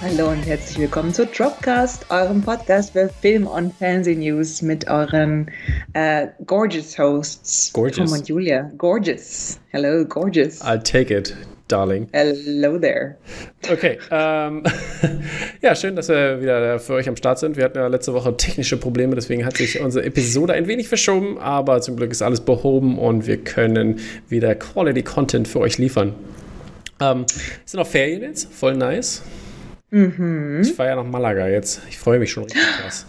Hallo 0.00 0.30
und 0.30 0.46
herzlich 0.46 0.78
willkommen 0.78 1.12
zu 1.12 1.26
Dropcast, 1.26 2.06
eurem 2.10 2.40
Podcast 2.40 2.92
für 2.92 3.10
Film- 3.20 3.48
und 3.48 3.74
Fernsehnews 3.74 4.62
mit 4.62 4.88
euren 4.88 5.50
äh, 5.92 6.28
gorgeous 6.46 6.96
Hosts. 6.96 7.72
Gorgeous. 7.72 8.08
Tom 8.08 8.16
und 8.16 8.28
Julia. 8.28 8.70
Gorgeous. 8.78 9.58
Hello, 9.70 10.04
gorgeous. 10.04 10.62
I'll 10.62 10.80
take 10.80 11.12
it, 11.12 11.36
darling. 11.66 12.06
Hello 12.12 12.78
there. 12.78 13.16
Okay, 13.68 13.98
ähm, 14.12 14.62
ja, 15.62 15.74
schön, 15.74 15.96
dass 15.96 16.08
wir 16.08 16.40
wieder 16.40 16.78
für 16.78 16.92
euch 16.92 17.08
am 17.08 17.16
Start 17.16 17.40
sind. 17.40 17.56
Wir 17.56 17.64
hatten 17.64 17.78
ja 17.78 17.88
letzte 17.88 18.14
Woche 18.14 18.36
technische 18.36 18.76
Probleme, 18.76 19.16
deswegen 19.16 19.44
hat 19.44 19.56
sich 19.56 19.80
unsere 19.80 20.04
Episode 20.04 20.52
ein 20.52 20.68
wenig 20.68 20.86
verschoben, 20.86 21.38
aber 21.38 21.80
zum 21.80 21.96
Glück 21.96 22.12
ist 22.12 22.22
alles 22.22 22.40
behoben 22.40 23.00
und 23.00 23.26
wir 23.26 23.38
können 23.38 23.98
wieder 24.28 24.54
Quality 24.54 25.02
Content 25.02 25.48
für 25.48 25.58
euch 25.58 25.76
liefern. 25.76 26.14
Ähm, 27.00 27.26
es 27.64 27.72
sind 27.72 27.80
auch 27.80 27.86
Ferien 27.88 28.22
jetzt, 28.22 28.52
voll 28.52 28.76
nice. 28.76 29.24
Mhm. 29.90 30.60
Ich 30.62 30.74
fahre 30.74 30.90
ja 30.90 30.96
nach 30.96 31.04
Malaga 31.04 31.46
jetzt. 31.48 31.80
Ich 31.88 31.98
freue 31.98 32.18
mich 32.18 32.30
schon 32.30 32.44
richtig 32.44 32.62
krass. 32.80 33.06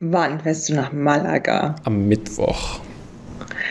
Wann 0.00 0.40
fährst 0.40 0.68
du 0.68 0.74
nach 0.74 0.92
Malaga? 0.92 1.76
Am 1.84 2.06
Mittwoch. 2.06 2.80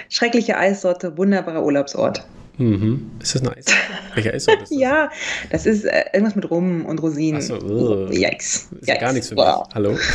Schreckliche 0.10 0.58
Eissorte, 0.58 1.18
wunderbarer 1.18 1.64
Urlaubsort. 1.64 2.26
Mhm. 2.58 3.12
Ist 3.22 3.36
das 3.36 3.42
eine 3.44 3.52
Eissorte? 3.56 3.80
Welche 4.16 4.34
Eissorte 4.34 4.64
ist 4.64 4.72
das? 4.72 4.80
Ja, 4.80 5.10
das 5.52 5.66
ist 5.66 5.86
äh, 5.86 6.06
irgendwas 6.14 6.36
mit 6.36 6.50
Rum 6.50 6.86
und 6.86 7.02
Rosinen. 7.02 7.38
Achso, 7.40 7.56
ugh. 7.58 8.10
Yikes. 8.12 8.68
Ist 8.82 8.88
ja 8.88 8.96
Yikes. 8.96 9.00
gar 9.00 9.14
nichts 9.14 9.30
für 9.30 9.36
mich. 9.36 9.44
Wow. 9.44 9.68
Hallo? 9.74 9.98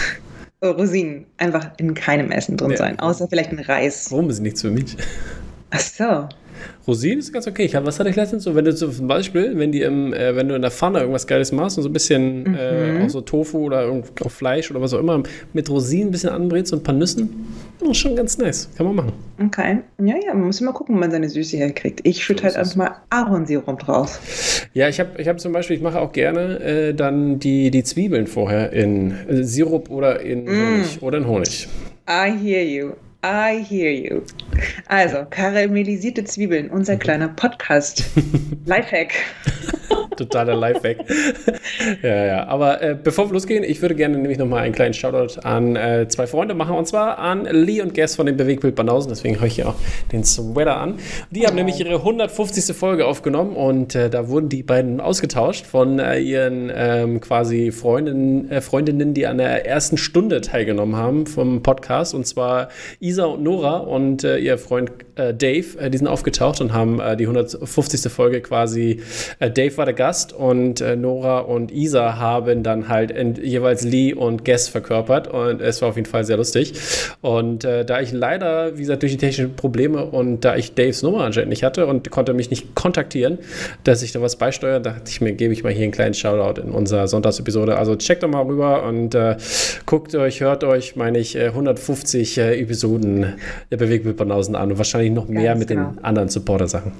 Oh, 0.64 0.70
Rosinen 0.70 1.27
einfach 1.38 1.70
in 1.78 1.92
keinem 1.92 2.30
Essen 2.30 2.56
drin 2.56 2.70
Ja. 2.70 2.77
sein, 2.77 3.00
außer 3.00 3.27
vielleicht 3.28 3.50
ein 3.50 3.58
Reis. 3.58 4.12
Warum 4.12 4.30
ist 4.30 4.38
nichts 4.38 4.60
für 4.60 4.70
mich? 4.70 4.96
Ach 5.70 5.80
so. 5.80 6.28
Rosinen 6.86 7.18
ist 7.18 7.32
ganz 7.32 7.46
okay. 7.46 7.64
Ich 7.64 7.74
hab, 7.74 7.86
was 7.86 7.98
hatte 7.98 8.10
ich 8.10 8.16
letztens 8.16 8.44
so, 8.44 8.55
wenn 8.55 8.64
du 8.64 8.74
zum 8.74 9.06
Beispiel, 9.06 9.56
wenn 9.56 9.72
die 9.72 9.82
im, 9.82 10.12
äh, 10.12 10.34
wenn 10.36 10.48
du 10.48 10.55
in 10.55 10.62
der 10.62 10.70
Pfanne 10.70 11.00
irgendwas 11.00 11.27
Geiles 11.27 11.52
machst 11.52 11.78
und 11.78 11.82
so 11.82 11.88
ein 11.88 11.92
bisschen 11.92 12.55
äh, 12.55 13.02
auch 13.05 13.10
so 13.10 13.20
Tofu 13.20 13.58
oder 13.58 13.88
auch 13.91 14.30
Fleisch 14.30 14.70
oder 14.70 14.80
was 14.80 14.94
auch 14.94 14.98
immer 14.98 15.22
mit 15.52 15.70
Rosinen 15.70 16.08
ein 16.08 16.10
bisschen 16.10 16.30
anbrätst 16.30 16.72
und 16.72 16.80
ein 16.80 16.83
paar 16.83 16.94
Nüssen, 16.94 17.46
oh, 17.84 17.94
schon 17.94 18.16
ganz 18.16 18.38
nice. 18.38 18.68
Kann 18.77 18.86
man 18.86 18.96
machen. 18.96 19.12
Okay. 19.44 19.78
Ja, 19.98 20.14
ja, 20.24 20.34
man 20.34 20.46
muss 20.46 20.60
immer 20.60 20.72
gucken, 20.72 20.94
wo 20.94 21.00
man 21.00 21.10
seine 21.10 21.28
Süße 21.28 21.56
herkriegt. 21.56 22.00
Ich 22.05 22.24
schütte 22.24 22.44
halt 22.44 22.56
ist 22.56 22.60
es. 22.60 22.78
einfach 22.78 22.90
mal 22.90 22.96
Ahornsirup 23.10 23.78
drauf. 23.78 24.68
Ja, 24.74 24.88
ich 24.88 25.00
habe 25.00 25.20
ich 25.20 25.28
hab 25.28 25.40
zum 25.40 25.52
Beispiel, 25.52 25.77
ich 25.77 25.83
mache 25.83 26.00
auch 26.00 26.12
gerne 26.12 26.60
äh, 26.60 26.94
dann 26.94 27.38
die, 27.38 27.70
die 27.70 27.84
Zwiebeln 27.84 28.27
vorher 28.27 28.72
in 28.72 29.12
äh, 29.28 29.44
Sirup 29.44 29.90
oder 29.90 30.20
in 30.20 30.48
Honig. 30.48 31.02
Oder 31.02 31.18
in 31.18 31.27
Honig. 31.27 31.68
I 32.08 32.30
hear 32.30 32.62
you. 32.62 32.92
I 33.22 33.58
hear 33.60 33.92
you. 33.92 34.24
Also, 34.88 35.24
karamellisierte 35.24 36.24
Zwiebeln, 36.24 36.70
unser 36.70 36.96
kleiner 36.98 37.28
Podcast. 37.28 38.04
Lifehack. 38.64 39.14
Totaler 40.16 40.55
Lifehack. 40.55 40.98
ja, 42.02 42.24
ja. 42.24 42.46
Aber 42.46 42.82
äh, 42.82 42.96
bevor 43.00 43.28
wir 43.28 43.32
losgehen, 43.32 43.64
ich 43.64 43.80
würde 43.82 43.94
gerne 43.94 44.16
nämlich 44.16 44.38
nochmal 44.38 44.62
einen 44.62 44.74
kleinen 44.74 44.94
Shoutout 44.94 45.41
an 45.42 45.77
äh, 45.77 46.06
zwei 46.08 46.27
Freunde 46.27 46.55
machen. 46.55 46.77
Und 46.77 46.86
zwar 46.86 47.18
an 47.18 47.44
Lee 47.44 47.80
und 47.80 47.94
Guess 47.94 48.16
von 48.16 48.27
dem 48.27 48.36
Bewegbild 48.36 48.74
Banausen. 48.74 49.10
Deswegen 49.10 49.36
habe 49.36 49.46
ich 49.46 49.55
hier 49.55 49.68
auch 49.68 49.74
den 50.12 50.24
Sweater 50.24 50.77
an. 50.78 50.98
Die 51.30 51.46
haben 51.46 51.56
nämlich 51.56 51.80
ihre 51.80 51.96
150. 51.96 52.77
Folge 52.77 53.06
aufgenommen 53.06 53.56
und 53.56 53.94
äh, 53.94 54.10
da 54.10 54.28
wurden 54.28 54.48
die 54.48 54.62
beiden 54.62 55.00
ausgetauscht 55.00 55.66
von 55.66 55.98
äh, 55.98 56.18
ihren 56.18 56.70
ähm, 56.74 57.20
quasi 57.20 57.70
Freundinnen, 57.70 58.50
äh, 58.50 58.60
Freundinnen, 58.60 59.14
die 59.14 59.27
an 59.27 59.38
der 59.38 59.66
ersten 59.66 59.96
Stunde 59.96 60.40
teilgenommen 60.40 60.96
haben 60.96 61.27
vom 61.27 61.62
Podcast. 61.62 62.14
Und 62.14 62.27
zwar 62.27 62.68
Isa 63.00 63.24
und 63.24 63.42
Nora 63.42 63.79
und 63.79 64.24
äh, 64.24 64.39
ihr 64.39 64.58
Freund 64.58 64.90
Dave. 65.14 65.90
Die 65.90 65.98
sind 65.98 66.06
aufgetaucht 66.06 66.62
und 66.62 66.73
haben 66.73 66.96
die 67.18 67.24
150. 67.24 68.11
Folge 68.11 68.40
quasi. 68.40 69.02
Dave 69.39 69.77
war 69.77 69.84
der 69.84 69.92
Gast 70.02 70.33
und 70.33 70.80
äh, 70.80 70.96
Nora 70.96 71.39
und 71.39 71.70
Isa 71.70 72.17
haben 72.17 72.64
dann 72.64 72.89
halt 72.89 73.13
in, 73.13 73.36
jeweils 73.36 73.85
Lee 73.85 74.13
und 74.13 74.45
Guess 74.45 74.67
verkörpert 74.67 75.29
und 75.29 75.61
es 75.61 75.80
war 75.80 75.90
auf 75.90 75.95
jeden 75.96 76.08
Fall 76.08 76.24
sehr 76.24 76.39
lustig. 76.39 76.73
Und 77.20 77.64
äh, 77.64 77.85
da 77.85 78.01
ich 78.01 78.11
leider, 78.11 78.77
wie 78.77 78.80
gesagt, 78.80 79.02
durch 79.02 79.12
die 79.12 79.18
technischen 79.18 79.55
Probleme 79.55 80.05
und 80.05 80.41
da 80.41 80.57
ich 80.57 80.74
Daves 80.74 81.05
Nummer 81.05 81.20
anscheinend 81.23 81.51
nicht 81.51 81.62
hatte 81.62 81.86
und 81.86 82.11
konnte 82.11 82.35
mich 82.35 82.51
nicht 82.51 82.74
kontaktieren, 82.74 83.39
dass 83.85 84.02
ich 84.02 84.11
da 84.11 84.20
was 84.20 84.35
beisteuere, 84.35 84.80
dachte 84.80 85.05
ich 85.07 85.20
mir, 85.20 85.35
gebe 85.35 85.52
ich 85.52 85.62
mal 85.62 85.73
hier 85.73 85.85
einen 85.85 85.92
kleinen 85.92 86.14
Shoutout 86.14 86.61
in 86.61 86.73
unserer 86.73 87.07
Sonntagsepisode. 87.07 87.79
Also 87.79 87.95
checkt 87.95 88.24
doch 88.24 88.29
mal 88.29 88.42
rüber 88.42 88.83
und 88.83 89.14
äh, 89.14 89.36
guckt 89.86 90.17
euch, 90.17 90.41
hört 90.41 90.64
euch, 90.64 90.96
meine 90.96 91.20
ich, 91.20 91.36
äh, 91.36 91.46
150 91.46 92.39
äh, 92.39 92.61
Episoden 92.61 93.35
der 93.70 93.77
Bewegbild 93.77 94.17
Banausen 94.17 94.57
an 94.57 94.73
und 94.73 94.79
wahrscheinlich 94.79 95.12
noch 95.12 95.29
mehr 95.29 95.51
Ganz 95.51 95.61
mit 95.61 95.68
genau. 95.68 95.91
den 95.91 96.05
anderen 96.05 96.29
Supporter-Sachen. 96.29 96.91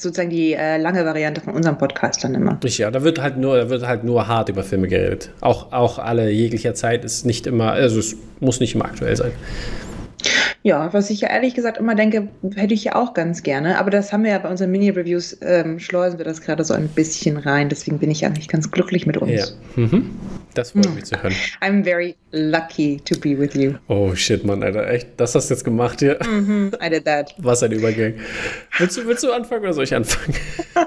Sozusagen 0.00 0.30
die 0.30 0.54
äh, 0.54 0.76
lange 0.78 1.04
Variante 1.04 1.40
von 1.40 1.54
unserem 1.54 1.78
Podcast 1.78 2.22
dann 2.24 2.34
immer. 2.34 2.52
Richtig, 2.62 2.78
ja, 2.78 2.90
da 2.90 3.02
wird 3.02 3.20
halt 3.20 3.36
nur, 3.36 3.56
da 3.56 3.70
wird 3.70 3.86
halt 3.86 4.04
nur 4.04 4.28
hart 4.28 4.48
über 4.48 4.62
Filme 4.62 4.88
geredet. 4.88 5.30
Auch, 5.40 5.72
auch 5.72 5.98
alle 5.98 6.30
jeglicher 6.30 6.74
Zeit 6.74 7.04
ist 7.04 7.26
nicht 7.26 7.46
immer, 7.46 7.72
also 7.72 7.98
es 7.98 8.16
muss 8.40 8.60
nicht 8.60 8.74
immer 8.74 8.84
aktuell 8.86 9.16
sein. 9.16 9.32
Ja, 10.62 10.92
was 10.92 11.10
ich 11.10 11.20
ja 11.20 11.28
ehrlich 11.28 11.54
gesagt 11.54 11.78
immer 11.78 11.94
denke, 11.94 12.28
hätte 12.56 12.74
ich 12.74 12.82
ja 12.82 12.96
auch 12.96 13.14
ganz 13.14 13.44
gerne. 13.44 13.78
Aber 13.78 13.90
das 13.90 14.12
haben 14.12 14.24
wir 14.24 14.32
ja 14.32 14.38
bei 14.38 14.48
unseren 14.48 14.72
Mini-Reviews, 14.72 15.38
ähm, 15.42 15.78
schleusen 15.78 16.18
wir 16.18 16.24
das 16.24 16.40
gerade 16.40 16.64
so 16.64 16.74
ein 16.74 16.88
bisschen 16.88 17.36
rein. 17.36 17.68
Deswegen 17.68 17.98
bin 17.98 18.10
ich 18.10 18.22
ja 18.22 18.28
nicht 18.30 18.50
ganz 18.50 18.70
glücklich 18.70 19.06
mit 19.06 19.16
uns. 19.16 19.30
Ja. 19.76 19.82
Mhm. 19.82 20.10
Das 20.56 20.70
freut 20.70 20.94
mich 20.94 21.04
zu 21.04 21.22
hören. 21.22 21.34
I'm 21.60 21.84
very 21.84 22.16
lucky 22.32 22.98
to 23.04 23.18
be 23.20 23.38
with 23.38 23.54
you. 23.54 23.74
Oh 23.88 24.14
shit, 24.14 24.42
Mann, 24.42 24.62
Alter, 24.62 24.88
echt? 24.88 25.08
Das 25.18 25.34
hast 25.34 25.50
du 25.50 25.54
jetzt 25.54 25.64
gemacht 25.64 26.00
hier? 26.00 26.18
Mhm, 26.26 26.72
I 26.82 26.88
did 26.88 27.04
that. 27.04 27.34
Was 27.36 27.62
ein 27.62 27.72
Übergang. 27.72 28.14
Willst 28.78 28.96
du, 28.96 29.06
willst 29.06 29.22
du 29.22 29.32
anfangen 29.32 29.64
oder 29.64 29.74
soll 29.74 29.84
ich 29.84 29.94
anfangen? 29.94 30.34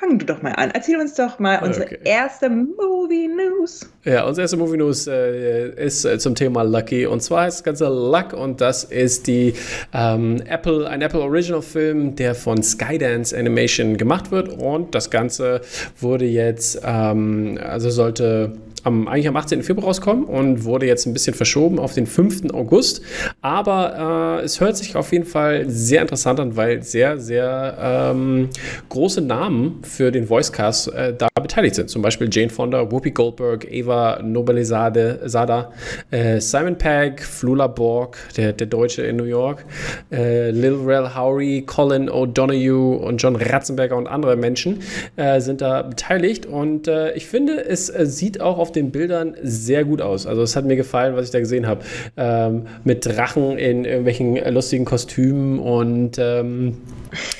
Fang 0.00 0.18
du 0.18 0.24
doch 0.24 0.40
mal 0.40 0.52
an. 0.52 0.70
Erzähl 0.72 0.98
uns 0.98 1.14
doch 1.14 1.38
mal 1.38 1.62
unsere 1.62 1.84
Okay. 1.84 1.98
erste 2.04 2.48
Movie 2.48 3.28
News. 3.28 3.86
Ja, 4.04 4.24
unser 4.24 4.42
erster 4.42 4.56
Movie 4.56 4.78
News 4.78 5.06
äh, 5.06 5.68
ist 5.84 6.06
äh, 6.06 6.18
zum 6.18 6.34
Thema 6.34 6.62
Lucky. 6.62 7.04
Und 7.04 7.22
zwar 7.22 7.42
heißt 7.42 7.58
das 7.58 7.64
Ganze 7.64 7.84
Luck 7.88 8.32
und 8.32 8.62
das 8.62 8.84
ist 8.84 9.26
die 9.26 9.52
ähm, 9.92 10.42
Apple, 10.48 10.88
ein 10.88 11.02
Apple 11.02 11.20
Original 11.20 11.60
Film, 11.60 12.16
der 12.16 12.34
von 12.34 12.62
Skydance 12.62 13.36
Animation 13.36 13.98
gemacht 13.98 14.30
wird. 14.30 14.48
Und 14.48 14.94
das 14.94 15.10
Ganze 15.10 15.60
wurde 16.00 16.24
jetzt, 16.24 16.80
ähm, 16.82 17.58
also 17.62 17.90
sollte 17.90 18.52
am, 18.84 19.08
eigentlich 19.08 19.28
am 19.28 19.36
18. 19.36 19.62
Februar 19.62 19.88
rauskommen 19.88 20.24
und 20.24 20.64
wurde 20.64 20.86
jetzt 20.86 21.06
ein 21.06 21.12
bisschen 21.12 21.34
verschoben 21.34 21.78
auf 21.78 21.92
den 21.92 22.06
5. 22.06 22.54
August. 22.54 23.02
Aber 23.42 24.38
äh, 24.40 24.44
es 24.44 24.60
hört 24.60 24.76
sich 24.76 24.96
auf 24.96 25.12
jeden 25.12 25.26
Fall 25.26 25.68
sehr 25.68 26.00
interessant 26.00 26.40
an, 26.40 26.56
weil 26.56 26.82
sehr, 26.82 27.18
sehr 27.18 27.76
ähm, 27.78 28.48
große 28.88 29.20
Namen 29.20 29.80
für 29.90 30.12
den 30.12 30.28
Voicecast 30.28 30.92
äh, 30.92 31.12
da 31.16 31.28
beteiligt 31.42 31.74
sind. 31.74 31.90
Zum 31.90 32.00
Beispiel 32.00 32.28
Jane 32.30 32.48
Fonda, 32.48 32.90
Whoopi 32.90 33.10
Goldberg, 33.10 33.70
Eva 33.70 34.20
Nobelizade, 34.22 35.20
Sada, 35.24 35.72
äh, 36.10 36.40
Simon 36.40 36.78
Pegg, 36.78 37.22
Flula 37.22 37.66
Borg, 37.66 38.16
der, 38.36 38.52
der 38.52 38.66
Deutsche 38.68 39.02
in 39.02 39.16
New 39.16 39.24
York, 39.24 39.64
äh, 40.12 40.50
Lil 40.50 40.74
Rel 40.86 41.14
Howery, 41.14 41.64
Colin 41.66 42.08
O'Donoghue 42.08 42.98
und 42.98 43.18
John 43.18 43.36
Ratzenberger 43.36 43.96
und 43.96 44.06
andere 44.06 44.36
Menschen 44.36 44.80
äh, 45.16 45.40
sind 45.40 45.60
da 45.60 45.82
beteiligt. 45.82 46.46
Und 46.46 46.86
äh, 46.86 47.12
ich 47.14 47.26
finde, 47.26 47.64
es 47.64 47.88
äh, 47.88 48.06
sieht 48.06 48.40
auch 48.40 48.58
auf 48.58 48.72
den 48.72 48.92
Bildern 48.92 49.34
sehr 49.42 49.84
gut 49.84 50.00
aus. 50.00 50.26
Also 50.26 50.42
es 50.42 50.54
hat 50.54 50.64
mir 50.64 50.76
gefallen, 50.76 51.16
was 51.16 51.26
ich 51.26 51.30
da 51.32 51.40
gesehen 51.40 51.66
habe. 51.66 51.82
Ähm, 52.16 52.66
mit 52.84 53.04
Drachen 53.06 53.58
in 53.58 53.84
irgendwelchen 53.84 54.36
lustigen 54.52 54.84
Kostümen 54.84 55.58
und 55.58 56.18
ähm, 56.18 56.78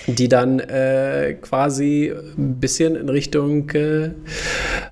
die 0.07 0.29
dann 0.29 0.61
äh, 0.61 1.37
quasi 1.41 2.13
ein 2.41 2.61
bisschen 2.61 2.97
in 2.97 3.09
Richtung, 3.09 3.71
äh, 3.71 4.11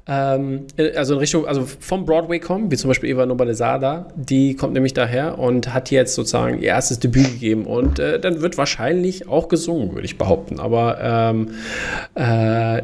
ähm, 0.06 0.66
also 0.96 1.14
in 1.14 1.20
Richtung, 1.20 1.46
also 1.46 1.64
vom 1.64 2.04
Broadway 2.04 2.38
kommen, 2.38 2.70
wie 2.70 2.76
zum 2.76 2.88
Beispiel 2.88 3.10
Eva 3.10 3.26
Nobalizada, 3.26 4.08
die 4.14 4.54
kommt 4.54 4.74
nämlich 4.74 4.94
daher 4.94 5.38
und 5.38 5.72
hat 5.72 5.90
jetzt 5.90 6.14
sozusagen 6.14 6.60
ihr 6.60 6.68
erstes 6.68 6.98
Debüt 6.98 7.32
gegeben 7.32 7.64
und 7.66 7.98
äh, 7.98 8.20
dann 8.20 8.42
wird 8.42 8.58
wahrscheinlich 8.58 9.28
auch 9.28 9.48
gesungen, 9.48 9.94
würde 9.94 10.04
ich 10.04 10.18
behaupten. 10.18 10.60
Aber 10.60 10.98
ähm, 11.00 11.50
äh, 12.14 12.82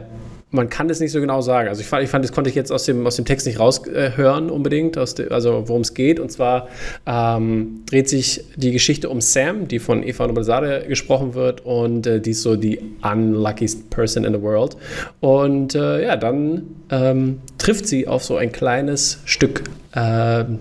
man 0.54 0.70
kann 0.70 0.88
es 0.88 1.00
nicht 1.00 1.12
so 1.12 1.20
genau 1.20 1.40
sagen. 1.40 1.68
Also 1.68 1.80
ich 1.80 1.86
fand, 1.86 2.04
ich 2.04 2.10
fand 2.10 2.24
das 2.24 2.32
konnte 2.32 2.48
ich 2.48 2.56
jetzt 2.56 2.70
aus 2.70 2.84
dem, 2.84 3.06
aus 3.06 3.16
dem 3.16 3.24
Text 3.24 3.46
nicht 3.46 3.58
raushören 3.58 4.50
unbedingt, 4.50 4.96
aus 4.96 5.14
de, 5.14 5.28
also 5.30 5.64
worum 5.66 5.82
es 5.82 5.94
geht. 5.94 6.20
Und 6.20 6.30
zwar 6.30 6.68
ähm, 7.06 7.82
dreht 7.86 8.08
sich 8.08 8.44
die 8.56 8.72
Geschichte 8.72 9.08
um 9.10 9.20
Sam, 9.20 9.68
die 9.68 9.78
von 9.78 10.02
Eva 10.02 10.26
Noblezade 10.26 10.86
gesprochen 10.88 11.34
wird 11.34 11.64
und 11.64 12.06
äh, 12.06 12.20
die 12.20 12.30
ist 12.30 12.42
so 12.42 12.56
die 12.56 12.80
unluckiest 13.02 13.90
person 13.90 14.24
in 14.24 14.32
the 14.32 14.40
world. 14.40 14.76
Und 15.20 15.74
äh, 15.74 16.04
ja, 16.04 16.16
dann 16.16 16.62
ähm, 16.90 17.40
trifft 17.58 17.86
sie 17.86 18.06
auf 18.06 18.24
so 18.24 18.36
ein 18.36 18.52
kleines 18.52 19.18
Stück 19.24 19.64
ähm, 19.96 20.58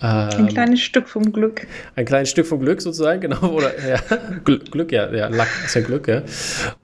Ein 0.00 0.48
kleines 0.48 0.80
Stück 0.80 1.08
vom 1.08 1.32
Glück. 1.32 1.66
ein 1.96 2.04
kleines 2.04 2.30
Stück 2.30 2.46
vom 2.46 2.60
Glück 2.60 2.80
sozusagen, 2.82 3.20
genau. 3.22 3.50
Oder 3.50 3.72
ja, 3.88 3.98
Glück, 4.44 4.70
Glück, 4.70 4.92
ja, 4.92 5.12
ja, 5.12 5.28
Luck 5.28 5.48
ist 5.64 5.74
ja 5.74 5.80
Glück, 5.80 6.08
ja. 6.08 6.22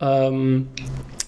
Ähm, 0.00 0.68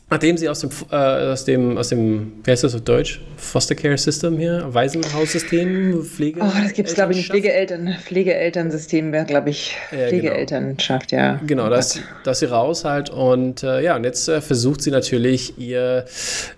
Nachdem 0.08 0.36
sie 0.36 0.48
aus 0.48 0.60
dem, 0.60 0.70
äh, 0.92 0.96
aus 0.96 1.44
dem, 1.44 1.76
aus 1.76 1.88
dem, 1.88 2.34
wie 2.44 2.52
heißt 2.52 2.62
das 2.62 2.76
auf 2.76 2.82
Deutsch? 2.82 3.20
Foster 3.36 3.74
Care 3.74 3.98
System 3.98 4.38
hier, 4.38 4.64
Waisenhaussystem, 4.68 6.04
Pflege. 6.04 6.40
Oh, 6.40 6.50
das 6.62 6.72
gibt 6.74 6.88
es, 6.88 6.94
glaube 6.94 7.12
ich. 7.12 7.26
Pflegeeltern, 7.26 7.96
Pflegeelternsystem 8.04 9.10
wäre, 9.10 9.24
glaube 9.24 9.50
ich, 9.50 9.76
genau. 9.90 10.08
Pflegeelternschaft, 10.08 11.10
genau. 11.10 11.22
ja. 11.22 11.40
Genau, 11.44 11.68
dass, 11.68 12.00
dass 12.22 12.38
sie 12.38 12.46
raus 12.46 12.84
halt 12.84 13.10
und 13.10 13.64
äh, 13.64 13.82
ja, 13.82 13.96
und 13.96 14.04
jetzt 14.04 14.28
äh, 14.28 14.40
versucht 14.40 14.80
sie 14.80 14.92
natürlich 14.92 15.58
ihr, 15.58 16.04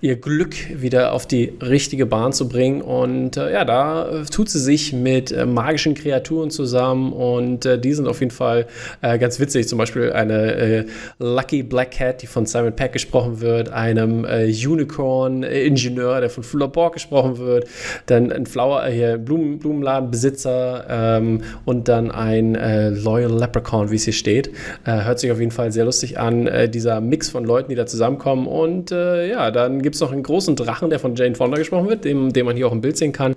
ihr 0.03 0.17
Glück 0.17 0.55
wieder 0.71 1.13
auf 1.15 1.27
die 1.27 1.55
richtige 1.63 2.05
Bahn 2.05 2.35
zu 2.35 2.51
bringen 2.51 2.83
und 2.83 3.39
äh, 3.39 3.51
ja, 3.51 3.65
da 3.65 4.11
äh, 4.11 4.25
tut 4.27 4.51
sie 4.51 4.61
sich 4.61 4.93
mit 4.93 5.33
äh, 5.33 5.47
magischen 5.47 5.95
Kreaturen 5.95 6.51
zusammen 6.51 7.15
und 7.15 7.65
die 7.65 7.95
sind 7.95 8.07
auf 8.07 8.21
jeden 8.21 8.31
Fall 8.31 8.67
ganz 9.01 9.41
witzig. 9.41 9.69
Zum 9.69 9.79
Beispiel 9.79 10.13
eine 10.13 10.87
Lucky 11.19 11.63
Black 11.63 11.93
Cat, 11.93 12.23
die 12.23 12.27
von 12.27 12.47
Simon 12.47 12.75
Peck 12.75 12.93
gesprochen 12.93 13.38
wird, 13.41 13.71
einem 13.71 14.25
äh, 14.25 14.47
Unicorn-Ingenieur, 14.47 16.21
der 16.21 16.31
von 16.31 16.43
Fuller 16.43 16.69
Borg 16.69 16.95
gesprochen 16.95 17.39
wird, 17.39 17.67
dann 18.07 18.33
ein 18.33 18.47
Flower, 18.47 18.87
äh, 18.87 19.19
Blumen, 19.19 19.59
Blumenladenbesitzer 19.59 20.87
ähm, 20.89 21.43
und 21.65 21.89
dann 21.89 22.11
ein 22.11 22.55
äh, 22.55 22.91
Loyal 22.91 23.33
Leprechaun, 23.33 23.91
wie 23.91 23.97
es 23.97 24.05
hier 24.05 24.13
steht. 24.13 24.49
Äh, 24.85 25.05
hört 25.05 25.19
sich 25.19 25.31
auf 25.31 25.39
jeden 25.41 25.53
Fall 25.53 25.73
sehr 25.73 25.85
lustig 25.85 26.19
an, 26.19 26.47
äh, 26.47 26.69
dieser 26.69 27.01
Mix 27.01 27.29
von 27.29 27.45
Leuten, 27.45 27.71
die 27.71 27.75
da 27.75 27.87
zusammenkommen. 27.87 28.47
Und 28.47 28.93
äh, 28.93 29.29
ja, 29.29 29.51
dann 29.51 29.83
gibt 29.83 29.95
es 29.95 30.01
noch 30.01 30.13
einen 30.13 30.23
großen 30.23 30.57
Drachen, 30.57 30.91
der 30.91 30.99
von 30.99 31.15
Jane 31.15 31.35
Fonda 31.35 31.57
gesprochen 31.57 31.89
wird, 31.89 32.05
dem, 32.05 32.33
den 32.33 32.47
man 32.47 32.57
hier 32.57 32.67
auch 32.67 32.73
im 32.73 32.81
Bild 32.81 32.97
sehen 32.97 33.13
kann. 33.13 33.35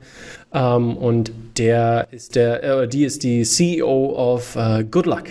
Ähm, 0.54 0.98
und 0.98 1.32
der 1.58 2.08
ist 2.12 2.36
der, 2.36 2.88
die 2.88 3.06
ist 3.06 3.24
die 3.24 3.44
CEO 3.44 4.14
of 4.16 4.58
Good 4.90 5.06
Luck. 5.06 5.24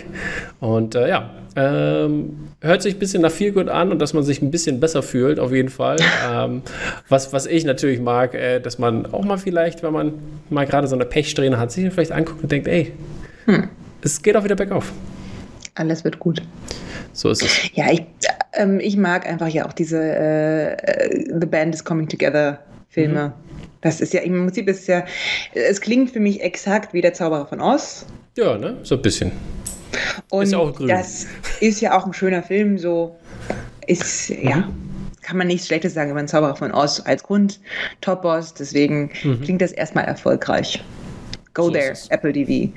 Und 0.59 0.95
ja, 0.95 1.31
ähm, 1.55 2.49
hört 2.61 2.81
sich 2.81 2.95
ein 2.95 2.99
bisschen 2.99 3.21
nach 3.21 3.37
gut 3.37 3.67
an 3.67 3.91
und 3.91 3.99
dass 3.99 4.13
man 4.13 4.23
sich 4.23 4.41
ein 4.41 4.51
bisschen 4.51 4.79
besser 4.79 5.03
fühlt, 5.03 5.39
auf 5.39 5.51
jeden 5.51 5.69
Fall. 5.69 5.97
ähm, 6.31 6.61
was, 7.09 7.33
was 7.33 7.45
ich 7.45 7.65
natürlich 7.65 7.99
mag, 7.99 8.33
äh, 8.33 8.59
dass 8.59 8.79
man 8.79 9.11
auch 9.11 9.25
mal 9.25 9.37
vielleicht, 9.37 9.83
wenn 9.83 9.93
man 9.93 10.13
mal 10.49 10.65
gerade 10.65 10.87
so 10.87 10.95
eine 10.95 11.05
Pechsträhne 11.05 11.57
hat, 11.57 11.71
sich 11.71 11.91
vielleicht 11.91 12.11
anguckt 12.11 12.41
und 12.43 12.51
denkt, 12.51 12.67
ey, 12.67 12.93
hm. 13.45 13.67
es 14.01 14.21
geht 14.21 14.37
auch 14.37 14.43
wieder 14.43 14.55
bergauf. 14.55 14.91
Alles 15.75 16.03
wird 16.03 16.19
gut. 16.19 16.41
So 17.13 17.29
ist 17.29 17.43
es. 17.43 17.71
Ja, 17.73 17.91
ich, 17.91 18.03
ähm, 18.53 18.79
ich 18.79 18.95
mag 18.95 19.27
einfach 19.27 19.47
ja 19.47 19.65
auch 19.65 19.73
diese 19.73 20.01
äh, 20.01 20.73
äh 20.73 21.39
The 21.39 21.47
Band 21.47 21.75
is 21.75 21.83
Coming 21.83 22.07
Together 22.07 22.59
Filme. 22.89 23.27
Mhm. 23.27 23.50
Das 23.81 23.99
ist 23.99 24.13
ja 24.13 24.21
im 24.21 24.45
Prinzip 24.45 24.67
ist 24.67 24.87
ja, 24.87 25.05
es 25.53 25.81
klingt 25.81 26.11
für 26.11 26.19
mich 26.19 26.41
exakt 26.41 26.93
wie 26.93 27.01
der 27.01 27.13
Zauberer 27.13 27.47
von 27.47 27.61
Oz. 27.61 28.05
Ja, 28.37 28.57
ne? 28.57 28.77
So 28.83 28.95
ein 28.95 29.01
bisschen. 29.01 29.31
Und 30.29 30.43
ist 30.43 30.53
auch 30.53 30.73
grün. 30.73 30.87
das 30.87 31.25
ist 31.59 31.81
ja 31.81 31.97
auch 31.97 32.05
ein 32.05 32.13
schöner 32.13 32.43
Film, 32.43 32.77
so 32.77 33.15
ist, 33.87 34.29
mhm. 34.29 34.47
ja, 34.47 34.69
kann 35.21 35.37
man 35.37 35.47
nichts 35.47 35.67
Schlechtes 35.67 35.93
sagen 35.93 36.11
über 36.11 36.19
einen 36.19 36.27
Zauberer 36.27 36.55
von 36.55 36.71
Oz 36.71 37.01
als 37.03 37.23
Grund, 37.23 37.59
Top-Boss, 38.01 38.53
deswegen 38.53 39.11
mhm. 39.23 39.41
klingt 39.41 39.61
das 39.61 39.71
erstmal 39.71 40.05
erfolgreich. 40.05 40.83
Go 41.53 41.65
so 41.65 41.71
there, 41.71 41.93
Apple 42.09 42.31
TV. 42.31 42.71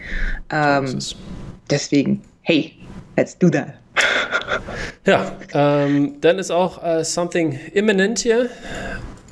Ähm, 0.51 1.01
so 1.01 1.17
deswegen, 1.71 2.23
hey, 2.43 2.73
let's 3.17 3.39
do 3.39 3.49
that. 3.51 3.75
Ja, 5.07 5.37
ähm, 5.53 6.17
dann 6.21 6.39
ist 6.39 6.51
auch 6.51 6.83
uh, 6.83 7.05
Something 7.05 7.59
Imminent 7.75 8.19
hier. 8.19 8.51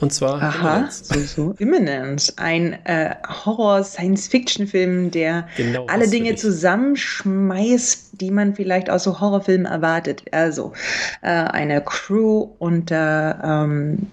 Und 0.03 0.13
zwar 0.13 0.43
Aha, 0.43 0.79
Imminence. 0.79 1.09
so, 1.09 1.21
so 1.21 1.55
Imminence. 1.59 2.37
Ein 2.37 2.73
äh, 2.87 3.15
Horror-Science-Fiction-Film, 3.45 5.13
der 5.13 5.47
genau 5.57 5.87
alle 5.87 6.09
Dinge 6.09 6.35
zusammenschmeißt, 6.35 8.21
die 8.21 8.33
man 8.33 8.57
vielleicht 8.57 8.91
aus 8.91 9.05
so 9.05 9.21
Horrorfilmen 9.21 9.65
erwartet. 9.65 10.25
Also 10.33 10.73
äh, 11.21 11.29
eine 11.29 11.81
Crew 11.83 12.49
unter 12.59 13.39
ähm, 13.45 14.09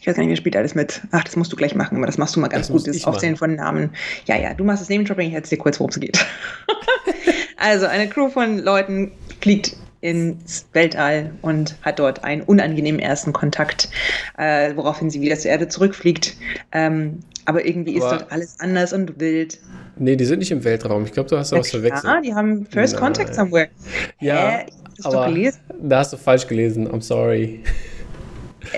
ich 0.00 0.06
weiß 0.08 0.16
gar 0.16 0.22
nicht, 0.22 0.30
wer 0.30 0.36
spielt 0.36 0.56
alles 0.56 0.74
mit. 0.74 1.00
Ach, 1.12 1.22
das 1.22 1.36
musst 1.36 1.52
du 1.52 1.56
gleich 1.56 1.76
machen, 1.76 1.96
aber 1.96 2.06
das 2.06 2.18
machst 2.18 2.34
du 2.34 2.40
mal 2.40 2.48
ganz 2.48 2.66
das 2.66 2.76
gut, 2.76 2.88
das 2.88 3.04
Aufzählen 3.04 3.36
von 3.36 3.54
Namen. 3.54 3.90
Ja, 4.26 4.36
ja, 4.36 4.52
du 4.52 4.64
machst 4.64 4.82
das 4.82 4.88
Name-Dropping, 4.88 5.28
ich 5.28 5.34
erzähl 5.34 5.58
dir 5.58 5.62
kurz, 5.62 5.78
worum 5.78 5.90
es 5.90 6.00
geht. 6.00 6.26
also, 7.56 7.86
eine 7.86 8.08
Crew 8.08 8.30
von 8.30 8.58
Leuten 8.58 9.12
fliegt 9.40 9.76
ins 10.00 10.66
Weltall 10.72 11.32
und 11.42 11.76
hat 11.82 11.98
dort 11.98 12.24
einen 12.24 12.42
unangenehmen 12.42 13.00
ersten 13.00 13.32
Kontakt, 13.32 13.88
äh, 14.36 14.74
woraufhin 14.76 15.10
sie 15.10 15.20
wieder 15.20 15.36
zur 15.36 15.50
Erde 15.50 15.68
zurückfliegt. 15.68 16.36
Ähm, 16.72 17.20
aber 17.44 17.64
irgendwie 17.66 17.94
ist 17.94 18.02
aber 18.04 18.18
dort 18.18 18.32
alles 18.32 18.60
anders 18.60 18.92
und 18.92 19.18
wild. 19.18 19.58
Nee, 19.96 20.16
die 20.16 20.24
sind 20.24 20.38
nicht 20.40 20.50
im 20.50 20.62
Weltraum. 20.64 21.04
Ich 21.04 21.12
glaube, 21.12 21.28
du 21.28 21.38
hast 21.38 21.50
da 21.50 21.58
was 21.58 21.70
verwechselt. 21.70 22.04
Ja, 22.04 22.20
die 22.20 22.34
haben 22.34 22.66
First 22.66 22.94
Nein. 22.94 23.02
Contact 23.02 23.34
somewhere. 23.34 23.68
Ja, 24.20 24.58
Hä? 24.58 24.66
aber 25.02 25.34
da 25.82 25.98
hast 25.98 26.12
du 26.12 26.16
falsch 26.16 26.46
gelesen. 26.46 26.88
I'm 26.88 27.00
sorry. 27.00 27.62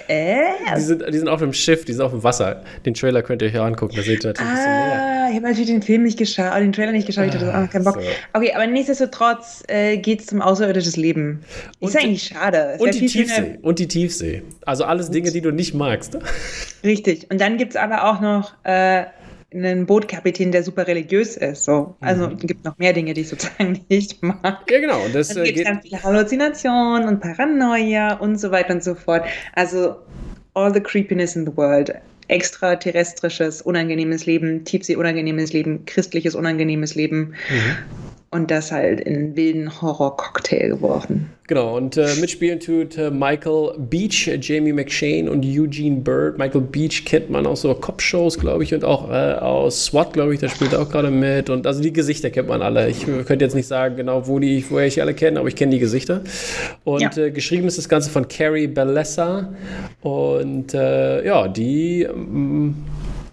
Äh? 0.08 0.44
Die 0.76 0.80
sind, 0.80 1.04
die 1.06 1.18
sind 1.18 1.28
auf 1.28 1.40
dem 1.40 1.52
Schiff, 1.52 1.84
die 1.84 1.92
sind 1.92 2.02
auf 2.02 2.12
dem 2.12 2.24
Wasser. 2.24 2.62
Den 2.86 2.94
Trailer 2.94 3.22
könnt 3.22 3.42
ihr 3.42 3.48
euch 3.48 3.54
ja 3.54 3.64
angucken, 3.64 3.94
da 3.96 4.02
seht 4.02 4.24
ihr 4.24 4.28
natürlich 4.28 4.50
ah, 4.50 4.52
ein 4.52 4.56
bisschen 4.56 4.72
mehr. 4.72 5.02
Ah, 5.02 5.28
ich 5.28 5.36
habe 5.36 5.46
natürlich 5.46 5.70
den 5.70 5.82
Film 5.82 6.02
nicht 6.04 6.18
geschaut, 6.18 6.54
den 6.56 6.72
Trailer 6.72 6.92
nicht 6.92 7.06
geschaut, 7.06 7.26
ich 7.26 7.34
hatte 7.34 7.52
ah, 7.52 7.66
keinen 7.66 7.84
Bock. 7.84 7.94
So. 7.94 8.00
Okay, 8.32 8.52
aber 8.54 8.66
nichtsdestotrotz 8.66 9.62
äh, 9.68 9.98
geht 9.98 10.22
es 10.22 10.32
um 10.32 10.40
außerirdisches 10.40 10.96
Leben. 10.96 11.42
Ist 11.80 11.94
und 11.94 12.02
eigentlich 12.02 12.22
schade. 12.22 12.76
Und 12.78 12.94
die 12.94 13.06
Tiefsee. 13.06 13.58
Und 13.62 13.78
die 13.78 13.88
Tiefsee. 13.88 14.42
Also 14.64 14.84
alles. 14.84 15.10
Dinge, 15.10 15.30
die 15.30 15.40
du 15.40 15.50
nicht 15.50 15.74
magst. 15.74 16.16
Richtig. 16.84 17.30
Und 17.30 17.40
dann 17.40 17.58
gibt 17.58 17.72
es 17.72 17.76
aber 17.76 18.04
auch 18.04 18.20
noch 18.20 18.52
äh, 18.64 19.04
einen 19.52 19.86
Bootkapitän, 19.86 20.52
der 20.52 20.62
super 20.62 20.86
religiös 20.86 21.36
ist. 21.36 21.64
So. 21.64 21.96
Also 22.00 22.28
mhm. 22.28 22.36
es 22.40 22.46
gibt 22.46 22.64
noch 22.64 22.78
mehr 22.78 22.92
Dinge, 22.92 23.14
die 23.14 23.22
ich 23.22 23.28
sozusagen 23.28 23.80
nicht 23.88 24.22
mag. 24.22 24.70
Ja, 24.70 24.80
genau. 24.80 25.04
Und 25.04 25.14
das, 25.14 25.28
Dann 25.28 25.44
gibt 25.44 25.58
es 25.58 25.64
ganz 25.64 25.82
viele 25.82 26.02
Halluzinationen 26.02 27.08
und 27.08 27.20
Paranoia 27.20 28.14
und 28.14 28.38
so 28.40 28.50
weiter 28.50 28.74
und 28.74 28.84
so 28.84 28.94
fort. 28.94 29.24
Also 29.54 29.96
all 30.54 30.72
the 30.72 30.80
creepiness 30.80 31.36
in 31.36 31.46
the 31.46 31.56
world. 31.56 31.92
Extraterrestrisches, 32.28 33.60
unangenehmes 33.62 34.24
Leben, 34.24 34.64
Tiefsee 34.64 34.94
unangenehmes 34.94 35.52
Leben, 35.52 35.84
christliches 35.84 36.36
unangenehmes 36.36 36.94
Leben. 36.94 37.34
Mhm 37.50 37.76
und 38.32 38.50
das 38.50 38.70
halt 38.70 39.00
in 39.00 39.16
einen 39.16 39.36
wilden 39.36 39.82
Horror-Cocktail 39.82 40.68
geworfen. 40.68 41.30
Genau, 41.48 41.76
und 41.76 41.96
äh, 41.96 42.14
mitspielen 42.20 42.60
tut 42.60 42.96
äh, 42.96 43.10
Michael 43.10 43.72
Beach, 43.76 44.28
äh, 44.28 44.38
Jamie 44.40 44.72
McShane 44.72 45.28
und 45.28 45.44
Eugene 45.44 45.96
Bird. 45.96 46.38
Michael 46.38 46.60
Beach 46.60 47.04
kennt 47.04 47.28
man 47.28 47.44
aus 47.44 47.62
so 47.62 47.74
Cop-Shows, 47.74 48.38
glaube 48.38 48.62
ich, 48.62 48.72
und 48.72 48.84
auch 48.84 49.10
äh, 49.10 49.34
aus 49.34 49.86
SWAT, 49.86 50.12
glaube 50.12 50.32
ich, 50.32 50.38
da 50.38 50.48
spielt 50.48 50.72
er 50.72 50.82
auch 50.82 50.88
gerade 50.88 51.10
mit. 51.10 51.50
Und 51.50 51.66
also 51.66 51.82
die 51.82 51.92
Gesichter 51.92 52.30
kennt 52.30 52.46
man 52.46 52.62
alle. 52.62 52.88
Ich 52.88 53.04
könnte 53.04 53.44
jetzt 53.44 53.56
nicht 53.56 53.66
sagen, 53.66 53.96
genau, 53.96 54.28
wo 54.28 54.38
die, 54.38 54.64
woher 54.70 54.86
ich 54.86 55.02
alle 55.02 55.14
kenne, 55.14 55.40
aber 55.40 55.48
ich 55.48 55.56
kenne 55.56 55.72
die 55.72 55.80
Gesichter. 55.80 56.22
Und 56.84 57.16
ja. 57.16 57.24
Äh, 57.24 57.32
geschrieben 57.32 57.66
ist 57.66 57.78
das 57.78 57.88
Ganze 57.88 58.10
von 58.10 58.28
Carrie 58.28 58.68
Bellessa. 58.68 59.52
Und 60.02 60.72
äh, 60.72 61.26
ja, 61.26 61.48
die. 61.48 62.02
Ähm, 62.02 62.76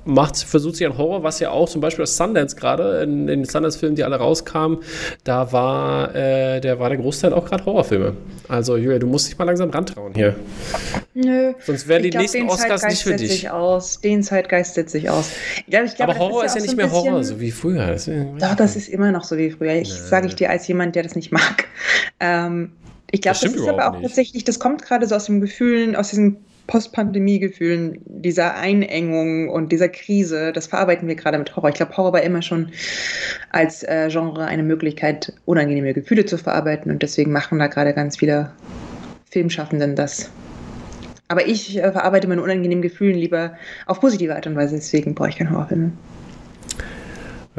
macht, 0.08 0.38
versucht 0.38 0.78
sich 0.78 0.88
an 0.88 0.98
Horror, 0.98 1.24
was 1.24 1.40
ja 1.40 1.52
auch 1.52 1.70
zum 1.70 1.82
Beispiel 1.82 2.04
aus 2.04 2.18
Sundance 2.18 2.56
gerade, 2.56 3.02
in, 3.04 3.28
den 3.28 3.46
Sundance-Filmen, 3.46 3.96
die 3.96 4.04
alle 4.04 4.16
rauskamen, 4.16 4.80
da 5.24 5.52
war, 5.52 6.16
äh, 6.16 6.60
der 6.62 6.80
war 6.80 6.90
der 6.90 6.98
Großteil 6.98 7.34
auch 7.34 7.46
gerade 7.46 7.66
Horrorfilme. 7.66 8.14
Also 8.48 8.78
Julia, 8.78 9.00
du 9.00 9.08
musst 9.08 9.28
dich 9.28 9.38
mal 9.38 9.44
langsam 9.44 9.70
rantrauen 9.70 10.14
hier. 10.14 10.36
Nö. 11.14 11.54
Sonst 11.66 11.88
wären 11.88 12.04
die 12.04 12.10
glaub, 12.10 12.22
nächsten 12.22 12.50
Oscars 12.50 12.84
nicht 12.84 13.04
für 13.04 13.16
dich. 13.16 13.32
Sich 13.32 13.50
aus. 13.50 14.00
Den 14.00 14.24
Zeitgeist 14.24 14.76
setzt 14.76 14.92
sich 14.94 15.10
aus. 15.10 15.32
Ja, 15.68 15.84
ich 15.84 15.96
glaub, 15.96 16.10
Aber 16.10 16.20
Horror 16.20 16.46
ist 16.46 16.56
ja, 16.56 16.62
ist 16.62 16.68
ja 16.68 16.72
nicht 16.74 16.78
mehr 16.78 16.92
Horror, 16.92 17.24
so 17.24 17.40
wie 17.40 17.52
früher. 17.52 17.88
Das 17.88 18.06
doch, 18.06 18.56
das 18.56 18.76
ist 18.76 18.88
immer 18.88 19.12
noch 19.12 19.24
so 19.24 19.38
wie 19.38 19.52
früher. 19.52 19.74
Ich 19.74 19.94
sage 19.94 20.28
ich 20.28 20.36
dir 20.36 20.50
als 20.50 20.68
jemand, 20.68 20.96
der 20.96 21.04
das 21.04 21.16
nicht 21.16 21.32
mag. 21.32 21.66
Ähm, 22.20 22.72
ich 23.12 23.22
glaube, 23.22 23.38
das, 23.42 23.52
das 23.52 23.62
ist 23.62 23.68
aber 23.68 23.88
auch 23.88 23.94
nicht. 23.94 24.04
tatsächlich, 24.04 24.44
das 24.44 24.60
kommt 24.60 24.82
gerade 24.82 25.08
so 25.08 25.16
aus 25.16 25.26
dem 25.26 25.42
Gefühlen, 25.42 25.96
aus 25.96 26.10
diesen 26.10 26.38
Post-Pandemie-Gefühlen, 26.68 28.00
dieser 28.06 28.56
Einengung 28.56 29.50
und 29.50 29.72
dieser 29.72 29.90
Krise, 29.90 30.52
das 30.52 30.68
verarbeiten 30.68 31.08
wir 31.08 31.16
gerade 31.16 31.38
mit 31.38 31.56
Horror. 31.56 31.70
Ich 31.70 31.76
glaube, 31.76 31.96
Horror 31.98 32.14
war 32.14 32.22
immer 32.22 32.42
schon 32.42 32.72
als 33.52 33.84
äh, 33.84 34.10
Genre 34.10 34.46
eine 34.46 34.64
Möglichkeit, 34.64 35.34
unangenehme 35.46 35.94
Gefühle 35.94 36.26
zu 36.26 36.38
verarbeiten 36.38 36.92
und 36.92 37.02
deswegen 37.02 37.32
machen 37.32 37.60
da 37.60 37.68
gerade 37.68 37.94
ganz 37.94 38.18
viele 38.18 38.52
Filmschaffenden 39.30 39.96
das. 39.96 40.30
Aber 41.30 41.48
ich 41.48 41.78
äh, 41.78 41.92
verarbeite 41.92 42.28
meine 42.28 42.42
unangenehmen 42.42 42.82
Gefühle 42.82 43.14
lieber 43.14 43.58
auf 43.86 44.00
positive 44.00 44.36
Art 44.36 44.48
und 44.48 44.56
Weise, 44.56 44.76
deswegen 44.76 45.16
brauche 45.16 45.30
ich 45.30 45.38
keinen 45.38 45.52
Horrorfilm. 45.52 45.94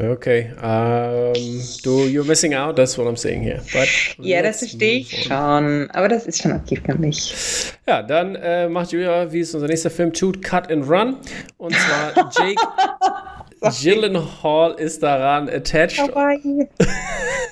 Okay, 0.01 0.53
um, 0.63 1.33
du, 1.83 2.07
you're 2.07 2.23
missing 2.23 2.55
out, 2.55 2.77
that's 2.77 2.97
what 2.97 3.09
I'm 3.09 3.17
saying 3.17 3.43
here. 3.43 3.61
But 3.73 3.89
ja, 4.19 4.43
das 4.43 4.59
verstehe 4.59 5.01
ich 5.01 5.25
schon, 5.25 5.91
aber 5.91 6.07
das 6.07 6.25
ist 6.25 6.41
schon 6.41 6.53
okay 6.53 6.81
für 6.85 6.95
mich. 6.95 7.73
Ja, 7.85 8.03
dann 8.05 8.37
äh, 8.37 8.69
macht 8.69 8.93
Julia, 8.93 9.33
wie 9.33 9.41
ist 9.41 9.55
unser 9.55 9.67
nächster 9.67 9.91
Film, 9.91 10.15
Shoot, 10.15 10.41
Cut 10.41 10.71
and 10.71 10.89
Run. 10.89 11.17
Und 11.57 11.75
zwar 11.75 12.31
Jake 12.39 12.61
Gyllenhaal 13.61 14.75
ist 14.79 15.03
daran 15.03 15.49
attached. 15.49 15.99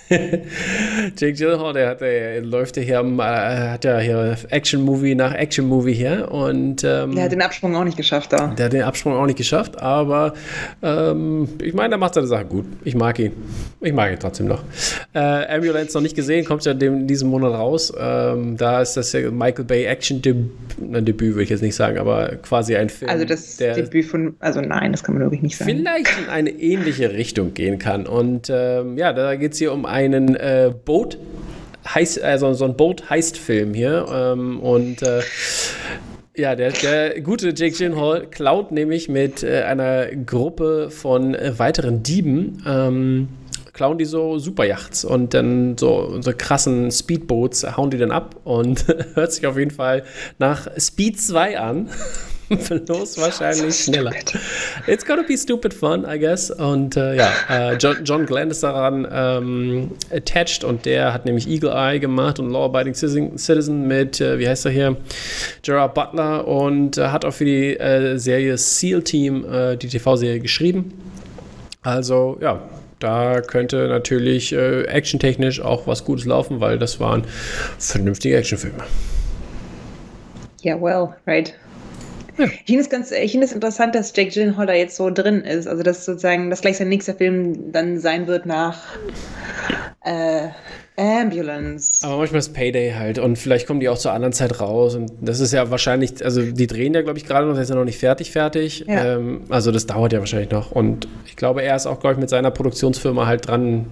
Jake 0.09 1.33
Gyllenhaal, 1.33 1.73
der, 1.73 1.89
hat, 1.89 2.01
der 2.01 2.41
läuft 2.43 2.77
ja 2.77 2.83
hier 2.83 2.99
am, 3.01 3.19
äh, 3.19 3.23
hat 3.23 3.85
ja 3.85 3.99
hier 3.99 4.37
Action-Movie 4.51 5.17
nach 5.17 5.35
Action-Movie 5.35 5.95
hier 5.95 6.31
und 6.31 6.85
ähm, 6.85 7.15
der 7.15 7.25
hat 7.25 7.33
den 7.33 7.43
Absprung 7.43 7.75
auch 7.75 7.83
nicht 7.83 7.97
geschafft 7.97 8.33
da. 8.33 8.49
Der 8.49 8.67
hat 8.67 8.73
den 8.73 8.83
Absprung 8.83 9.15
auch 9.15 9.27
nicht 9.27 9.39
geschafft, 9.39 9.81
aber 9.81 10.35
ähm, 10.83 11.49
ich 11.61 11.75
meine, 11.75 11.91
der 11.91 11.99
macht 11.99 12.15
seine 12.15 12.29
Sache 12.29 12.45
gut. 12.45 12.67
Ich 12.85 12.95
mag 12.95 13.19
ihn. 13.19 13.33
Ich 13.81 13.93
mag 13.93 14.13
ihn 14.13 14.19
trotzdem 14.21 14.47
noch. 14.47 14.63
Äh, 15.13 15.19
Ambulance 15.19 15.97
noch 15.97 16.03
nicht 16.03 16.15
gesehen, 16.15 16.45
kommt 16.45 16.65
ja 16.65 16.73
in 16.73 17.07
diesem 17.09 17.29
Monat 17.29 17.53
raus. 17.55 17.93
Ähm, 17.99 18.57
da 18.57 18.83
ist 18.83 18.97
das 18.97 19.13
ja 19.13 19.29
Michael 19.31 19.65
Bay 19.65 19.85
Action-Debüt, 19.85 20.51
Debüt 20.79 21.35
würde 21.35 21.43
ich 21.43 21.51
jetzt 21.51 21.63
nicht 21.63 21.75
sagen, 21.75 21.99
aber 21.99 22.37
quasi 22.37 22.77
ein 22.77 22.89
Film. 22.89 23.11
Also 23.11 23.25
das 23.25 23.57
der 23.57 23.75
Debüt 23.75 24.05
von, 24.05 24.37
also 24.39 24.61
nein, 24.61 24.93
das 24.93 25.03
kann 25.03 25.15
man 25.15 25.25
wirklich 25.25 25.43
nicht 25.43 25.57
sagen. 25.57 25.71
Vielleicht 25.71 25.96
in 25.97 26.29
eine 26.29 26.51
ähnliche 26.51 27.13
Richtung 27.13 27.55
gehen 27.55 27.79
kann. 27.79 28.07
Und 28.07 28.51
ähm, 28.51 28.99
ja, 28.99 29.13
da 29.13 29.37
geht 29.37 29.53
es 29.53 29.59
hier 29.59 29.73
um 29.73 29.85
einen 29.87 30.35
äh, 30.37 30.73
Boot. 30.85 31.19
Heiß, 31.95 32.19
also 32.19 32.53
so 32.53 32.65
ein 32.65 32.77
Boat-Heist-Film 32.77 33.75
hier. 33.75 34.07
Ähm, 34.13 34.61
und 34.61 35.03
äh, 35.03 35.21
ja, 36.37 36.55
der, 36.55 36.73
der 36.73 37.21
gute 37.21 37.55
Jake 37.57 37.77
Gyllenhaal 37.77 38.27
klaut 38.27 38.73
nämlich 38.73 39.09
mit 39.09 39.43
äh, 39.43 39.63
einer 39.63 40.07
Gruppe 40.07 40.91
von 40.91 41.35
äh, 41.35 41.59
weiteren 41.59 42.03
Dieben. 42.03 42.63
Ähm, 42.67 43.29
klauen 43.73 43.99
die 43.99 44.05
so 44.07 44.39
Superyachts 44.39 45.05
und 45.05 45.35
dann 45.35 45.77
so, 45.79 46.21
so 46.21 46.33
krassen 46.37 46.91
Speedboats 46.91 47.77
hauen 47.77 47.91
die 47.91 47.99
dann 47.99 48.11
ab 48.11 48.37
und 48.45 48.87
hört 49.15 49.33
sich 49.33 49.47
auf 49.47 49.59
jeden 49.59 49.71
Fall 49.71 50.05
nach 50.39 50.67
Speed 50.79 51.21
2 51.21 51.59
an. 51.59 51.89
Bloß 52.87 53.19
wahrscheinlich 53.19 53.75
so 53.75 53.91
schneller. 53.91 54.13
It's 54.87 55.05
gonna 55.05 55.23
be 55.23 55.37
stupid 55.37 55.75
fun, 55.75 56.05
I 56.09 56.19
guess. 56.19 56.51
Und 56.51 56.97
äh, 56.97 57.17
ja, 57.17 57.31
äh, 57.51 57.77
John, 57.77 58.05
John, 58.05 58.27
Glenn 58.27 58.51
ist 58.51 58.63
daran 58.63 59.07
ähm, 59.11 59.91
attached 60.13 60.63
und 60.63 60.87
der 60.87 61.13
hat 61.13 61.25
nämlich 61.25 61.49
Eagle 61.49 61.71
Eye 61.71 61.99
gemacht 61.99 62.39
und 62.39 62.51
Law 62.51 62.67
Abiding 62.67 62.95
Citizen 62.95 63.89
mit, 63.89 64.21
äh, 64.21 64.39
wie 64.39 64.49
heißt 64.49 64.67
er 64.67 64.71
hier, 64.71 64.97
Gerard 65.63 65.95
Butler 65.95 66.47
und 66.47 66.97
hat 66.99 67.25
auch 67.25 67.33
für 67.33 67.45
die 67.45 67.77
äh, 67.77 68.17
Serie 68.17 68.57
SEAL 68.57 69.03
Team 69.03 69.45
äh, 69.45 69.77
die 69.77 69.89
TV-Serie 69.89 70.41
geschrieben. 70.41 70.93
Also 71.83 72.39
ja, 72.41 72.63
da 72.99 73.41
könnte 73.41 73.89
natürlich 73.89 74.53
äh, 74.53 74.83
actiontechnisch 74.85 75.61
auch 75.61 75.87
was 75.87 76.05
Gutes 76.05 76.25
laufen, 76.27 76.61
weil 76.61 76.79
das 76.79 77.01
waren 77.01 77.25
vernünftige 77.79 78.37
Actionfilme. 78.37 78.85
Ja, 80.63 80.75
yeah, 80.75 80.83
well, 80.83 81.15
right. 81.27 81.55
Ja. 82.39 82.45
Ich 82.47 82.67
finde 82.67 82.81
es 82.81 82.91
ganz, 82.91 83.11
ich 83.11 83.33
finde 83.33 83.47
es 83.47 83.53
interessant, 83.53 83.95
dass 83.95 84.13
Jake 84.15 84.31
Gyllenhaal 84.31 84.67
da 84.67 84.75
jetzt 84.75 84.97
so 84.97 85.11
drin 85.11 85.43
ist. 85.43 85.67
Also, 85.67 85.83
dass 85.83 86.05
sozusagen 86.05 86.51
das 86.51 86.61
gleich 86.61 86.77
sein 86.77 86.89
nächster 86.89 87.15
Film 87.15 87.73
dann 87.73 87.99
sein 87.99 88.27
wird 88.27 88.47
nach 88.47 88.83
äh, 90.05 90.49
Ambulance. 90.97 92.07
Aber 92.07 92.19
manchmal 92.19 92.39
ist 92.39 92.55
Payday 92.55 92.93
halt 92.93 93.19
und 93.19 93.37
vielleicht 93.37 93.67
kommen 93.67 93.81
die 93.81 93.89
auch 93.89 93.99
zur 93.99 94.13
anderen 94.13 94.33
Zeit 94.33 94.61
raus 94.61 94.95
und 94.95 95.13
das 95.21 95.41
ist 95.41 95.53
ja 95.53 95.71
wahrscheinlich, 95.71 96.25
also 96.25 96.41
die 96.43 96.67
drehen 96.67 96.95
ja, 96.95 97.03
glaube 97.03 97.19
ich, 97.19 97.27
gerade 97.27 97.47
noch, 97.47 97.55
der 97.55 97.63
ist 97.65 97.69
ja 97.69 97.75
noch 97.75 97.85
nicht 97.85 97.99
fertig, 97.99 98.31
fertig. 98.31 98.85
Ja. 98.89 99.17
Ähm, 99.17 99.43
also 99.51 99.73
das 99.73 99.87
dauert 99.87 100.13
ja 100.15 100.21
wahrscheinlich 100.21 100.51
noch 100.51 100.73
und 100.73 101.07
ich 101.27 101.37
glaube, 101.37 101.63
er 101.63 101.77
ist 101.77 101.87
auch, 101.87 102.01
glaube 102.01 102.15
ich, 102.15 102.21
mit 102.21 102.31
seiner 102.31 102.51
Produktionsfirma 102.51 103.27
halt 103.27 103.47
dran, 103.47 103.87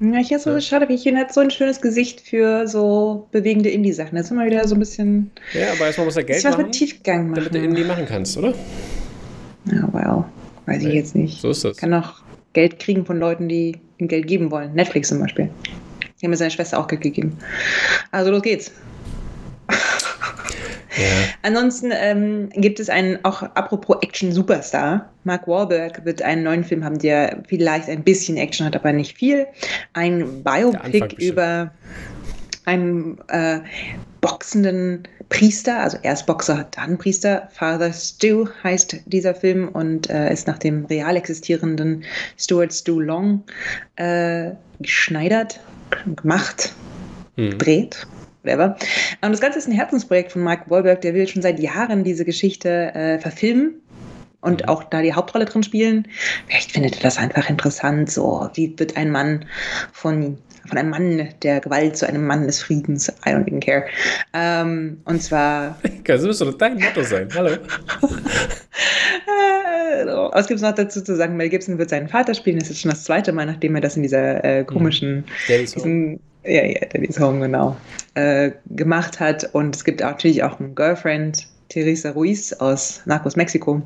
ja, 0.00 0.18
ich 0.18 0.32
ist 0.32 0.44
so 0.44 0.50
ja. 0.50 0.60
schade, 0.60 0.88
wie 0.88 0.94
ich 0.94 1.06
ihn 1.06 1.18
hat 1.18 1.32
so 1.32 1.40
ein 1.40 1.50
schönes 1.50 1.80
Gesicht 1.80 2.22
für 2.22 2.66
so 2.66 3.28
bewegende 3.32 3.68
Indie-Sachen. 3.68 4.16
Das 4.16 4.26
ist 4.26 4.30
immer 4.32 4.46
wieder 4.46 4.66
so 4.66 4.74
ein 4.74 4.78
bisschen. 4.78 5.30
Ja, 5.52 5.72
aber 5.72 5.86
erstmal 5.86 6.06
muss 6.06 6.16
er 6.16 6.24
Geld 6.24 6.42
machen. 6.42 6.54
Was 6.54 6.62
mit 6.62 6.72
Tiefgang 6.72 7.30
machen. 7.30 7.44
Damit 7.44 7.54
du 7.54 7.58
Indie 7.58 7.84
machen 7.84 8.06
kannst, 8.06 8.36
oder? 8.38 8.54
Ja, 9.70 9.88
wow. 9.92 10.24
Weiß 10.66 10.82
ich 10.84 10.94
jetzt 10.94 11.14
nicht. 11.14 11.40
So 11.40 11.50
ist 11.50 11.64
das. 11.64 11.76
Kann 11.76 11.92
auch 11.92 12.22
Geld 12.52 12.78
kriegen 12.78 13.04
von 13.04 13.18
Leuten, 13.18 13.48
die 13.48 13.78
ihm 13.98 14.08
Geld 14.08 14.26
geben 14.26 14.50
wollen. 14.50 14.74
Netflix 14.74 15.08
zum 15.08 15.20
Beispiel. 15.20 15.50
Die 16.20 16.26
haben 16.26 16.30
mir 16.30 16.36
seine 16.36 16.50
Schwester 16.50 16.78
auch 16.78 16.86
Geld 16.86 17.02
gegeben. 17.02 17.36
Also 18.10 18.30
los 18.30 18.42
geht's. 18.42 18.72
Ja. 20.96 21.04
Ansonsten 21.42 21.92
ähm, 21.94 22.48
gibt 22.54 22.80
es 22.80 22.88
einen, 22.88 23.24
auch 23.24 23.42
apropos 23.42 23.98
Action-Superstar. 24.02 25.10
Mark 25.24 25.46
Wahlberg 25.46 26.04
wird 26.04 26.22
einen 26.22 26.42
neuen 26.42 26.64
Film 26.64 26.84
haben, 26.84 26.98
der 26.98 27.42
vielleicht 27.48 27.88
ein 27.88 28.02
bisschen 28.02 28.36
Action 28.36 28.66
hat, 28.66 28.74
aber 28.74 28.92
nicht 28.92 29.16
viel. 29.16 29.46
Ein 29.92 30.42
Biopic 30.42 31.14
über 31.18 31.70
einen 32.64 33.18
äh, 33.28 33.60
boxenden 34.20 35.04
Priester, 35.28 35.80
also 35.80 35.96
erst 36.02 36.26
Boxer, 36.26 36.66
dann 36.72 36.98
Priester. 36.98 37.48
Father 37.52 37.92
Stu 37.92 38.48
heißt 38.62 38.96
dieser 39.06 39.34
Film 39.34 39.68
und 39.68 40.10
äh, 40.10 40.32
ist 40.32 40.46
nach 40.46 40.58
dem 40.58 40.84
real 40.86 41.16
existierenden 41.16 42.04
Stuart 42.36 42.72
Stu 42.72 43.00
Long 43.00 43.44
äh, 43.96 44.50
geschneidert, 44.80 45.60
gemacht, 46.16 46.72
hm. 47.36 47.50
gedreht 47.50 48.06
whatever. 48.42 48.76
Und 49.22 49.32
das 49.32 49.40
Ganze 49.40 49.58
ist 49.58 49.68
ein 49.68 49.72
Herzensprojekt 49.72 50.32
von 50.32 50.42
Mark 50.42 50.70
Wahlberg, 50.70 51.00
der 51.00 51.14
will 51.14 51.26
schon 51.26 51.42
seit 51.42 51.60
Jahren 51.60 52.04
diese 52.04 52.24
Geschichte 52.24 52.94
äh, 52.94 53.18
verfilmen 53.18 53.80
und 54.40 54.62
mhm. 54.62 54.68
auch 54.68 54.84
da 54.84 55.02
die 55.02 55.12
Hauptrolle 55.14 55.44
drin 55.44 55.62
spielen. 55.62 56.08
Vielleicht 56.46 56.72
findet 56.72 56.96
er 56.96 57.02
das 57.02 57.18
einfach 57.18 57.48
interessant. 57.48 58.10
So, 58.10 58.48
wie 58.54 58.74
wird 58.78 58.96
ein 58.96 59.10
Mann 59.10 59.44
von, 59.92 60.38
von 60.66 60.78
einem 60.78 60.90
Mann 60.90 61.28
der 61.42 61.60
Gewalt 61.60 61.96
zu 61.96 62.08
einem 62.08 62.26
Mann 62.26 62.46
des 62.46 62.62
Friedens? 62.62 63.08
I 63.26 63.30
don't 63.30 63.46
even 63.46 63.60
care. 63.60 63.86
Ähm, 64.32 65.00
und 65.04 65.22
zwar. 65.22 65.78
Das 66.04 66.22
müsste 66.22 66.46
doch 66.46 66.58
dein 66.58 66.78
Motto 66.78 67.02
sein. 67.02 67.28
Hallo. 67.34 67.50
was 70.32 70.46
gibt 70.46 70.56
es 70.56 70.62
noch 70.62 70.74
dazu 70.74 71.02
zu 71.02 71.14
sagen? 71.16 71.36
Mel 71.36 71.48
Gibson 71.48 71.78
wird 71.78 71.90
seinen 71.90 72.08
Vater 72.08 72.34
spielen. 72.34 72.58
Das 72.58 72.70
ist 72.70 72.80
schon 72.80 72.90
das 72.90 73.04
zweite 73.04 73.32
Mal, 73.32 73.46
nachdem 73.46 73.74
er 73.74 73.80
das 73.80 73.96
in 73.96 74.02
dieser 74.02 74.44
äh, 74.44 74.64
komischen. 74.64 75.24
Mhm 75.84 76.20
ja, 76.44 76.64
ja, 76.64 76.80
Daddy's 76.86 77.18
Home, 77.18 77.40
genau, 77.40 77.76
äh, 78.14 78.52
gemacht 78.66 79.20
hat. 79.20 79.48
Und 79.54 79.76
es 79.76 79.84
gibt 79.84 80.00
natürlich 80.00 80.42
auch 80.42 80.58
einen 80.60 80.74
Girlfriend, 80.74 81.46
Teresa 81.68 82.10
Ruiz 82.10 82.52
aus 82.54 83.02
Narcos 83.06 83.36
Mexiko, 83.36 83.80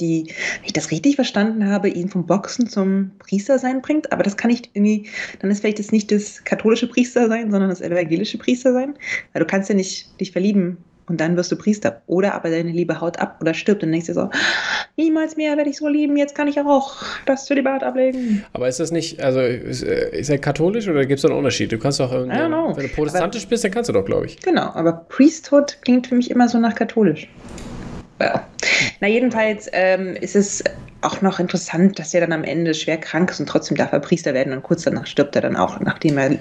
die, 0.00 0.24
wenn 0.26 0.64
ich 0.64 0.72
das 0.72 0.90
richtig 0.90 1.14
verstanden 1.16 1.68
habe, 1.68 1.88
ihn 1.88 2.08
vom 2.08 2.26
Boxen 2.26 2.68
zum 2.68 3.12
Priestersein 3.18 3.82
bringt. 3.82 4.10
Aber 4.12 4.22
das 4.22 4.36
kann 4.36 4.50
nicht 4.50 4.70
irgendwie, 4.74 5.08
dann 5.40 5.50
ist 5.50 5.60
vielleicht 5.60 5.78
jetzt 5.78 5.92
nicht 5.92 6.10
das 6.10 6.42
katholische 6.44 6.88
Priestersein, 6.88 7.50
sondern 7.50 7.70
das 7.70 7.80
evangelische 7.80 8.38
Priestersein. 8.38 8.94
Weil 9.32 9.40
du 9.40 9.46
kannst 9.46 9.68
ja 9.68 9.76
nicht 9.76 10.20
dich 10.20 10.32
verlieben 10.32 10.78
und 11.12 11.20
dann 11.20 11.36
wirst 11.36 11.52
du 11.52 11.56
Priester. 11.56 12.00
Oder 12.06 12.34
aber 12.34 12.48
deine 12.48 12.70
Liebe 12.70 13.02
haut 13.02 13.18
ab 13.18 13.36
oder 13.42 13.52
stirbt 13.52 13.82
und 13.82 13.92
denkst 13.92 14.06
dir 14.06 14.14
so, 14.14 14.30
niemals 14.96 15.36
mehr 15.36 15.58
werde 15.58 15.68
ich 15.68 15.76
so 15.76 15.86
lieben, 15.86 16.16
jetzt 16.16 16.34
kann 16.34 16.48
ich 16.48 16.58
auch 16.58 17.04
das 17.26 17.44
Zölibat 17.44 17.84
ablegen. 17.84 18.46
Aber 18.54 18.66
ist 18.66 18.80
das 18.80 18.90
nicht, 18.90 19.20
also 19.20 19.40
ist, 19.40 19.82
äh, 19.82 20.18
ist 20.18 20.30
er 20.30 20.38
katholisch 20.38 20.88
oder 20.88 21.04
gibt 21.04 21.18
es 21.18 21.22
da 21.22 21.28
einen 21.28 21.36
Unterschied? 21.36 21.70
Du 21.70 21.78
kannst 21.78 22.00
doch, 22.00 22.12
wenn 22.12 22.30
du 22.30 22.88
protestantisch 22.88 23.42
aber, 23.42 23.50
bist, 23.50 23.64
dann 23.64 23.70
kannst 23.70 23.90
du 23.90 23.92
doch, 23.92 24.06
glaube 24.06 24.24
ich. 24.24 24.40
Genau, 24.40 24.72
aber 24.72 25.04
Priesthood 25.10 25.78
klingt 25.82 26.06
für 26.06 26.14
mich 26.14 26.30
immer 26.30 26.48
so 26.48 26.58
nach 26.58 26.74
katholisch. 26.74 27.28
Well. 28.18 28.40
Na, 29.00 29.08
jedenfalls 29.08 29.68
ähm, 29.74 30.16
ist 30.16 30.34
es 30.34 30.64
auch 31.02 31.20
noch 31.20 31.38
interessant, 31.38 31.98
dass 31.98 32.14
er 32.14 32.20
dann 32.20 32.32
am 32.32 32.44
Ende 32.44 32.74
schwer 32.74 32.96
krank 32.96 33.30
ist 33.30 33.40
und 33.40 33.48
trotzdem 33.48 33.76
darf 33.76 33.92
er 33.92 34.00
Priester 34.00 34.34
werden 34.34 34.52
und 34.52 34.62
kurz 34.62 34.82
danach 34.84 35.06
stirbt 35.06 35.36
er 35.36 35.42
dann 35.42 35.56
auch, 35.56 35.80
nachdem 35.80 36.16
er 36.18 36.38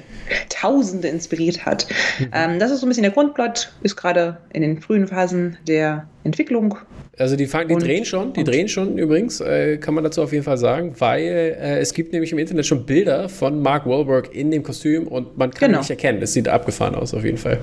Tausende 0.49 1.07
inspiriert 1.07 1.65
hat. 1.65 1.87
Mhm. 2.19 2.27
Ähm, 2.33 2.59
das 2.59 2.71
ist 2.71 2.81
so 2.81 2.85
ein 2.85 2.89
bisschen 2.89 3.03
der 3.03 3.11
Grundplot, 3.11 3.73
ist 3.81 3.95
gerade 3.95 4.37
in 4.53 4.61
den 4.61 4.79
frühen 4.81 5.07
Phasen 5.07 5.57
der 5.67 6.07
Entwicklung. 6.23 6.77
Also 7.17 7.35
die, 7.35 7.45
die 7.45 7.73
und, 7.73 7.83
drehen 7.83 8.05
schon, 8.05 8.33
die 8.33 8.43
drehen 8.43 8.67
schon 8.67 8.97
übrigens, 8.97 9.41
äh, 9.41 9.77
kann 9.77 9.93
man 9.93 10.03
dazu 10.03 10.21
auf 10.21 10.31
jeden 10.31 10.43
Fall 10.43 10.57
sagen, 10.57 10.95
weil 10.99 11.57
äh, 11.59 11.79
es 11.79 11.93
gibt 11.93 12.13
nämlich 12.13 12.31
im 12.31 12.37
Internet 12.37 12.65
schon 12.65 12.85
Bilder 12.85 13.29
von 13.29 13.61
Mark 13.61 13.85
Wahlberg 13.85 14.33
in 14.33 14.49
dem 14.51 14.63
Kostüm 14.63 15.07
und 15.07 15.37
man 15.37 15.51
kann 15.51 15.69
genau. 15.69 15.79
nicht 15.79 15.89
erkennen. 15.89 16.21
Es 16.21 16.33
sieht 16.33 16.47
abgefahren 16.47 16.95
aus 16.95 17.13
auf 17.13 17.23
jeden 17.23 17.37
Fall. 17.37 17.59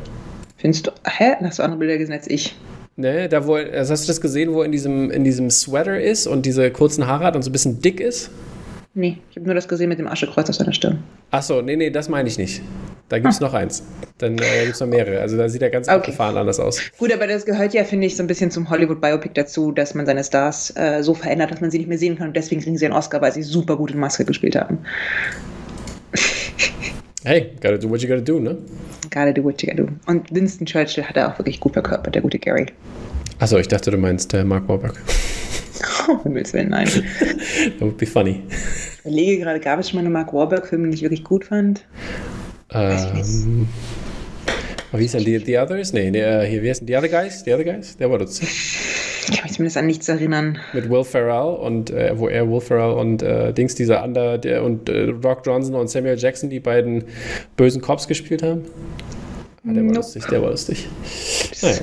Findest 0.56 0.88
du, 0.88 0.90
hä? 1.06 1.36
Hast 1.42 1.60
du 1.60 1.62
andere 1.62 1.78
Bilder 1.78 1.98
gesehen 1.98 2.14
als 2.14 2.28
ich? 2.28 2.56
Ne, 2.98 3.28
da 3.28 3.46
wo, 3.46 3.54
also 3.54 3.92
hast 3.92 4.02
du 4.02 4.06
das 4.08 4.20
gesehen, 4.20 4.52
wo 4.52 4.62
er 4.62 4.66
in 4.66 4.72
diesem, 4.72 5.12
in 5.12 5.22
diesem 5.22 5.50
Sweater 5.50 6.00
ist 6.00 6.26
und 6.26 6.44
diese 6.44 6.68
kurzen 6.72 7.06
Haare 7.06 7.22
hat 7.22 7.36
und 7.36 7.42
so 7.42 7.48
ein 7.48 7.52
bisschen 7.52 7.80
dick 7.80 8.00
ist? 8.00 8.28
Nee, 8.92 9.18
ich 9.30 9.36
habe 9.36 9.46
nur 9.46 9.54
das 9.54 9.68
gesehen 9.68 9.88
mit 9.88 10.00
dem 10.00 10.08
Aschekreuz 10.08 10.50
auf 10.50 10.56
seiner 10.56 10.72
Stirn. 10.72 11.04
Achso, 11.30 11.62
nee, 11.62 11.76
nee, 11.76 11.90
das 11.90 12.08
meine 12.08 12.28
ich 12.28 12.38
nicht. 12.38 12.60
Da 13.08 13.20
gibt 13.20 13.32
es 13.32 13.40
ah. 13.40 13.44
noch 13.44 13.54
eins. 13.54 13.84
Dann 14.18 14.36
äh, 14.38 14.62
gibt 14.64 14.74
es 14.74 14.80
noch 14.80 14.88
mehrere. 14.88 15.20
Also 15.20 15.36
da 15.36 15.48
sieht 15.48 15.62
er 15.62 15.70
ganz 15.70 15.86
okay. 15.86 15.96
abgefahren 15.96 16.36
anders 16.36 16.58
aus. 16.58 16.80
Gut, 16.98 17.12
aber 17.12 17.28
das 17.28 17.46
gehört 17.46 17.72
ja, 17.72 17.84
finde 17.84 18.08
ich, 18.08 18.16
so 18.16 18.24
ein 18.24 18.26
bisschen 18.26 18.50
zum 18.50 18.68
Hollywood-Biopic 18.68 19.30
dazu, 19.34 19.70
dass 19.70 19.94
man 19.94 20.04
seine 20.04 20.24
Stars 20.24 20.76
äh, 20.76 21.00
so 21.04 21.14
verändert, 21.14 21.52
dass 21.52 21.60
man 21.60 21.70
sie 21.70 21.78
nicht 21.78 21.88
mehr 21.88 21.98
sehen 21.98 22.18
kann. 22.18 22.26
Und 22.26 22.36
deswegen 22.36 22.60
kriegen 22.60 22.78
sie 22.78 22.86
einen 22.86 22.94
Oscar, 22.94 23.20
weil 23.20 23.30
sie 23.32 23.44
super 23.44 23.76
gut 23.76 23.92
in 23.92 24.00
Maske 24.00 24.24
gespielt 24.24 24.56
haben. 24.56 24.78
Hey, 27.22 27.52
gotta 27.60 27.76
do 27.76 27.88
what 27.88 28.02
you 28.02 28.08
gotta 28.08 28.22
do, 28.22 28.40
ne? 28.40 28.58
Gotta 29.10 29.32
do 29.32 29.42
what 29.42 29.62
you 29.62 29.68
gotta 29.68 29.82
do. 29.82 29.88
Und 30.06 30.32
Winston 30.34 30.66
Churchill 30.66 31.04
hat 31.04 31.16
er 31.16 31.32
auch 31.32 31.38
wirklich 31.38 31.60
gut 31.60 31.72
verkörpert, 31.72 32.14
der 32.14 32.22
gute 32.22 32.38
Gary. 32.38 32.66
Achso, 33.38 33.58
ich 33.58 33.68
dachte, 33.68 33.90
du 33.90 33.98
meinst 33.98 34.34
äh, 34.34 34.44
Mark 34.44 34.68
Wahlberg. 34.68 35.00
Oh, 36.08 36.22
Himmels 36.22 36.52
Willen, 36.52 36.70
nein. 36.70 36.88
That 37.78 37.80
would 37.80 37.98
be 37.98 38.06
funny. 38.06 38.42
Ich 38.48 39.00
überlege 39.00 39.42
gerade, 39.42 39.60
gab 39.60 39.78
es 39.78 39.90
schon 39.90 39.98
mal 39.98 40.04
einen 40.04 40.12
Mark 40.12 40.32
Wahlberg-Film, 40.32 40.84
den 40.84 40.92
ich 40.92 41.02
wirklich 41.02 41.22
gut 41.22 41.44
fand? 41.44 41.84
Ähm, 42.72 43.68
wie 44.92 45.04
ist 45.04 45.14
denn 45.14 45.24
die, 45.24 45.38
die 45.38 45.56
Others? 45.56 45.92
Nee, 45.92 46.10
nee, 46.10 46.46
hier, 46.46 46.62
wie 46.62 46.70
heißt 46.70 46.82
The 46.86 46.96
Other 46.96 47.08
Guys? 47.08 47.42
The 47.44 47.54
Other 47.54 47.64
Guys? 47.64 47.96
Der 47.96 48.10
war 48.10 48.18
das. 48.18 48.40
Ich 49.30 49.36
kann 49.36 49.44
mich 49.44 49.52
zumindest 49.52 49.76
an 49.76 49.86
nichts 49.86 50.08
erinnern. 50.08 50.58
Mit 50.72 50.88
Will 50.88 51.04
Ferrell 51.04 51.56
und 51.56 51.90
äh, 51.90 52.18
wo 52.18 52.28
er 52.28 52.50
Will 52.50 52.60
Ferrell 52.60 52.92
und 52.92 53.22
äh, 53.22 53.52
Dings, 53.52 53.74
dieser 53.74 54.02
andere, 54.02 54.38
der 54.38 54.64
und 54.64 54.88
äh, 54.88 55.10
Rock 55.22 55.42
Johnson 55.44 55.74
und 55.74 55.90
Samuel 55.90 56.16
Jackson, 56.18 56.48
die 56.48 56.60
beiden 56.60 57.04
bösen 57.56 57.82
Cops 57.82 58.08
gespielt 58.08 58.42
haben. 58.42 58.62
Ah, 59.66 59.72
der 59.72 59.76
war 59.76 59.82
nope. 59.82 59.96
lustig, 59.96 60.24
der 60.26 60.42
war 60.42 60.50
lustig. 60.50 60.88
Naja. 61.60 61.80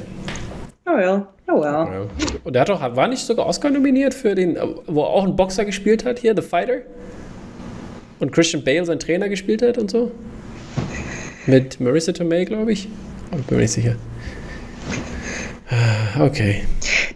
Oh 0.87 0.97
well. 0.97 1.27
Oh 1.47 1.61
well. 1.61 2.07
Und 2.43 2.53
der 2.53 2.61
hat 2.61 2.69
doch, 2.69 2.81
war 2.81 3.07
nicht 3.07 3.25
sogar 3.25 3.45
Oscar 3.45 3.69
nominiert 3.69 4.13
für 4.13 4.33
den, 4.33 4.57
wo 4.87 5.03
auch 5.03 5.25
ein 5.25 5.35
Boxer 5.35 5.65
gespielt 5.65 6.03
hat 6.05 6.19
hier, 6.19 6.35
The 6.35 6.41
Fighter? 6.41 6.77
Und 8.19 8.31
Christian 8.31 8.63
Bale 8.63 8.85
sein 8.85 8.99
Trainer 8.99 9.29
gespielt 9.29 9.61
hat 9.61 9.77
und 9.77 9.91
so? 9.91 10.11
Mit 11.45 11.79
Marissa 11.79 12.11
Tomei, 12.11 12.45
glaube 12.45 12.71
ich. 12.71 12.87
Ich 13.37 13.45
bin 13.45 13.57
mir 13.57 13.63
nicht 13.63 13.71
sicher. 13.71 13.95
Okay. 16.19 16.63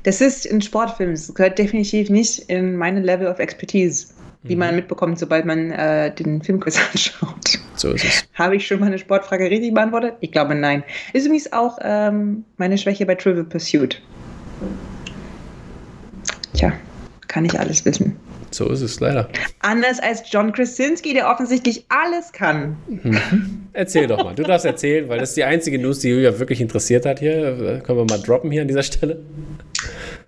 Das 0.04 0.22
ist 0.22 0.50
ein 0.52 0.62
Sportfilm. 0.62 1.12
Das 1.12 1.34
gehört 1.34 1.60
definitiv 1.60 2.10
nicht 2.10 2.40
in 2.50 2.76
meine 2.76 3.00
Level 3.00 3.28
of 3.28 3.40
Expertise, 3.40 4.08
wie 4.44 4.56
mhm. 4.56 4.60
man 4.60 4.76
mitbekommt, 4.76 5.20
sobald 5.20 5.46
man 5.46 5.72
äh, 5.72 6.14
den 6.14 6.42
Filmquiz 6.42 6.80
anschaut. 6.92 7.60
So 7.76 7.92
ist 7.92 8.04
es. 8.04 8.24
Habe 8.34 8.56
ich 8.56 8.68
schon 8.68 8.80
mal 8.80 8.88
eine 8.88 9.00
Sportfrage 9.00 9.50
richtig 9.50 9.74
beantwortet? 9.74 10.16
Ich 10.22 10.32
glaube, 10.32 10.56
nein. 10.56 10.84
Ist 11.14 11.26
übrigens 11.26 11.54
auch 11.54 11.78
ähm, 11.82 12.44
meine 12.58 12.78
Schwäche 12.78 13.06
bei 13.06 13.16
Trivial 13.16 13.46
Pursuit. 13.46 14.02
Tja, 16.54 16.74
kann 17.28 17.46
ich 17.46 17.58
alles 17.58 17.86
wissen. 17.86 18.18
So 18.52 18.70
ist 18.70 18.82
es 18.82 19.00
leider. 19.00 19.30
Anders 19.60 20.00
als 20.00 20.24
John 20.32 20.52
Krasinski, 20.52 21.14
der 21.14 21.30
offensichtlich 21.30 21.86
alles 21.90 22.32
kann. 22.32 22.78
Mhm. 22.88 23.70
Erzähl 23.74 24.08
doch 24.08 24.24
mal. 24.24 24.36
Du 24.36 24.44
darfst 24.44 24.66
erzählen, 24.66 25.08
weil 25.10 25.20
das 25.20 25.30
ist 25.30 25.38
die 25.38 25.44
einzige 25.44 25.80
News, 25.80 26.00
die 26.00 26.10
Julia 26.10 26.38
wirklich 26.40 26.62
interessiert 26.62 27.06
hat 27.06 27.20
hier. 27.20 27.82
Können 27.86 28.00
wir 28.00 28.06
mal 28.06 28.22
droppen 28.22 28.52
hier 28.52 28.64
an 28.64 28.68
dieser 28.68 28.84
Stelle? 28.84 29.22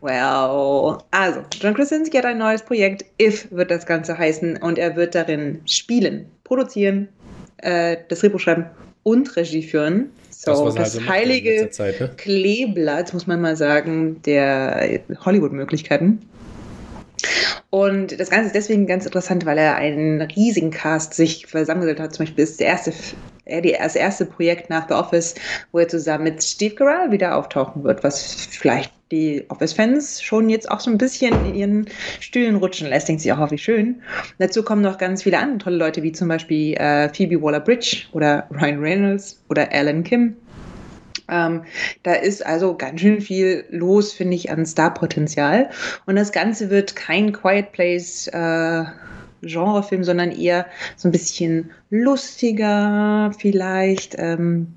Well, 0.01 0.97
also, 1.11 1.41
John 1.59 1.73
Krasinski 1.73 2.17
hat 2.17 2.25
ein 2.25 2.37
neues 2.37 2.63
Projekt. 2.63 3.05
If 3.21 3.51
wird 3.51 3.69
das 3.71 3.85
Ganze 3.85 4.17
heißen. 4.17 4.57
Und 4.57 4.79
er 4.79 4.95
wird 4.95 5.15
darin 5.15 5.61
spielen, 5.65 6.25
produzieren, 6.43 7.07
äh, 7.57 7.97
das 8.09 8.19
Drehbuch 8.19 8.39
schreiben 8.39 8.65
und 9.03 9.35
Regie 9.35 9.63
führen. 9.63 10.09
So, 10.29 10.65
das, 10.65 10.75
das 10.75 10.99
halt 10.99 11.09
heilige 11.09 11.69
Zeit, 11.69 11.99
ne? 11.99 12.09
Kleeblatt, 12.17 13.13
muss 13.13 13.27
man 13.27 13.41
mal 13.41 13.55
sagen, 13.55 14.21
der 14.23 15.01
Hollywood-Möglichkeiten. 15.23 16.21
Und 17.69 18.19
das 18.19 18.29
Ganze 18.29 18.47
ist 18.47 18.55
deswegen 18.55 18.87
ganz 18.87 19.05
interessant, 19.05 19.45
weil 19.45 19.57
er 19.57 19.75
einen 19.75 20.21
riesigen 20.21 20.71
Cast 20.71 21.13
sich 21.13 21.47
versammelt 21.47 21.99
hat. 21.99 22.13
Zum 22.13 22.25
Beispiel 22.25 22.43
ist 22.43 22.59
der 22.59 22.67
erste, 22.67 22.93
das 23.45 23.95
erste 23.95 24.25
Projekt 24.25 24.69
nach 24.69 24.87
The 24.87 24.95
Office, 24.95 25.35
wo 25.71 25.79
er 25.79 25.87
zusammen 25.87 26.25
mit 26.25 26.43
Steve 26.43 26.75
Carell 26.75 27.11
wieder 27.11 27.37
auftauchen 27.37 27.83
wird, 27.83 28.03
was 28.03 28.47
vielleicht 28.49 28.91
die 29.11 29.45
Office-Fans 29.49 30.21
schon 30.21 30.49
jetzt 30.49 30.71
auch 30.71 30.79
so 30.79 30.89
ein 30.89 30.97
bisschen 30.97 31.45
in 31.45 31.55
ihren 31.55 31.89
Stühlen 32.19 32.55
rutschen 32.55 32.87
lässt. 32.87 33.07
Denkt 33.07 33.21
sich 33.21 33.31
auch, 33.33 33.39
oh, 33.39 33.51
wie 33.51 33.57
schön. 33.57 34.01
dazu 34.39 34.63
kommen 34.63 34.81
noch 34.81 34.97
ganz 34.97 35.23
viele 35.23 35.37
andere 35.37 35.57
tolle 35.59 35.77
Leute, 35.77 36.03
wie 36.03 36.11
zum 36.13 36.27
Beispiel 36.27 36.75
äh, 36.75 37.09
Phoebe 37.13 37.41
Waller-Bridge 37.41 38.07
oder 38.13 38.47
Ryan 38.51 38.79
Reynolds 38.79 39.43
oder 39.49 39.71
Alan 39.71 40.03
Kim. 40.03 40.37
Ähm, 41.31 41.63
da 42.03 42.13
ist 42.13 42.45
also 42.45 42.75
ganz 42.75 43.01
schön 43.01 43.21
viel 43.21 43.65
los, 43.69 44.11
finde 44.11 44.35
ich, 44.35 44.51
an 44.51 44.65
Starpotenzial. 44.65 45.69
Und 46.05 46.17
das 46.17 46.31
Ganze 46.31 46.69
wird 46.69 46.95
kein 46.95 47.31
Quiet 47.31 47.71
Place 47.71 48.27
äh, 48.27 48.83
Genrefilm, 49.41 50.03
sondern 50.03 50.31
eher 50.31 50.67
so 50.97 51.07
ein 51.07 51.11
bisschen 51.11 51.71
lustiger 51.89 53.31
vielleicht. 53.39 54.15
Ähm, 54.19 54.67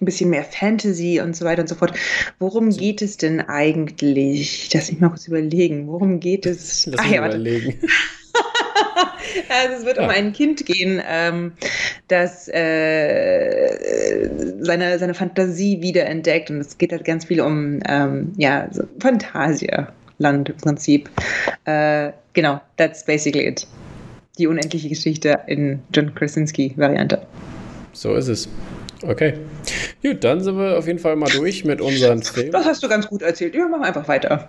ein 0.00 0.06
bisschen 0.06 0.30
mehr 0.30 0.44
Fantasy 0.44 1.20
und 1.20 1.36
so 1.36 1.44
weiter 1.44 1.62
und 1.62 1.68
so 1.68 1.74
fort. 1.74 1.94
Worum 2.38 2.70
geht 2.70 3.00
es 3.00 3.16
denn 3.16 3.40
eigentlich? 3.40 4.70
Lass 4.72 4.90
mich 4.90 5.00
mal 5.00 5.08
kurz 5.08 5.28
überlegen. 5.28 5.86
Worum 5.86 6.20
geht 6.20 6.46
es? 6.46 6.86
Lass 6.86 7.00
mich 7.00 7.12
ah, 7.12 7.14
ja, 7.14 7.26
überlegen. 7.26 7.80
also 9.62 9.76
es 9.78 9.84
wird 9.84 9.96
ja. 9.96 10.04
um 10.04 10.10
ein 10.10 10.32
Kind 10.32 10.64
gehen, 10.66 11.02
ähm, 11.08 11.52
das 12.08 12.48
äh, 12.48 14.28
seine, 14.60 14.98
seine 14.98 15.14
Fantasie 15.14 15.80
wiederentdeckt. 15.80 16.50
Und 16.50 16.58
es 16.60 16.78
geht 16.78 16.92
halt 16.92 17.04
ganz 17.04 17.24
viel 17.26 17.40
um 17.40 17.80
ähm, 17.88 18.32
ja, 18.36 18.68
so 18.70 18.84
Phantasialand 19.00 20.48
im 20.48 20.56
Prinzip. 20.56 21.10
Äh, 21.64 22.12
genau, 22.32 22.60
that's 22.76 23.04
basically 23.04 23.46
it. 23.46 23.66
Die 24.38 24.46
unendliche 24.46 24.88
Geschichte 24.88 25.38
in 25.46 25.80
John 25.92 26.14
Krasinski-Variante. 26.14 27.22
So 27.92 28.14
ist 28.14 28.28
es. 28.28 28.48
Okay. 29.06 29.34
Gut, 30.02 30.22
dann 30.24 30.40
sind 30.40 30.56
wir 30.56 30.78
auf 30.78 30.86
jeden 30.86 30.98
Fall 30.98 31.16
mal 31.16 31.30
durch 31.30 31.64
mit 31.64 31.80
unseren 31.80 32.22
Filmen. 32.22 32.52
Das 32.52 32.66
hast 32.66 32.82
du 32.82 32.88
ganz 32.88 33.06
gut 33.08 33.22
erzählt. 33.22 33.54
Wir 33.54 33.68
machen 33.68 33.84
einfach 33.84 34.06
weiter. 34.08 34.48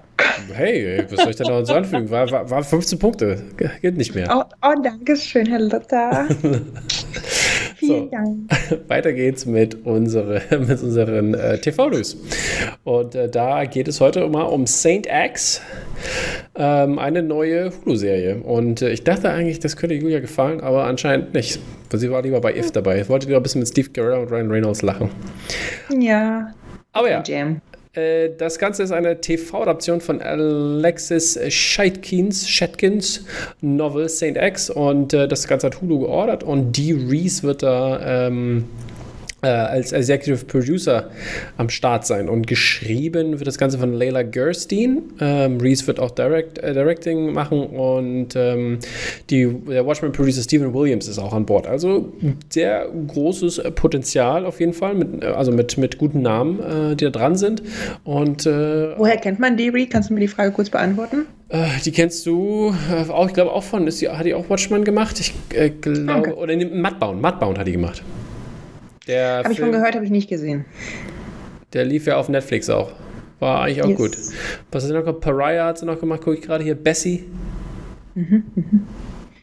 Hey, 0.53 1.05
was 1.09 1.21
soll 1.21 1.29
ich 1.29 1.35
denn 1.37 1.47
noch 1.47 1.69
anfügen? 1.69 2.09
War, 2.09 2.29
war, 2.29 2.49
war 2.49 2.63
15 2.63 2.99
Punkte. 2.99 3.43
Geht 3.81 3.97
nicht 3.97 4.15
mehr. 4.15 4.27
Oh, 4.29 4.43
oh 4.61 4.81
danke 4.81 5.15
schön, 5.15 5.45
Herr 5.45 5.59
Luther. 5.59 6.27
Vielen 7.85 8.03
so, 8.05 8.09
Dank. 8.11 8.87
Weiter 8.89 9.13
geht's 9.13 9.45
mit, 9.45 9.85
unsere, 9.85 10.41
mit 10.51 10.81
unseren 10.81 11.33
äh, 11.33 11.57
TV-News. 11.59 12.17
Und 12.83 13.15
äh, 13.15 13.29
da 13.29 13.65
geht 13.65 13.87
es 13.87 14.01
heute 14.01 14.27
mal 14.27 14.43
um 14.43 14.65
Saint 14.65 15.07
X, 15.07 15.61
ähm, 16.55 16.99
eine 16.99 17.23
neue 17.23 17.71
Hulu-Serie. 17.71 18.37
Und 18.37 18.81
äh, 18.81 18.89
ich 18.89 19.03
dachte 19.03 19.29
eigentlich, 19.29 19.59
das 19.59 19.75
könnte 19.75 19.95
Julia 19.95 20.19
gefallen, 20.19 20.61
aber 20.61 20.85
anscheinend 20.85 21.33
nicht. 21.33 21.59
Weil 21.89 21.99
sie 21.99 22.11
war 22.11 22.21
lieber 22.21 22.41
bei 22.41 22.55
If 22.55 22.71
dabei. 22.71 23.01
Ich 23.01 23.09
wollte 23.09 23.27
lieber 23.27 23.39
ein 23.39 23.43
bisschen 23.43 23.59
mit 23.59 23.69
Steve 23.69 23.89
Guerrero 23.89 24.21
und 24.21 24.31
Ryan 24.31 24.51
Reynolds 24.51 24.81
lachen. 24.81 25.09
Ja. 25.99 26.53
Aber 26.91 27.09
ja. 27.09 27.23
Jam. 27.25 27.61
Äh, 27.95 28.31
das 28.37 28.59
Ganze 28.59 28.83
ist 28.83 28.91
eine 28.91 29.21
TV-Adaption 29.21 30.01
von 30.01 30.21
Alexis 30.21 31.39
Scheitkins, 31.49 32.49
Schetkins 32.49 33.25
Novel 33.61 34.09
Saint 34.09 34.37
X 34.37 34.69
und 34.69 35.13
äh, 35.13 35.27
das 35.27 35.47
Ganze 35.47 35.67
hat 35.67 35.81
Hulu 35.81 35.99
geordert 35.99 36.43
und 36.43 36.77
Dee 36.77 36.93
Reese 36.93 37.43
wird 37.43 37.63
da 37.63 38.27
ähm, 38.27 38.65
äh, 38.65 38.94
als 39.41 39.91
Executive 39.91 40.45
Producer 40.45 41.09
am 41.57 41.69
Start 41.69 42.05
sein. 42.05 42.29
Und 42.29 42.47
geschrieben 42.47 43.39
wird 43.39 43.47
das 43.47 43.57
Ganze 43.57 43.77
von 43.77 43.93
Leila 43.93 44.23
Gerstein. 44.23 45.03
Ähm, 45.19 45.59
Reese 45.59 45.87
wird 45.87 45.99
auch 45.99 46.11
Direct, 46.11 46.57
äh, 46.59 46.73
Directing 46.73 47.33
machen 47.33 47.61
und 47.63 48.35
ähm, 48.35 48.79
die, 49.29 49.47
der 49.67 49.85
Watchmen-Producer 49.85 50.41
Stephen 50.41 50.73
Williams 50.73 51.07
ist 51.07 51.19
auch 51.19 51.33
an 51.33 51.45
Bord. 51.45 51.67
Also 51.67 52.13
sehr 52.49 52.87
großes 53.07 53.61
Potenzial 53.75 54.45
auf 54.45 54.59
jeden 54.59 54.73
Fall, 54.73 54.95
mit, 54.95 55.23
äh, 55.23 55.27
also 55.27 55.51
mit, 55.51 55.77
mit 55.77 55.97
guten 55.97 56.21
Namen, 56.21 56.59
äh, 56.59 56.95
die 56.95 57.05
da 57.05 57.11
dran 57.11 57.35
sind. 57.35 57.61
Und, 58.03 58.45
äh, 58.45 58.97
Woher 58.97 59.17
kennt 59.17 59.39
man 59.39 59.57
die, 59.57 59.69
Reese? 59.69 59.89
Kannst 59.89 60.09
du 60.09 60.13
mir 60.13 60.21
die 60.21 60.27
Frage 60.27 60.51
kurz 60.51 60.69
beantworten? 60.69 61.25
Äh, 61.49 61.65
die 61.83 61.91
kennst 61.91 62.25
du 62.25 62.73
auch, 63.09 63.27
ich 63.27 63.33
glaube 63.33 63.51
auch 63.51 63.63
von, 63.63 63.85
ist 63.87 64.01
die, 64.01 64.09
hat 64.09 64.25
die 64.25 64.33
auch 64.33 64.49
Watchmen 64.49 64.83
gemacht? 64.83 65.19
Ich 65.19 65.33
glaube, 65.81 66.35
oder 66.35 66.55
nee, 66.55 66.65
Mudbound, 66.65 67.21
Mudbound 67.21 67.59
hat 67.59 67.67
die 67.67 67.73
gemacht. 67.73 68.01
Habe 69.07 69.51
ich 69.51 69.59
von 69.59 69.71
gehört, 69.71 69.95
habe 69.95 70.05
ich 70.05 70.11
nicht 70.11 70.29
gesehen. 70.29 70.65
Der 71.73 71.85
lief 71.85 72.07
ja 72.07 72.17
auf 72.17 72.29
Netflix 72.29 72.69
auch. 72.69 72.93
War 73.39 73.61
eigentlich 73.61 73.83
auch 73.83 73.89
yes. 73.89 73.97
gut. 73.97 74.17
Was 74.71 74.83
hat 74.83 74.89
sie 74.89 74.93
noch 74.93 75.03
gemacht? 75.03 75.21
Pariah 75.21 75.65
hat 75.65 75.77
sie 75.77 75.85
noch 75.85 75.99
gemacht, 75.99 76.21
gucke 76.21 76.37
ich 76.37 76.41
gerade 76.41 76.63
hier. 76.63 76.75
Bessie. 76.75 77.25
Mhm, 78.15 78.43
mhm. 78.55 78.87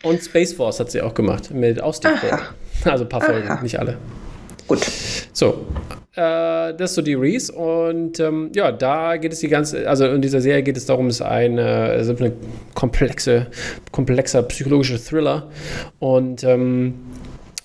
Und 0.02 0.22
Space 0.22 0.52
Force 0.52 0.80
hat 0.80 0.90
sie 0.90 1.00
auch 1.02 1.14
gemacht, 1.14 1.52
mit 1.52 1.80
Ausstieg. 1.80 2.12
Also 2.84 3.04
ein 3.04 3.08
paar 3.08 3.20
Folgen, 3.20 3.48
Aha. 3.48 3.62
nicht 3.62 3.78
alle. 3.78 3.96
Gut. 4.66 4.80
So, 5.32 5.66
äh, 6.14 6.74
das 6.74 6.90
ist 6.90 6.94
so 6.94 7.02
die 7.02 7.14
Reese 7.14 7.52
und 7.52 8.18
ähm, 8.20 8.50
ja, 8.54 8.72
da 8.72 9.16
geht 9.16 9.32
es 9.32 9.40
die 9.40 9.48
ganze, 9.48 9.88
also 9.88 10.06
in 10.06 10.20
dieser 10.20 10.40
Serie 10.40 10.62
geht 10.62 10.76
es 10.76 10.86
darum, 10.86 11.06
es 11.06 11.16
ist 11.16 11.22
eine, 11.22 12.04
eine 12.18 12.32
komplexe, 12.74 13.46
komplexer 13.92 14.42
psychologischer 14.42 14.98
Thriller 14.98 15.48
und 16.00 16.42
ähm, 16.44 16.94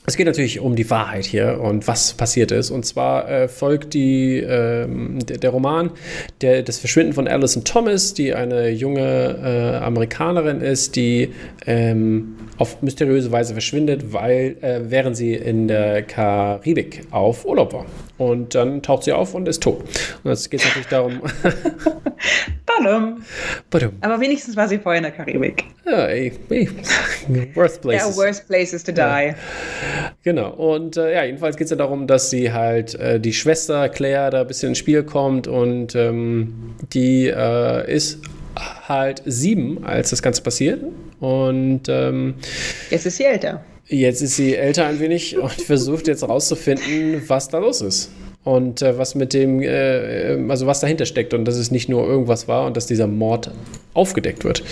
es 0.09 0.15
geht 0.15 0.25
natürlich 0.25 0.61
um 0.61 0.77
die 0.77 0.89
Wahrheit 0.89 1.25
hier 1.25 1.59
und 1.59 1.85
was 1.85 2.13
passiert 2.13 2.53
ist. 2.53 2.71
Und 2.71 2.85
zwar 2.85 3.29
äh, 3.29 3.47
folgt 3.49 3.93
die, 3.93 4.37
äh, 4.37 4.87
der, 4.87 5.37
der, 5.37 5.49
Roman 5.49 5.91
der, 6.39 6.63
das 6.63 6.79
Verschwinden 6.79 7.11
von 7.11 7.27
Alison 7.27 7.65
Thomas, 7.65 8.13
die 8.13 8.33
eine 8.33 8.69
junge 8.69 9.01
äh, 9.03 9.83
Amerikanerin 9.83 10.61
ist, 10.61 10.95
die 10.95 11.33
ähm, 11.65 12.37
auf 12.57 12.81
mysteriöse 12.81 13.33
Weise 13.33 13.51
verschwindet, 13.51 14.13
weil 14.13 14.55
äh, 14.61 14.79
während 14.85 15.17
sie 15.17 15.33
in 15.33 15.67
der 15.67 16.03
Karibik 16.03 17.03
auf 17.11 17.45
Urlaub 17.45 17.73
war. 17.73 17.85
Und 18.17 18.55
dann 18.55 18.81
taucht 18.81 19.03
sie 19.03 19.13
auf 19.13 19.35
und 19.35 19.47
ist 19.47 19.61
tot. 19.61 19.81
Und 20.23 20.31
jetzt 20.31 20.49
geht 20.49 20.61
es 20.61 20.65
natürlich 20.65 20.87
darum. 20.87 21.21
Badum. 22.65 23.23
Badum. 23.69 23.91
Aber 24.01 24.19
wenigstens 24.19 24.55
war 24.55 24.67
sie 24.67 24.79
vorher 24.79 24.97
in 24.97 25.03
der 25.03 25.11
Karibik. 25.11 25.65
Ja, 25.85 26.07
ey, 26.07 26.33
ey. 26.49 26.69
Worst 27.53 27.81
places. 27.81 28.17
Yeah, 28.17 28.25
worst 28.25 28.47
places 28.47 28.83
to 28.83 28.91
die. 28.91 29.01
Ja. 29.01 29.35
Genau. 30.23 30.51
Und 30.51 30.97
äh, 30.97 31.13
ja, 31.13 31.23
jedenfalls 31.23 31.57
geht 31.57 31.65
es 31.65 31.71
ja 31.71 31.77
darum, 31.77 32.07
dass 32.07 32.29
sie 32.31 32.51
halt 32.51 32.95
äh, 32.95 33.19
die 33.19 33.33
Schwester 33.33 33.87
Claire 33.89 34.31
da 34.31 34.41
ein 34.41 34.47
bisschen 34.47 34.69
ins 34.69 34.79
Spiel 34.79 35.03
kommt 35.03 35.47
und 35.47 35.95
ähm, 35.95 36.75
die 36.93 37.27
äh, 37.27 37.93
ist 37.93 38.19
halt 38.87 39.21
sieben, 39.25 39.83
als 39.85 40.09
das 40.09 40.21
Ganze 40.21 40.41
passiert. 40.41 40.81
Und 41.19 41.83
ähm, 41.87 42.35
jetzt 42.89 43.05
ist 43.05 43.17
sie 43.17 43.25
älter. 43.25 43.63
Jetzt 43.89 44.21
ist 44.21 44.35
sie 44.35 44.55
älter 44.55 44.85
ein 44.85 44.99
wenig 44.99 45.37
und 45.37 45.51
versucht 45.51 46.07
jetzt 46.07 46.21
herauszufinden, 46.21 47.23
was 47.27 47.47
da 47.49 47.59
los 47.59 47.81
ist. 47.81 48.11
und 48.47 48.81
äh, 48.81 48.97
was 48.97 49.13
mit 49.13 49.33
dem, 49.33 49.61
äh, 49.61 50.37
also 50.47 50.67
was 50.67 50.79
dahinter 50.79 51.05
steckt 51.05 51.33
und 51.33 51.43
dass 51.45 51.57
es 51.57 51.69
nicht 51.69 51.89
nur 51.89 52.07
irgendwas 52.07 52.47
war 52.47 52.65
und 52.65 52.77
dass 52.77 52.87
dieser 52.87 53.07
Mord 53.07 53.51
aufgedeckt 53.93 54.45
wird. 54.45 54.63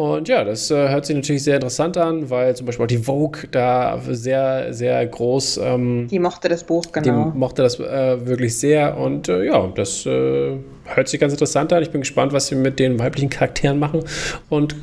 Und 0.00 0.28
ja, 0.28 0.44
das 0.44 0.70
äh, 0.70 0.88
hört 0.88 1.04
sich 1.04 1.14
natürlich 1.14 1.44
sehr 1.44 1.56
interessant 1.56 1.98
an, 1.98 2.30
weil 2.30 2.56
zum 2.56 2.64
Beispiel 2.64 2.84
auch 2.84 2.88
die 2.88 2.96
Vogue 2.96 3.42
da 3.50 4.00
sehr, 4.08 4.72
sehr 4.72 5.06
groß. 5.06 5.58
Ähm, 5.62 6.08
die 6.10 6.18
mochte 6.18 6.48
das 6.48 6.64
Buch, 6.64 6.86
genau. 6.90 7.32
Die 7.32 7.38
mochte 7.38 7.60
das 7.60 7.78
äh, 7.78 8.26
wirklich 8.26 8.58
sehr 8.58 8.96
und 8.96 9.28
äh, 9.28 9.44
ja, 9.44 9.70
das 9.74 10.06
äh, 10.06 10.56
hört 10.94 11.08
sich 11.08 11.20
ganz 11.20 11.34
interessant 11.34 11.70
an. 11.74 11.82
Ich 11.82 11.90
bin 11.90 12.00
gespannt, 12.00 12.32
was 12.32 12.46
sie 12.46 12.54
mit 12.54 12.78
den 12.78 12.98
weiblichen 12.98 13.28
Charakteren 13.28 13.78
machen 13.78 14.02
und 14.48 14.74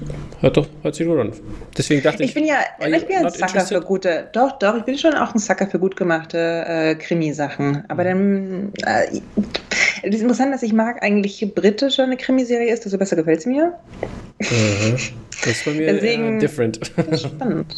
hört 0.42 0.58
doch, 0.58 0.68
hört 0.84 0.94
sich 0.94 1.08
gut 1.08 1.18
an. 1.18 1.32
Deswegen 1.76 2.04
dachte 2.04 2.22
ich. 2.22 2.30
Ich 2.30 2.36
bin 2.36 2.46
ja, 2.46 2.58
ich 2.80 3.06
bin 3.06 3.16
ja 3.16 3.26
ein 3.26 3.32
Sucker 3.32 3.62
für 3.62 3.82
gute, 3.82 4.28
doch, 4.34 4.60
doch, 4.60 4.78
ich 4.78 4.84
bin 4.84 5.00
schon 5.00 5.16
auch 5.16 5.34
ein 5.34 5.40
Sucker 5.40 5.66
für 5.66 5.80
gut 5.80 5.96
gemachte 5.96 6.38
äh, 6.68 6.94
Krimisachen. 6.94 7.84
Aber 7.88 8.04
dann, 8.04 8.72
äh, 8.86 9.20
es 10.04 10.16
ist 10.16 10.22
interessant, 10.22 10.54
dass 10.54 10.62
ich 10.62 10.74
mag 10.74 11.02
eigentlich 11.02 11.56
britische 11.56 12.04
eine 12.04 12.18
Krimiserie 12.18 12.72
ist, 12.72 12.86
desto 12.86 13.00
besser 13.00 13.16
gefällt 13.16 13.40
es 13.40 13.46
mir. 13.48 13.74
Mhm. 14.40 14.98
Das 15.44 15.54
ist 15.54 15.66
bei 15.66 15.72
mir 15.72 15.94
Deswegen, 15.94 16.40
different. 16.40 16.80
Spannend. 17.16 17.76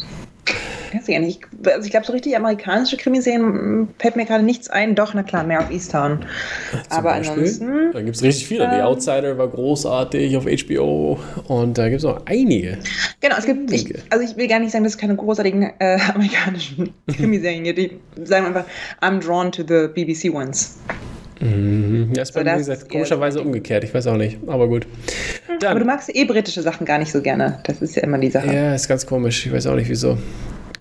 Weiß 0.92 1.08
ich 1.08 1.18
nicht. 1.20 1.40
Also 1.64 1.84
ich 1.84 1.90
glaube, 1.90 2.06
so 2.06 2.12
richtig 2.12 2.36
amerikanische 2.36 2.96
Krimiserien 2.96 3.42
hm, 3.42 3.88
fällt 3.98 4.16
mir 4.16 4.26
gerade 4.26 4.42
nichts 4.42 4.68
ein. 4.68 4.94
Doch, 4.94 5.14
na 5.14 5.22
klar, 5.22 5.44
mehr 5.44 5.60
auf 5.60 5.70
Easttown. 5.70 6.24
Aber 6.88 7.10
Beispiel? 7.10 7.30
ansonsten. 7.30 7.92
Da 7.92 8.02
gibt 8.02 8.16
es 8.16 8.22
richtig 8.22 8.46
viele. 8.46 8.64
Ähm, 8.64 8.70
The 8.74 8.82
Outsider 8.82 9.38
war 9.38 9.48
großartig 9.48 10.36
auf 10.36 10.46
HBO 10.46 11.18
und 11.46 11.78
da 11.78 11.88
gibt 11.88 12.00
es 12.00 12.04
auch 12.04 12.22
einige. 12.26 12.78
Genau, 13.20 13.36
es 13.38 13.46
gibt. 13.46 13.70
Ich, 13.72 13.94
also 14.10 14.24
ich 14.24 14.36
will 14.36 14.48
gar 14.48 14.58
nicht 14.58 14.72
sagen, 14.72 14.84
dass 14.84 14.94
es 14.94 14.98
keine 14.98 15.14
großartigen 15.14 15.70
äh, 15.78 15.98
amerikanischen 16.14 16.92
Krimiserien 17.06 17.64
gibt. 17.64 17.78
Die 17.78 18.00
sagen 18.24 18.46
einfach, 18.46 18.64
I'm 19.00 19.20
drawn 19.24 19.52
to 19.52 19.62
the 19.62 19.88
BBC 19.88 20.34
ones. 20.34 20.78
Mhm. 21.40 22.12
Ja, 22.14 22.22
ist 22.22 22.32
bei 22.32 22.40
so, 22.40 22.50
mir, 22.50 22.56
gesagt, 22.56 22.88
komischerweise 22.90 23.40
umgekehrt. 23.40 23.84
Ich 23.84 23.94
weiß 23.94 24.06
auch 24.06 24.16
nicht, 24.16 24.38
aber 24.46 24.68
gut. 24.68 24.86
Dann. 25.60 25.70
Aber 25.70 25.80
du 25.80 25.86
magst 25.86 26.14
eh 26.14 26.24
britische 26.24 26.62
Sachen 26.62 26.84
gar 26.86 26.98
nicht 26.98 27.12
so 27.12 27.22
gerne. 27.22 27.60
Das 27.64 27.80
ist 27.82 27.96
ja 27.96 28.02
immer 28.02 28.18
die 28.18 28.30
Sache. 28.30 28.52
Ja, 28.52 28.74
ist 28.74 28.88
ganz 28.88 29.06
komisch. 29.06 29.46
Ich 29.46 29.52
weiß 29.52 29.66
auch 29.66 29.76
nicht, 29.76 29.88
wieso. 29.88 30.18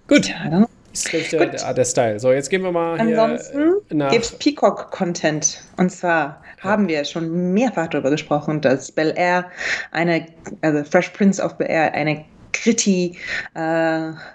Gut. 0.07 0.27
Ja, 0.27 0.49
dann 0.49 0.65
das 0.91 1.13
ist 1.13 1.31
der, 1.31 1.45
der, 1.45 1.73
der, 1.73 1.85
Style. 1.85 2.19
So, 2.19 2.31
jetzt 2.31 2.49
gehen 2.49 2.63
wir 2.63 2.71
mal 2.71 2.99
Ansonsten 2.99 3.75
gibt 3.89 4.25
es 4.25 4.31
Peacock-Content. 4.31 5.61
Und 5.77 5.91
zwar 5.91 6.41
haben 6.59 6.87
wir 6.87 7.05
schon 7.05 7.53
mehrfach 7.53 7.87
darüber 7.87 8.09
gesprochen, 8.09 8.61
dass 8.61 8.91
Bel 8.91 9.13
Air 9.15 9.45
eine, 9.91 10.25
also 10.61 10.83
Fresh 10.83 11.09
Prince 11.09 11.41
of 11.41 11.57
Bel 11.57 11.69
Air 11.69 11.93
eine 11.93 12.25
gritty 12.63 13.17
äh, 13.55 13.59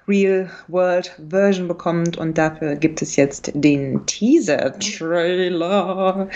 Real 0.09 0.51
World 0.69 1.15
Version 1.29 1.69
bekommt 1.69 2.17
und 2.17 2.39
dafür 2.39 2.77
gibt 2.77 3.03
es 3.03 3.17
jetzt 3.17 3.51
den 3.55 4.05
Teaser 4.07 4.79
Trailer 4.79 6.29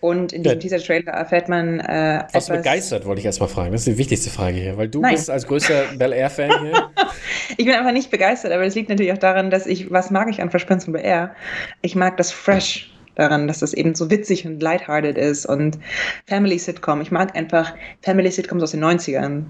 und 0.00 0.32
in 0.32 0.42
diesem 0.42 0.58
ja. 0.58 0.60
Teaser 0.60 0.78
Trailer 0.78 1.12
erfährt 1.12 1.48
man 1.48 1.80
äh, 1.80 2.24
was 2.32 2.48
begeistert 2.48 3.04
wollte 3.06 3.20
ich 3.20 3.26
erstmal 3.26 3.48
fragen 3.48 3.72
das 3.72 3.82
ist 3.82 3.88
die 3.88 3.98
wichtigste 3.98 4.30
Frage 4.30 4.58
hier 4.58 4.76
weil 4.76 4.88
du 4.88 5.00
Nein. 5.00 5.14
bist 5.14 5.30
als 5.30 5.46
größter 5.46 5.84
Bel 5.96 6.12
Air 6.12 6.30
Fan 6.30 6.50
hier 6.60 6.90
ich 7.56 7.64
bin 7.64 7.74
einfach 7.74 7.92
nicht 7.92 8.10
begeistert 8.10 8.52
aber 8.52 8.64
es 8.64 8.74
liegt 8.74 8.88
natürlich 8.88 9.12
auch 9.12 9.18
daran 9.18 9.50
dass 9.50 9.66
ich 9.66 9.90
was 9.90 10.10
mag 10.10 10.28
ich 10.28 10.40
an 10.40 10.50
Fresh 10.50 10.64
Prince 10.64 10.84
von 10.86 10.92
Bel 10.94 11.04
Air 11.04 11.34
ich 11.82 11.94
mag 11.94 12.16
das 12.16 12.32
Fresh 12.32 12.92
daran, 13.18 13.48
dass 13.48 13.58
das 13.58 13.74
eben 13.74 13.94
so 13.94 14.10
witzig 14.10 14.46
und 14.46 14.62
lighthearted 14.62 15.18
ist 15.18 15.44
und 15.44 15.78
Family 16.26 16.58
Sitcom. 16.58 17.00
Ich 17.00 17.10
mag 17.10 17.36
einfach 17.36 17.74
Family 18.00 18.30
Sitcoms 18.30 18.62
aus 18.62 18.70
den 18.70 18.84
90ern. 18.84 19.44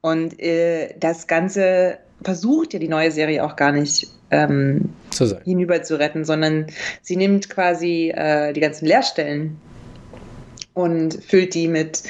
Und 0.00 0.38
äh, 0.40 0.94
das 0.98 1.26
Ganze 1.26 1.98
versucht 2.22 2.72
ja 2.72 2.78
die 2.78 2.88
neue 2.88 3.10
Serie 3.10 3.44
auch 3.44 3.56
gar 3.56 3.72
nicht 3.72 4.08
ähm, 4.30 4.90
hinüber 5.44 5.82
zu 5.82 5.98
retten, 5.98 6.24
sondern 6.24 6.66
sie 7.00 7.16
nimmt 7.16 7.48
quasi 7.48 8.12
äh, 8.14 8.52
die 8.52 8.60
ganzen 8.60 8.86
Leerstellen 8.86 9.58
und 10.76 11.24
füllt 11.24 11.54
die 11.54 11.68
mit, 11.68 12.02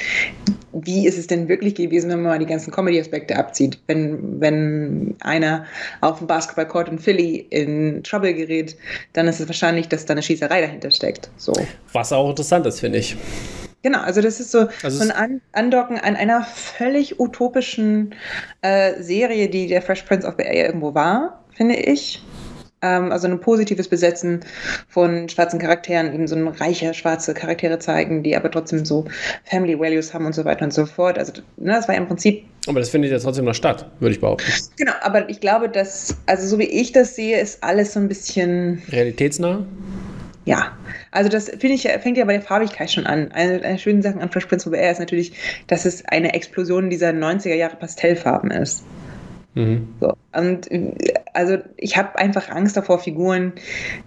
wie 0.73 1.07
ist 1.07 1.17
es 1.17 1.29
denn 1.29 1.49
wirklich 1.49 1.77
gewesen, 1.77 2.11
wenn 2.11 2.23
man 2.23 2.33
mal 2.33 2.39
die 2.41 2.47
ganzen 2.47 2.73
Comedy-Aspekte 2.73 3.37
abzieht. 3.37 3.79
Wenn, 3.87 4.41
wenn 4.41 5.15
einer 5.21 5.67
auf 6.01 6.19
dem 6.19 6.27
Basketballcourt 6.27 6.89
in 6.89 6.99
Philly 6.99 7.47
in 7.51 8.03
Trouble 8.03 8.35
gerät, 8.35 8.77
dann 9.13 9.29
ist 9.29 9.39
es 9.39 9.47
wahrscheinlich, 9.47 9.89
dass 9.89 10.05
da 10.05 10.15
eine 10.15 10.23
Schießerei 10.23 10.63
dahinter 10.63 10.91
steckt. 10.91 11.31
So. 11.37 11.53
Was 11.93 12.13
auch 12.13 12.29
interessant 12.29 12.67
ist, 12.67 12.81
finde 12.81 12.99
ich. 12.99 13.17
Genau, 13.83 14.01
also 14.01 14.21
das 14.21 14.41
ist 14.41 14.51
so, 14.51 14.67
also 14.83 15.05
so 15.05 15.13
ein 15.15 15.41
Andocken 15.53 15.99
an 16.01 16.17
einer 16.17 16.43
völlig 16.43 17.21
utopischen 17.21 18.17
äh, 18.63 19.01
Serie, 19.01 19.49
die 19.49 19.69
der 19.69 19.81
Fresh 19.81 20.03
Prince 20.03 20.27
of 20.27 20.37
Bel 20.37 20.47
Air 20.47 20.67
irgendwo 20.67 20.93
war, 20.93 21.45
finde 21.55 21.77
ich. 21.77 22.21
Ähm, 22.83 23.11
also 23.11 23.27
ein 23.27 23.41
positives 23.41 23.89
Besetzen 23.89 24.41
von 24.89 25.29
schwarzen 25.29 25.59
Charakteren, 25.59 26.13
eben 26.13 26.29
so 26.29 26.37
ein 26.37 26.47
reicher 26.49 26.93
schwarze 26.93 27.33
Charaktere 27.33 27.79
zeigen, 27.79 28.23
die 28.23 28.37
aber 28.37 28.51
trotzdem 28.51 28.85
so 28.85 29.07
Family 29.45 29.79
Values 29.79 30.13
haben 30.13 30.27
und 30.27 30.35
so 30.35 30.45
weiter 30.45 30.65
und 30.65 30.75
so 30.75 30.85
fort. 30.85 31.19
Also 31.19 31.33
ne, 31.57 31.73
das 31.73 31.89
war 31.89 31.95
ja 31.95 32.01
im 32.01 32.07
Prinzip. 32.07 32.45
Aber 32.67 32.81
das 32.81 32.91
findet 32.91 33.13
ja 33.13 33.19
trotzdem 33.19 33.47
noch 33.47 33.55
statt, 33.55 33.91
würde 34.01 34.15
ich 34.15 34.21
behaupten. 34.21 34.51
Genau, 34.77 34.93
aber 35.03 35.29
ich 35.31 35.41
glaube, 35.41 35.69
dass, 35.69 36.17
also 36.27 36.47
so 36.47 36.59
wie 36.59 36.65
ich 36.65 36.93
das 36.93 37.17
sehe, 37.17 37.41
ist 37.41 37.63
alles 37.63 37.95
so 37.95 38.01
ein 38.01 38.09
bisschen. 38.09 38.83
Realitätsnah? 38.91 39.65
Ja, 40.45 40.77
also 41.11 41.29
das 41.29 41.49
finde 41.49 41.75
ich, 41.75 41.83
fängt 41.83 42.17
ja 42.17 42.25
bei 42.25 42.35
der 42.35 42.43
Farbigkeit 42.43 42.91
schon 42.91 43.05
an. 43.07 43.33
Eine 43.33 43.59
der 43.59 43.79
schönen 43.79 44.01
Sachen 44.01 44.21
an 44.21 44.31
Fresh 44.31 44.47
Prince 44.47 44.69
of 44.69 44.77
Air 44.77 44.93
ist 44.93 45.01
natürlich, 45.01 45.33
dass 45.67 45.85
es 45.85 46.05
eine 46.05 46.35
Explosion 46.35 46.89
dieser 46.89 47.11
90er 47.11 47.55
Jahre 47.55 47.77
Pastellfarben 47.77 48.53
ist. 48.53 48.85
Mhm. 49.57 49.89
So. 50.01 50.15
Und 50.33 50.69
also 51.33 51.59
ich 51.79 51.97
habe 51.97 52.17
einfach 52.19 52.51
Angst 52.51 52.77
davor, 52.77 53.01
Figuren 53.01 53.53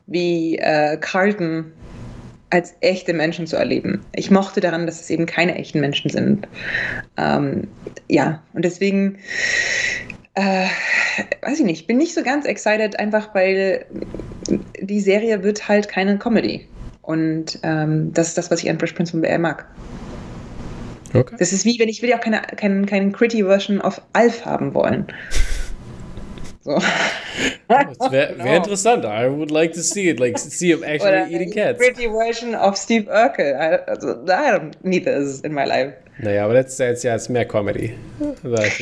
wie 0.08 0.58
äh, 0.58 0.98
Carlton 0.98 1.74
als 2.52 2.76
echte 2.82 3.14
Menschen 3.14 3.48
zu 3.48 3.58
erleben. 3.58 4.06
Ich 4.14 4.32
mochte 4.32 4.62
daran, 4.62 4.86
dass 4.86 5.02
es 5.02 5.10
eben 5.10 5.26
keine 5.26 5.56
echten 5.56 5.82
Menschen 5.82 6.10
sind. 6.10 6.48
Ähm, 7.18 7.68
ja, 8.08 8.42
und 8.54 8.64
deswegen, 8.64 9.18
äh, 10.36 10.66
weiß 11.42 11.60
ich 11.60 11.66
nicht, 11.66 11.88
bin 11.88 11.98
nicht 11.98 12.14
so 12.14 12.24
ganz 12.24 12.46
excited, 12.46 12.98
einfach 13.00 13.36
weil 13.36 13.86
die 14.80 15.02
Serie 15.02 15.44
wird 15.44 15.68
halt 15.68 15.90
keine 15.90 16.18
Comedy. 16.18 16.68
Und 17.02 17.60
ähm, 17.64 18.14
das 18.14 18.30
ist 18.30 18.38
das, 18.38 18.52
was 18.52 18.64
ich 18.64 18.70
an 18.70 18.80
Fresh 18.80 18.94
Prince 18.94 19.12
von 19.12 19.22
BR 19.22 19.40
mag. 19.40 19.66
Okay. 21.13 21.36
Das 21.39 21.54
ist 21.54 21.65
wie, 21.65 21.80
wenn 21.80 21.89
ich 21.89 22.02
will 22.02 22.10
ja 22.10 22.17
auch 22.17 22.22
keine, 22.22 22.41
keine, 22.56 22.86
keine 22.86 23.12
Gritty 23.12 23.43
Version 23.43 23.82
of 23.82 24.02
Alf 24.13 24.45
haben 24.45 24.74
wollen. 24.74 25.08
So. 26.62 26.78
Das 27.69 28.12
wäre 28.12 28.38
wär 28.38 28.58
interessant. 28.58 29.06
I 29.06 29.30
would 29.30 29.50
like 29.50 29.72
to 29.74 29.80
see 29.80 30.10
it, 30.10 30.19
like 30.19 30.38
see 30.38 30.72
him 30.72 30.84
actually 30.84 31.13
Oder 31.13 31.28
eating 31.30 31.52
cats. 31.52 31.80
Gritty 31.80 32.10
Version 32.10 32.54
of 32.54 32.76
Steve 32.76 33.10
Urkel. 33.10 33.54
I, 33.56 33.78
also, 33.89 34.10
I 34.26 34.52
don't 34.52 34.74
need 34.84 35.06
this 35.06 35.39
in 35.39 35.54
my 35.54 35.63
life. 35.63 35.93
Naja, 36.19 36.43
aber 36.43 36.56
das 36.56 36.74
ist 36.74 36.80
jetzt 36.80 37.04
ja 37.04 37.17
mehr 37.30 37.45
Comedy. 37.45 37.95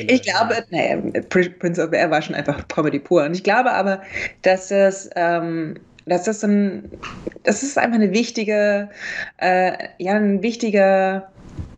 Ich 0.08 0.22
glaube, 0.24 0.66
naja, 0.72 0.98
Prince 1.30 1.82
of 1.82 1.94
Air 1.94 2.10
war 2.10 2.22
schon 2.22 2.36
einfach 2.36 2.68
Comedy 2.68 2.98
pur. 2.98 3.24
Und 3.26 3.36
ich 3.36 3.44
glaube 3.44 3.72
aber, 3.72 4.02
dass 4.42 4.70
das 4.70 5.08
ähm, 5.16 5.76
dass 6.08 6.24
das 6.24 6.44
ein, 6.44 6.90
das 7.44 7.64
ist 7.64 7.78
einfach 7.78 7.96
eine 7.96 8.12
wichtige, 8.12 8.90
äh, 9.38 9.74
ja, 9.98 10.14
ein 10.14 10.42
wichtiger 10.42 11.30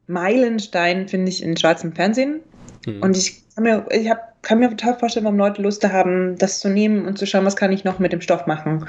Meilenstein, 0.09 1.07
finde 1.07 1.29
ich, 1.29 1.43
in 1.43 1.55
schwarzem 1.55 1.93
Fernsehen. 1.93 2.41
Mhm. 2.85 3.01
Und 3.01 3.15
ich 3.15 3.43
kann 3.53 3.63
mir, 3.63 3.85
ich 3.91 4.09
hab, 4.09 4.41
kann 4.41 4.59
mir 4.59 4.69
total 4.69 4.97
vorstellen, 4.97 5.25
warum 5.25 5.37
Leute 5.37 5.61
Lust 5.61 5.87
haben, 5.87 6.37
das 6.37 6.59
zu 6.59 6.69
nehmen 6.69 7.05
und 7.05 7.17
zu 7.17 7.25
schauen, 7.25 7.45
was 7.45 7.55
kann 7.55 7.71
ich 7.71 7.83
noch 7.83 7.99
mit 7.99 8.11
dem 8.11 8.21
Stoff 8.21 8.47
machen. 8.47 8.85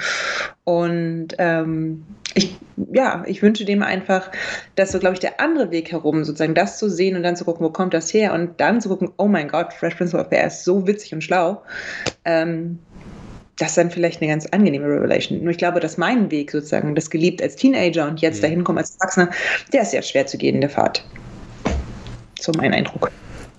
Und 0.63 1.29
ähm, 1.37 2.05
ich, 2.33 2.57
ja, 2.91 3.23
ich 3.27 3.43
wünsche 3.43 3.65
dem 3.65 3.83
einfach, 3.83 4.31
dass 4.75 4.91
so, 4.91 4.99
glaube 4.99 5.13
ich, 5.13 5.19
der 5.19 5.39
andere 5.39 5.69
Weg 5.69 5.91
herum, 5.91 6.23
sozusagen 6.23 6.55
das 6.55 6.79
zu 6.79 6.89
sehen 6.89 7.15
und 7.15 7.23
dann 7.23 7.35
zu 7.35 7.45
gucken, 7.45 7.65
wo 7.65 7.69
kommt 7.69 7.93
das 7.93 8.13
her 8.13 8.33
und 8.33 8.59
dann 8.59 8.81
zu 8.81 8.89
gucken, 8.89 9.11
oh 9.17 9.27
mein 9.27 9.47
Gott, 9.47 9.73
Fresh 9.73 9.95
Prince 9.95 10.17
of 10.17 10.31
Air 10.31 10.47
ist 10.47 10.63
so 10.63 10.87
witzig 10.87 11.13
und 11.13 11.23
schlau. 11.23 11.61
Ähm, 12.25 12.79
das 13.61 13.69
ist 13.69 13.77
dann 13.77 13.91
vielleicht 13.91 14.21
eine 14.21 14.31
ganz 14.31 14.47
angenehme 14.47 14.87
Revelation. 14.87 15.41
Nur 15.43 15.51
ich 15.51 15.57
glaube, 15.57 15.79
dass 15.79 15.97
mein 15.97 16.31
Weg 16.31 16.49
sozusagen, 16.49 16.95
das 16.95 17.11
geliebt 17.11 17.43
als 17.43 17.55
Teenager 17.55 18.07
und 18.07 18.19
jetzt 18.19 18.37
mhm. 18.37 18.41
dahin 18.41 18.63
kommen 18.63 18.79
als 18.79 18.95
Erwachsener, 18.95 19.29
der 19.71 19.83
ist 19.83 19.91
sehr 19.91 20.01
schwer 20.01 20.25
zu 20.25 20.37
gehen 20.37 20.55
in 20.55 20.61
der 20.61 20.69
Fahrt. 20.69 21.05
So 22.39 22.51
mein 22.57 22.73
Eindruck. 22.73 23.11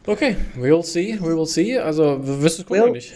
Okay, 0.06 0.34
we'll 0.58 0.82
see, 0.82 1.16
we 1.20 1.36
will 1.36 1.46
see. 1.46 1.78
Also, 1.78 2.18
wirst 2.20 2.58
du 2.58 2.62
es 2.62 2.66
gucken 2.66 2.82
we'll, 2.82 2.92
nicht? 2.92 3.12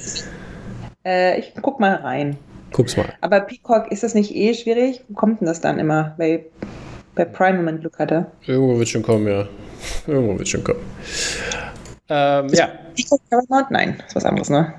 Äh, 1.05 1.41
ich 1.41 1.53
guck 1.61 1.81
mal 1.81 1.95
rein. 1.95 2.39
Guck's 2.73 2.97
mal. 2.97 3.13
Aber 3.21 3.41
Peacock, 3.41 3.91
ist 3.91 4.05
das 4.05 4.15
nicht 4.15 4.33
eh 4.35 4.55
schwierig? 4.55 5.03
Wo 5.09 5.15
kommt 5.15 5.41
denn 5.41 5.47
das 5.47 5.61
dann 5.61 5.81
immer? 5.81 6.15
Bei, 6.19 6.45
bei 7.17 7.25
Prime, 7.25 7.59
wenn 7.59 7.65
man 7.65 7.81
Glück 7.81 7.99
hatte. 7.99 8.27
Irgendwo 8.47 8.79
wird 8.79 8.89
schon 8.89 9.03
kommen, 9.03 9.27
ja. 9.27 9.49
Irgendwo 10.07 10.39
wird 10.39 10.49
schon 10.49 10.63
kommen. 10.63 10.81
Ähm, 12.09 12.49
ja. 12.49 12.71
Peacock 12.95 13.21
Paramount? 13.29 13.71
Nein, 13.71 13.97
das 13.99 14.09
ist 14.09 14.15
was 14.17 14.25
anderes, 14.25 14.49
ne? 14.51 14.75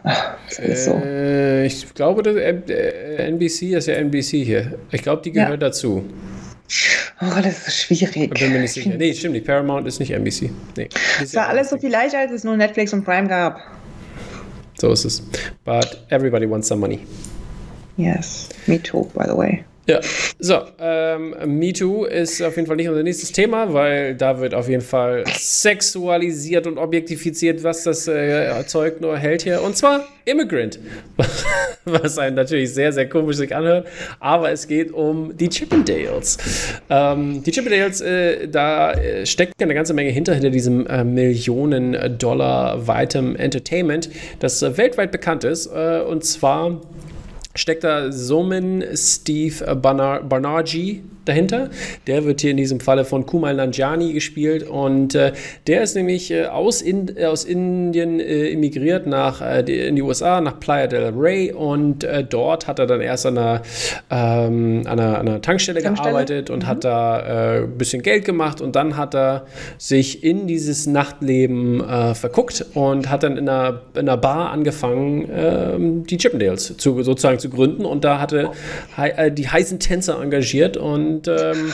ist 0.59 0.85
so. 0.85 0.93
Äh, 0.93 1.65
ich 1.65 1.93
glaube, 1.93 2.23
das 2.23 2.35
äh, 2.35 3.27
NBC 3.27 3.73
ist 3.75 3.87
ja 3.87 3.95
NBC 3.95 4.45
hier. 4.45 4.79
Ich 4.91 5.01
glaube, 5.01 5.21
die 5.21 5.31
gehört 5.31 5.51
ja. 5.51 5.57
dazu. 5.57 6.05
Oh, 7.21 7.41
das 7.41 7.67
ist 7.67 7.81
schwierig. 7.81 8.15
Ich 8.15 8.29
bin 8.29 8.53
mir 8.53 8.59
nicht 8.59 8.73
sicher. 8.73 8.91
Nee, 8.97 9.13
stimmt 9.13 9.33
nicht. 9.33 9.45
Paramount 9.45 9.87
ist 9.87 9.99
nicht 9.99 10.11
NBC. 10.11 10.51
Nee, 10.77 10.89
es 11.21 11.35
war 11.35 11.47
alles 11.47 11.69
so 11.69 11.77
viel 11.77 11.89
leichter, 11.89 12.19
als 12.19 12.31
es 12.31 12.43
nur 12.43 12.55
Netflix 12.55 12.93
und 12.93 13.03
Prime 13.03 13.27
gab. 13.27 13.59
So 14.79 14.91
ist 14.91 15.05
es. 15.05 15.21
But 15.65 16.05
everybody 16.09 16.49
wants 16.49 16.67
some 16.67 16.79
money. 16.79 16.99
Yes, 17.97 18.49
me 18.67 18.81
too, 18.81 19.09
by 19.15 19.25
the 19.25 19.35
way. 19.35 19.63
Ja, 19.87 20.01
so, 20.37 20.59
ähm, 20.79 21.33
MeToo 21.45 22.03
ist 22.03 22.41
auf 22.41 22.57
jeden 22.57 22.67
Fall 22.67 22.75
nicht 22.75 22.89
unser 22.89 23.03
nächstes 23.03 23.31
Thema, 23.31 23.73
weil 23.73 24.15
da 24.15 24.39
wird 24.39 24.53
auf 24.53 24.67
jeden 24.67 24.81
Fall 24.81 25.23
sexualisiert 25.33 26.67
und 26.67 26.77
objektifiziert, 26.77 27.63
was 27.63 27.83
das 27.83 28.07
äh, 28.07 28.65
Zeug 28.67 28.99
nur 28.99 29.17
hält 29.17 29.43
hier. 29.43 29.61
Und 29.61 29.77
zwar 29.77 30.05
Immigrant. 30.27 30.77
was 31.85 32.17
einen 32.17 32.35
natürlich 32.35 32.73
sehr, 32.73 32.91
sehr 32.91 33.07
komisch 33.07 33.37
sich 33.37 33.55
anhört. 33.55 33.87
Aber 34.19 34.51
es 34.51 34.67
geht 34.67 34.93
um 34.93 35.35
die 35.37 35.47
Chippendales. 35.47 36.37
Ähm, 36.89 37.41
die 37.43 37.51
Chippendales, 37.51 38.01
äh, 38.01 38.49
da 38.49 38.91
äh, 38.91 39.25
steckt 39.25 39.61
eine 39.61 39.73
ganze 39.73 39.93
Menge 39.93 40.09
hinter, 40.09 40.33
hinter 40.33 40.49
diesem 40.49 40.85
äh, 40.87 41.05
Millionen 41.05 42.17
Dollar 42.17 42.87
weitem 42.87 43.37
Entertainment, 43.37 44.09
das 44.39 44.61
äh, 44.61 44.77
weltweit 44.77 45.13
bekannt 45.13 45.45
ist. 45.45 45.67
Äh, 45.67 46.01
und 46.01 46.25
zwar 46.25 46.81
steckt 47.57 47.83
da 47.83 48.11
Somen 48.11 48.83
Steve 48.95 49.75
Banar 49.75 50.23
Barnarji 50.23 51.03
dahinter. 51.27 51.69
Der 52.07 52.25
wird 52.25 52.41
hier 52.41 52.51
in 52.51 52.57
diesem 52.57 52.79
Falle 52.79 53.05
von 53.05 53.25
Kumal 53.25 53.55
Nanjani 53.55 54.13
gespielt 54.13 54.63
und 54.63 55.15
äh, 55.15 55.33
der 55.67 55.83
ist 55.83 55.95
nämlich 55.95 56.31
äh, 56.31 56.45
aus, 56.45 56.81
in, 56.81 57.15
äh, 57.17 57.25
aus 57.25 57.43
Indien 57.43 58.19
äh, 58.19 58.51
emigriert 58.51 59.07
nach 59.07 59.41
äh, 59.41 59.87
in 59.87 59.95
die 59.95 60.01
USA, 60.01 60.41
nach 60.41 60.59
Playa 60.59 60.87
del 60.87 61.13
Rey 61.15 61.51
und 61.51 62.03
äh, 62.03 62.23
dort 62.23 62.67
hat 62.67 62.79
er 62.79 62.87
dann 62.87 63.01
erst 63.01 63.25
an 63.25 63.37
einer, 63.37 63.61
ähm, 64.09 64.83
an 64.85 64.99
einer, 64.99 65.19
an 65.19 65.27
einer 65.27 65.41
Tankstelle, 65.41 65.81
Tankstelle, 65.81 66.09
gearbeitet 66.09 66.49
und 66.49 66.63
mhm. 66.63 66.67
hat 66.67 66.83
da 66.83 67.17
ein 67.17 67.77
bisschen 67.77 68.01
Geld 68.01 68.25
gemacht 68.25 68.61
und 68.61 68.75
dann 68.75 68.97
hat 68.97 69.15
er 69.15 69.45
sich 69.77 70.23
in 70.23 70.47
dieses 70.47 70.87
Nachtleben 70.87 71.83
verguckt 72.13 72.65
und 72.73 73.09
hat 73.09 73.23
dann 73.23 73.37
in 73.37 73.49
einer, 73.49 73.81
in 73.93 74.01
einer 74.01 74.17
Bar 74.17 74.51
angefangen, 74.51 75.29
ähm, 75.33 76.05
die 76.05 76.17
Chippendales 76.17 76.75
zu, 76.77 77.01
sozusagen 77.03 77.39
zu 77.39 77.49
gründen 77.49 77.85
und 77.85 78.03
da 78.03 78.19
hatte 78.19 78.51
die 79.31 79.47
heißen 79.47 79.79
Tänzer 79.79 80.21
engagiert 80.21 80.77
und 80.77 81.16
und 81.17 81.27
ähm, 81.27 81.73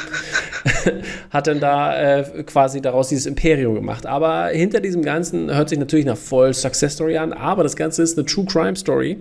hat 1.29 1.47
dann 1.47 1.60
da 1.60 2.19
äh, 2.19 2.43
quasi 2.43 2.82
daraus 2.82 3.10
dieses 3.10 3.25
Imperium 3.25 3.75
gemacht. 3.75 4.06
Aber 4.06 4.47
hinter 4.47 4.79
diesem 4.79 5.03
Ganzen 5.03 5.53
hört 5.53 5.69
sich 5.69 5.79
natürlich 5.79 6.06
nach 6.06 6.17
voll 6.17 6.53
Success 6.53 6.93
Story 6.93 7.17
an, 7.17 7.34
aber 7.34 7.63
das 7.63 7.75
Ganze 7.75 8.03
ist 8.03 8.17
eine 8.17 8.25
True 8.25 8.45
Crime 8.45 8.75
Story, 8.75 9.17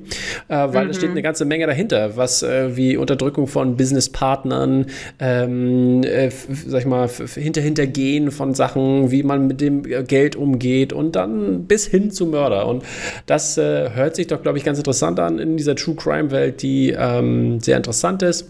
äh, 0.48 0.54
weil 0.54 0.84
mhm. 0.84 0.88
da 0.88 0.94
steht 0.94 1.10
eine 1.10 1.22
ganze 1.22 1.44
Menge 1.44 1.66
dahinter, 1.66 2.16
was 2.16 2.42
äh, 2.42 2.76
wie 2.76 2.96
Unterdrückung 2.96 3.46
von 3.46 3.76
Businesspartnern, 3.76 4.86
ähm, 5.18 6.02
äh, 6.04 6.30
sag 6.66 6.80
ich 6.80 6.86
mal, 6.86 7.08
hinter 7.08 7.60
hintergehen 7.60 8.30
von 8.30 8.54
Sachen, 8.54 9.10
wie 9.10 9.22
man 9.22 9.46
mit 9.46 9.60
dem 9.60 9.82
Geld 9.82 10.36
umgeht 10.36 10.92
und 10.92 11.16
dann 11.16 11.64
bis 11.64 11.86
hin 11.86 12.10
zu 12.10 12.26
Mörder. 12.26 12.66
Und 12.66 12.84
das 13.26 13.58
äh, 13.58 13.90
hört 13.94 14.16
sich 14.16 14.28
doch, 14.28 14.42
glaube 14.42 14.58
ich, 14.58 14.64
ganz 14.64 14.78
interessant 14.78 15.18
an 15.18 15.38
in 15.38 15.56
dieser 15.56 15.74
True 15.74 15.96
Crime 15.96 16.30
Welt, 16.30 16.62
die 16.62 16.94
ähm, 16.96 17.60
sehr 17.60 17.76
interessant 17.76 18.22
ist. 18.22 18.46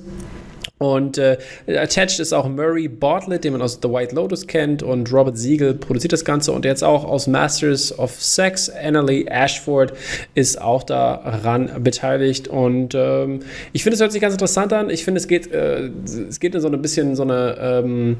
Und 0.83 1.16
äh, 1.16 1.37
attached 1.68 2.18
ist 2.18 2.33
auch 2.33 2.49
Murray 2.49 2.88
Bartlett, 2.88 3.45
den 3.45 3.53
man 3.53 3.62
aus 3.62 3.79
The 3.81 3.88
White 3.88 4.16
Lotus 4.16 4.49
kennt, 4.49 4.83
und 4.83 5.12
Robert 5.12 5.38
Siegel 5.38 5.75
produziert 5.75 6.12
das 6.12 6.25
Ganze 6.25 6.51
und 6.51 6.64
jetzt 6.64 6.83
auch 6.83 7.05
aus 7.05 7.29
Masters 7.29 7.97
of 8.01 8.21
Sex. 8.21 8.68
Annalie 8.68 9.25
Ashford 9.29 9.92
ist 10.35 10.61
auch 10.61 10.83
daran 10.83 11.71
beteiligt 11.85 12.49
und 12.49 12.97
ähm, 12.97 13.40
ich 13.73 13.85
finde, 13.85 13.95
es 13.95 14.01
hört 14.01 14.11
sich 14.11 14.21
ganz 14.21 14.35
interessant 14.35 14.73
an. 14.73 14.90
Ich 14.90 15.05
finde, 15.05 15.21
es 15.21 15.29
geht, 15.29 15.53
äh, 15.53 15.88
es 16.29 16.40
geht 16.40 16.57
in 16.57 16.61
so 16.61 16.66
ein 16.66 16.83
bisschen 16.83 17.14
so 17.14 17.23
eine 17.23 17.57
ähm, 17.61 18.16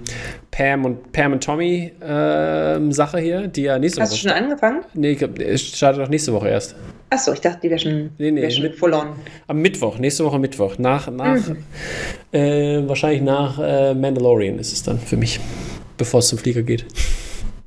Pam 0.53 0.85
und 0.85 1.11
Pam 1.11 1.33
und 1.33 1.43
Tommy 1.43 1.91
äh, 2.01 2.93
Sache 2.93 3.19
hier, 3.19 3.49
die 3.49 3.63
ja 3.63 3.77
nächste 3.81 4.03
Hast 4.03 4.13
Woche. 4.13 4.15
Hast 4.15 4.25
du 4.25 4.29
schon 4.29 4.39
angefangen? 4.39 4.85
Nee, 4.95 5.19
es 5.41 5.63
startet 5.63 6.01
doch 6.01 6.09
nächste 6.09 6.33
Woche 6.33 6.49
erst. 6.49 6.77
Achso, 7.13 7.35
ich 7.35 7.43
dachte, 7.43 7.59
die 7.63 7.69
wäre 7.69 7.79
schon, 7.79 8.11
nee, 8.17 8.31
nee, 8.31 8.41
wär 8.41 8.51
schon 8.51 8.63
mit, 8.63 8.77
full 8.77 8.95
on. 8.95 9.09
Am 9.47 9.59
Mittwoch, 9.59 9.99
nächste 9.99 10.25
Woche 10.25 10.39
Mittwoch. 10.39 10.79
Nach, 10.79 11.11
nach 11.11 11.47
mhm. 11.47 11.59
äh, 12.33 12.89
wahrscheinlich 12.89 13.21
nach 13.21 13.59
äh, 13.59 13.93
Mandalorian 13.93 14.59
ist 14.59 14.73
es 14.73 14.83
dann 14.83 14.99
für 14.99 15.19
mich, 15.19 15.39
bevor 15.99 16.21
es 16.21 16.29
zum 16.29 16.39
Flieger 16.39 16.63
geht. 16.63 16.87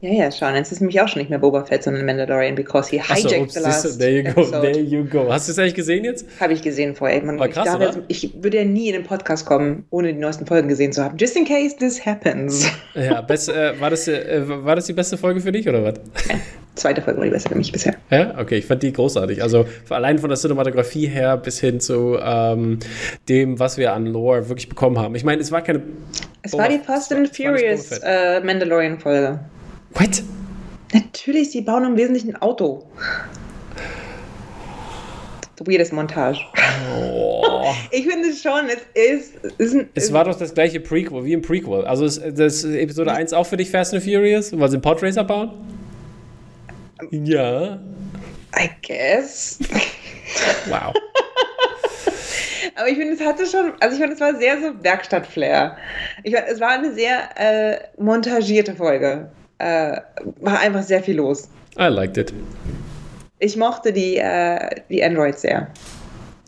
Ja, 0.01 0.11
ja, 0.11 0.31
schauen. 0.31 0.55
Jetzt 0.55 0.71
ist 0.71 0.81
nämlich 0.81 0.99
auch 0.99 1.07
schon 1.07 1.19
nicht 1.19 1.29
mehr 1.29 1.37
Boba 1.37 1.63
Fett, 1.63 1.83
sondern 1.83 2.07
Mandalorian, 2.07 2.55
because 2.55 2.89
he 2.89 2.99
hijacked 2.99 3.51
so, 3.51 3.59
the 3.59 3.63
last 3.63 3.99
there 3.99 4.17
you 4.17 4.23
go, 4.23 4.41
episode. 4.41 4.61
There 4.61 4.79
you 4.79 5.05
go. 5.05 5.31
Hast 5.31 5.47
du 5.47 5.51
es 5.51 5.59
eigentlich 5.59 5.75
gesehen 5.75 6.05
jetzt? 6.05 6.25
Habe 6.39 6.53
ich 6.53 6.63
gesehen 6.63 6.95
vorher. 6.95 7.23
Man, 7.23 7.37
War 7.37 7.47
krass, 7.47 7.69
ich, 7.71 7.79
jetzt, 7.79 7.99
ich, 8.07 8.43
würde 8.43 8.57
ja 8.57 8.65
nie 8.65 8.87
in 8.87 8.93
den 8.93 9.03
Podcast 9.03 9.45
kommen, 9.45 9.85
ohne 9.91 10.11
die 10.11 10.19
neuesten 10.19 10.47
Folgen 10.47 10.69
gesehen 10.69 10.91
zu 10.91 11.03
haben. 11.03 11.17
Just 11.17 11.37
in 11.37 11.45
case 11.45 11.75
this 11.77 12.03
happens. 12.03 12.67
Ja, 12.95 13.21
best, 13.21 13.49
äh, 13.49 13.79
war, 13.79 13.91
das, 13.91 14.07
äh, 14.07 14.41
war 14.47 14.75
das 14.75 14.87
die 14.87 14.93
beste 14.93 15.17
Folge 15.17 15.39
für 15.39 15.51
dich, 15.51 15.69
oder 15.69 15.83
was? 15.83 15.93
Zweite 16.75 17.01
Folge 17.01 17.19
war 17.19 17.25
die 17.25 17.31
beste 17.31 17.49
für 17.49 17.55
mich 17.55 17.71
bisher. 17.71 17.95
Ja, 18.09 18.37
okay, 18.37 18.57
ich 18.57 18.65
fand 18.65 18.83
die 18.83 18.93
großartig. 18.93 19.41
Also 19.41 19.65
allein 19.89 20.19
von 20.19 20.29
der 20.29 20.37
Cinematografie 20.37 21.07
her 21.07 21.37
bis 21.37 21.59
hin 21.59 21.79
zu 21.79 22.17
ähm, 22.21 22.79
dem, 23.29 23.59
was 23.59 23.77
wir 23.77 23.93
an 23.93 24.05
Lore 24.05 24.49
wirklich 24.49 24.69
bekommen 24.69 24.99
haben. 24.99 25.15
Ich 25.15 25.23
meine, 25.23 25.41
es 25.41 25.51
war 25.51 25.61
keine. 25.61 25.81
Es 26.41 26.51
Boba, 26.51 26.63
war 26.63 26.69
die 26.69 26.79
Fast 26.79 27.11
and 27.13 27.35
Furious 27.35 27.91
äh, 28.03 28.41
Mandalorian-Folge. 28.41 29.39
What? 29.93 30.23
Natürlich, 30.93 31.51
sie 31.51 31.61
bauen 31.61 31.85
im 31.85 31.97
Wesentlichen 31.97 32.35
ein 32.35 32.41
Auto. 32.41 32.85
Weirdes 35.67 35.91
Montage. 35.91 36.39
Oh. 36.95 37.43
Ich 37.91 38.05
finde 38.05 38.29
es 38.29 38.41
schon, 38.41 38.67
es 38.67 38.83
ist. 38.93 39.35
ist, 39.57 39.73
ein, 39.73 39.89
es 39.95 40.13
war 40.13 40.25
doch 40.25 40.37
das 40.37 40.53
gleiche 40.53 40.79
Prequel, 40.79 41.23
wie 41.25 41.33
im 41.33 41.41
Prequel. 41.41 41.85
Also 41.85 42.05
ist 42.05 42.21
das 42.35 42.63
Episode 42.63 43.11
1 43.11 43.33
auch 43.33 43.45
für 43.45 43.57
dich 43.57 43.71
Fast 43.71 43.93
and 43.93 44.03
Furious, 44.03 44.57
weil 44.57 44.69
sie 44.69 44.75
einen 44.75 44.81
Podracer 44.81 45.23
bauen? 45.23 45.51
Ja. 47.11 47.79
I 48.57 48.69
guess. 48.85 49.59
Wow. 50.67 50.93
Aber 52.75 52.89
ich 52.89 52.97
finde, 52.97 53.13
es 53.13 53.21
hatte 53.21 53.45
schon, 53.45 53.73
also 53.79 53.95
ich 53.95 54.01
finde, 54.01 54.15
es 54.15 54.19
war 54.19 54.35
sehr 54.35 54.59
so 54.61 54.83
Werkstatt-Flair. 54.83 55.77
Ich 56.23 56.33
fand, 56.33 56.47
es 56.47 56.59
war 56.59 56.71
eine 56.71 56.93
sehr 56.93 57.29
äh, 57.35 57.77
montagierte 57.97 58.75
Folge. 58.75 59.29
Äh, 59.59 59.97
war 60.41 60.59
einfach 60.59 60.83
sehr 60.83 61.01
viel 61.01 61.15
los. 61.15 61.49
I 61.77 61.87
liked 61.87 62.17
it. 62.17 62.33
Ich 63.39 63.55
mochte 63.55 63.93
die, 63.93 64.17
äh, 64.17 64.81
die 64.89 65.03
Androids 65.03 65.41
sehr. 65.41 65.67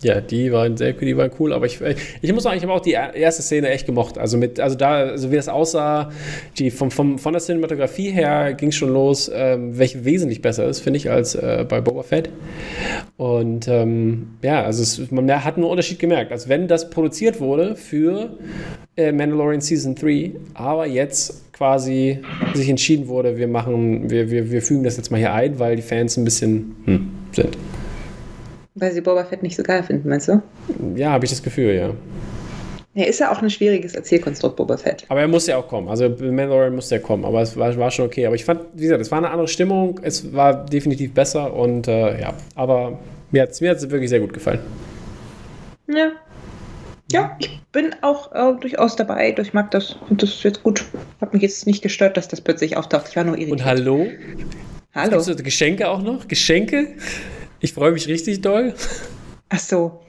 Ja, 0.03 0.21
die 0.21 0.51
waren 0.51 0.77
sehr 0.77 0.93
die 0.93 1.17
waren 1.17 1.31
cool, 1.39 1.53
aber 1.53 1.65
ich, 1.65 1.79
ich 2.21 2.31
muss 2.31 2.43
sagen, 2.43 2.57
ich 2.57 2.63
habe 2.63 2.73
auch 2.73 2.81
die 2.81 2.91
erste 2.91 3.41
Szene 3.41 3.69
echt 3.69 3.87
gemocht. 3.87 4.19
Also 4.19 4.37
mit, 4.37 4.59
also 4.59 4.75
da, 4.75 4.97
also 4.97 5.31
wie 5.31 5.35
das 5.35 5.49
aussah, 5.49 6.11
die 6.59 6.69
vom, 6.69 6.91
vom, 6.91 7.17
von 7.17 7.33
der 7.33 7.41
Cinematografie 7.41 8.11
her 8.11 8.53
ging 8.53 8.69
es 8.69 8.75
schon 8.75 8.93
los, 8.93 9.31
ähm, 9.33 9.77
welche 9.77 10.05
wesentlich 10.05 10.43
besser 10.43 10.65
ist, 10.65 10.81
finde 10.81 10.97
ich, 10.97 11.09
als 11.09 11.33
äh, 11.33 11.65
bei 11.67 11.81
Boba 11.81 12.03
Fett. 12.03 12.29
Und 13.17 13.67
ähm, 13.67 14.27
ja, 14.43 14.63
also 14.63 14.83
es, 14.83 15.09
man 15.09 15.43
hat 15.43 15.55
einen 15.55 15.65
Unterschied 15.65 15.97
gemerkt. 15.97 16.31
Als 16.31 16.47
wenn 16.47 16.67
das 16.67 16.91
produziert 16.91 17.39
wurde 17.39 17.75
für 17.75 18.37
äh, 18.97 19.11
Mandalorian 19.11 19.61
Season 19.61 19.95
3, 19.95 20.31
aber 20.53 20.85
jetzt 20.85 21.51
quasi 21.53 22.19
sich 22.53 22.69
entschieden 22.69 23.07
wurde, 23.07 23.37
wir 23.37 23.47
machen, 23.47 24.11
wir, 24.11 24.29
wir, 24.29 24.51
wir 24.51 24.61
fügen 24.61 24.83
das 24.83 24.95
jetzt 24.97 25.09
mal 25.09 25.17
hier 25.17 25.33
ein, 25.33 25.57
weil 25.57 25.75
die 25.75 25.81
Fans 25.81 26.17
ein 26.17 26.23
bisschen 26.23 26.75
hm, 26.85 27.11
sind. 27.31 27.57
Weil 28.79 28.91
sie 28.91 29.01
Boba 29.01 29.25
Fett 29.25 29.41
nicht 29.41 29.55
so 29.55 29.63
geil 29.63 29.81
finden, 29.81 30.07
meinst 30.07 30.27
du? 30.27 30.41
Ja, 30.95 31.11
habe 31.11 31.25
ich 31.25 31.31
das 31.31 31.41
Gefühl, 31.41 31.73
ja. 31.73 31.93
Ja, 32.93 33.05
ist 33.05 33.19
ja 33.19 33.31
auch 33.31 33.41
ein 33.41 33.49
schwieriges 33.49 33.95
Erzählkonstrukt, 33.95 34.55
Boba 34.55 34.77
Fett. 34.77 35.03
Aber 35.09 35.19
er 35.19 35.27
muss 35.27 35.47
ja 35.47 35.57
auch 35.57 35.67
kommen. 35.67 35.87
Also 35.87 36.09
Mandalorian 36.09 36.75
muss 36.75 36.89
ja 36.91 36.99
kommen, 36.99 37.25
aber 37.25 37.41
es 37.41 37.57
war, 37.57 37.75
war, 37.75 37.89
schon 37.89 38.05
okay. 38.05 38.27
Aber 38.27 38.35
ich 38.35 38.45
fand, 38.45 38.61
wie 38.75 38.83
gesagt, 38.83 39.01
es 39.01 39.09
war 39.09 39.17
eine 39.17 39.31
andere 39.31 39.47
Stimmung, 39.47 39.99
es 40.03 40.31
war 40.31 40.65
definitiv 40.65 41.13
besser 41.13 41.53
und 41.53 41.87
äh, 41.87 42.21
ja, 42.21 42.33
aber 42.53 42.99
mir 43.31 43.41
hat 43.41 43.49
es 43.49 43.61
mir 43.61 43.79
wirklich 43.89 44.09
sehr 44.09 44.19
gut 44.19 44.33
gefallen. 44.33 44.59
Ja. 45.87 46.11
Ja, 47.11 47.35
ich 47.39 47.59
bin 47.71 47.95
auch 48.01 48.31
äh, 48.33 48.59
durchaus 48.59 48.95
dabei. 48.95 49.33
Ich 49.37 49.53
mag 49.53 49.71
das 49.71 49.97
und 50.09 50.21
das 50.21 50.29
ist 50.31 50.43
jetzt 50.43 50.61
gut. 50.61 50.85
Hat 51.21 51.33
mich 51.33 51.41
jetzt 51.41 51.65
nicht 51.65 51.81
gestört, 51.81 52.17
dass 52.17 52.27
das 52.27 52.41
plötzlich 52.41 52.77
auftaucht. 52.77 53.07
Ich 53.09 53.15
war 53.15 53.23
nur 53.23 53.37
irritiert. 53.37 53.59
Und 53.59 53.65
hallo? 53.65 54.07
Hallo. 54.93 55.23
Gibt's 55.23 55.43
Geschenke 55.43 55.87
auch 55.87 56.01
noch? 56.01 56.27
Geschenke? 56.27 56.95
Ich 57.59 57.73
freue 57.73 57.91
mich 57.91 58.07
richtig 58.07 58.41
doll. 58.41 58.73
Ach 59.49 59.59
so. 59.59 59.99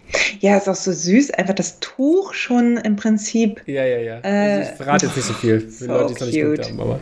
Ja, 0.40 0.56
ist 0.56 0.68
auch 0.68 0.74
so 0.74 0.92
süß. 0.92 1.32
Einfach 1.32 1.54
das 1.54 1.80
Tuch 1.80 2.32
schon 2.32 2.78
im 2.78 2.96
Prinzip. 2.96 3.62
Ja, 3.66 3.84
ja, 3.84 3.98
ja. 3.98 4.20
Äh, 4.22 4.58
also 4.58 4.70
ich 4.70 4.76
verrate 4.76 5.06
jetzt 5.06 5.16
nicht 5.16 5.26
so 5.26 5.34
viel 5.34 5.60
für 5.70 5.70
so 5.70 5.86
Leute, 5.86 6.14
die 6.14 6.40
es 6.40 6.44
noch 6.44 6.50
nicht 6.50 6.70
haben, 6.70 6.80
aber 6.80 7.00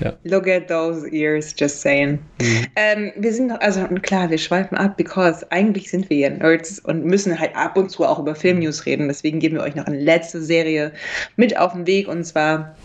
ja. 0.00 0.12
Look 0.24 0.46
at 0.46 0.68
those 0.68 1.08
ears, 1.08 1.54
just 1.56 1.80
saying. 1.80 2.18
Mhm. 2.40 2.66
Ähm, 2.76 3.12
wir 3.16 3.32
sind, 3.32 3.50
also 3.50 3.86
klar, 4.02 4.30
wir 4.30 4.38
schweifen 4.38 4.76
ab, 4.76 4.96
because 4.96 5.50
eigentlich 5.50 5.90
sind 5.90 6.08
wir 6.10 6.16
ja 6.18 6.30
Nerds 6.30 6.78
und 6.80 7.04
müssen 7.04 7.38
halt 7.38 7.56
ab 7.56 7.76
und 7.76 7.90
zu 7.90 8.04
auch 8.04 8.18
über 8.18 8.34
Filmnews 8.34 8.84
reden. 8.84 9.08
Deswegen 9.08 9.40
geben 9.40 9.56
wir 9.56 9.62
euch 9.62 9.74
noch 9.74 9.86
eine 9.86 9.98
letzte 9.98 10.42
Serie 10.42 10.92
mit 11.36 11.56
auf 11.56 11.72
den 11.72 11.86
Weg 11.86 12.08
und 12.08 12.24
zwar 12.24 12.76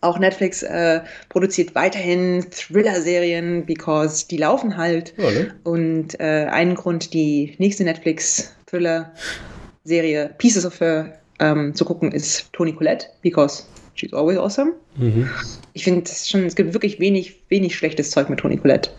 auch 0.00 0.18
Netflix 0.18 0.62
äh, 0.62 1.00
produziert 1.28 1.74
weiterhin 1.74 2.46
Thriller-Serien, 2.50 3.66
because 3.66 4.26
die 4.28 4.36
laufen 4.36 4.76
halt. 4.76 5.14
Ja, 5.16 5.30
ne? 5.30 5.54
Und 5.64 6.20
äh, 6.20 6.46
ein 6.50 6.74
Grund, 6.74 7.12
die 7.12 7.54
nächste 7.58 7.84
Netflix-Thriller-Serie 7.84 10.34
Pieces 10.38 10.66
of 10.66 10.80
Her 10.80 11.18
ähm, 11.38 11.74
zu 11.74 11.84
gucken, 11.84 12.12
ist 12.12 12.52
Toni 12.52 12.72
Collette, 12.72 13.06
because 13.22 13.64
she's 13.94 14.12
always 14.12 14.38
awesome. 14.38 14.72
Mhm. 14.96 15.28
Ich 15.72 15.84
finde 15.84 16.10
schon, 16.10 16.46
es 16.46 16.56
gibt 16.56 16.72
wirklich 16.72 16.98
wenig, 17.00 17.42
wenig 17.48 17.76
schlechtes 17.76 18.10
Zeug 18.10 18.30
mit 18.30 18.40
Toni 18.40 18.56
Collette. 18.56 18.90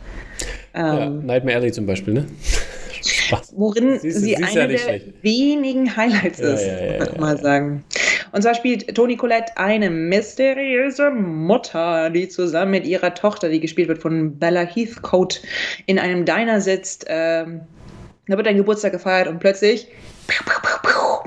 Ähm, 0.73 0.85
ja, 0.85 1.09
Nightmare 1.09 1.57
Alley 1.57 1.71
zum 1.71 1.85
Beispiel, 1.85 2.13
ne? 2.13 2.25
Spaß. 3.03 3.53
Worin 3.55 3.99
siehst, 3.99 4.21
sie 4.21 4.35
eine 4.35 4.53
ja 4.53 4.67
der 4.67 4.77
schlecht. 4.77 5.13
wenigen 5.21 5.95
Highlights 5.95 6.39
ja, 6.39 6.53
ist, 6.53 6.65
ja, 6.65 7.05
ja, 7.05 7.19
mal 7.19 7.39
sagen. 7.39 7.83
Und 8.31 8.41
zwar 8.41 8.55
spielt 8.55 8.93
Toni 8.95 9.17
Collette 9.17 9.57
eine 9.57 9.89
mysteriöse 9.89 11.11
Mutter, 11.11 12.09
die 12.09 12.27
zusammen 12.27 12.71
mit 12.71 12.85
ihrer 12.85 13.13
Tochter, 13.13 13.49
die 13.49 13.59
gespielt 13.59 13.87
wird 13.87 14.01
von 14.01 14.37
Bella 14.37 14.61
Heathcote, 14.61 15.39
in 15.85 15.99
einem 15.99 16.25
Diner 16.25 16.61
sitzt. 16.61 17.05
Ähm, 17.07 17.61
da 18.27 18.37
wird 18.37 18.47
ein 18.47 18.57
Geburtstag 18.57 18.91
gefeiert 18.91 19.27
und 19.27 19.39
plötzlich 19.39 19.87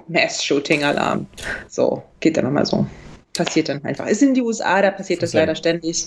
Mass-Shooting-Alarm. 0.08 1.26
So, 1.68 2.02
geht 2.20 2.36
dann 2.36 2.44
nochmal 2.44 2.66
so 2.66 2.86
passiert 3.44 3.68
dann 3.68 3.84
einfach. 3.84 4.06
Ist 4.06 4.22
in 4.22 4.34
die 4.34 4.42
USA, 4.42 4.82
da 4.82 4.90
passiert 4.90 5.22
das, 5.22 5.30
das 5.30 5.40
leider 5.40 5.54
ständig. 5.54 6.06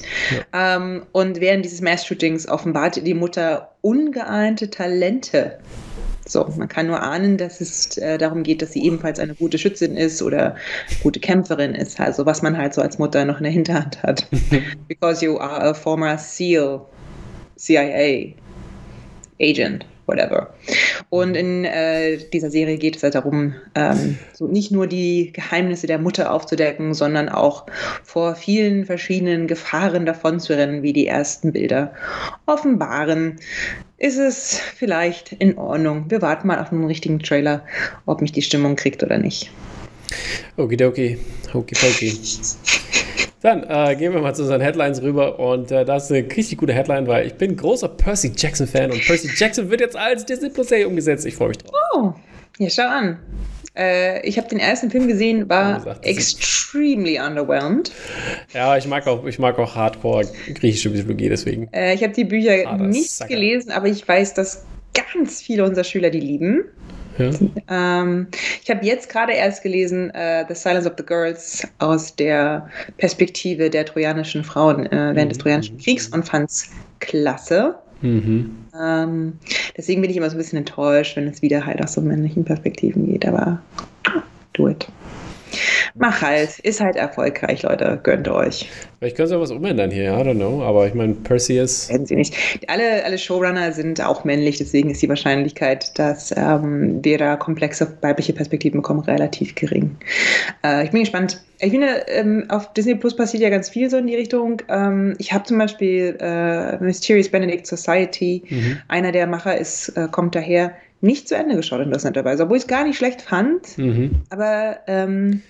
Ja. 0.52 0.76
Ähm, 0.76 1.04
und 1.12 1.40
während 1.40 1.66
dieses 1.66 1.82
Mass-Shootings 1.82 2.48
offenbart 2.48 3.06
die 3.06 3.14
Mutter 3.14 3.76
ungeahnte 3.82 4.70
Talente. 4.70 5.60
So, 6.34 6.52
man 6.58 6.68
kann 6.68 6.88
nur 6.88 7.00
ahnen, 7.00 7.38
dass 7.38 7.62
es 7.62 7.96
äh, 7.98 8.18
darum 8.18 8.42
geht, 8.42 8.64
dass 8.64 8.74
sie 8.74 8.84
ebenfalls 8.84 9.20
eine 9.20 9.36
gute 9.36 9.60
Schützin 9.60 9.96
ist 9.96 10.20
oder 10.24 10.56
gute 11.04 11.20
Kämpferin 11.20 11.76
ist. 11.76 12.00
Also 12.00 12.26
was 12.26 12.42
man 12.42 12.58
halt 12.58 12.74
so 12.74 12.82
als 12.82 12.98
Mutter 12.98 13.24
noch 13.24 13.38
in 13.38 13.44
der 13.44 13.54
Hinterhand 13.54 14.02
hat. 14.02 14.28
Because 14.88 15.24
you 15.24 15.38
are 15.38 15.62
a 15.62 15.76
former 15.76 16.18
SEAL, 16.18 16.82
CIA 17.56 18.34
agent 19.40 19.86
whatever. 20.06 20.54
Und 21.10 21.36
in 21.36 21.66
äh, 21.66 22.18
dieser 22.18 22.50
Serie 22.50 22.78
geht 22.78 22.96
es 22.96 23.04
halt 23.04 23.16
darum, 23.16 23.54
ähm, 23.76 24.18
so 24.34 24.48
nicht 24.48 24.72
nur 24.72 24.88
die 24.88 25.32
Geheimnisse 25.32 25.88
der 25.88 26.00
Mutter 26.00 26.32
aufzudecken, 26.32 26.94
sondern 26.94 27.30
auch 27.30 27.66
vor 28.04 28.36
vielen 28.36 28.86
verschiedenen 28.86 29.48
Gefahren 29.48 30.06
davon 30.06 30.40
zu 30.40 30.54
rennen, 30.58 30.84
wie 30.84 30.94
die 30.94 31.08
ersten 31.08 31.54
Bilder 31.54 31.94
offenbaren. 32.46 33.38
Ist 34.04 34.18
es 34.18 34.60
vielleicht 34.60 35.32
in 35.32 35.58
Ordnung? 35.58 36.12
Wir 36.12 36.22
warten 36.22 36.46
mal 36.46 36.60
auf 36.60 36.74
einen 36.74 36.84
richtigen 36.84 37.20
Trailer, 37.20 37.64
ob 38.06 38.20
mich 38.20 38.34
die 38.34 38.42
Stimmung 38.42 38.76
kriegt 38.76 39.02
oder 39.02 39.18
nicht. 39.18 39.50
Okidoki, 40.58 41.18
hokipoki. 41.54 42.14
Dann 43.40 43.64
äh, 43.64 43.96
gehen 43.96 44.12
wir 44.14 44.20
mal 44.20 44.36
zu 44.36 44.42
unseren 44.42 44.60
Headlines 44.60 45.02
rüber 45.02 45.40
und 45.40 45.72
äh, 45.72 45.86
das 45.86 46.10
ist 46.10 46.12
eine 46.12 46.28
richtig 46.30 46.58
gute 46.58 46.74
Headline, 46.74 47.08
weil 47.08 47.28
ich 47.28 47.36
bin 47.36 47.56
großer 47.56 47.88
Percy 47.88 48.34
Jackson 48.36 48.68
Fan 48.68 48.92
und 48.92 49.00
Percy 49.06 49.30
Jackson 49.38 49.70
wird 49.70 49.80
jetzt 49.80 49.96
als 49.96 50.26
Disney 50.26 50.50
Plus 50.50 50.68
Serie 50.68 50.90
umgesetzt. 50.90 51.26
Ich 51.26 51.38
freue 51.38 51.48
mich 51.48 51.60
drauf. 51.60 51.72
Oh, 51.94 52.14
ja, 52.58 52.70
schau 52.70 52.90
an. 52.90 53.20
Äh, 53.76 54.26
ich 54.28 54.38
habe 54.38 54.48
den 54.48 54.60
ersten 54.60 54.92
Film 54.92 55.08
gesehen, 55.08 55.50
war 55.50 55.80
gesagt, 55.80 56.06
extremely 56.06 57.20
underwhelmed. 57.20 57.92
Ja, 58.54 58.78
ich 58.78 58.88
mag 58.88 59.08
auch, 59.08 59.26
ich 59.26 59.40
mag 59.40 59.58
auch 59.58 59.76
Hardcore 59.76 60.28
griechische 60.54 60.90
Mythologie, 60.90 61.30
deswegen. 61.30 61.70
Äh, 61.74 61.96
ich 61.96 62.04
habe 62.04 62.14
die 62.14 62.24
Bücher 62.24 62.68
ah, 62.68 62.78
nicht 62.78 63.10
Sacker. 63.10 63.34
gelesen, 63.34 63.72
aber 63.72 63.88
ich 63.88 64.08
weiß, 64.08 64.36
dass 64.36 64.66
ganz 64.94 65.42
viele 65.42 65.64
unserer 65.64 65.84
Schüler 65.84 66.12
die 66.12 66.20
lieben. 66.20 66.66
Ja. 67.18 67.30
Ähm, 67.70 68.28
ich 68.64 68.70
habe 68.70 68.86
jetzt 68.86 69.10
gerade 69.10 69.34
erst 69.34 69.62
gelesen 69.62 70.12
uh, 70.16 70.46
The 70.48 70.56
Silence 70.56 70.90
of 70.90 70.96
the 70.98 71.06
Girls 71.06 71.68
aus 71.80 72.16
der 72.16 72.70
Perspektive 72.98 73.70
der 73.70 73.86
trojanischen 73.86 74.44
Frauen 74.44 74.88
äh, 74.88 75.12
während 75.14 75.32
des 75.32 75.38
mhm. 75.38 75.44
Trojanischen 75.44 75.78
Kriegs 75.78 76.08
und 76.08 76.28
fand 76.28 76.50
es 76.50 76.72
klasse. 77.00 77.76
Mhm. 78.04 78.68
Ähm, 78.78 79.34
deswegen 79.78 80.02
bin 80.02 80.12
ich 80.12 80.18
immer 80.18 80.30
so 80.30 80.36
ein 80.36 80.40
bisschen 80.40 80.60
enttäuscht, 80.60 81.16
wenn 81.16 81.28
es 81.28 81.42
wieder 81.42 81.66
halt 81.66 81.82
aus 81.82 81.94
so 81.94 82.02
männlichen 82.02 82.44
Perspektiven 82.44 83.08
geht, 83.08 83.26
aber 83.26 83.62
do 84.54 84.68
it. 84.68 84.88
Mach 85.96 86.22
halt, 86.22 86.60
ist 86.60 86.82
halt 86.82 86.96
erfolgreich, 86.96 87.64
Leute, 87.64 88.00
gönnt 88.02 88.28
euch. 88.28 88.70
Vielleicht 89.00 89.18
können 89.18 89.28
sie 89.28 89.40
was 89.40 89.52
umändern 89.52 89.92
hier, 89.92 90.14
I 90.14 90.22
don't 90.22 90.36
know, 90.36 90.64
aber 90.64 90.88
ich 90.88 90.94
meine, 90.94 91.14
Perseus. 91.14 91.90
Werden 91.90 92.06
sie 92.06 92.16
nicht. 92.16 92.36
Alle, 92.68 93.04
alle 93.04 93.18
Showrunner 93.18 93.72
sind 93.74 94.02
auch 94.02 94.24
männlich, 94.24 94.58
deswegen 94.58 94.90
ist 94.90 95.02
die 95.02 95.10
Wahrscheinlichkeit, 95.10 95.98
dass 96.00 96.34
ähm, 96.36 97.04
wir 97.04 97.18
da 97.18 97.36
komplexe 97.36 97.98
weibliche 98.02 98.34
Perspektiven 98.34 98.82
bekommen, 98.82 99.02
relativ 99.02 99.56
gering. 99.56 99.98
Äh, 100.64 100.86
ich 100.86 100.92
bin 100.92 101.02
gespannt. 101.02 101.44
Ich 101.60 101.72
finde, 101.72 102.06
ähm, 102.08 102.46
auf 102.50 102.74
Disney 102.74 102.96
Plus 102.96 103.16
passiert 103.16 103.42
ja 103.42 103.50
ganz 103.50 103.70
viel 103.70 103.90
so 103.90 103.98
in 103.98 104.08
die 104.08 104.16
Richtung. 104.16 104.62
Ähm, 104.68 105.16
ich 105.18 105.32
habe 105.32 105.46
zum 105.46 105.58
Beispiel 105.58 106.18
äh, 106.20 106.78
Mysterious 106.84 107.30
Benedict 107.30 107.68
Society. 107.68 108.44
Mhm. 108.50 108.78
Einer 108.88 109.12
der 109.12 109.28
Macher 109.28 109.58
ist, 109.58 109.90
äh, 109.90 110.08
kommt 110.12 110.36
daher 110.36 110.74
nicht 111.04 111.28
zu 111.28 111.36
Ende 111.36 111.56
geschaut 111.56 111.82
interessanterweise, 111.82 112.44
obwohl 112.44 112.58
ich 112.58 112.64
es 112.64 112.68
gar 112.68 112.86
nicht 112.86 112.98
schlecht 112.98 113.22
fand. 113.22 113.78
Mhm. 113.78 114.22
Aber 114.30 114.78
ähm, 114.88 115.42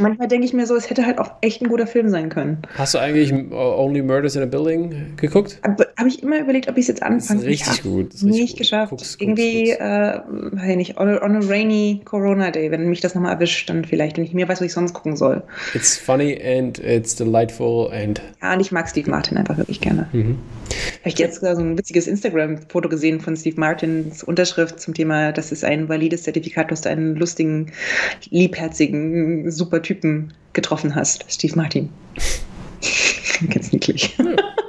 manchmal 0.00 0.26
denke 0.26 0.44
ich 0.44 0.52
mir 0.52 0.66
so, 0.66 0.74
es 0.74 0.90
hätte 0.90 1.06
halt 1.06 1.18
auch 1.18 1.30
echt 1.40 1.62
ein 1.62 1.68
guter 1.68 1.86
Film 1.86 2.08
sein 2.08 2.28
können. 2.28 2.58
Hast 2.74 2.94
du 2.94 2.98
eigentlich 2.98 3.32
Only 3.32 4.02
Murders 4.02 4.34
in 4.34 4.42
a 4.42 4.46
Building 4.46 5.16
geguckt? 5.16 5.60
Habe 5.62 6.08
ich 6.08 6.22
immer 6.22 6.40
überlegt, 6.40 6.68
ob 6.68 6.76
ich 6.76 6.82
es 6.82 6.88
jetzt 6.88 7.02
anfange. 7.02 7.44
Richtig 7.44 7.74
ich 7.74 7.82
gut. 7.84 8.12
Richtig 8.12 8.22
nicht 8.24 8.52
gut. 8.54 8.58
geschafft. 8.58 8.90
Guck's, 8.90 9.16
Irgendwie, 9.20 9.70
guck's. 9.70 9.80
Äh, 9.80 10.20
weiß 10.52 10.70
ich 10.70 10.76
nicht, 10.76 10.98
on 10.98 11.08
a, 11.08 11.22
on 11.22 11.36
a, 11.36 11.46
rainy 11.46 12.00
Corona 12.04 12.50
Day, 12.50 12.72
wenn 12.72 12.88
mich 12.88 13.00
das 13.00 13.14
nochmal 13.14 13.34
erwischt, 13.34 13.70
dann 13.70 13.84
vielleicht, 13.84 14.16
wenn 14.16 14.24
ich 14.24 14.34
mir 14.34 14.48
weiß, 14.48 14.60
was 14.60 14.66
ich 14.66 14.72
sonst 14.72 14.94
gucken 14.94 15.16
soll. 15.16 15.44
It's 15.74 15.96
funny 15.96 16.40
and 16.44 16.80
it's 16.80 17.14
delightful 17.14 17.92
and. 17.92 18.20
Ja, 18.42 18.54
und 18.54 18.60
ich 18.60 18.72
mag 18.72 18.88
Steve 18.88 19.08
Martin 19.08 19.38
einfach 19.38 19.56
wirklich 19.58 19.80
gerne. 19.80 20.08
Mhm. 20.12 20.38
Habe 21.00 21.08
ich 21.08 21.18
jetzt 21.18 21.40
so 21.40 21.46
ein 21.46 21.78
witziges 21.78 22.08
Instagram-Foto 22.08 22.88
gesehen 22.88 23.20
von 23.20 23.36
Steve 23.36 23.60
Martins 23.60 24.24
Unterschrift 24.24 24.71
zum 24.76 24.94
Thema, 24.94 25.32
das 25.32 25.52
ist 25.52 25.64
ein 25.64 25.88
valides 25.88 26.24
Zertifikat, 26.24 26.70
du 26.70 26.88
einen 26.88 27.16
lustigen, 27.16 27.72
liebherzigen, 28.30 29.50
super 29.50 29.82
Typen 29.82 30.32
getroffen 30.52 30.94
hast, 30.94 31.24
Steve 31.28 31.56
Martin. 31.56 31.88
Ganz 33.50 33.72
niedlich. 33.72 34.16
Ja. 34.18 34.36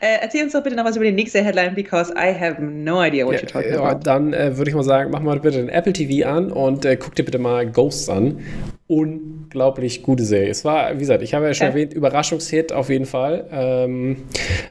Äh, 0.00 0.18
erzähl 0.20 0.42
uns 0.44 0.52
doch 0.52 0.62
bitte 0.62 0.76
noch 0.76 0.84
was 0.84 0.96
über 0.96 1.06
die 1.06 1.12
nächste 1.12 1.42
Headline, 1.42 1.74
because 1.74 2.12
I 2.12 2.38
have 2.38 2.60
no 2.60 3.02
idea 3.02 3.24
what 3.24 3.36
ja, 3.36 3.40
you're 3.40 3.46
talking 3.46 3.72
ja, 3.72 3.82
about. 3.82 4.00
Dann 4.02 4.34
äh, 4.34 4.54
würde 4.56 4.70
ich 4.70 4.76
mal 4.76 4.82
sagen, 4.82 5.10
mach 5.10 5.20
mal 5.20 5.40
bitte 5.40 5.56
den 5.56 5.70
Apple 5.70 5.94
TV 5.94 6.28
an 6.28 6.52
und 6.52 6.84
äh, 6.84 6.96
guck 6.96 7.14
dir 7.14 7.24
bitte 7.24 7.38
mal 7.38 7.66
Ghosts 7.66 8.10
an 8.10 8.38
unglaublich 8.86 10.02
gute 10.02 10.24
Serie. 10.24 10.50
Es 10.50 10.62
war, 10.62 10.94
wie 10.94 10.98
gesagt, 10.98 11.22
ich 11.22 11.32
habe 11.32 11.46
ja 11.46 11.54
schon 11.54 11.68
ja. 11.68 11.70
erwähnt, 11.70 11.94
Überraschungshit 11.94 12.70
auf 12.70 12.90
jeden 12.90 13.06
Fall. 13.06 13.46
Ähm, 13.50 14.16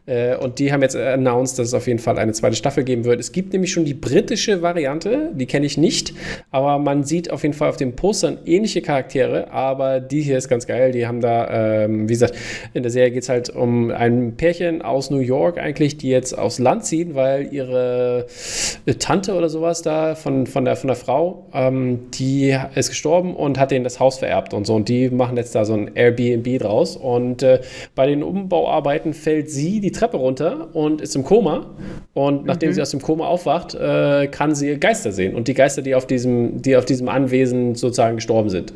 äh, 0.06 0.36
und 0.36 0.60
die 0.60 0.72
haben 0.72 0.84
jetzt 0.84 0.96
announced, 0.96 1.58
dass 1.58 1.70
es 1.70 1.74
auf 1.74 1.88
jeden 1.88 1.98
Fall 1.98 2.20
eine 2.20 2.32
zweite 2.34 2.56
Staffel 2.56 2.84
geben 2.84 3.06
wird. 3.06 3.20
Es 3.20 3.32
gibt 3.32 3.54
nämlich 3.54 3.72
schon 3.72 3.86
die 3.86 3.96
britische 3.96 4.62
Variante, 4.62 5.32
die 5.34 5.48
kenne 5.48 5.66
ich 5.66 5.80
nicht, 5.80 6.14
aber 6.52 6.78
man 6.78 7.04
sieht 7.04 7.32
auf 7.32 7.42
jeden 7.42 7.56
Fall 7.56 7.70
auf 7.70 7.78
den 7.78 7.96
Postern 7.96 8.38
ähnliche 8.46 8.84
Charaktere, 8.84 9.52
aber 9.52 10.00
die 10.00 10.22
hier 10.22 10.38
ist 10.38 10.48
ganz 10.48 10.68
geil. 10.68 10.92
Die 10.92 11.08
haben 11.08 11.20
da, 11.20 11.84
ähm, 11.84 12.08
wie 12.08 12.14
gesagt, 12.14 12.36
in 12.76 12.84
der 12.84 12.92
Serie 12.92 13.10
geht 13.10 13.24
es 13.24 13.30
halt 13.30 13.50
um 13.50 13.90
ein 13.90 14.36
Pärchen 14.38 14.84
aus 14.84 15.10
New 15.10 15.20
York 15.20 15.58
eigentlich, 15.58 15.98
die 15.98 16.10
jetzt 16.10 16.38
aufs 16.38 16.60
Land 16.60 16.86
ziehen, 16.86 17.16
weil 17.16 17.52
ihre 17.52 18.28
äh, 18.86 18.94
Tante 18.94 19.34
oder 19.34 19.50
sowas 19.50 19.82
da 19.82 20.14
von, 20.14 20.46
von, 20.46 20.66
der, 20.66 20.76
von 20.76 20.88
der 20.88 20.98
Frau, 20.98 21.48
ähm, 21.52 22.12
die 22.12 22.56
ist 22.76 22.90
gestorben 22.90 23.36
und 23.36 23.60
hat 23.60 23.72
denen 23.72 23.84
das 23.84 24.00
Haus 24.00 24.03
Haus 24.04 24.20
vererbt 24.20 24.54
und 24.54 24.66
so. 24.66 24.76
Und 24.76 24.90
die 24.90 25.10
machen 25.10 25.38
jetzt 25.38 25.56
da 25.56 25.66
so 25.66 25.74
ein 25.74 25.96
Airbnb 25.96 26.60
draus. 26.60 26.96
Und 26.98 27.42
äh, 27.42 27.62
bei 27.96 28.06
den 28.06 28.22
Umbauarbeiten 28.22 29.14
fällt 29.14 29.50
sie 29.50 29.80
die 29.80 29.92
Treppe 29.92 30.18
runter 30.18 30.70
und 30.74 31.02
ist 31.02 31.16
im 31.16 31.24
Koma. 31.24 31.66
Und 32.14 32.46
nachdem 32.46 32.70
mhm. 32.70 32.74
sie 32.74 32.82
aus 32.82 32.92
dem 32.92 33.02
Koma 33.02 33.28
aufwacht, 33.28 33.76
äh, 33.76 34.28
kann 34.28 34.54
sie 34.54 34.78
Geister 34.78 35.12
sehen. 35.12 35.36
Und 35.36 35.48
die 35.48 35.54
Geister, 35.54 35.82
die 35.82 35.96
auf 35.96 36.06
diesem, 36.06 36.62
die 36.62 36.76
auf 36.76 36.86
diesem 36.86 37.08
Anwesen 37.10 37.76
sozusagen 37.76 38.18
gestorben 38.18 38.50
sind. 38.50 38.74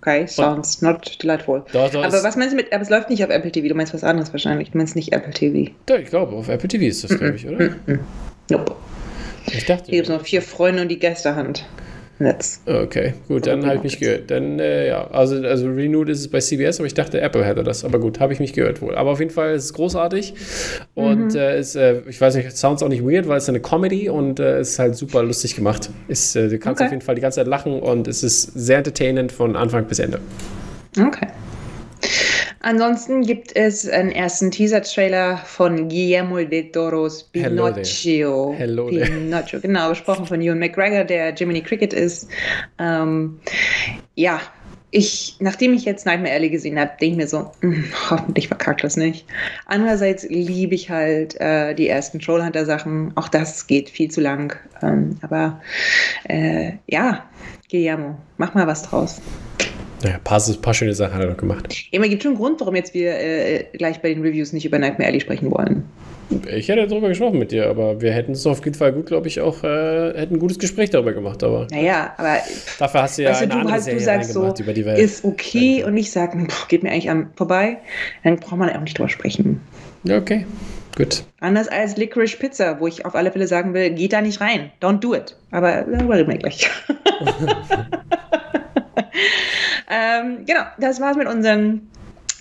Okay, 0.00 0.26
sounds 0.26 0.82
und, 0.82 0.88
not 0.88 1.22
delightful. 1.22 1.62
Doch, 1.72 1.90
doch, 1.90 2.04
aber 2.04 2.22
was 2.22 2.36
meinst 2.36 2.52
du 2.52 2.56
mit, 2.56 2.70
aber 2.74 2.82
es 2.82 2.90
läuft 2.90 3.08
nicht 3.08 3.24
auf 3.24 3.30
Apple 3.30 3.50
TV, 3.50 3.68
du 3.68 3.74
meinst 3.74 3.94
was 3.94 4.04
anderes 4.04 4.34
wahrscheinlich. 4.34 4.70
Du 4.72 4.76
meinst 4.76 4.96
nicht 4.96 5.14
Apple 5.14 5.32
TV. 5.32 5.72
Ja, 5.88 5.96
ich 5.96 6.10
glaube, 6.10 6.36
auf 6.36 6.50
Apple 6.50 6.68
TV 6.68 6.84
ist 6.84 7.04
das, 7.04 7.18
glaube 7.18 7.36
ich, 7.36 7.48
oder? 7.48 7.70
Nope. 8.50 8.74
Ich 9.46 9.64
dachte. 9.64 9.86
Hier 9.86 10.02
gibt 10.02 10.08
es 10.08 10.14
noch 10.14 10.22
vier 10.22 10.42
Freunde 10.42 10.82
und 10.82 10.88
die 10.88 10.98
Geisterhand. 10.98 11.64
Netz. 12.18 12.60
Okay, 12.64 13.14
gut, 13.26 13.46
dann 13.46 13.66
habe 13.66 13.76
ich 13.76 13.82
mich 13.82 13.98
gehört. 13.98 14.30
Dann, 14.30 14.60
äh, 14.60 14.86
ja, 14.88 15.08
also, 15.10 15.36
also 15.42 15.66
Renewed 15.66 16.08
ist 16.08 16.20
es 16.20 16.28
bei 16.28 16.38
CBS, 16.38 16.78
aber 16.78 16.86
ich 16.86 16.94
dachte, 16.94 17.20
Apple 17.20 17.44
hätte 17.44 17.64
das. 17.64 17.84
Aber 17.84 17.98
gut, 17.98 18.20
habe 18.20 18.32
ich 18.32 18.38
mich 18.38 18.52
gehört 18.52 18.80
wohl. 18.82 18.94
Aber 18.94 19.10
auf 19.10 19.18
jeden 19.18 19.32
Fall 19.32 19.54
ist 19.54 19.64
es 19.64 19.72
großartig. 19.72 20.34
Und 20.94 21.34
mhm. 21.34 21.38
äh, 21.38 21.58
ist, 21.58 21.74
äh, 21.74 22.02
ich 22.08 22.20
weiß 22.20 22.36
nicht, 22.36 22.56
sounds 22.56 22.82
auch 22.84 22.88
nicht 22.88 23.04
weird, 23.04 23.26
weil 23.26 23.38
es 23.38 23.48
eine 23.48 23.60
Comedy 23.60 24.08
und 24.08 24.38
äh, 24.38 24.60
ist 24.60 24.78
halt 24.78 24.94
super 24.94 25.24
lustig 25.24 25.56
gemacht. 25.56 25.90
Ist, 26.06 26.36
äh, 26.36 26.48
du 26.48 26.58
kannst 26.58 26.80
okay. 26.80 26.86
auf 26.86 26.92
jeden 26.92 27.02
Fall 27.02 27.16
die 27.16 27.20
ganze 27.20 27.40
Zeit 27.40 27.48
lachen 27.48 27.80
und 27.80 28.06
es 28.06 28.22
ist 28.22 28.42
sehr 28.54 28.78
entertainend 28.78 29.32
von 29.32 29.56
Anfang 29.56 29.86
bis 29.86 29.98
Ende. 29.98 30.20
Okay. 30.96 31.26
Ansonsten 32.64 33.20
gibt 33.20 33.54
es 33.54 33.86
einen 33.86 34.10
ersten 34.10 34.50
Teaser-Trailer 34.50 35.36
von 35.36 35.86
Guillermo 35.90 36.38
del 36.38 36.72
Toros 36.72 37.24
Pinocchio. 37.24 38.54
Hello 38.56 38.88
there. 38.88 39.04
Pinocchio, 39.04 39.60
genau, 39.60 39.90
gesprochen 39.90 40.24
von 40.24 40.40
Ewan 40.40 40.60
McGregor, 40.60 41.04
der 41.04 41.34
Jiminy 41.34 41.60
Cricket 41.60 41.92
ist. 41.92 42.26
Ähm, 42.78 43.38
ja, 44.14 44.40
ich, 44.92 45.36
nachdem 45.40 45.74
ich 45.74 45.84
jetzt 45.84 46.06
Nightmare 46.06 46.32
Alley 46.32 46.48
gesehen 46.48 46.80
habe, 46.80 46.92
denke 46.98 47.12
ich 47.12 47.16
mir 47.16 47.28
so, 47.28 47.52
mh, 47.60 47.76
hm, 47.76 47.84
hoffentlich 48.10 48.48
verkackt 48.48 48.82
das 48.82 48.96
nicht. 48.96 49.26
Andererseits 49.66 50.26
liebe 50.30 50.74
ich 50.74 50.88
halt 50.88 51.38
äh, 51.42 51.74
die 51.74 51.88
ersten 51.88 52.18
Trollhunter-Sachen. 52.18 53.12
Auch 53.14 53.28
das 53.28 53.66
geht 53.66 53.90
viel 53.90 54.10
zu 54.10 54.22
lang. 54.22 54.58
Ähm, 54.80 55.18
aber 55.20 55.60
äh, 56.30 56.72
ja, 56.86 57.26
Guillermo, 57.70 58.16
mach 58.38 58.54
mal 58.54 58.66
was 58.66 58.84
draus. 58.84 59.20
Naja, 60.04 60.16
ein 60.16 60.22
paar, 60.22 60.38
ein 60.46 60.60
paar 60.60 60.74
schöne 60.74 60.92
Sachen 60.92 61.14
hat 61.14 61.22
er 61.22 61.30
noch 61.30 61.36
gemacht. 61.38 61.86
Immer 61.90 62.08
gibt 62.08 62.22
schon 62.22 62.32
einen 62.32 62.40
Grund, 62.40 62.60
warum 62.60 62.76
jetzt 62.76 62.92
wir 62.92 63.18
äh, 63.18 63.64
gleich 63.72 64.02
bei 64.02 64.12
den 64.12 64.22
Reviews 64.22 64.52
nicht 64.52 64.66
über 64.66 64.78
Nightmare 64.78 65.08
Alley 65.08 65.20
sprechen 65.20 65.50
wollen. 65.50 65.84
Ich 66.54 66.68
hätte 66.68 66.86
darüber 66.86 67.08
gesprochen 67.08 67.38
mit 67.38 67.52
dir, 67.52 67.68
aber 67.70 68.02
wir 68.02 68.12
hätten 68.12 68.32
es 68.32 68.46
auf 68.46 68.62
jeden 68.64 68.76
Fall 68.76 68.92
gut, 68.92 69.06
glaube 69.06 69.28
ich, 69.28 69.40
auch 69.40 69.64
äh, 69.64 70.12
hätten 70.14 70.34
ein 70.34 70.38
gutes 70.38 70.58
Gespräch 70.58 70.90
darüber 70.90 71.14
gemacht. 71.14 71.42
Aber 71.42 71.66
naja, 71.70 72.12
aber 72.18 72.36
dafür 72.78 73.02
hast 73.02 73.16
du 73.16 73.22
ja 73.22 73.34
eine 73.34 73.48
du, 73.48 73.56
andere 73.56 73.80
Serie 73.80 73.98
du 73.98 74.04
sagst 74.04 74.32
so, 74.32 74.54
über 74.58 74.74
die 74.74 74.84
Welt. 74.84 74.98
Ist 74.98 75.24
okay 75.24 75.84
und 75.84 75.96
ich 75.96 76.10
sage, 76.10 76.46
geht 76.68 76.82
mir 76.82 76.90
eigentlich 76.90 77.10
am 77.10 77.30
vorbei. 77.34 77.78
Dann 78.24 78.36
braucht 78.36 78.58
man 78.58 78.68
auch 78.70 78.80
nicht 78.80 78.98
drüber 78.98 79.08
sprechen. 79.08 79.60
Ja, 80.04 80.18
okay. 80.18 80.44
Gut. 80.96 81.24
Anders 81.40 81.68
als 81.68 81.96
Licorice 81.96 82.36
Pizza, 82.36 82.78
wo 82.78 82.86
ich 82.86 83.06
auf 83.06 83.14
alle 83.14 83.32
Fälle 83.32 83.46
sagen 83.46 83.72
will, 83.72 83.90
geht 83.90 84.12
da 84.12 84.20
nicht 84.20 84.40
rein. 84.42 84.70
Don't 84.82 85.00
do 85.00 85.14
it. 85.14 85.34
Aber 85.50 85.82
darüber 85.82 86.16
reden 86.16 86.30
wir 86.30 86.38
gleich. 86.38 86.68
ähm, 89.88 90.44
genau, 90.46 90.62
das 90.78 91.00
war's 91.00 91.16
mit 91.16 91.28
unseren 91.28 91.90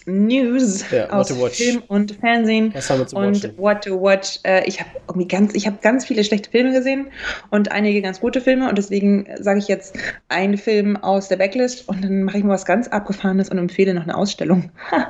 News 0.06 0.84
ja, 0.92 1.10
aus 1.10 1.32
Film 1.52 1.84
und 1.88 2.14
Fernsehen 2.20 2.74
Was 2.74 2.90
haben 2.90 3.00
wir 3.00 3.08
zu 3.08 3.16
und 3.16 3.44
watchen? 3.44 3.58
What 3.58 3.84
to 3.84 4.02
Watch. 4.02 4.40
Äh, 4.44 4.68
ich 4.68 4.80
habe 4.80 4.90
irgendwie 5.08 5.28
ganz, 5.28 5.54
ich 5.54 5.66
habe 5.66 5.78
ganz 5.82 6.06
viele 6.06 6.24
schlechte 6.24 6.50
Filme 6.50 6.74
gesehen 6.74 7.08
und 7.50 7.72
einige 7.72 8.02
ganz 8.02 8.20
gute 8.20 8.42
Filme 8.42 8.70
und 8.70 8.78
deswegen 8.78 9.28
sage 9.40 9.60
ich 9.60 9.68
jetzt 9.68 9.98
einen 10.30 10.58
Film 10.58 10.98
aus 10.98 11.28
der 11.28 11.38
Backlist 11.38 11.88
und 11.88 12.04
dann 12.04 12.24
mache 12.24 12.38
ich 12.38 12.44
mal 12.44 12.54
was 12.54 12.66
ganz 12.66 12.88
Abgefahrenes 12.88 13.50
und 13.50 13.58
empfehle 13.58 13.94
noch 13.94 14.04
eine 14.04 14.18
Ausstellung. 14.18 14.72
Darf 14.92 15.08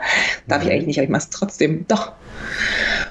Nein. 0.48 0.62
ich 0.62 0.72
eigentlich 0.72 0.88
nicht, 0.88 0.98
aber 1.00 1.06
ich 1.06 1.12
mache 1.12 1.24
es 1.24 1.30
trotzdem. 1.30 1.86
Doch. 1.88 2.14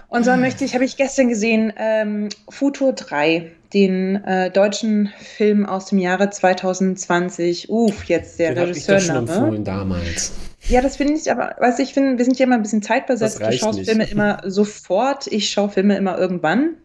Und 0.08 0.24
zwar 0.24 0.36
möchte 0.36 0.64
ich, 0.64 0.74
habe 0.74 0.84
ich 0.84 0.96
gestern 0.96 1.28
gesehen, 1.28 1.72
ähm, 1.76 2.28
Futur 2.48 2.92
3 2.92 3.50
den 3.72 4.22
äh, 4.24 4.50
deutschen 4.50 5.10
Film 5.18 5.64
aus 5.66 5.86
dem 5.86 5.98
Jahre 5.98 6.30
2020. 6.30 7.70
Uff, 7.70 8.04
jetzt 8.04 8.38
der 8.38 8.54
den 8.54 8.64
Regisseur. 8.64 8.98
Ich 8.98 9.06
schon 9.06 9.16
empfohlen 9.16 9.64
damals. 9.64 10.32
Ja, 10.68 10.80
das 10.80 10.96
finde 10.96 11.14
ich, 11.14 11.30
aber 11.30 11.56
was 11.58 11.78
ich 11.78 11.92
finde, 11.92 12.18
wir 12.18 12.24
sind 12.24 12.38
ja 12.38 12.46
immer 12.46 12.54
ein 12.54 12.62
bisschen 12.62 12.82
zeitversetzt. 12.82 13.40
Du 13.40 13.52
schaust 13.52 13.78
nicht. 13.78 13.88
Filme 13.88 14.08
immer 14.08 14.40
sofort, 14.44 15.26
ich 15.26 15.50
schaue 15.50 15.70
Filme 15.70 15.96
immer 15.96 16.18
irgendwann. 16.18 16.76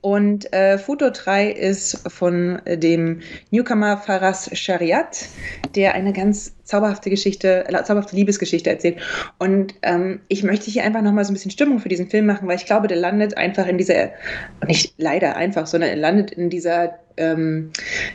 Und 0.00 0.52
äh, 0.52 0.78
Foto 0.78 1.10
3 1.10 1.50
ist 1.50 2.08
von 2.10 2.60
dem 2.66 3.20
Newcomer 3.50 3.96
Faras 3.96 4.50
Shariat, 4.52 5.26
der 5.74 5.94
eine 5.94 6.12
ganz 6.12 6.54
zauberhafte 6.64 7.10
Geschichte, 7.10 7.64
zauberhafte 7.84 8.16
Liebesgeschichte 8.16 8.70
erzählt. 8.70 8.98
Und 9.38 9.74
ähm, 9.82 10.20
ich 10.28 10.42
möchte 10.42 10.70
hier 10.70 10.84
einfach 10.84 11.02
nochmal 11.02 11.24
so 11.24 11.32
ein 11.32 11.34
bisschen 11.34 11.50
Stimmung 11.50 11.80
für 11.80 11.88
diesen 11.88 12.08
Film 12.08 12.26
machen, 12.26 12.48
weil 12.48 12.56
ich 12.56 12.66
glaube, 12.66 12.88
der 12.88 12.96
landet 12.96 13.36
einfach 13.36 13.66
in 13.66 13.78
dieser, 13.78 14.10
nicht 14.66 14.94
leider 14.96 15.36
einfach, 15.36 15.66
sondern 15.66 15.90
er 15.90 15.96
landet 15.96 16.30
in 16.30 16.50
dieser 16.50 16.98
ähm, 17.16 17.70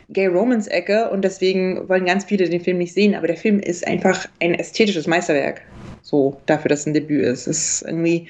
Gay 0.08 0.26
Romance 0.26 0.68
Ecke 0.68 1.10
und 1.10 1.22
deswegen 1.22 1.88
wollen 1.88 2.06
ganz 2.06 2.24
viele 2.24 2.48
den 2.48 2.60
Film 2.60 2.78
nicht 2.78 2.94
sehen. 2.94 3.14
Aber 3.14 3.26
der 3.26 3.36
Film 3.36 3.60
ist 3.60 3.86
einfach 3.86 4.26
ein 4.40 4.54
ästhetisches 4.54 5.06
Meisterwerk. 5.06 5.62
So, 6.02 6.40
dafür, 6.46 6.70
dass 6.70 6.80
es 6.80 6.86
ein 6.86 6.94
Debüt 6.94 7.24
ist. 7.24 7.46
Es 7.46 7.80
ist 7.80 7.82
irgendwie 7.82 8.28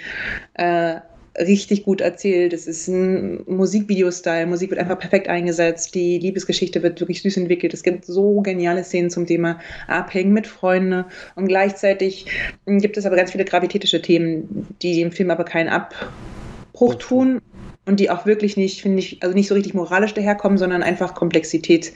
äh, 0.55 0.97
richtig 1.39 1.85
gut 1.85 2.01
erzählt. 2.01 2.53
Es 2.53 2.67
ist 2.67 2.89
ein 2.89 3.43
Musikvideo-Style. 3.47 4.47
Musik 4.47 4.71
wird 4.71 4.81
einfach 4.81 4.99
perfekt 4.99 5.29
eingesetzt. 5.29 5.95
Die 5.95 6.19
Liebesgeschichte 6.19 6.83
wird 6.83 7.01
wirklich 7.01 7.23
süß 7.23 7.37
entwickelt. 7.37 7.75
Es 7.75 7.83
gibt 7.83 8.05
so 8.05 8.41
geniale 8.41 8.85
Szenen 8.85 9.11
zum 9.11 9.27
Thema 9.27 9.59
Abhängen 9.87 10.33
mit 10.33 10.47
Freunden. 10.47 11.05
Und 11.35 11.49
gleichzeitig 11.49 12.27
gibt 12.67 12.97
es 12.97 13.07
aber 13.07 13.17
ganz 13.17 13.33
viele 13.33 13.45
gravitätische 13.45 14.03
Themen, 14.03 14.67
die 14.83 14.97
dem 14.97 15.13
Film 15.13 15.31
aber 15.31 15.45
keinen 15.45 15.69
Abbruch 15.69 16.95
tun 16.97 17.41
und 17.89 18.01
die 18.01 18.11
auch 18.11 18.27
wirklich 18.27 18.57
nicht, 18.57 18.83
finde 18.83 18.99
ich, 18.99 19.23
also 19.23 19.35
nicht 19.35 19.49
so 19.49 19.55
richtig 19.55 19.73
moralisch 19.73 20.13
daherkommen, 20.13 20.59
sondern 20.59 20.83
einfach 20.83 21.15
Komplexität 21.15 21.93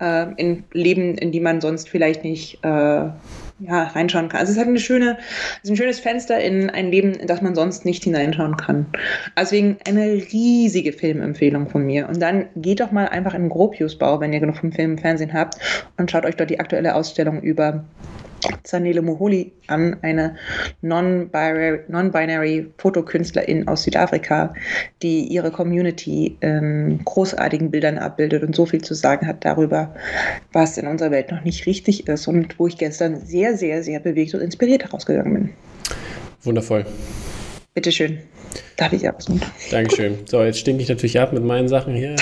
äh, 0.00 0.26
in 0.36 0.64
Leben, 0.72 1.16
in 1.16 1.30
die 1.30 1.40
man 1.40 1.60
sonst 1.60 1.88
vielleicht 1.88 2.24
nicht 2.24 2.58
äh, 2.64 3.04
ja, 3.66 3.84
reinschauen 3.84 4.28
kann. 4.28 4.40
Also 4.40 4.52
es 4.52 4.58
hat 4.58 4.66
eine 4.66 4.78
schöne, 4.78 5.18
es 5.62 5.64
ist 5.64 5.70
ein 5.70 5.76
schönes 5.76 6.00
Fenster 6.00 6.40
in 6.40 6.70
ein 6.70 6.90
Leben, 6.90 7.14
in 7.14 7.26
das 7.26 7.42
man 7.42 7.54
sonst 7.54 7.84
nicht 7.84 8.04
hineinschauen 8.04 8.56
kann. 8.56 8.86
Deswegen 9.38 9.78
eine 9.86 10.06
riesige 10.32 10.92
Filmempfehlung 10.92 11.68
von 11.68 11.84
mir. 11.84 12.08
Und 12.08 12.20
dann 12.20 12.46
geht 12.56 12.80
doch 12.80 12.90
mal 12.90 13.08
einfach 13.08 13.34
in 13.34 13.42
den 13.42 13.50
Gropiusbau, 13.50 14.20
wenn 14.20 14.32
ihr 14.32 14.40
genug 14.40 14.56
vom 14.56 14.72
Film 14.72 14.92
im 14.92 14.98
Fernsehen 14.98 15.32
habt 15.32 15.56
und 15.96 16.10
schaut 16.10 16.24
euch 16.24 16.36
dort 16.36 16.50
die 16.50 16.60
aktuelle 16.60 16.94
Ausstellung 16.94 17.40
über 17.40 17.84
Zanele 18.64 19.02
Moholi 19.02 19.52
an, 19.66 19.96
eine 20.02 20.36
non-binary 20.82 22.72
Fotokünstlerin 22.78 23.68
aus 23.68 23.84
Südafrika, 23.84 24.54
die 25.02 25.26
ihre 25.26 25.50
Community 25.50 26.36
in 26.40 27.00
großartigen 27.04 27.70
Bildern 27.70 27.98
abbildet 27.98 28.42
und 28.42 28.54
so 28.54 28.66
viel 28.66 28.82
zu 28.82 28.94
sagen 28.94 29.26
hat 29.26 29.44
darüber, 29.44 29.94
was 30.52 30.78
in 30.78 30.86
unserer 30.86 31.10
Welt 31.10 31.30
noch 31.30 31.44
nicht 31.44 31.66
richtig 31.66 32.08
ist 32.08 32.28
und 32.28 32.58
wo 32.58 32.66
ich 32.66 32.78
gestern 32.78 33.20
sehr, 33.24 33.56
sehr, 33.56 33.82
sehr 33.82 34.00
bewegt 34.00 34.34
und 34.34 34.40
inspiriert 34.40 34.84
herausgegangen 34.84 35.34
bin. 35.34 35.50
Wundervoll. 36.42 36.84
Bitteschön. 37.74 38.18
Darf 38.76 38.92
ich 38.92 39.08
absehen? 39.08 39.40
Dankeschön. 39.70 40.18
So, 40.26 40.42
jetzt 40.42 40.58
stinke 40.58 40.82
ich 40.82 40.90
natürlich 40.90 41.18
ab 41.18 41.32
mit 41.32 41.42
meinen 41.42 41.68
Sachen 41.68 41.94
hier. 41.94 42.16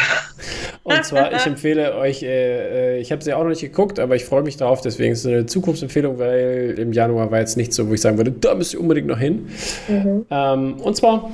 Und 0.85 1.05
zwar, 1.05 1.33
ich 1.33 1.45
empfehle 1.47 1.97
euch, 1.97 2.23
äh, 2.23 2.97
äh 2.97 3.01
ich 3.01 3.11
habe 3.11 3.23
sie 3.25 3.35
auch 3.35 3.43
noch 3.43 3.51
nicht 3.51 3.61
geguckt, 3.61 3.99
aber 3.99 4.15
ich 4.15 4.25
freue 4.25 4.45
mich 4.45 4.57
drauf, 4.57 4.81
deswegen 4.81 5.13
ist 5.13 5.21
es 5.21 5.27
eine 5.27 5.47
Zukunftsempfehlung, 5.47 6.19
weil 6.19 6.77
im 6.79 6.93
Januar 6.93 7.33
war 7.33 7.41
jetzt 7.41 7.57
nicht 7.57 7.73
so, 7.73 7.89
wo 7.89 7.95
ich 7.95 8.01
sagen 8.01 8.17
würde, 8.17 8.31
da 8.31 8.55
müsst 8.55 8.75
ihr 8.75 8.81
unbedingt 8.81 9.09
noch 9.09 9.19
hin. 9.19 9.49
Mhm. 9.89 10.27
Ähm, 10.31 10.75
und 10.81 10.97
zwar 10.97 11.31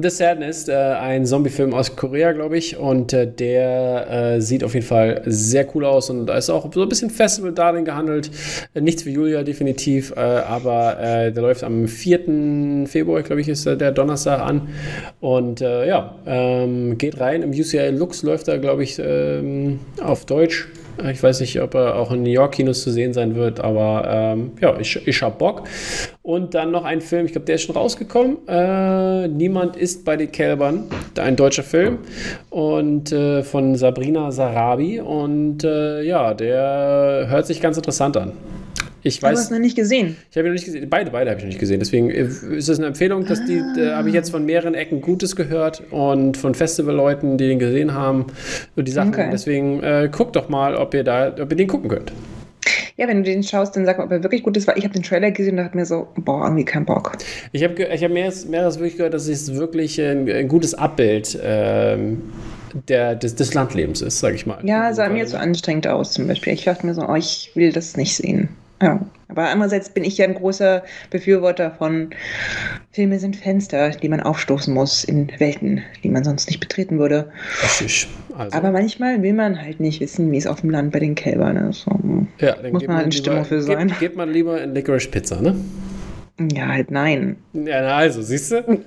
The 0.00 0.08
Sadness, 0.08 0.68
äh, 0.68 0.72
ein 0.72 1.26
Zombie-Film 1.26 1.74
aus 1.74 1.96
Korea, 1.96 2.32
glaube 2.32 2.56
ich. 2.56 2.78
Und 2.78 3.12
äh, 3.12 3.26
der 3.26 4.10
äh, 4.10 4.40
sieht 4.40 4.64
auf 4.64 4.72
jeden 4.72 4.86
Fall 4.86 5.22
sehr 5.26 5.66
cool 5.74 5.84
aus 5.84 6.08
und 6.08 6.26
da 6.26 6.36
ist 6.36 6.48
auch 6.48 6.72
so 6.72 6.82
ein 6.82 6.88
bisschen 6.88 7.10
Festival-Darling 7.10 7.84
gehandelt. 7.84 8.30
Äh, 8.72 8.80
nichts 8.80 9.02
für 9.02 9.10
Julia, 9.10 9.42
definitiv. 9.42 10.12
Äh, 10.16 10.20
aber 10.20 10.98
äh, 10.98 11.30
der 11.30 11.42
läuft 11.42 11.62
am 11.62 11.88
4. 11.88 12.86
Februar, 12.86 13.22
glaube 13.22 13.42
ich, 13.42 13.48
ist 13.48 13.66
der 13.66 13.92
Donnerstag 13.92 14.40
an. 14.40 14.68
Und 15.20 15.60
ja, 15.60 16.16
ähm, 16.26 16.98
geht 16.98 17.20
rein. 17.20 17.42
Im 17.42 17.50
UCL 17.50 17.94
Lux 17.96 18.22
läuft 18.22 18.48
er, 18.48 18.58
glaube 18.58 18.82
ich, 18.82 18.98
ähm, 18.98 19.80
auf 20.02 20.24
Deutsch. 20.24 20.68
Ich 21.10 21.22
weiß 21.22 21.40
nicht, 21.40 21.60
ob 21.60 21.74
er 21.74 21.96
auch 21.96 22.12
in 22.12 22.22
New 22.22 22.30
York 22.30 22.52
Kinos 22.52 22.82
zu 22.82 22.90
sehen 22.90 23.12
sein 23.12 23.34
wird, 23.34 23.60
aber 23.60 24.04
ähm, 24.08 24.52
ja, 24.60 24.78
ich, 24.78 25.06
ich 25.06 25.22
habe 25.22 25.36
Bock. 25.36 25.64
Und 26.22 26.54
dann 26.54 26.70
noch 26.70 26.84
ein 26.84 27.00
Film, 27.00 27.26
ich 27.26 27.32
glaube, 27.32 27.46
der 27.46 27.56
ist 27.56 27.62
schon 27.62 27.74
rausgekommen. 27.76 28.46
Äh, 28.46 29.28
Niemand 29.28 29.76
ist 29.76 30.04
bei 30.04 30.16
den 30.16 30.30
Kälbern, 30.30 30.84
ein 31.18 31.36
deutscher 31.36 31.62
Film. 31.62 31.98
Und 32.50 33.10
äh, 33.12 33.42
von 33.42 33.74
Sabrina 33.76 34.30
Sarabi. 34.30 35.00
Und 35.00 35.64
äh, 35.64 36.02
ja, 36.02 36.34
der 36.34 37.26
hört 37.28 37.46
sich 37.46 37.60
ganz 37.60 37.76
interessant 37.76 38.16
an. 38.16 38.32
Ich 39.02 39.22
weiß. 39.22 39.34
Du 39.34 39.40
hast 39.40 39.50
noch 39.50 39.58
nicht 39.58 39.76
gesehen. 39.76 40.16
Ich 40.30 40.36
habe 40.36 40.46
ihn 40.46 40.50
noch 40.50 40.54
nicht 40.54 40.64
gesehen. 40.64 40.88
Beide, 40.88 41.10
beide 41.10 41.30
habe 41.30 41.38
ich 41.38 41.44
noch 41.44 41.50
nicht 41.50 41.60
gesehen. 41.60 41.80
Deswegen 41.80 42.10
äh, 42.10 42.22
ist 42.22 42.68
es 42.68 42.78
eine 42.78 42.88
Empfehlung, 42.88 43.24
dass 43.26 43.44
die, 43.44 43.60
ah. 43.60 43.96
habe 43.96 44.08
ich 44.08 44.14
jetzt 44.14 44.30
von 44.30 44.44
mehreren 44.44 44.74
Ecken 44.74 45.00
Gutes 45.00 45.36
gehört 45.36 45.82
und 45.90 46.36
von 46.36 46.54
Festivalleuten, 46.54 47.36
die 47.36 47.48
den 47.48 47.58
gesehen 47.58 47.94
haben 47.94 48.26
und 48.76 48.86
die 48.86 48.92
Sachen. 48.92 49.12
Okay. 49.12 49.28
Deswegen 49.32 49.82
äh, 49.82 50.08
guckt 50.10 50.36
doch 50.36 50.48
mal, 50.48 50.76
ob 50.76 50.94
ihr 50.94 51.04
da, 51.04 51.34
ob 51.40 51.50
ihr 51.50 51.56
den 51.56 51.68
gucken 51.68 51.90
könnt. 51.90 52.12
Ja, 52.96 53.08
wenn 53.08 53.18
du 53.18 53.22
den 53.24 53.42
schaust, 53.42 53.74
dann 53.74 53.86
sag 53.86 53.98
mal, 53.98 54.04
ob 54.04 54.12
er 54.12 54.22
wirklich 54.22 54.42
gut 54.42 54.56
ist, 54.56 54.66
weil 54.66 54.78
ich 54.78 54.84
habe 54.84 54.94
den 54.94 55.02
Trailer 55.02 55.30
gesehen 55.30 55.58
und 55.58 55.64
dachte 55.64 55.76
mir 55.76 55.86
so, 55.86 56.08
boah, 56.16 56.44
irgendwie 56.44 56.64
kein 56.64 56.84
Bock. 56.84 57.12
Ich 57.52 57.64
habe 57.64 57.82
ich 57.82 58.04
hab 58.04 58.10
mehres, 58.10 58.46
mehres 58.46 58.78
wirklich 58.78 58.96
gehört, 58.96 59.14
dass 59.14 59.26
es 59.28 59.54
wirklich 59.54 60.00
ein, 60.00 60.30
ein 60.30 60.46
gutes 60.46 60.74
Abbild 60.74 61.38
ähm, 61.42 62.22
der, 62.88 63.14
des, 63.14 63.34
des, 63.34 63.54
Landlebens 63.54 64.02
ist, 64.02 64.20
sage 64.20 64.34
ich 64.34 64.46
mal. 64.46 64.58
Ja, 64.62 64.92
sah 64.92 65.08
mir 65.08 65.26
zu 65.26 65.38
anstrengend 65.38 65.86
aus 65.86 66.12
zum 66.12 66.26
Beispiel. 66.26 66.52
Ich 66.52 66.64
dachte 66.64 66.86
mir 66.86 66.94
so, 66.94 67.08
oh, 67.08 67.16
ich 67.16 67.50
will 67.54 67.72
das 67.72 67.96
nicht 67.96 68.14
sehen. 68.14 68.50
Ja, 68.82 69.00
aber 69.28 69.48
andererseits 69.48 69.88
bin 69.90 70.04
ich 70.04 70.18
ja 70.18 70.26
ein 70.26 70.34
großer 70.34 70.82
Befürworter 71.10 71.70
von 71.70 72.10
Filme 72.90 73.18
sind 73.18 73.36
Fenster, 73.36 73.90
die 73.90 74.08
man 74.08 74.20
aufstoßen 74.20 74.74
muss 74.74 75.04
in 75.04 75.30
Welten, 75.38 75.82
die 76.02 76.08
man 76.08 76.24
sonst 76.24 76.48
nicht 76.48 76.60
betreten 76.60 76.98
würde. 76.98 77.30
Richtig. 77.62 78.08
Also. 78.36 78.58
Aber 78.58 78.72
manchmal 78.72 79.22
will 79.22 79.32
man 79.32 79.60
halt 79.60 79.80
nicht 79.80 80.00
wissen, 80.00 80.30
wie 80.32 80.36
es 80.36 80.46
auf 80.46 80.60
dem 80.62 80.70
Land 80.70 80.92
bei 80.92 80.98
den 80.98 81.14
Kälbern 81.14 81.56
ist. 81.56 81.82
So, 81.82 82.26
ja, 82.38 82.56
dann 82.56 82.72
muss 82.72 82.86
man 82.86 82.96
halt 82.96 83.04
eine 83.04 83.12
Stimmung 83.12 83.44
für 83.44 83.62
sein. 83.62 83.88
Geht, 83.88 83.98
geht 84.00 84.16
man 84.16 84.30
lieber 84.30 84.60
in 84.60 84.74
Licorice 84.74 85.08
Pizza, 85.08 85.40
ne? 85.40 85.54
Ja, 86.52 86.68
halt 86.68 86.90
nein. 86.90 87.36
Ja, 87.52 87.82
na 87.82 87.96
also, 87.96 88.20
siehst 88.20 88.50
du? 88.52 88.62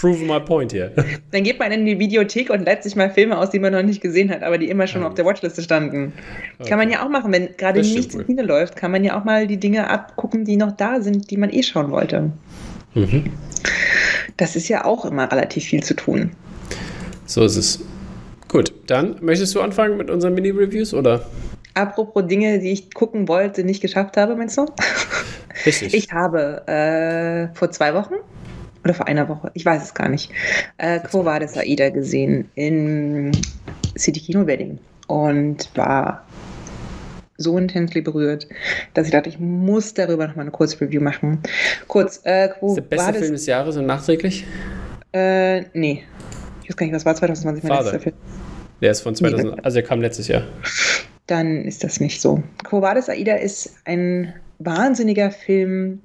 Prove 0.00 0.24
my 0.24 0.40
point 0.40 0.72
hier. 0.72 0.92
Dann 1.30 1.44
geht 1.44 1.58
man 1.58 1.72
in 1.72 1.84
die 1.84 1.98
Videothek 1.98 2.48
und 2.48 2.64
lädt 2.64 2.82
sich 2.82 2.96
mal 2.96 3.10
Filme 3.10 3.36
aus, 3.36 3.50
die 3.50 3.58
man 3.58 3.72
noch 3.72 3.82
nicht 3.82 4.00
gesehen 4.00 4.30
hat, 4.30 4.42
aber 4.42 4.56
die 4.56 4.70
immer 4.70 4.86
schon 4.86 5.02
ja. 5.02 5.08
auf 5.08 5.14
der 5.14 5.26
Watchliste 5.26 5.60
standen. 5.60 6.14
Okay. 6.58 6.70
Kann 6.70 6.78
man 6.78 6.90
ja 6.90 7.04
auch 7.04 7.10
machen, 7.10 7.30
wenn 7.32 7.54
gerade 7.58 7.80
nichts 7.82 8.14
im 8.14 8.24
Kino 8.24 8.42
läuft, 8.42 8.76
kann 8.76 8.92
man 8.92 9.04
ja 9.04 9.20
auch 9.20 9.24
mal 9.24 9.46
die 9.46 9.58
Dinge 9.58 9.90
abgucken, 9.90 10.46
die 10.46 10.56
noch 10.56 10.72
da 10.72 11.02
sind, 11.02 11.30
die 11.30 11.36
man 11.36 11.52
eh 11.52 11.62
schauen 11.62 11.90
wollte. 11.90 12.32
Mhm. 12.94 13.24
Das 14.38 14.56
ist 14.56 14.68
ja 14.68 14.86
auch 14.86 15.04
immer 15.04 15.30
relativ 15.30 15.64
viel 15.64 15.82
zu 15.82 15.94
tun. 15.94 16.30
So 17.26 17.44
ist 17.44 17.56
es. 17.56 17.80
Gut, 18.48 18.72
dann 18.86 19.16
möchtest 19.20 19.54
du 19.54 19.60
anfangen 19.60 19.98
mit 19.98 20.08
unseren 20.08 20.32
Mini-Reviews 20.34 20.94
oder? 20.94 21.26
Apropos 21.74 22.26
Dinge, 22.26 22.58
die 22.58 22.72
ich 22.72 22.94
gucken 22.94 23.28
wollte, 23.28 23.64
nicht 23.64 23.82
geschafft 23.82 24.16
habe, 24.16 24.34
meinst 24.34 24.56
du? 24.56 24.66
Richtig. 25.66 25.92
Ich 25.94 26.10
habe 26.10 26.66
äh, 26.66 27.54
vor 27.54 27.70
zwei 27.70 27.92
Wochen 27.92 28.14
oder 28.84 28.94
vor 28.94 29.06
einer 29.06 29.28
Woche, 29.28 29.50
ich 29.54 29.64
weiß 29.64 29.82
es 29.82 29.94
gar 29.94 30.08
nicht, 30.08 30.30
äh, 30.78 31.00
Quo 31.00 31.24
Vadis 31.24 31.56
Aida 31.56 31.90
gesehen 31.90 32.48
in 32.54 33.32
City 33.98 34.20
Kino 34.20 34.46
Wedding 34.46 34.78
und 35.06 35.70
war 35.76 36.24
so 37.36 37.56
intensely 37.56 38.02
berührt, 38.02 38.46
dass 38.94 39.06
ich 39.06 39.12
dachte, 39.12 39.28
ich 39.28 39.38
muss 39.38 39.94
darüber 39.94 40.28
noch 40.28 40.36
mal 40.36 40.42
eine 40.42 40.50
kurze 40.50 40.80
Review 40.80 41.00
machen. 41.00 41.40
Kurz, 41.88 42.20
äh, 42.24 42.50
wo 42.60 42.68
ist 42.68 42.74
der 42.76 42.82
beste 42.82 43.14
Film 43.14 43.32
des 43.32 43.46
Jahres 43.46 43.76
und 43.76 43.86
nachträglich? 43.86 44.44
Äh, 45.12 45.62
nee. 45.72 46.04
Ich 46.62 46.68
weiß 46.68 46.76
gar 46.76 46.86
nicht, 46.86 46.94
was 46.94 47.06
war 47.06 47.14
2020 47.14 47.64
mein 47.64 47.82
letzter 47.82 48.00
Film? 48.00 48.14
Der 48.82 48.90
ist 48.90 49.00
von 49.00 49.14
2000, 49.14 49.56
nee, 49.56 49.60
also 49.62 49.78
er 49.78 49.82
kam 49.82 50.00
letztes 50.00 50.28
Jahr. 50.28 50.42
Dann 51.26 51.64
ist 51.64 51.82
das 51.82 51.98
nicht 51.98 52.20
so. 52.20 52.42
Quo 52.64 52.82
Vadis 52.82 53.08
Aida 53.08 53.34
ist 53.36 53.74
ein 53.84 54.34
wahnsinniger 54.58 55.30
Film, 55.30 56.00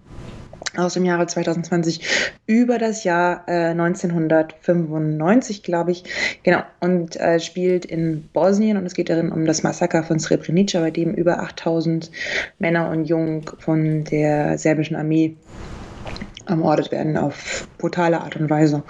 aus 0.78 0.94
dem 0.94 1.06
Jahre 1.06 1.28
2020 1.28 2.36
über 2.46 2.78
das 2.78 3.04
Jahr 3.04 3.44
äh, 3.48 3.70
1995, 3.72 5.64
glaube 5.64 5.92
ich. 5.92 6.04
Genau. 6.44 6.64
Und 6.80 7.16
äh, 7.20 7.40
spielt 7.40 7.86
in 7.86 8.30
Bosnien 8.34 8.78
und 8.78 8.86
es 8.86 8.94
geht 8.94 9.10
darin 9.10 9.32
um 9.32 9.46
das 9.46 9.64
Massaker 9.64 10.04
von 10.04 10.20
Srebrenica, 10.20 10.80
bei 10.80 10.92
dem 10.92 11.14
über 11.14 11.42
8000 11.42 12.12
Männer 12.60 12.90
und 12.90 13.06
Jungen 13.06 13.44
von 13.60 14.04
der 14.04 14.58
serbischen 14.58 14.96
Armee 14.96 15.36
ermordet 16.48 16.92
werden 16.92 17.18
auf 17.18 17.68
brutale 17.78 18.22
Art 18.22 18.36
und 18.36 18.50
Weise. 18.50 18.84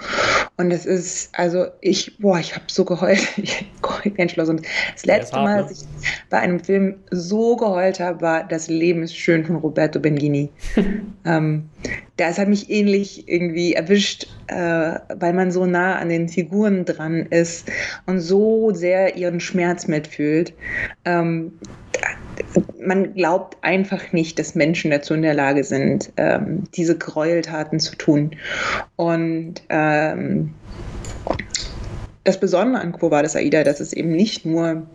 Und 0.58 0.70
es 0.70 0.86
ist, 0.86 1.30
also 1.38 1.66
ich, 1.80 2.18
boah, 2.18 2.38
ich 2.38 2.54
habe 2.54 2.64
so 2.68 2.84
geheult, 2.84 3.26
ich 3.36 3.66
geheult 3.82 4.18
entschlossen. 4.18 4.62
Das 4.94 5.04
letzte 5.04 5.36
Mal, 5.36 5.56
ne? 5.56 5.62
als 5.64 5.82
ich 5.82 5.88
bei 6.30 6.38
einem 6.38 6.60
Film 6.60 6.96
so 7.10 7.56
geheult 7.56 8.00
habe, 8.00 8.20
war 8.20 8.44
Das 8.44 8.68
Leben 8.68 9.02
ist 9.02 9.16
schön 9.16 9.44
von 9.44 9.56
Roberto 9.56 10.00
Benigni. 10.00 10.50
ähm, 11.24 11.68
das 12.16 12.38
hat 12.38 12.48
mich 12.48 12.70
ähnlich 12.70 13.28
irgendwie 13.28 13.74
erwischt, 13.74 14.26
äh, 14.46 14.98
weil 15.14 15.32
man 15.34 15.50
so 15.50 15.66
nah 15.66 15.96
an 15.96 16.08
den 16.08 16.28
Figuren 16.28 16.84
dran 16.84 17.26
ist 17.26 17.70
und 18.06 18.20
so 18.20 18.72
sehr 18.72 19.16
ihren 19.16 19.40
Schmerz 19.40 19.86
mitfühlt. 19.86 20.54
Ähm, 21.04 21.52
man 22.86 23.14
glaubt 23.14 23.56
einfach 23.62 24.12
nicht, 24.12 24.38
dass 24.38 24.54
Menschen 24.54 24.90
dazu 24.90 25.14
in 25.14 25.22
der 25.22 25.34
Lage 25.34 25.64
sind, 25.64 26.12
ähm, 26.16 26.64
diese 26.74 26.96
Gräueltaten 26.96 27.80
zu 27.80 27.96
tun. 27.96 28.36
Und 28.96 29.62
ähm, 29.68 30.54
das 32.24 32.40
Besondere 32.40 32.82
an 32.82 32.92
Quo 32.92 33.10
Vadis 33.10 33.36
Aida, 33.36 33.62
dass 33.64 33.80
es 33.80 33.92
eben 33.92 34.10
nicht 34.10 34.44
nur, 34.46 34.86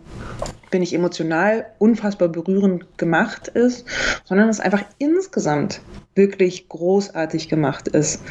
bin 0.70 0.82
ich 0.82 0.94
emotional 0.94 1.66
unfassbar 1.78 2.28
berührend 2.28 2.98
gemacht 2.98 3.48
ist, 3.48 3.86
sondern 4.24 4.48
es 4.48 4.60
einfach 4.60 4.84
insgesamt 4.98 5.80
wirklich 6.14 6.68
großartig 6.68 7.48
gemacht 7.48 7.88
ist. 7.88 8.22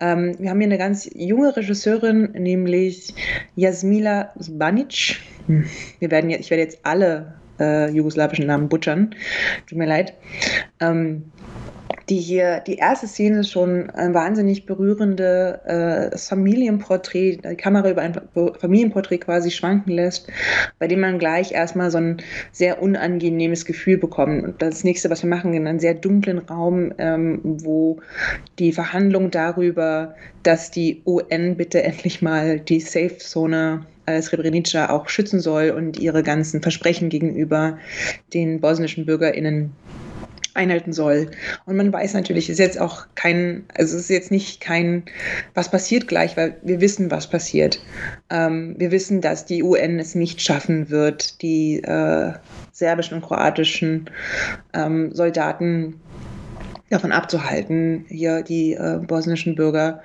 Ähm, 0.00 0.34
wir 0.38 0.50
haben 0.50 0.58
hier 0.58 0.68
eine 0.68 0.78
ganz 0.78 1.08
junge 1.14 1.56
Regisseurin, 1.56 2.32
nämlich 2.32 3.14
Jasmila 3.54 4.32
Zbanic. 4.40 5.20
Hm, 5.46 5.66
wir 6.00 6.10
werden, 6.10 6.30
ich 6.30 6.50
werde 6.50 6.64
jetzt 6.64 6.80
alle 6.82 7.34
äh, 7.60 7.90
jugoslawischen 7.90 8.46
Namen 8.46 8.68
butchern. 8.68 9.14
Tut 9.66 9.78
mir 9.78 9.86
leid. 9.86 10.14
Ähm, 10.80 11.32
die 12.08 12.18
hier, 12.18 12.60
die 12.60 12.76
erste 12.76 13.06
Szene 13.06 13.40
ist 13.40 13.50
schon 13.50 13.90
ein 13.90 14.14
wahnsinnig 14.14 14.66
berührende 14.66 15.60
äh, 15.64 16.16
Familienporträt, 16.16 17.38
die 17.44 17.56
Kamera 17.56 17.90
über 17.90 18.02
ein 18.02 18.18
Familienporträt 18.58 19.18
quasi 19.18 19.50
schwanken 19.50 19.92
lässt, 19.92 20.28
bei 20.78 20.88
dem 20.88 21.00
man 21.00 21.18
gleich 21.18 21.52
erstmal 21.52 21.90
so 21.90 21.98
ein 21.98 22.18
sehr 22.52 22.82
unangenehmes 22.82 23.64
Gefühl 23.64 23.98
bekommt. 23.98 24.44
Und 24.44 24.62
das 24.62 24.84
nächste, 24.84 25.10
was 25.10 25.22
wir 25.22 25.30
machen, 25.30 25.52
in 25.54 25.66
einem 25.66 25.80
sehr 25.80 25.94
dunklen 25.94 26.38
Raum, 26.38 26.92
ähm, 26.98 27.40
wo 27.42 28.00
die 28.58 28.72
Verhandlung 28.72 29.30
darüber, 29.30 30.14
dass 30.42 30.70
die 30.70 31.02
UN 31.04 31.56
bitte 31.56 31.82
endlich 31.82 32.22
mal 32.22 32.58
die 32.58 32.80
Safe-Zone 32.80 33.84
äh, 34.06 34.22
Srebrenica 34.22 34.90
auch 34.90 35.08
schützen 35.08 35.40
soll 35.40 35.70
und 35.70 35.98
ihre 35.98 36.22
ganzen 36.22 36.62
Versprechen 36.62 37.10
gegenüber 37.10 37.78
den 38.32 38.60
bosnischen 38.60 39.04
BürgerInnen 39.04 39.72
einhalten 40.58 40.92
soll. 40.92 41.30
Und 41.64 41.76
man 41.76 41.92
weiß 41.92 42.12
natürlich, 42.14 42.50
es 42.50 42.54
ist 42.54 42.58
jetzt 42.58 42.80
auch 42.80 43.06
kein, 43.14 43.64
also 43.74 43.96
es 43.96 44.02
ist 44.02 44.10
jetzt 44.10 44.30
nicht 44.30 44.60
kein, 44.60 45.04
was 45.54 45.70
passiert 45.70 46.08
gleich, 46.08 46.36
weil 46.36 46.56
wir 46.62 46.80
wissen, 46.80 47.10
was 47.10 47.30
passiert. 47.30 47.80
Ähm, 48.28 48.74
wir 48.76 48.90
wissen, 48.90 49.20
dass 49.20 49.46
die 49.46 49.62
UN 49.62 49.98
es 49.98 50.14
nicht 50.14 50.42
schaffen 50.42 50.90
wird, 50.90 51.40
die 51.40 51.82
äh, 51.82 52.32
serbischen 52.72 53.16
und 53.16 53.24
kroatischen 53.24 54.10
ähm, 54.74 55.14
Soldaten 55.14 56.00
davon 56.90 57.12
abzuhalten, 57.12 58.04
hier 58.08 58.42
die 58.42 58.74
äh, 58.74 58.98
bosnischen 58.98 59.54
Bürger 59.54 60.02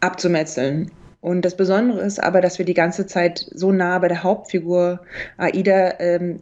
abzumetzeln. 0.00 0.90
Und 1.20 1.44
das 1.44 1.56
Besondere 1.56 2.00
ist 2.00 2.22
aber, 2.22 2.40
dass 2.40 2.58
wir 2.58 2.66
die 2.66 2.74
ganze 2.74 3.06
Zeit 3.06 3.46
so 3.52 3.70
nah 3.70 3.98
bei 3.98 4.08
der 4.08 4.24
Hauptfigur 4.24 5.00
Aida 5.36 5.94
ähm, 6.00 6.40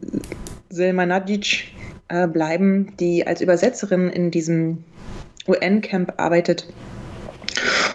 Silmanagic 0.69 1.67
äh, 2.11 2.27
bleiben, 2.27 2.93
die 2.99 3.25
als 3.25 3.41
Übersetzerin 3.41 4.09
in 4.09 4.31
diesem 4.31 4.83
UN-Camp 5.47 6.13
arbeitet 6.17 6.67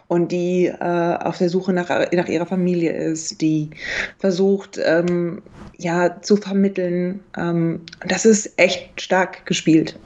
und 0.09 0.33
die 0.33 0.67
äh, 0.67 1.17
auf 1.17 1.39
der 1.39 1.49
Suche 1.49 1.73
nach, 1.73 1.89
nach 2.13 2.29
ihrer 2.29 2.47
Familie 2.47 2.93
ist, 2.93 3.41
die 3.41 3.71
versucht, 4.19 4.79
ähm, 4.85 5.43
ja, 5.79 6.23
zu 6.23 6.37
vermitteln. 6.37 7.21
Ähm, 7.37 7.81
das 8.07 8.25
ist 8.25 8.53
echt 8.57 9.01
stark 9.01 9.47
gespielt. 9.47 9.99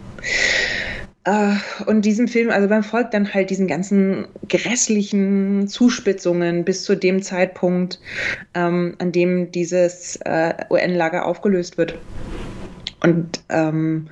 Uh, 1.29 1.55
und 1.85 2.07
diesem 2.07 2.29
Film, 2.29 2.49
also 2.49 2.67
man 2.67 2.83
folgt 2.83 3.13
dann 3.13 3.35
halt 3.35 3.51
diesen 3.51 3.67
ganzen 3.67 4.27
grässlichen 4.49 5.69
Zuspitzungen 5.69 6.65
bis 6.65 6.85
zu 6.85 6.95
dem 6.95 7.23
Zeitpunkt, 7.23 8.01
ähm, 8.55 8.95
an 8.99 9.13
dem 9.13 9.53
dieses 9.53 10.17
äh, 10.25 10.55
UN-Lager 10.71 11.27
aufgelöst 11.27 11.77
wird. 11.77 11.99
Und 13.03 13.41
ähm, 13.49 14.09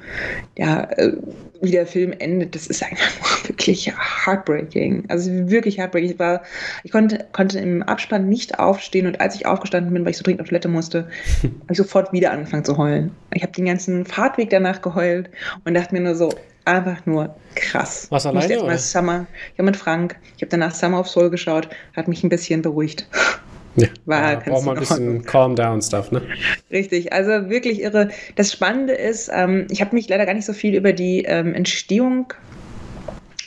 ja, 0.57 0.85
äh, 0.97 1.13
wie 1.61 1.71
der 1.71 1.87
Film 1.87 2.13
endet, 2.19 2.55
das 2.55 2.67
ist 2.67 2.83
einfach 2.83 3.45
wirklich 3.49 3.93
heartbreaking. 4.25 5.05
Also 5.09 5.31
wirklich 5.51 5.79
heartbreaking. 5.79 6.13
Ich, 6.13 6.19
war, 6.19 6.43
ich 6.85 6.91
konnte, 6.91 7.27
konnte 7.33 7.59
im 7.59 7.83
Abspann 7.83 8.29
nicht 8.29 8.59
aufstehen 8.59 9.07
und 9.07 9.21
als 9.21 9.35
ich 9.35 9.47
aufgestanden 9.47 9.93
bin, 9.93 10.05
weil 10.05 10.13
ich 10.13 10.17
so 10.17 10.23
dringend 10.23 10.41
auf 10.41 10.49
Toilette 10.49 10.69
musste, 10.69 11.09
habe 11.43 11.53
ich 11.71 11.77
sofort 11.77 12.13
wieder 12.13 12.31
angefangen 12.31 12.65
zu 12.65 12.79
heulen. 12.79 13.11
Ich 13.35 13.43
habe 13.43 13.53
den 13.53 13.67
ganzen 13.67 14.07
Fahrtweg 14.07 14.51
danach 14.51 14.81
geheult 14.81 15.29
und 15.65 15.75
dachte 15.75 15.95
mir 15.95 16.01
nur 16.01 16.15
so, 16.15 16.31
einfach 16.65 17.05
nur 17.07 17.35
krass. 17.55 18.07
Was 18.11 18.27
alleine? 18.27 18.55
Ich, 18.55 18.63
mal 18.63 18.79
Summer, 18.79 19.27
ja, 19.57 19.65
mit 19.65 19.77
Frank. 19.77 20.17
Ich 20.37 20.43
habe 20.43 20.51
danach 20.51 20.75
Summer 20.75 21.01
of 21.01 21.09
Soul 21.09 21.31
geschaut, 21.31 21.69
hat 21.97 22.09
mich 22.09 22.23
ein 22.23 22.29
bisschen 22.29 22.63
beruhigt. 22.63 23.09
Ja, 23.81 23.89
War 24.07 24.33
ja, 24.33 24.39
braucht 24.39 24.65
man 24.65 24.77
ein 24.77 24.81
bisschen 24.81 25.25
Calm 25.25 25.57
Down 25.57 25.83
Stuff, 25.83 26.11
ne? 26.11 26.23
Richtig, 26.71 27.13
also 27.13 27.51
wirklich 27.51 27.81
irre. 27.81 28.09
Das 28.37 28.53
Spannende 28.53 28.95
ist, 28.95 29.31
ähm, 29.33 29.67
ich 29.71 29.81
habe 29.81 29.95
mich 29.95 30.09
leider 30.09 30.27
gar 30.27 30.35
nicht 30.35 30.47
so 30.47 30.53
viel 30.53 30.75
über 30.75 30.93
die 30.93 31.23
ähm, 31.25 31.55
Entstehung 31.55 32.33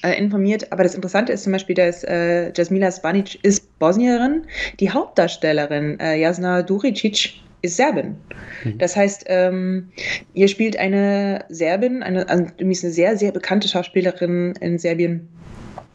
äh, 0.03 0.17
informiert, 0.17 0.71
aber 0.71 0.83
das 0.83 0.95
Interessante 0.95 1.33
ist 1.33 1.43
zum 1.43 1.53
Beispiel, 1.53 1.75
dass 1.75 2.03
äh, 2.03 2.51
Jasmila 2.55 2.91
Spanic 2.91 3.43
ist 3.43 3.77
Bosnierin, 3.79 4.43
die 4.79 4.89
Hauptdarstellerin 4.89 5.99
äh, 5.99 6.19
Jasna 6.19 6.61
Duricic 6.61 7.41
ist 7.61 7.77
Serbin. 7.77 8.15
Mhm. 8.63 8.77
Das 8.77 8.95
heißt, 8.95 9.25
ähm, 9.27 9.91
hier 10.33 10.47
spielt 10.47 10.77
eine 10.77 11.45
Serbin, 11.49 12.03
eine, 12.03 12.27
also, 12.29 12.45
eine 12.59 12.73
sehr, 12.73 13.17
sehr 13.17 13.31
bekannte 13.31 13.67
Schauspielerin 13.67 14.53
in 14.59 14.79
Serbien, 14.79 15.27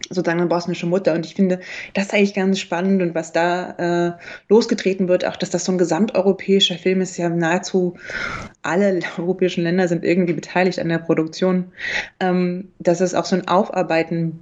sozusagen 0.08 0.40
eine 0.40 0.48
bosnische 0.48 0.86
Mutter. 0.86 1.14
Und 1.14 1.26
ich 1.26 1.34
finde 1.34 1.60
das 1.94 2.10
eigentlich 2.10 2.34
ganz 2.34 2.58
spannend 2.58 3.02
und 3.02 3.14
was 3.14 3.32
da 3.32 3.70
äh, 4.08 4.12
losgetreten 4.48 5.08
wird, 5.08 5.24
auch 5.24 5.36
dass 5.36 5.50
das 5.50 5.64
so 5.64 5.72
ein 5.72 5.78
gesamteuropäischer 5.78 6.76
Film 6.76 7.00
ist, 7.00 7.16
ja 7.16 7.28
nahezu 7.28 7.96
alle 8.62 9.00
europäischen 9.18 9.64
Länder 9.64 9.88
sind 9.88 10.04
irgendwie 10.04 10.34
beteiligt 10.34 10.78
an 10.78 10.88
der 10.88 10.98
Produktion, 10.98 11.72
ähm, 12.20 12.68
dass 12.78 13.00
es 13.00 13.14
auch 13.14 13.24
so 13.24 13.36
ein 13.36 13.48
Aufarbeiten 13.48 14.40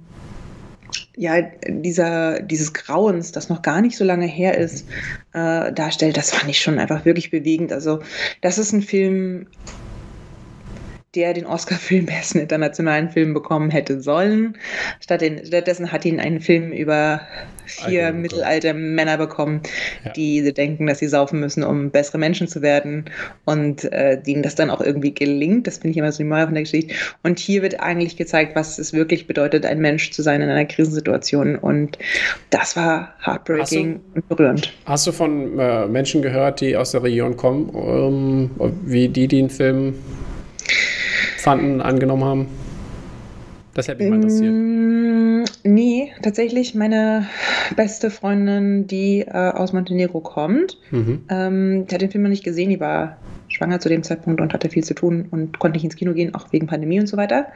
ja, 1.17 1.41
dieser, 1.67 2.41
dieses 2.41 2.73
Grauens, 2.73 3.31
das 3.31 3.49
noch 3.49 3.61
gar 3.61 3.81
nicht 3.81 3.97
so 3.97 4.03
lange 4.03 4.25
her 4.25 4.57
ist, 4.57 4.87
äh, 5.33 5.71
darstellt, 5.71 6.17
das 6.17 6.31
fand 6.31 6.49
ich 6.49 6.59
schon 6.59 6.79
einfach 6.79 7.05
wirklich 7.05 7.31
bewegend. 7.31 7.71
Also, 7.71 7.99
das 8.41 8.57
ist 8.57 8.73
ein 8.73 8.81
Film, 8.81 9.47
der 11.15 11.33
den 11.33 11.45
Oscar 11.45 11.75
für 11.75 11.95
den 11.95 12.05
besten 12.05 12.39
internationalen 12.39 13.09
Film 13.09 13.33
bekommen 13.33 13.71
hätte 13.71 14.01
sollen. 14.01 14.57
stattdessen 15.01 15.91
hat 15.91 16.05
ihn 16.05 16.19
einen 16.19 16.41
Film 16.41 16.71
über 16.71 17.21
vier 17.65 18.13
mittelalte 18.13 18.73
Männer 18.73 19.17
bekommen, 19.17 19.61
ja. 20.03 20.11
die 20.11 20.53
denken, 20.53 20.87
dass 20.87 20.99
sie 20.99 21.07
saufen 21.07 21.39
müssen, 21.39 21.63
um 21.63 21.89
bessere 21.89 22.17
Menschen 22.17 22.47
zu 22.47 22.61
werden 22.61 23.05
und 23.43 23.85
äh, 23.91 24.21
denen 24.21 24.43
das 24.43 24.55
dann 24.55 24.69
auch 24.69 24.81
irgendwie 24.81 25.13
gelingt. 25.13 25.67
Das 25.67 25.77
finde 25.77 25.91
ich 25.91 25.97
immer 25.97 26.11
so 26.11 26.19
die 26.19 26.25
Moral 26.25 26.45
von 26.45 26.53
der 26.53 26.63
Geschichte. 26.63 26.93
Und 27.23 27.39
hier 27.39 27.61
wird 27.61 27.79
eigentlich 27.79 28.17
gezeigt, 28.17 28.55
was 28.55 28.77
es 28.77 28.93
wirklich 28.93 29.27
bedeutet, 29.27 29.65
ein 29.65 29.79
Mensch 29.79 30.11
zu 30.11 30.21
sein 30.21 30.41
in 30.41 30.49
einer 30.49 30.65
Krisensituation. 30.65 31.55
Und 31.55 31.97
das 32.49 32.75
war 32.75 33.13
heartbreaking 33.23 33.95
du, 33.95 34.15
und 34.15 34.29
berührend. 34.29 34.73
Hast 34.85 35.07
du 35.07 35.11
von 35.11 35.57
äh, 35.59 35.87
Menschen 35.87 36.21
gehört, 36.21 36.61
die 36.61 36.75
aus 36.77 36.91
der 36.91 37.03
Region 37.03 37.35
kommen, 37.35 37.69
um, 37.69 38.51
wie 38.85 39.09
die 39.09 39.27
den 39.27 39.49
Film 39.49 39.95
fanden, 41.37 41.81
angenommen 41.81 42.23
haben? 42.23 42.47
Das 43.73 43.87
hätte 43.87 44.03
mich 44.03 44.09
mal 44.09 44.15
interessiert. 44.15 44.53
Mm, 44.53 44.95
Nee, 45.65 46.11
tatsächlich 46.21 46.75
meine 46.75 47.27
beste 47.75 48.11
Freundin, 48.11 48.85
die 48.85 49.21
äh, 49.21 49.31
aus 49.31 49.73
Montenegro 49.73 50.19
kommt, 50.19 50.77
mhm. 50.91 51.23
ähm, 51.27 51.87
die 51.87 51.95
hat 51.95 52.01
den 52.01 52.11
Film 52.11 52.23
noch 52.23 52.29
nicht 52.29 52.43
gesehen, 52.43 52.69
die 52.69 52.79
war 52.79 53.17
schwanger 53.47 53.79
zu 53.79 53.89
dem 53.89 54.03
Zeitpunkt 54.03 54.41
und 54.41 54.53
hatte 54.53 54.69
viel 54.69 54.83
zu 54.83 54.93
tun 54.93 55.27
und 55.31 55.57
konnte 55.57 55.77
nicht 55.77 55.83
ins 55.83 55.95
Kino 55.95 56.13
gehen, 56.13 56.35
auch 56.35 56.53
wegen 56.53 56.67
Pandemie 56.67 56.99
und 56.99 57.07
so 57.07 57.17
weiter. 57.17 57.47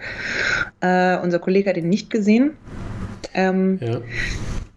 Äh, 0.81 1.19
unser 1.19 1.37
Kollege 1.37 1.69
hat 1.69 1.77
ihn 1.77 1.87
nicht 1.87 2.09
gesehen. 2.09 2.51
Ähm, 3.35 3.77
ja. 3.79 4.01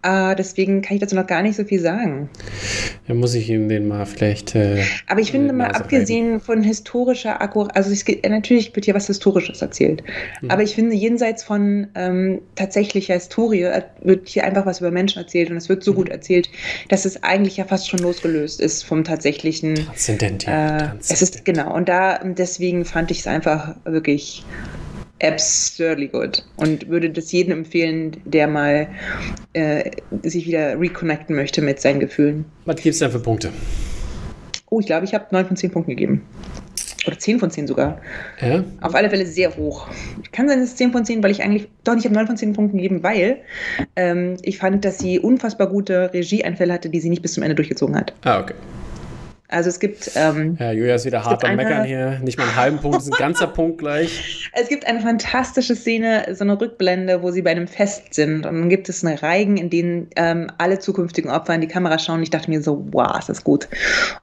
Äh, 0.03 0.35
deswegen 0.35 0.83
kann 0.83 0.97
ich 0.97 1.01
dazu 1.01 1.15
noch 1.15 1.27
gar 1.27 1.43
nicht 1.43 1.57
so 1.57 1.65
viel 1.65 1.81
sagen. 1.81 2.29
Ja, 3.07 3.15
muss 3.15 3.35
ich 3.35 3.49
ihm 3.49 3.69
den 3.69 3.87
mal 3.87 4.05
vielleicht. 4.05 4.55
Äh, 4.55 4.83
Aber 5.07 5.21
ich 5.21 5.31
finde 5.31 5.53
mal, 5.53 5.71
abgesehen 5.71 6.33
rein. 6.33 6.41
von 6.41 6.63
historischer 6.63 7.41
Akkurat, 7.41 7.77
also 7.77 7.91
es 7.91 8.05
geht, 8.05 8.29
natürlich 8.29 8.75
wird 8.75 8.85
hier 8.85 8.95
was 8.95 9.07
Historisches 9.07 9.63
erzählt. 9.63 10.03
Mhm. 10.41 10.51
Aber 10.51 10.63
ich 10.63 10.75
finde, 10.75 10.97
jenseits 10.97 11.45
von 11.45 11.87
ähm, 11.95 12.41
tatsächlicher 12.57 13.15
Historie 13.15 13.63
äh, 13.63 13.83
wird 14.03 14.29
hier 14.29 14.45
einfach 14.45 14.67
was 14.67 14.81
über 14.81 14.91
Menschen 14.91 15.21
erzählt 15.23 15.51
und 15.51 15.57
es 15.57 15.69
wird 15.69 15.85
so 15.85 15.93
mhm. 15.93 15.97
gut 15.97 16.09
erzählt, 16.09 16.49
dass 16.89 17.05
es 17.05 17.23
eigentlich 17.23 17.57
ja 17.57 17.65
fast 17.65 17.89
schon 17.89 18.01
losgelöst 18.01 18.61
ist 18.61 18.83
vom 18.83 19.05
tatsächlichen. 19.05 19.77
Transzendent, 19.77 20.45
ja. 20.45 20.53
Äh, 20.53 20.79
Transzendent. 20.79 21.11
Es 21.11 21.23
ist 21.23 21.45
genau. 21.45 21.75
Und 21.75 21.89
da 21.89 22.19
deswegen 22.25 22.85
fand 22.85 23.13
ich 23.13 23.21
es 23.21 23.27
einfach 23.29 23.77
wirklich 23.85 24.45
absurdly 25.23 26.09
good 26.09 26.45
und 26.57 26.89
würde 26.89 27.11
das 27.11 27.31
jedem 27.33 27.53
empfehlen, 27.53 28.16
der 28.25 28.47
mal 28.49 28.89
äh, 29.53 29.91
sich 30.23 30.47
wieder 30.47 30.79
reconnecten 30.79 31.37
möchte 31.37 31.62
mit 31.62 31.81
seinen 31.81 32.01
Gefühlen. 32.01 32.45
Was 32.64 32.77
gibt 32.77 32.95
es 32.95 32.99
denn 32.99 33.11
für 33.11 33.20
Punkte? 33.20 33.51
Oh, 34.70 34.81
ich 34.81 34.87
glaube, 34.87 35.05
ich 35.05 35.14
habe 35.14 35.27
9 35.31 35.47
von 35.47 35.57
10 35.57 35.70
Punkten 35.70 35.91
gegeben. 35.91 36.23
Oder 37.07 37.18
10 37.18 37.41
von 37.41 37.51
10 37.51 37.66
sogar. 37.66 38.01
Ja? 38.41 38.64
Auf 38.81 38.95
alle 38.95 39.11
Fälle 39.11 39.27
sehr 39.27 39.57
hoch. 39.57 39.89
Kann 40.31 40.49
sein, 40.49 40.61
dass 40.61 40.70
es 40.70 40.77
10 40.77 40.93
von 40.93 41.05
10, 41.05 41.23
weil 41.23 41.31
ich 41.31 41.43
eigentlich, 41.43 41.68
doch, 41.85 41.97
ich 41.97 42.05
habe 42.05 42.14
9 42.14 42.27
von 42.27 42.37
10 42.37 42.53
Punkten 42.53 42.79
gegeben, 42.79 43.03
weil 43.03 43.39
ähm, 43.97 44.37
ich 44.43 44.59
fand, 44.59 44.85
dass 44.85 44.99
sie 44.99 45.18
unfassbar 45.18 45.66
gute 45.66 46.12
Regieeinfälle 46.12 46.73
hatte, 46.73 46.91
die 46.91 47.01
sie 47.01 47.11
nicht 47.11 47.23
bis 47.23 47.35
zum 47.35 47.43
Ende 47.43 47.57
durchgezogen 47.57 47.97
hat. 47.97 48.14
Ah, 48.23 48.41
okay. 48.41 48.55
Also 49.53 49.69
es 49.69 49.79
gibt. 49.81 50.11
Ähm, 50.15 50.57
ja, 50.59 50.73
Julia 50.73 50.95
ist 50.95 51.05
wieder 51.05 51.25
hart 51.25 51.45
am 51.45 51.57
Meckern 51.57 51.85
hier. 51.85 52.19
Nicht 52.23 52.39
mal 52.39 52.45
einen 52.45 52.57
halben 52.57 52.79
Punkt, 52.79 52.99
es 52.99 53.05
ist 53.05 53.13
ein 53.13 53.19
ganzer 53.19 53.47
Punkt 53.47 53.79
gleich. 53.79 54.39
Es 54.55 54.69
gibt 54.69 54.87
eine 54.87 55.01
fantastische 55.01 55.75
Szene, 55.75 56.27
so 56.35 56.45
eine 56.45 56.61
Rückblende, 56.61 57.23
wo 57.23 57.31
sie 57.31 57.41
bei 57.41 57.53
einem 57.53 57.67
Fest 57.67 58.13
sind. 58.13 58.45
Und 58.47 58.61
dann 58.61 58.69
gibt 58.69 58.89
es 58.91 59.03
eine 59.03 59.23
Reigen, 59.23 59.57
in 59.57 59.71
denen 59.71 60.09
ähm, 60.17 60.51
alle 60.59 60.79
zukünftigen 60.79 61.31
Opfer 61.31 61.55
in 61.55 61.63
die 61.63 61.69
Kamera 61.69 61.99
schauen. 61.99 62.23
Ich 62.23 62.29
dachte 62.29 62.51
mir 62.51 62.63
so, 62.63 62.87
wow, 62.93 63.19
ist 63.19 63.31
das 63.31 63.45
gut. 63.45 63.69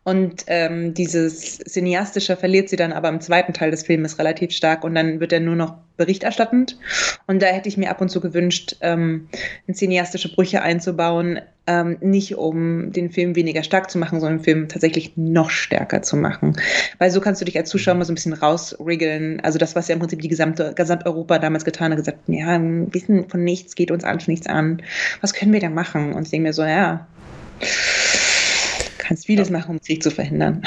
Und 0.04 0.44
ähm, 0.46 0.94
dieses 0.94 1.58
Cineastische 1.60 2.36
verliert 2.36 2.70
sie 2.70 2.76
dann 2.76 2.94
aber 2.94 3.10
im 3.10 3.22
zweiten 3.22 3.54
Teil 3.54 3.72
des 3.72 3.84
Films 3.84 4.20
relativ 4.20 4.52
stark. 4.52 4.84
Und 4.84 4.94
dann 4.94 5.20
wird 5.20 5.34
er 5.34 5.40
nur 5.40 5.56
noch 5.56 5.78
berichterstattend. 5.98 6.78
Und 7.28 7.42
da 7.42 7.48
hätte 7.48 7.70
ich 7.70 7.78
mir 7.78 7.90
ab 7.90 8.02
und 8.02 8.10
zu 8.10 8.22
gewünscht, 8.22 8.78
ähm, 8.82 9.28
cineastische 9.72 10.34
Brüche 10.34 10.62
einzubauen, 10.62 11.42
ähm, 11.70 11.98
nicht 12.02 12.36
um 12.36 12.92
den 12.92 13.12
Film 13.12 13.36
weniger 13.36 13.62
stark 13.62 13.92
zu 13.92 14.00
machen, 14.00 14.20
sondern 14.20 14.40
den 14.40 14.44
Film 14.44 14.68
tatsächlich 14.70 15.14
noch 15.16 15.52
stärker 15.52 16.02
zu 16.02 16.18
machen. 16.18 16.58
Weil 16.98 17.12
so 17.12 17.22
kannst 17.22 17.42
du 17.42 17.46
dich 17.46 17.56
als 17.56 17.70
Zuschauer 17.70 17.94
mal 17.94 18.06
so 18.06 18.12
ein 18.12 18.16
bisschen 18.16 18.34
rausriggeln. 18.34 19.40
Also 19.42 19.60
das, 19.60 19.76
was 19.76 19.88
ja 19.88 19.94
im 19.94 20.00
Prinzip 20.00 20.20
die 20.22 20.28
gesamte 20.28 20.74
Gesamteuropa 20.74 21.38
damals 21.38 21.66
getan 21.66 21.92
hat, 21.92 22.00
gesagt, 22.00 22.18
ja, 22.26 22.60
Wissen 22.92 23.30
von 23.30 23.44
nichts 23.44 23.76
geht 23.76 23.92
uns 23.92 24.04
alles 24.04 24.28
nichts 24.28 24.48
an. 24.48 24.82
Was 25.22 25.36
können 25.36 25.54
wir 25.54 25.60
da 25.60 25.70
machen? 25.70 26.14
Und 26.14 26.24
ich 26.24 26.32
denke 26.32 26.48
mir 26.48 26.54
so, 26.54 26.64
ja, 26.64 27.08
kannst 28.98 29.28
vieles 29.28 29.50
ja. 29.50 29.58
machen, 29.58 29.76
um 29.76 29.80
Krieg 29.80 30.02
zu 30.02 30.10
verhindern. 30.10 30.64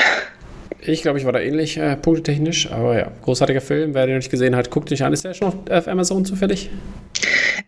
Ich 0.85 1.03
glaube, 1.03 1.18
ich 1.18 1.24
war 1.24 1.33
da 1.33 1.39
ähnlich 1.39 1.76
äh, 1.76 1.97
punktetechnisch, 1.97 2.70
aber 2.70 2.99
ja, 2.99 3.12
großartiger 3.22 3.61
Film. 3.61 3.95
Wer 3.95 4.07
den 4.07 4.14
noch 4.14 4.18
nicht 4.18 4.30
gesehen 4.30 4.57
hat, 4.57 4.70
guckt 4.70 4.91
nicht 4.91 5.03
an. 5.03 5.12
Ist 5.12 5.24
der 5.24 5.35
schon 5.35 5.53
auf 5.70 5.87
Amazon 5.87 6.24
zufällig? 6.24 6.70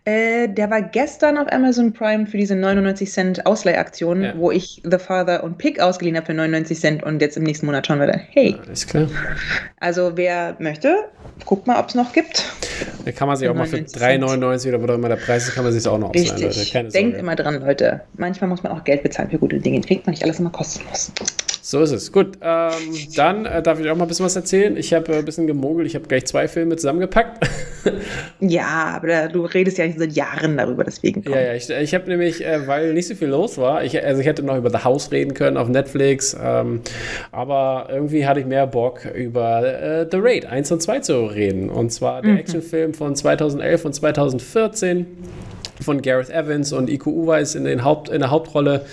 Äh, 0.03 0.49
der 0.49 0.69
war 0.69 0.81
gestern 0.81 1.37
auf 1.37 1.51
Amazon 1.51 1.93
Prime 1.93 2.27
für 2.27 2.37
diese 2.37 2.55
99 2.55 3.09
Cent 3.09 3.45
Ausleihaktion, 3.45 4.23
ja. 4.23 4.33
wo 4.35 4.51
ich 4.51 4.81
The 4.83 4.97
Father 4.97 5.43
und 5.43 5.57
Pig 5.57 5.79
ausgeliehen 5.79 6.17
habe 6.17 6.25
für 6.25 6.33
99 6.33 6.79
Cent 6.79 7.03
und 7.03 7.21
jetzt 7.21 7.37
im 7.37 7.43
nächsten 7.43 7.65
Monat 7.65 7.87
schauen 7.87 7.99
wir 7.99 8.07
da. 8.07 8.17
Hey. 8.17 8.55
Alles 8.65 8.85
klar. 8.85 9.07
Also 9.79 10.11
wer 10.15 10.57
möchte, 10.59 10.95
guckt 11.45 11.67
mal, 11.67 11.79
ob 11.79 11.89
es 11.89 11.95
noch 11.95 12.11
gibt. 12.11 12.43
Da 13.05 13.11
kann 13.13 13.29
man 13.29 13.37
sich 13.37 13.47
auch 13.47 13.55
mal 13.55 13.65
für 13.65 13.77
3,99 13.77 14.67
oder 14.69 14.81
wo 14.81 14.93
immer 14.93 15.09
der 15.09 15.15
Preis 15.15 15.47
ist, 15.47 15.55
kann 15.55 15.63
man 15.63 15.71
sich 15.71 15.87
auch 15.87 15.97
noch 15.97 16.09
ausleihen, 16.09 16.43
Richtig. 16.43 16.73
Leute. 16.73 16.89
Denkt 16.89 17.17
immer 17.17 17.35
dran, 17.35 17.61
Leute. 17.61 18.01
Manchmal 18.17 18.49
muss 18.49 18.61
man 18.61 18.73
auch 18.73 18.83
Geld 18.83 19.03
bezahlen 19.03 19.29
für 19.29 19.37
gute 19.37 19.59
Dinge. 19.59 19.79
Kriegt 19.81 20.05
man 20.05 20.11
nicht 20.11 20.23
alles 20.23 20.39
immer 20.39 20.49
kostenlos. 20.49 21.11
So 21.67 21.81
ist 21.81 21.89
es. 21.89 22.11
Gut, 22.11 22.37
ähm, 22.43 22.71
dann 23.15 23.47
äh, 23.47 23.59
darf 23.63 23.79
ich 23.79 23.89
auch 23.89 23.95
mal 23.95 24.03
ein 24.03 24.07
bisschen 24.07 24.23
was 24.23 24.35
erzählen. 24.35 24.77
Ich 24.77 24.93
habe 24.93 25.11
äh, 25.11 25.17
ein 25.17 25.25
bisschen 25.25 25.47
gemogelt. 25.47 25.87
Ich 25.87 25.95
habe 25.95 26.05
gleich 26.05 26.25
zwei 26.25 26.47
Filme 26.47 26.75
zusammengepackt. 26.75 27.43
ja, 28.39 28.93
aber 28.97 29.29
du 29.29 29.45
redest 29.45 29.79
ja 29.79 29.87
nicht 29.87 29.97
seit 29.97 30.11
Jahren 30.11 30.57
darüber, 30.57 30.83
deswegen. 30.83 31.23
Komm. 31.23 31.33
Ja, 31.33 31.41
ja, 31.41 31.53
ich, 31.55 31.67
ich 31.67 31.95
habe 31.95 32.07
nämlich, 32.07 32.45
äh, 32.45 32.67
weil 32.67 32.93
nicht 32.93 33.07
so 33.07 33.15
viel 33.15 33.29
los 33.29 33.57
war, 33.57 33.83
ich, 33.83 33.99
also 34.03 34.21
ich 34.21 34.27
hätte 34.27 34.43
noch 34.43 34.57
über 34.57 34.69
The 34.69 34.83
House 34.83 35.11
reden 35.11 35.33
können 35.33 35.57
auf 35.57 35.67
Netflix, 35.67 36.37
ähm, 36.39 36.81
aber 37.31 37.87
irgendwie 37.89 38.27
hatte 38.27 38.41
ich 38.41 38.45
mehr 38.45 38.67
Bock 38.67 39.03
über 39.15 39.65
äh, 39.65 40.07
The 40.11 40.17
Raid 40.21 40.45
1 40.45 40.71
und 40.71 40.83
2 40.83 40.99
zu 40.99 41.25
reden. 41.25 41.71
Und 41.71 41.91
zwar 41.91 42.21
der 42.21 42.33
mhm. 42.33 42.37
Actionfilm 42.37 42.93
von 42.93 43.15
2011 43.15 43.85
und 43.85 43.93
2014 43.93 45.07
von 45.81 46.01
Gareth 46.01 46.29
Evans 46.29 46.73
und 46.73 46.89
Iko 46.89 47.09
Uweis 47.09 47.55
in, 47.55 47.65
den 47.65 47.83
Haupt, 47.83 48.09
in 48.09 48.19
der 48.19 48.31
Hauptrolle, 48.31 48.85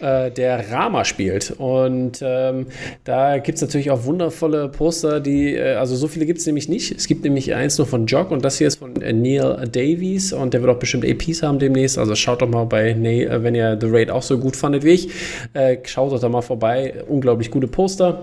äh, 0.00 0.30
der 0.30 0.70
Rama 0.70 1.04
spielt. 1.04 1.54
Und 1.58 2.20
ähm, 2.22 2.66
da 3.04 3.38
gibt 3.38 3.56
es 3.56 3.62
natürlich 3.62 3.90
auch 3.90 4.04
wundervolle 4.04 4.68
Poster, 4.68 5.20
die, 5.20 5.54
äh, 5.54 5.74
also 5.74 5.96
so 5.96 6.08
viele 6.08 6.26
gibt 6.26 6.40
es 6.40 6.46
nämlich 6.46 6.68
nicht. 6.68 6.92
Es 6.92 7.06
gibt 7.06 7.24
nämlich 7.24 7.54
eins 7.54 7.78
nur 7.78 7.86
von 7.86 8.06
Jock 8.06 8.30
und 8.30 8.44
das 8.44 8.58
hier 8.58 8.68
ist 8.68 8.76
von 8.76 8.92
Neil 8.94 9.68
Davies 9.70 10.32
und 10.32 10.54
der 10.54 10.62
wird 10.62 10.74
auch 10.74 10.78
bestimmt 10.78 11.04
APs 11.04 11.42
haben 11.42 11.58
demnächst. 11.58 11.98
Also 11.98 12.14
schaut 12.14 12.42
doch 12.42 12.48
mal 12.48 12.64
bei 12.64 12.94
Neil, 12.94 13.28
äh, 13.28 13.42
wenn 13.42 13.54
ihr 13.54 13.78
The 13.80 13.86
Raid 13.88 14.10
auch 14.10 14.22
so 14.22 14.38
gut 14.38 14.56
fandet 14.56 14.84
wie 14.84 14.90
ich, 14.90 15.10
äh, 15.54 15.78
schaut 15.84 16.12
doch 16.12 16.20
da 16.20 16.28
mal 16.28 16.42
vorbei. 16.42 16.94
Unglaublich 17.08 17.50
gute 17.50 17.66
Poster 17.66 18.22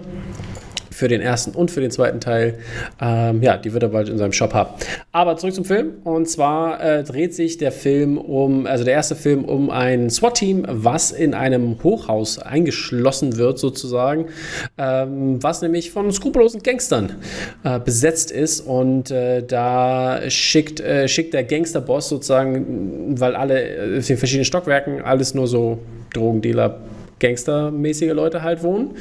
für 0.96 1.10
den 1.10 1.22
ersten 1.22 1.52
und 1.52 1.72
für 1.72 1.82
den 1.82 1.91
zweiten 1.91 2.22
Teil. 2.22 2.58
Ähm, 3.02 3.43
ja, 3.43 3.58
die 3.58 3.74
wird 3.74 3.84
er 3.84 3.89
bald 3.89 4.08
in 4.08 4.18
seinem 4.18 4.32
Shop 4.32 4.54
haben. 4.54 4.70
Aber 5.12 5.36
zurück 5.36 5.54
zum 5.54 5.66
Film. 5.66 5.96
Und 6.06 6.30
zwar 6.30 6.82
äh, 6.82 7.04
dreht 7.04 7.36
sich 7.36 7.58
der 7.58 7.74
Film 7.74 8.18
um, 8.18 8.66
also 8.66 8.86
der 8.86 8.93
erste 8.93 9.16
Film 9.16 9.43
um 9.43 9.70
ein 9.70 10.10
SWAT-Team, 10.10 10.66
was 10.70 11.12
in 11.12 11.34
einem 11.34 11.84
Hochhaus 11.84 12.39
eingeschlossen 12.39 13.36
wird, 13.38 13.60
sozusagen, 13.60 14.28
ähm, 14.78 15.43
was 15.43 15.62
nämlich 15.62 15.91
von 15.91 16.12
skrupellosen 16.12 16.64
Gangstern 16.64 17.16
äh, 17.64 17.78
besetzt 17.80 18.32
ist. 18.32 18.62
Und 18.62 19.12
äh, 19.12 19.43
da 19.46 20.22
schickt, 20.30 20.80
äh, 20.80 21.10
schickt 21.10 21.34
der 21.34 21.43
Gangsterboss 21.43 22.08
sozusagen, 22.08 23.20
weil 23.20 23.36
alle 23.36 23.62
äh, 23.62 23.96
in 23.98 24.02
den 24.02 24.18
verschiedenen 24.18 24.46
Stockwerken 24.46 25.02
alles 25.02 25.34
nur 25.34 25.48
so 25.48 25.80
Drogendealer, 26.14 26.80
gangstermäßige 27.20 28.13
Leute 28.13 28.43
halt 28.43 28.63
wohnen. 28.63 28.95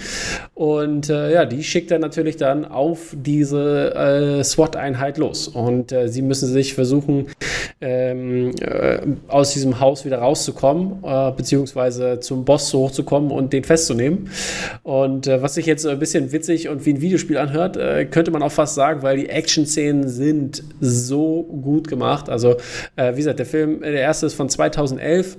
Und 0.55 1.09
äh, 1.11 1.33
ja, 1.33 1.45
die 1.45 1.63
schickt 1.65 1.91
er 1.91 1.99
natürlich 1.99 2.37
dann 2.37 2.65
auf 2.65 3.15
diese 3.15 3.95
äh, 3.95 4.45
SWAT-Einheit 4.45 5.19
los. 5.19 5.49
Und 5.49 5.93
äh, 5.93 6.09
sie 6.09 6.23
müssen 6.23 6.49
sich 6.49 6.75
versuchen, 6.75 7.27
ähm, 7.81 8.53
äh, 8.61 8.99
aus 9.29 9.53
diesem 9.53 9.81
Haus 9.81 10.05
wieder 10.05 10.19
rauszukommen, 10.19 11.03
äh, 11.05 11.33
beziehungsweise 11.33 12.21
zum 12.21 12.45
Boss 12.45 12.73
hochzukommen 12.73 13.31
und 13.31 13.53
den 13.53 13.65
festzunehmen. 13.65 14.31
Und 14.83 15.27
äh, 15.27 15.43
was 15.43 15.55
sich 15.55 15.67
jetzt 15.67 15.87
ein 15.87 15.99
bisschen 15.99 16.33
witzig 16.33 16.69
und 16.69 16.87
wie 16.87 16.95
ein 16.95 17.01
Videospiel 17.01 17.39
anhört, 17.39 17.77
könnte 18.11 18.31
man 18.31 18.43
auch 18.43 18.53
fast 18.53 18.75
sagen, 18.75 19.03
weil 19.03 19.17
die 19.17 19.29
Action-Szenen 19.29 20.09
sind 20.09 20.63
so 20.81 21.43
gut 21.43 21.89
gemacht. 21.89 22.29
Also, 22.29 22.57
wie 22.97 23.17
gesagt, 23.17 23.39
der 23.39 23.47
Film, 23.47 23.81
der 23.81 23.93
erste 23.93 24.27
ist 24.27 24.35
von 24.35 24.49
2011. 24.49 25.37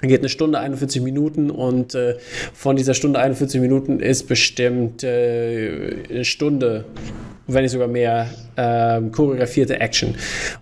Geht 0.00 0.20
eine 0.20 0.28
Stunde 0.28 0.60
41 0.60 1.02
Minuten 1.02 1.50
und 1.50 1.94
äh, 1.94 2.16
von 2.54 2.76
dieser 2.76 2.94
Stunde 2.94 3.18
41 3.18 3.60
Minuten 3.60 3.98
ist 3.98 4.28
bestimmt 4.28 5.02
äh, 5.02 6.04
eine 6.08 6.24
Stunde 6.24 6.84
wenn 7.48 7.62
nicht 7.62 7.72
sogar 7.72 7.88
mehr, 7.88 8.28
äh, 8.56 9.00
choreografierte 9.10 9.80
Action. 9.80 10.14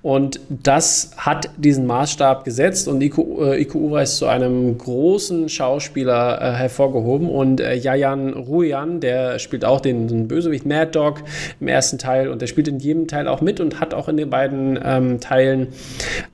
Und 0.03 0.39
das 0.49 1.11
hat 1.17 1.51
diesen 1.57 1.87
Maßstab 1.87 2.45
gesetzt 2.45 2.89
und 2.89 3.03
Iko, 3.03 3.45
äh, 3.45 3.61
Iko 3.63 3.79
Uwe 3.79 4.03
ist 4.03 4.19
zu 4.19 4.27
einem 4.27 4.79
großen 4.79 5.49
Schauspieler 5.49 6.41
äh, 6.41 6.53
hervorgehoben. 6.55 7.29
Und 7.29 7.61
äh, 7.61 7.75
Jajan 7.75 8.35
Ruyan, 8.35 9.01
der 9.01 9.39
spielt 9.39 9.65
auch 9.65 9.81
den, 9.81 10.09
den, 10.09 10.29
Bösewicht 10.29 10.67
Mad 10.67 10.91
Dog 10.93 11.23
im 11.61 11.69
ersten 11.69 11.99
Teil 11.99 12.29
und 12.29 12.43
der 12.43 12.47
spielt 12.47 12.69
in 12.69 12.79
jedem 12.79 13.09
Teil 13.09 13.29
auch 13.29 13.41
mit 13.41 13.61
und 13.61 13.81
hat 13.81 13.95
auch 13.95 14.09
in 14.09 14.17
den 14.17 14.31
beiden 14.31 14.79
ähm, 14.85 15.21
Teilen 15.21 15.69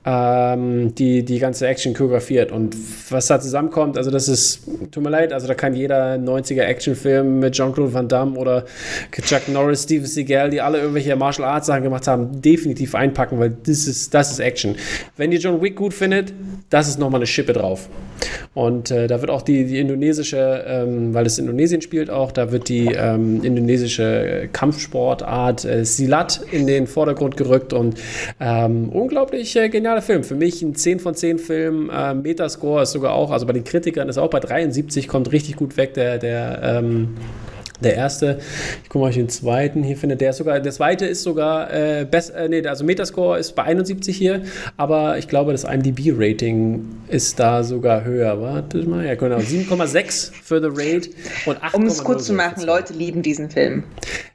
ähm, 0.05 0.93
die, 0.95 1.23
die 1.23 1.39
ganze 1.39 1.67
Action 1.67 1.93
choreografiert. 1.93 2.51
Und 2.51 2.75
was 3.09 3.27
da 3.27 3.39
zusammenkommt, 3.39 3.97
also 3.97 4.11
das 4.11 4.27
ist, 4.27 4.67
tut 4.91 5.03
mir 5.03 5.09
leid, 5.09 5.31
also 5.33 5.47
da 5.47 5.53
kann 5.53 5.75
jeder 5.75 6.15
90er 6.15 6.63
Actionfilm 6.63 7.39
mit 7.39 7.53
Jean-Claude 7.53 7.93
Van 7.93 8.07
Damme 8.07 8.37
oder 8.37 8.65
Chuck 9.11 9.47
Norris, 9.47 9.83
Steven 9.83 10.05
Seagal 10.05 10.42
weil 10.43 10.49
die 10.49 10.59
alle 10.59 10.79
irgendwelche 10.79 11.15
Martial 11.15 11.47
Arts 11.47 11.67
Sachen 11.67 11.83
gemacht 11.83 12.05
haben, 12.05 12.41
definitiv 12.41 12.95
einpacken, 12.95 13.39
weil 13.39 13.55
das 13.65 13.87
ist, 13.87 14.13
das 14.13 14.29
ist 14.29 14.39
Action. 14.39 14.75
Wenn 15.15 15.31
ihr 15.31 15.39
John 15.39 15.61
Wick 15.61 15.77
gut 15.77 15.93
findet, 15.93 16.33
das 16.69 16.89
ist 16.89 16.99
nochmal 16.99 17.19
eine 17.19 17.27
Schippe 17.27 17.53
drauf. 17.53 17.87
Und 18.53 18.91
äh, 18.91 19.07
da 19.07 19.21
wird 19.21 19.31
auch 19.31 19.41
die, 19.41 19.63
die 19.65 19.79
indonesische, 19.79 20.65
ähm, 20.67 21.13
weil 21.13 21.25
es 21.25 21.39
Indonesien 21.39 21.81
spielt 21.81 22.09
auch, 22.09 22.33
da 22.33 22.51
wird 22.51 22.67
die 22.67 22.87
ähm, 22.87 23.41
indonesische 23.41 24.49
Kampfsportart 24.51 25.63
äh, 25.63 25.85
Silat 25.85 26.41
in 26.51 26.67
den 26.67 26.87
Vordergrund 26.87 27.37
gerückt 27.37 27.71
und 27.71 27.95
ähm, 28.41 28.89
unglaublich 28.89 29.55
äh, 29.55 29.69
genialer 29.69 30.01
Film. 30.01 30.25
Für 30.25 30.35
mich 30.35 30.61
ein 30.61 30.75
10 30.75 30.99
von 30.99 31.15
10 31.15 31.39
Film. 31.39 31.89
Äh, 31.89 32.15
Metascore 32.15 32.83
ist 32.83 32.91
sogar 32.91 33.13
auch, 33.13 33.31
also 33.31 33.45
bei 33.45 33.53
den 33.53 33.63
Kritikern 33.63 34.09
ist 34.09 34.17
auch 34.17 34.29
bei 34.29 34.41
73, 34.41 35.07
kommt 35.07 35.31
richtig 35.31 35.55
gut 35.55 35.77
weg, 35.77 35.93
der, 35.93 36.17
der 36.17 36.59
ähm, 36.63 37.15
der 37.83 37.95
erste, 37.95 38.39
ich 38.83 38.89
gucke 38.89 39.03
mal, 39.03 39.09
ich 39.09 39.15
den 39.15 39.29
zweiten 39.29 39.83
hier 39.83 39.97
finde, 39.97 40.15
der 40.15 40.31
ist 40.31 40.37
sogar, 40.37 40.59
der 40.59 40.71
zweite 40.71 41.05
ist 41.05 41.23
sogar 41.23 41.71
äh, 41.73 42.05
best, 42.09 42.33
äh, 42.33 42.49
nee, 42.49 42.65
also 42.65 42.83
Metascore 42.83 43.39
ist 43.39 43.53
bei 43.53 43.63
71 43.63 44.15
hier, 44.15 44.43
aber 44.77 45.17
ich 45.17 45.27
glaube, 45.27 45.51
das 45.51 45.63
IMDb-Rating 45.63 46.85
ist 47.09 47.39
da 47.39 47.63
sogar 47.63 48.03
höher. 48.03 48.41
Warte 48.41 48.77
mal, 48.87 49.05
ja 49.05 49.15
genau, 49.15 49.37
7,6 49.37 50.31
für 50.43 50.61
The 50.61 50.69
Raid 50.71 51.09
und 51.45 51.57
8,0. 51.59 51.75
Um 51.75 51.85
es 51.85 52.03
kurz 52.03 52.25
zu 52.25 52.33
machen, 52.33 52.63
Leute 52.63 52.93
lieben 52.93 53.21
diesen 53.21 53.49
Film. 53.49 53.83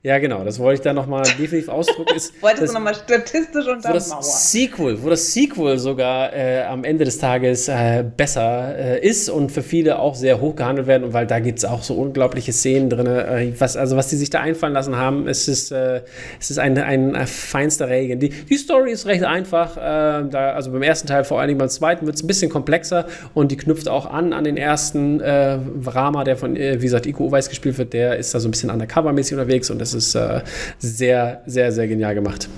Ja, 0.02 0.18
genau, 0.18 0.44
das 0.44 0.58
wollte 0.58 0.74
ich 0.74 0.80
da 0.82 0.92
nochmal 0.92 1.24
definitiv 1.38 1.68
ausdrücken. 1.68 2.14
Ist, 2.14 2.40
Wolltest 2.40 2.68
du 2.68 2.74
nochmal 2.74 2.94
statistisch 2.94 3.66
unter 3.66 3.88
wo 3.88 3.94
das 3.94 4.10
Mauer. 4.10 4.22
Sequel, 4.22 5.02
wo 5.02 5.10
das 5.10 5.32
Sequel 5.32 5.78
sogar 5.78 6.32
äh, 6.32 6.62
am 6.62 6.84
Ende 6.84 7.04
des 7.04 7.18
Tages 7.18 7.68
äh, 7.68 8.04
besser 8.16 8.78
äh, 8.78 9.06
ist 9.06 9.28
und 9.28 9.50
für 9.50 9.62
viele 9.62 9.98
auch 9.98 10.14
sehr 10.14 10.40
hoch 10.40 10.56
gehandelt 10.56 10.86
werden 10.86 11.04
und 11.04 11.12
weil 11.12 11.26
da 11.26 11.40
gibt 11.40 11.58
es 11.58 11.64
auch 11.64 11.82
so 11.82 11.94
unglaubliche 11.94 12.52
Szenen 12.52 12.90
drin, 12.90 13.06
äh, 13.06 13.37
was, 13.58 13.76
also 13.76 13.96
was 13.96 14.08
die 14.08 14.16
sich 14.16 14.30
da 14.30 14.40
einfallen 14.40 14.72
lassen 14.72 14.96
haben, 14.96 15.28
es 15.28 15.48
ist, 15.48 15.72
äh, 15.72 16.02
es 16.40 16.50
ist 16.50 16.58
ein, 16.58 16.78
ein, 16.78 17.16
ein 17.16 17.26
feinster 17.26 17.88
Regen. 17.88 18.20
Die, 18.20 18.30
die 18.30 18.56
Story 18.56 18.92
ist 18.92 19.06
recht 19.06 19.24
einfach, 19.24 19.76
äh, 19.76 20.28
da, 20.28 20.52
also 20.54 20.70
beim 20.70 20.82
ersten 20.82 21.06
Teil, 21.08 21.24
vor 21.24 21.40
allen 21.40 21.48
Dingen 21.48 21.58
beim 21.58 21.68
zweiten, 21.68 22.06
wird 22.06 22.16
es 22.16 22.22
ein 22.22 22.26
bisschen 22.26 22.50
komplexer 22.50 23.06
und 23.34 23.50
die 23.50 23.56
knüpft 23.56 23.88
auch 23.88 24.06
an 24.06 24.32
an 24.32 24.44
den 24.44 24.56
ersten 24.56 25.20
äh, 25.20 25.58
Rama, 25.86 26.24
der 26.24 26.36
von, 26.36 26.56
äh, 26.56 26.76
wie 26.80 26.84
gesagt, 26.84 27.06
Iko 27.06 27.26
Uweis 27.26 27.48
gespielt 27.48 27.78
wird, 27.78 27.92
der 27.92 28.16
ist 28.16 28.34
da 28.34 28.40
so 28.40 28.48
ein 28.48 28.50
bisschen 28.50 28.70
undercover-mäßig 28.70 29.34
unterwegs 29.34 29.70
und 29.70 29.78
das 29.78 29.94
ist 29.94 30.14
äh, 30.14 30.40
sehr, 30.78 31.42
sehr, 31.46 31.72
sehr 31.72 31.88
genial 31.88 32.14
gemacht. 32.14 32.48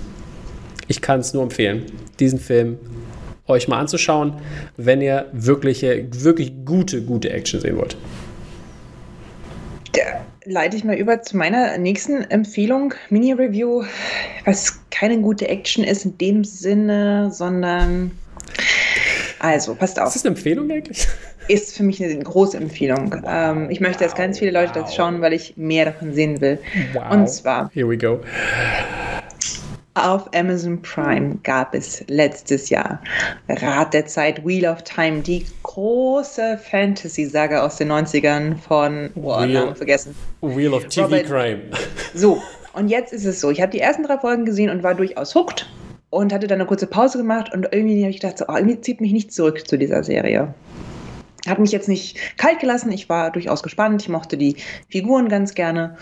Ich 0.87 1.01
kann 1.01 1.21
es 1.21 1.33
nur 1.33 1.43
empfehlen, 1.43 1.83
diesen 2.19 2.39
Film 2.39 2.77
euch 3.47 3.67
mal 3.67 3.79
anzuschauen, 3.79 4.33
wenn 4.77 5.01
ihr 5.01 5.25
wirkliche, 5.31 6.05
wirklich 6.11 6.53
gute, 6.65 7.01
gute 7.01 7.29
Action 7.29 7.59
sehen 7.59 7.77
wollt. 7.77 7.95
Da 9.93 10.21
leite 10.51 10.77
ich 10.77 10.83
mal 10.83 10.95
über 10.95 11.21
zu 11.21 11.37
meiner 11.37 11.77
nächsten 11.77 12.23
Empfehlung, 12.29 12.93
Mini-Review, 13.09 13.83
was 14.45 14.79
keine 14.91 15.19
gute 15.19 15.47
Action 15.47 15.83
ist 15.83 16.05
in 16.05 16.17
dem 16.17 16.43
Sinne, 16.43 17.31
sondern 17.31 18.11
also, 19.39 19.73
passt 19.73 19.99
auf. 19.99 20.09
Ist 20.09 20.17
das 20.17 20.25
eine 20.25 20.35
Empfehlung 20.35 20.69
eigentlich? 20.69 21.07
Ist 21.47 21.75
für 21.75 21.81
mich 21.81 22.03
eine 22.03 22.19
große 22.19 22.55
Empfehlung. 22.55 23.11
Wow. 23.11 23.23
Ähm, 23.27 23.69
ich 23.71 23.79
möchte, 23.79 24.03
dass 24.03 24.13
ganz 24.13 24.37
viele 24.37 24.51
Leute 24.51 24.75
wow. 24.75 24.83
das 24.83 24.95
schauen, 24.95 25.21
weil 25.21 25.33
ich 25.33 25.57
mehr 25.57 25.85
davon 25.85 26.13
sehen 26.13 26.39
will. 26.41 26.59
Wow. 26.93 27.11
Und 27.11 27.27
zwar. 27.27 27.71
Here 27.73 27.89
we 27.89 27.97
go. 27.97 28.19
Auf 29.93 30.33
Amazon 30.33 30.81
Prime 30.81 31.37
gab 31.43 31.75
es 31.75 32.01
letztes 32.07 32.69
Jahr 32.69 33.01
Rat 33.49 33.93
der 33.93 34.05
Zeit, 34.05 34.45
Wheel 34.45 34.65
of 34.65 34.83
Time, 34.83 35.19
die 35.19 35.45
große 35.63 36.57
Fantasy-Saga 36.57 37.65
aus 37.65 37.75
den 37.75 37.91
90ern 37.91 38.57
von, 38.57 39.09
boah, 39.15 39.41
Wheel, 39.41 39.53
Namen 39.53 39.75
vergessen. 39.75 40.15
Wheel 40.39 40.73
of 40.73 40.85
TV 40.85 41.07
Robert. 41.07 41.25
Crime. 41.25 41.61
So, 42.13 42.41
und 42.73 42.87
jetzt 42.87 43.11
ist 43.11 43.25
es 43.25 43.41
so, 43.41 43.51
ich 43.51 43.61
habe 43.61 43.71
die 43.71 43.81
ersten 43.81 44.03
drei 44.03 44.17
Folgen 44.17 44.45
gesehen 44.45 44.69
und 44.69 44.81
war 44.81 44.95
durchaus 44.95 45.35
hooked 45.35 45.69
und 46.09 46.31
hatte 46.31 46.47
dann 46.47 46.59
eine 46.59 46.67
kurze 46.67 46.87
Pause 46.87 47.17
gemacht 47.17 47.53
und 47.53 47.67
irgendwie 47.71 48.01
habe 48.01 48.11
ich 48.11 48.21
gedacht, 48.21 48.37
so, 48.37 48.45
oh, 48.47 48.55
irgendwie 48.55 48.79
zieht 48.79 49.01
mich 49.01 49.11
nicht 49.11 49.33
zurück 49.33 49.67
zu 49.67 49.77
dieser 49.77 50.03
Serie 50.03 50.53
hat 51.47 51.59
mich 51.59 51.71
jetzt 51.71 51.87
nicht 51.87 52.17
kalt 52.37 52.59
gelassen. 52.59 52.91
Ich 52.91 53.09
war 53.09 53.31
durchaus 53.31 53.63
gespannt. 53.63 54.01
Ich 54.01 54.09
mochte 54.09 54.37
die 54.37 54.57
Figuren 54.89 55.29
ganz 55.29 55.53
gerne 55.53 55.97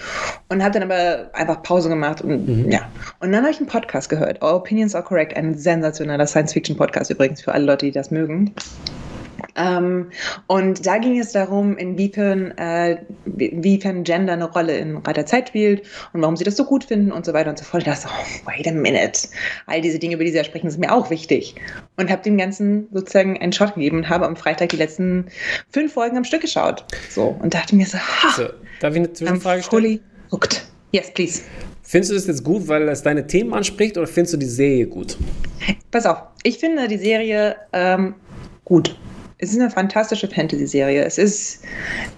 und 0.50 0.64
habe 0.64 0.80
dann 0.80 0.92
aber 0.92 1.30
einfach 1.34 1.62
Pause 1.64 1.90
gemacht 1.90 2.22
und 2.22 2.48
mhm. 2.48 2.72
ja. 2.72 2.90
Und 3.20 3.32
dann 3.32 3.42
habe 3.42 3.52
ich 3.52 3.58
einen 3.58 3.68
Podcast 3.68 4.10
gehört. 4.10 4.42
All 4.42 4.54
Opinions 4.54 4.96
Are 4.96 5.04
Correct, 5.04 5.36
ein 5.36 5.58
sensationeller 5.58 6.28
Science-Fiction-Podcast 6.28 7.12
übrigens 7.12 7.42
für 7.42 7.54
alle 7.54 7.66
Leute, 7.66 7.86
die 7.86 7.92
das 7.92 8.12
mögen. 8.12 8.54
Ähm, 9.56 10.10
und 10.48 10.86
da 10.86 10.98
ging 10.98 11.20
es 11.20 11.32
darum, 11.32 11.78
inwiefern, 11.78 12.52
äh, 12.58 12.98
inwiefern 13.38 14.04
Gender 14.04 14.34
eine 14.34 14.52
Rolle 14.52 14.78
in 14.78 14.98
Reiter 14.98 15.26
Zeit 15.26 15.50
spielt 15.50 15.84
und 16.14 16.22
warum 16.22 16.36
sie 16.36 16.44
das 16.44 16.56
so 16.56 16.66
gut 16.66 16.84
finden 16.84 17.12
und 17.12 17.26
so 17.26 17.34
weiter 17.34 17.50
und 17.50 17.58
so 17.58 17.66
fort. 17.66 17.84
Ich 17.84 17.90
dachte 17.90 18.02
so, 18.04 18.10
oh, 18.10 18.50
wait 18.50 18.68
a 18.68 18.72
minute. 18.72 19.28
All 19.66 19.82
diese 19.82 20.00
Dinge, 20.00 20.16
über 20.16 20.24
die 20.24 20.32
sie 20.32 20.38
ja 20.38 20.44
sprechen, 20.44 20.70
sind 20.70 20.80
mir 20.82 20.94
auch 20.94 21.10
wichtig. 21.10 21.56
Und 21.98 22.10
habe 22.10 22.22
dem 22.24 22.38
Ganzen 22.38 22.88
sozusagen 22.92 23.40
einen 23.40 23.52
Shot 23.52 23.76
gegeben 23.76 23.98
und 23.98 24.10
habe 24.10 24.26
am 24.26 24.36
Freitag 24.36 24.70
die 24.70 24.78
letzten 24.78 25.26
fünf 25.72 25.94
Folgen 25.94 26.18
am 26.18 26.24
Stück 26.24 26.42
geschaut. 26.42 26.86
So, 27.10 27.38
und 27.42 27.54
dachte 27.54 27.76
mir 27.76 27.86
so, 27.86 27.98
ha, 27.98 28.34
so, 28.36 28.44
darf 28.80 28.94
ich 28.94 29.00
eine 29.00 29.14
Zwischenfrage 29.14 29.64
stellen? 29.64 30.00
Hooked. 30.32 30.66
Yes, 30.92 31.12
please. 31.14 31.42
Findest 31.84 32.12
du 32.12 32.16
das 32.16 32.28
jetzt 32.28 32.44
gut, 32.44 32.68
weil 32.68 32.88
es 32.90 33.02
deine 33.02 33.26
Themen 33.26 33.54
anspricht 33.54 33.98
oder 33.98 34.08
findest 34.08 34.34
du 34.36 34.38
die 34.38 34.46
Serie 34.46 34.88
gut? 34.88 35.18
Pass 35.92 36.06
auf, 36.06 36.22
ich 36.44 36.60
finde 36.60 36.88
die 36.88 36.98
Serie 36.98 37.56
ähm, 37.74 38.16
gut 38.64 38.96
es 39.40 39.52
ist 39.52 39.60
eine 39.60 39.70
fantastische 39.70 40.28
Fantasy-Serie. 40.28 41.04
Es 41.04 41.18
ist 41.18 41.64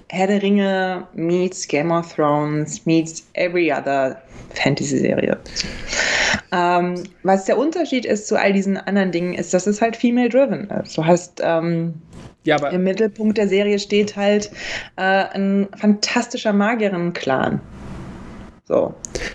Herr 0.09 0.27
der 0.27 0.41
Ringe 0.41 1.07
meets 1.13 1.67
Game 1.67 1.91
of 1.91 2.13
Thrones 2.13 2.85
meets 2.85 3.23
every 3.33 3.71
other 3.71 4.19
Fantasy-Serie. 4.55 5.37
Ähm, 6.51 7.03
was 7.23 7.45
der 7.45 7.57
Unterschied 7.57 8.05
ist 8.05 8.27
zu 8.27 8.37
all 8.37 8.53
diesen 8.53 8.75
anderen 8.75 9.11
Dingen, 9.11 9.35
ist, 9.35 9.53
dass 9.53 9.67
es 9.67 9.81
halt 9.81 9.95
female-driven 9.95 10.69
ist. 10.69 10.97
Du 10.97 11.05
hast 11.05 11.39
ähm, 11.43 11.93
ja, 12.43 12.57
im 12.69 12.83
Mittelpunkt 12.83 13.37
der 13.37 13.47
Serie 13.47 13.77
steht 13.77 14.15
halt 14.15 14.51
äh, 14.97 15.25
ein 15.33 15.67
fantastischer 15.77 16.53
Magierin-Clan. 16.53 17.61
So. 18.71 18.93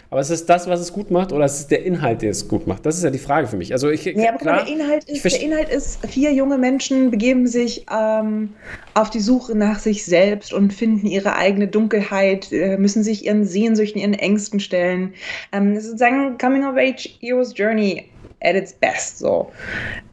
Aber 0.09 0.23
ist 0.23 0.31
es 0.31 0.47
das, 0.47 0.67
was 0.67 0.81
es 0.81 0.95
gut 0.95 1.11
macht, 1.11 1.31
oder 1.31 1.45
ist 1.45 1.59
es 1.59 1.67
der 1.67 1.85
Inhalt, 1.85 2.23
der 2.23 2.31
es 2.31 2.49
gut 2.49 2.67
macht? 2.67 2.87
Das 2.87 2.97
ist 2.97 3.05
ja 3.05 3.11
die 3.11 3.19
Frage 3.19 3.47
für 3.47 3.59
mich. 3.59 3.71
Also 3.71 3.91
ich, 3.91 4.07
ja, 4.07 4.31
aber 4.31 4.39
klar, 4.39 4.65
der, 4.65 4.75
Inhalt 4.75 5.05
ist, 5.05 5.25
der 5.27 5.43
Inhalt 5.43 5.69
ist, 5.69 6.07
vier 6.07 6.33
junge 6.33 6.57
Menschen 6.57 7.11
begeben 7.11 7.47
sich 7.47 7.85
ähm, 7.95 8.55
auf 8.95 9.11
die 9.11 9.21
Suche 9.21 9.55
nach 9.55 9.79
sich 9.79 10.07
selbst 10.07 10.55
und 10.55 10.73
finden 10.73 11.07
ihre 11.07 11.37
eigene 11.37 11.69
Dunkelheit, 11.69 12.51
äh, 12.51 12.79
müssen 12.79 13.03
sich 13.03 13.27
ihren 13.27 13.45
Sehnsüchten, 13.45 14.01
ihren 14.01 14.15
Ängsten 14.15 14.59
stellen. 14.59 15.13
Ähm, 15.53 15.75
das 15.75 15.85
ist 15.85 15.91
sozusagen 15.91 16.39
Coming-of-Age 16.39 17.19
Hero's 17.21 17.53
Journey 17.55 18.07
at 18.47 18.55
its 18.55 18.73
best. 18.73 19.19
So. 19.19 19.51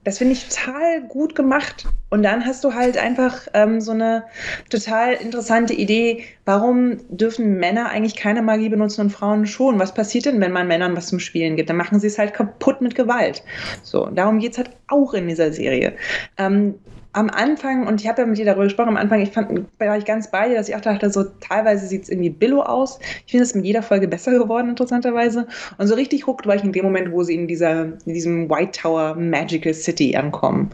Das 0.03 0.17
finde 0.17 0.33
ich 0.33 0.49
total 0.49 1.01
gut 1.03 1.35
gemacht. 1.35 1.85
Und 2.09 2.23
dann 2.23 2.45
hast 2.45 2.63
du 2.63 2.73
halt 2.73 2.97
einfach 2.97 3.47
ähm, 3.53 3.79
so 3.79 3.91
eine 3.91 4.25
total 4.69 5.13
interessante 5.13 5.73
Idee, 5.73 6.25
warum 6.45 6.97
dürfen 7.09 7.57
Männer 7.57 7.89
eigentlich 7.89 8.15
keine 8.15 8.41
Magie 8.41 8.69
benutzen 8.69 9.01
und 9.01 9.09
Frauen 9.11 9.45
schon? 9.45 9.79
Was 9.79 9.93
passiert 9.93 10.25
denn, 10.25 10.41
wenn 10.41 10.51
man 10.51 10.67
Männern 10.67 10.95
was 10.95 11.07
zum 11.07 11.19
Spielen 11.19 11.55
gibt? 11.55 11.69
Dann 11.69 11.77
machen 11.77 11.99
sie 11.99 12.07
es 12.07 12.19
halt 12.19 12.33
kaputt 12.33 12.81
mit 12.81 12.95
Gewalt. 12.95 13.43
So, 13.81 14.07
darum 14.07 14.39
geht 14.39 14.51
es 14.51 14.57
halt 14.57 14.71
auch 14.87 15.13
in 15.13 15.27
dieser 15.27 15.53
Serie. 15.53 15.93
Ähm, 16.37 16.75
am 17.13 17.29
Anfang, 17.29 17.87
und 17.87 18.01
ich 18.01 18.07
habe 18.07 18.21
ja 18.21 18.27
mit 18.27 18.37
dir 18.37 18.45
darüber 18.45 18.63
gesprochen, 18.63 18.89
am 18.89 18.97
Anfang, 18.97 19.21
ich 19.21 19.31
fand, 19.31 19.65
war 19.79 19.97
ich 19.97 20.05
ganz 20.05 20.29
bei 20.31 20.49
dir, 20.49 20.55
dass 20.55 20.67
ich 20.67 20.75
auch 20.75 20.81
dachte, 20.81 21.11
so 21.11 21.23
teilweise 21.39 21.85
sieht 21.87 22.03
es 22.03 22.09
irgendwie 22.09 22.31
billo 22.31 22.61
aus. 22.61 22.99
Ich 23.25 23.31
finde 23.31 23.43
es 23.43 23.53
mit 23.53 23.65
jeder 23.65 23.83
Folge 23.83 24.07
besser 24.07 24.31
geworden, 24.31 24.69
interessanterweise. 24.69 25.47
Und 25.77 25.87
so 25.87 25.93
richtig 25.93 26.25
hooked 26.25 26.47
war 26.47 26.55
ich 26.55 26.63
in 26.63 26.71
dem 26.71 26.83
Moment, 26.83 27.11
wo 27.11 27.23
sie 27.23 27.35
in, 27.35 27.47
dieser, 27.47 27.83
in 28.05 28.13
diesem 28.13 28.49
White 28.49 28.79
Tower 28.81 29.15
Magical 29.15 29.73
City 29.73 30.15
ankommen. 30.15 30.71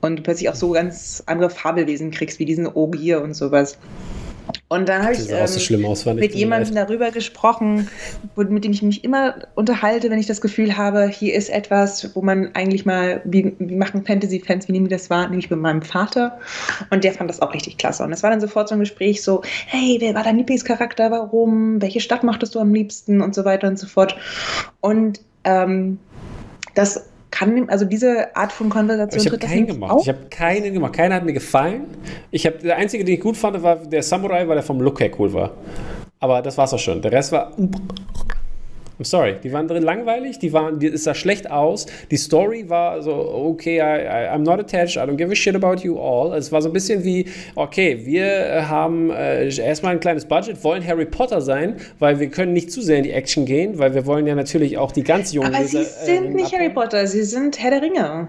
Und 0.00 0.22
plötzlich 0.22 0.48
auch 0.48 0.54
so 0.54 0.70
ganz 0.70 1.22
andere 1.26 1.50
Fabelwesen 1.50 2.10
kriegst, 2.10 2.38
wie 2.38 2.46
diesen 2.46 2.66
Ogier 2.66 3.22
und 3.22 3.34
sowas. 3.34 3.78
Und 4.68 4.88
dann 4.88 5.02
habe 5.02 5.12
ich 5.12 5.30
ähm, 5.30 5.46
so 5.94 6.14
mit 6.14 6.34
jemandem 6.34 6.74
darüber 6.74 7.10
gesprochen, 7.10 7.88
mit 8.36 8.64
dem 8.64 8.72
ich 8.72 8.82
mich 8.82 9.04
immer 9.04 9.34
unterhalte, 9.54 10.10
wenn 10.10 10.18
ich 10.18 10.26
das 10.26 10.40
Gefühl 10.40 10.76
habe, 10.76 11.08
hier 11.08 11.34
ist 11.34 11.50
etwas, 11.50 12.14
wo 12.14 12.22
man 12.22 12.54
eigentlich 12.54 12.86
mal, 12.86 13.20
wie, 13.24 13.54
wie 13.58 13.76
machen 13.76 14.04
Fantasy-Fans, 14.04 14.68
wie 14.68 14.72
nehmen 14.72 14.86
die 14.86 14.94
das 14.94 15.10
wahr, 15.10 15.28
nämlich 15.28 15.50
mit 15.50 15.60
meinem 15.60 15.82
Vater. 15.82 16.38
Und 16.88 17.04
der 17.04 17.12
fand 17.12 17.28
das 17.28 17.42
auch 17.42 17.52
richtig 17.52 17.76
klasse. 17.76 18.02
Und 18.02 18.12
es 18.12 18.22
war 18.22 18.30
dann 18.30 18.40
sofort 18.40 18.68
so 18.68 18.74
ein 18.74 18.80
Gespräch 18.80 19.22
so, 19.22 19.42
hey, 19.66 19.98
wer 20.00 20.14
war 20.14 20.22
dein 20.22 20.38
Lieblingscharakter, 20.38 21.10
warum, 21.10 21.82
welche 21.82 22.00
Stadt 22.00 22.24
machtest 22.24 22.54
du 22.54 22.60
am 22.60 22.72
liebsten 22.72 23.20
und 23.20 23.34
so 23.34 23.44
weiter 23.44 23.68
und 23.68 23.78
so 23.78 23.86
fort. 23.86 24.16
Und 24.80 25.20
ähm, 25.44 25.98
das 26.74 27.11
kann, 27.32 27.68
also 27.68 27.84
diese 27.84 28.36
Art 28.36 28.52
von 28.52 28.68
Konversation 28.68 29.20
ich 29.20 29.26
habe 29.26 29.38
keinen 29.38 29.66
gemacht. 29.66 29.90
Auch? 29.90 30.02
Ich 30.02 30.08
habe 30.08 30.26
keinen 30.30 30.72
gemacht. 30.72 30.92
Keiner 30.92 31.16
hat 31.16 31.24
mir 31.24 31.32
gefallen. 31.32 31.86
Ich 32.30 32.46
habe 32.46 32.58
der 32.58 32.76
einzige, 32.76 33.04
den 33.04 33.14
ich 33.14 33.20
gut 33.20 33.36
fand, 33.36 33.60
war 33.62 33.76
der 33.76 34.02
Samurai, 34.04 34.46
weil 34.46 34.58
er 34.58 34.62
vom 34.62 34.80
Look 34.80 35.00
her 35.00 35.10
cool 35.18 35.32
war. 35.32 35.50
Aber 36.20 36.40
das 36.40 36.56
war's 36.56 36.72
auch 36.72 36.78
schon. 36.78 37.02
Der 37.02 37.10
Rest 37.10 37.32
war 37.32 37.52
I'm 39.02 39.04
sorry. 39.04 39.34
Die 39.42 39.52
waren 39.52 39.66
drin 39.66 39.82
langweilig, 39.82 40.38
die 40.38 40.52
waren, 40.52 40.78
die, 40.78 40.86
es 40.86 41.04
sah 41.04 41.14
schlecht 41.14 41.50
aus. 41.50 41.86
Die 42.10 42.16
Story 42.16 42.68
war 42.68 43.02
so, 43.02 43.12
okay, 43.12 43.78
I, 43.78 43.80
I, 43.80 44.34
I'm 44.34 44.44
not 44.44 44.60
attached, 44.60 44.96
I 44.96 45.00
don't 45.00 45.16
give 45.16 45.32
a 45.32 45.34
shit 45.34 45.56
about 45.56 45.82
you 45.82 45.98
all. 45.98 46.32
Es 46.34 46.52
war 46.52 46.62
so 46.62 46.68
ein 46.68 46.72
bisschen 46.72 47.02
wie, 47.02 47.26
okay, 47.56 48.00
wir 48.04 48.24
äh, 48.24 48.62
haben 48.62 49.10
äh, 49.10 49.48
erstmal 49.54 49.92
ein 49.92 50.00
kleines 50.00 50.24
Budget, 50.24 50.62
wollen 50.62 50.86
Harry 50.86 51.06
Potter 51.06 51.40
sein, 51.40 51.76
weil 51.98 52.20
wir 52.20 52.28
können 52.28 52.52
nicht 52.52 52.70
zu 52.70 52.80
sehr 52.80 52.98
in 52.98 53.04
die 53.04 53.12
Action 53.12 53.44
gehen, 53.44 53.78
weil 53.78 53.94
wir 53.94 54.06
wollen 54.06 54.26
ja 54.26 54.36
natürlich 54.36 54.78
auch 54.78 54.92
die 54.92 55.02
ganz 55.02 55.32
jungen 55.32 55.48
Aber 55.48 55.58
Leser, 55.58 55.82
sie 55.82 56.04
sind 56.06 56.26
äh, 56.26 56.34
nicht 56.34 56.52
Harry 56.52 56.70
Potter, 56.70 57.06
sie 57.08 57.24
sind 57.24 57.60
Herr 57.60 57.70
der 57.70 57.82
Ringe. 57.82 58.28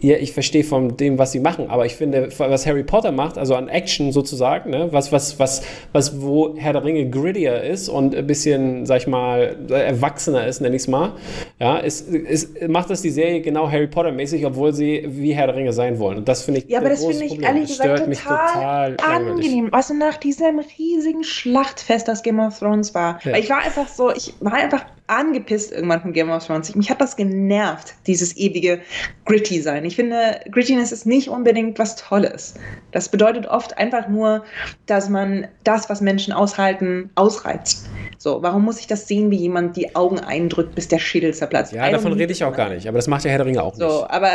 Ja, 0.00 0.16
ich 0.16 0.32
verstehe 0.32 0.62
von 0.62 0.96
dem, 0.96 1.18
was 1.18 1.32
sie 1.32 1.40
machen, 1.40 1.66
aber 1.68 1.84
ich 1.84 1.96
finde, 1.96 2.28
was 2.38 2.66
Harry 2.66 2.84
Potter 2.84 3.10
macht, 3.10 3.36
also 3.36 3.56
an 3.56 3.68
Action 3.68 4.12
sozusagen, 4.12 4.70
ne, 4.70 4.88
was, 4.92 5.10
was, 5.10 5.38
was, 5.40 5.62
was, 5.92 6.20
wo 6.20 6.54
Herr 6.56 6.72
der 6.72 6.84
Ringe 6.84 7.08
grittier 7.10 7.62
ist 7.62 7.88
und 7.88 8.14
ein 8.14 8.26
bisschen, 8.26 8.86
sag 8.86 8.98
ich 8.98 9.06
mal, 9.08 9.56
erwachsener 9.68 10.46
ist, 10.46 10.60
nenne 10.60 10.76
ich 10.76 10.82
es 10.82 10.88
mal, 10.88 11.12
ja, 11.58 11.78
ist, 11.78 12.08
ist, 12.08 12.68
macht 12.68 12.90
das 12.90 13.02
die 13.02 13.10
Serie 13.10 13.40
genau 13.40 13.68
Harry 13.68 13.88
Potter-mäßig, 13.88 14.46
obwohl 14.46 14.72
sie 14.72 15.04
wie 15.08 15.32
Herr 15.32 15.46
der 15.48 15.56
Ringe 15.56 15.72
sein 15.72 15.98
wollen. 15.98 16.18
Und 16.18 16.28
das 16.28 16.42
finde 16.42 16.60
ich 16.60 16.68
Ja, 16.68 16.78
aber 16.78 16.90
das 16.90 17.04
finde 17.04 17.24
ich 17.24 17.30
Problem. 17.30 17.48
ehrlich 17.48 17.68
gesagt 17.68 17.98
total, 17.98 18.96
total 18.96 19.10
angenehm. 19.16 19.68
Was 19.72 19.90
nach 19.90 20.16
diesem 20.16 20.60
riesigen 20.78 21.24
Schlachtfest, 21.24 22.06
das 22.06 22.22
Game 22.22 22.38
of 22.38 22.58
Thrones 22.58 22.94
war. 22.94 23.18
Ja. 23.24 23.36
Ich 23.36 23.50
war 23.50 23.58
einfach 23.58 23.88
so, 23.88 24.12
ich 24.12 24.34
war 24.40 24.54
einfach 24.54 24.84
angepisst 25.08 25.72
irgendwann 25.72 26.00
von 26.00 26.12
Game 26.12 26.30
of 26.30 26.46
Thrones. 26.46 26.74
Mich 26.74 26.90
hat 26.90 27.00
das 27.00 27.16
genervt, 27.16 27.94
dieses 28.06 28.36
ewige 28.36 28.80
Gritty 29.24 29.60
sein. 29.60 29.84
Ich 29.84 29.96
finde, 29.96 30.40
Grittiness 30.50 30.92
ist 30.92 31.06
nicht 31.06 31.28
unbedingt 31.28 31.78
was 31.78 31.96
Tolles. 31.96 32.54
Das 32.92 33.08
bedeutet 33.08 33.46
oft 33.46 33.76
einfach 33.78 34.08
nur, 34.08 34.44
dass 34.86 35.08
man 35.08 35.48
das, 35.64 35.90
was 35.90 36.00
Menschen 36.00 36.32
aushalten, 36.32 37.10
ausreizt. 37.14 37.88
So, 38.18 38.42
warum 38.42 38.64
muss 38.64 38.80
ich 38.80 38.86
das 38.86 39.08
sehen, 39.08 39.30
wie 39.30 39.36
jemand 39.36 39.76
die 39.76 39.94
Augen 39.96 40.18
eindrückt, 40.20 40.74
bis 40.74 40.88
der 40.88 40.98
Schädel 40.98 41.34
zerplatzt? 41.34 41.72
Ja, 41.72 41.90
davon 41.90 42.12
rede 42.12 42.32
ich 42.32 42.44
auch 42.44 42.54
gar 42.54 42.68
nicht. 42.68 42.86
Aber 42.86 42.98
das 42.98 43.06
macht 43.06 43.24
der 43.24 43.30
Herr 43.30 43.38
der 43.38 43.46
Ringe 43.46 43.62
auch 43.62 43.76
nicht. 43.76 43.80
So, 43.80 44.06
aber 44.08 44.30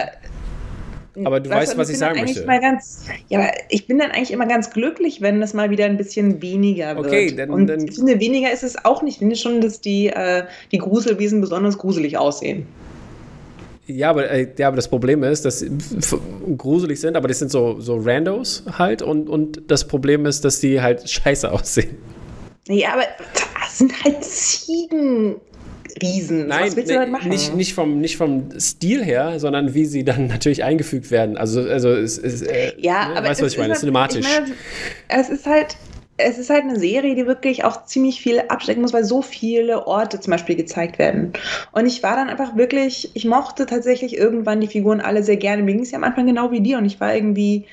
aber 1.23 1.39
du 1.39 1.49
weißt, 1.49 1.77
was 1.77 1.89
ich 1.89 1.97
sagen 1.97 2.21
möchte. 2.21 2.43
Ganz, 2.45 3.05
ja, 3.29 3.39
aber 3.39 3.51
ich 3.69 3.87
bin 3.87 3.99
dann 3.99 4.11
eigentlich 4.11 4.31
immer 4.31 4.47
ganz 4.47 4.71
glücklich, 4.71 5.21
wenn 5.21 5.39
das 5.41 5.53
mal 5.53 5.69
wieder 5.69 5.85
ein 5.85 5.97
bisschen 5.97 6.41
weniger 6.41 6.95
wird. 6.95 7.07
Okay, 7.07 7.35
dann, 7.35 7.49
Und 7.49 7.67
dann, 7.67 7.87
ich 7.87 7.95
finde, 7.95 8.19
weniger 8.19 8.51
ist 8.51 8.63
es 8.63 8.83
auch 8.83 9.03
nicht. 9.03 9.15
Ich 9.15 9.19
finde 9.19 9.35
schon, 9.35 9.61
dass 9.61 9.79
die, 9.79 10.07
äh, 10.07 10.43
die 10.71 10.79
Gruselwesen 10.79 11.41
besonders 11.41 11.77
gruselig 11.77 12.17
aussehen. 12.17 12.65
Ja 13.85 14.11
aber, 14.11 14.29
äh, 14.29 14.47
ja, 14.57 14.67
aber 14.67 14.77
das 14.77 14.87
Problem 14.87 15.23
ist, 15.23 15.43
dass 15.43 15.59
sie 15.59 15.69
gruselig 16.57 17.01
sind, 17.01 17.17
aber 17.17 17.27
die 17.27 17.33
sind 17.33 17.51
so, 17.51 17.79
so 17.79 17.97
Randos 17.97 18.63
halt. 18.77 19.01
Und, 19.01 19.29
und 19.29 19.61
das 19.67 19.87
Problem 19.87 20.25
ist, 20.25 20.45
dass 20.45 20.59
die 20.59 20.81
halt 20.81 21.09
scheiße 21.09 21.51
aussehen. 21.51 21.97
Ja, 22.67 22.93
aber 22.93 23.03
das 23.33 23.77
sind 23.77 24.03
halt 24.03 24.23
Ziegen. 24.23 25.35
Riesen. 26.01 26.47
Nein, 26.47 26.67
Was 26.67 26.75
willst 26.75 26.91
du 26.91 26.99
nee, 26.99 27.05
machen? 27.05 27.29
Nicht, 27.29 27.55
nicht, 27.55 27.73
vom, 27.73 27.99
nicht 27.99 28.17
vom 28.17 28.49
Stil 28.59 29.03
her, 29.03 29.39
sondern 29.39 29.73
wie 29.73 29.85
sie 29.85 30.03
dann 30.03 30.27
natürlich 30.27 30.63
eingefügt 30.63 31.11
werden. 31.11 31.37
Also, 31.37 31.61
also 31.61 31.89
es 31.89 32.17
ist. 32.17 32.41
Äh, 32.41 32.73
ja, 32.77 33.09
ne? 33.09 33.17
aber. 33.17 33.29
Weißt 33.29 33.41
du, 33.41 33.45
was 33.45 33.53
ich 33.53 33.59
meine? 33.59 33.73
Halt, 33.73 33.79
Cinematisch. 33.79 34.25
Ich 34.25 34.39
meine, 34.39 34.53
es 35.09 35.29
ist 35.29 35.45
halt. 35.45 35.77
Es 36.15 36.37
ist 36.37 36.51
halt 36.51 36.61
eine 36.61 36.77
Serie, 36.77 37.15
die 37.15 37.25
wirklich 37.25 37.63
auch 37.63 37.85
ziemlich 37.85 38.21
viel 38.21 38.39
abstecken 38.47 38.83
muss, 38.83 38.93
weil 38.93 39.03
so 39.03 39.23
viele 39.23 39.87
Orte 39.87 40.19
zum 40.19 40.29
Beispiel 40.29 40.55
gezeigt 40.55 40.99
werden. 40.99 41.33
Und 41.71 41.87
ich 41.87 42.03
war 42.03 42.15
dann 42.15 42.29
einfach 42.29 42.55
wirklich, 42.55 43.09
ich 43.15 43.25
mochte 43.25 43.65
tatsächlich 43.65 44.15
irgendwann 44.15 44.61
die 44.61 44.67
Figuren 44.67 45.01
alle 45.01 45.23
sehr 45.23 45.37
gerne. 45.37 45.63
Mir 45.63 45.73
ging 45.73 45.81
es 45.81 45.89
ja 45.89 45.97
am 45.97 46.03
Anfang 46.03 46.27
genau 46.27 46.51
wie 46.51 46.61
dir 46.61 46.77
und 46.77 46.85
ich 46.85 47.01
war 47.01 47.15
irgendwie, 47.15 47.65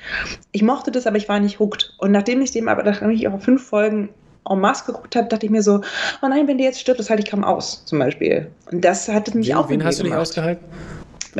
ich 0.51 0.63
mochte 0.63 0.89
das, 0.89 1.05
aber 1.05 1.17
ich 1.17 1.29
war 1.29 1.39
nicht 1.39 1.59
hooked. 1.59 1.93
Und 1.99 2.11
nachdem 2.11 2.41
ich 2.41 2.49
dem 2.49 2.67
aber, 2.67 2.81
nachdem 2.81 3.11
ich 3.11 3.27
auch 3.27 3.39
fünf 3.39 3.63
Folgen 3.63 4.09
en 4.49 4.59
masse 4.59 4.85
geguckt 4.85 5.15
habe, 5.15 5.27
dachte 5.27 5.45
ich 5.45 5.51
mir 5.51 5.61
so, 5.61 5.81
oh 6.21 6.27
nein, 6.27 6.47
wenn 6.47 6.57
die 6.57 6.63
jetzt 6.63 6.79
stirbt, 6.79 6.99
das 6.99 7.09
halte 7.09 7.23
ich 7.23 7.29
kaum 7.29 7.43
aus, 7.43 7.85
zum 7.85 7.99
Beispiel. 7.99 8.49
Und 8.71 8.83
das 8.83 9.07
hat 9.07 9.33
mich 9.35 9.49
wen, 9.49 9.55
auch 9.55 9.69
Wen 9.69 9.83
hast 9.83 9.99
du 9.99 10.03
nicht 10.03 10.15
ausgehalten? 10.15 10.65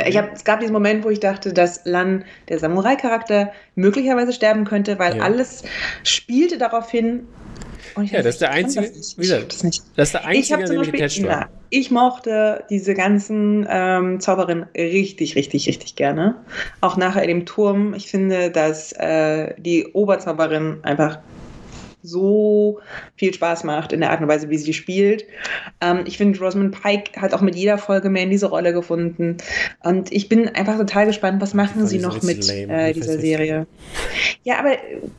Ich 0.05 0.17
hab, 0.17 0.33
es 0.33 0.45
gab 0.45 0.59
diesen 0.61 0.71
Moment, 0.73 1.03
wo 1.03 1.09
ich 1.09 1.19
dachte, 1.19 1.51
dass 1.51 1.81
Lan, 1.83 2.23
der 2.47 2.59
Samurai-Charakter, 2.59 3.51
möglicherweise 3.75 4.31
sterben 4.31 4.63
könnte, 4.63 4.97
weil 4.99 5.17
ja. 5.17 5.23
alles 5.23 5.63
spielte 6.03 6.57
darauf 6.57 6.89
hin. 6.89 7.27
ja, 7.97 8.21
das 8.21 8.35
ist 8.35 8.41
der 8.41 8.51
einzige. 8.51 8.87
Das, 8.87 9.15
das, 9.17 9.63
nicht. 9.63 9.83
das 9.97 10.09
ist 10.09 10.13
der 10.13 10.25
einzige, 10.25 10.63
der 10.63 10.91
Beispiel, 10.91 11.25
na, 11.27 11.49
Ich 11.71 11.91
mochte 11.91 12.63
diese 12.69 12.93
ganzen 12.93 13.67
ähm, 13.69 14.21
Zauberinnen 14.21 14.67
richtig, 14.77 15.35
richtig, 15.35 15.67
richtig 15.67 15.97
gerne. 15.97 16.35
Auch 16.79 16.95
nachher 16.95 17.23
in 17.23 17.27
dem 17.27 17.45
Turm. 17.45 17.93
Ich 17.93 18.09
finde, 18.09 18.49
dass 18.49 18.93
äh, 18.93 19.53
die 19.57 19.87
Oberzauberin 19.87 20.77
einfach 20.83 21.19
so 22.03 22.79
viel 23.15 23.33
Spaß 23.33 23.63
macht 23.63 23.93
in 23.93 24.01
der 24.01 24.11
Art 24.11 24.21
und 24.21 24.27
Weise, 24.27 24.49
wie 24.49 24.57
sie 24.57 24.73
spielt. 24.73 25.25
Ähm, 25.81 26.03
ich 26.05 26.17
finde, 26.17 26.39
Rosamund 26.39 26.79
Pike 26.81 27.19
hat 27.19 27.33
auch 27.33 27.41
mit 27.41 27.55
jeder 27.55 27.77
Folge 27.77 28.09
mehr 28.09 28.23
in 28.23 28.29
diese 28.29 28.47
Rolle 28.47 28.73
gefunden. 28.73 29.37
Und 29.83 30.11
ich 30.11 30.29
bin 30.29 30.47
einfach 30.49 30.77
total 30.77 31.05
gespannt, 31.05 31.41
was 31.41 31.53
machen 31.53 31.87
sie 31.87 31.99
noch 31.99 32.21
mit 32.23 32.49
äh, 32.49 32.93
dieser 32.93 33.19
Serie. 33.19 33.67
Ja, 34.43 34.59
aber 34.59 34.77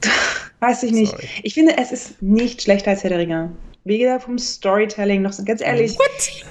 weiß 0.61 0.83
ich 0.85 0.93
nicht. 0.93 1.13
Sorry. 1.13 1.29
Ich 1.43 1.55
finde, 1.55 1.77
es 1.79 1.93
ist 1.93 2.23
nicht 2.23 2.63
schlechter 2.63 2.91
als 2.91 3.03
Herr 3.03 3.11
der 3.11 3.19
Ringe. 3.19 3.53
Weder 3.85 4.21
vom 4.21 4.39
Storytelling 4.39 5.23
noch, 5.23 5.33
ganz 5.45 5.61
ehrlich. 5.61 5.99
What? 5.99 6.45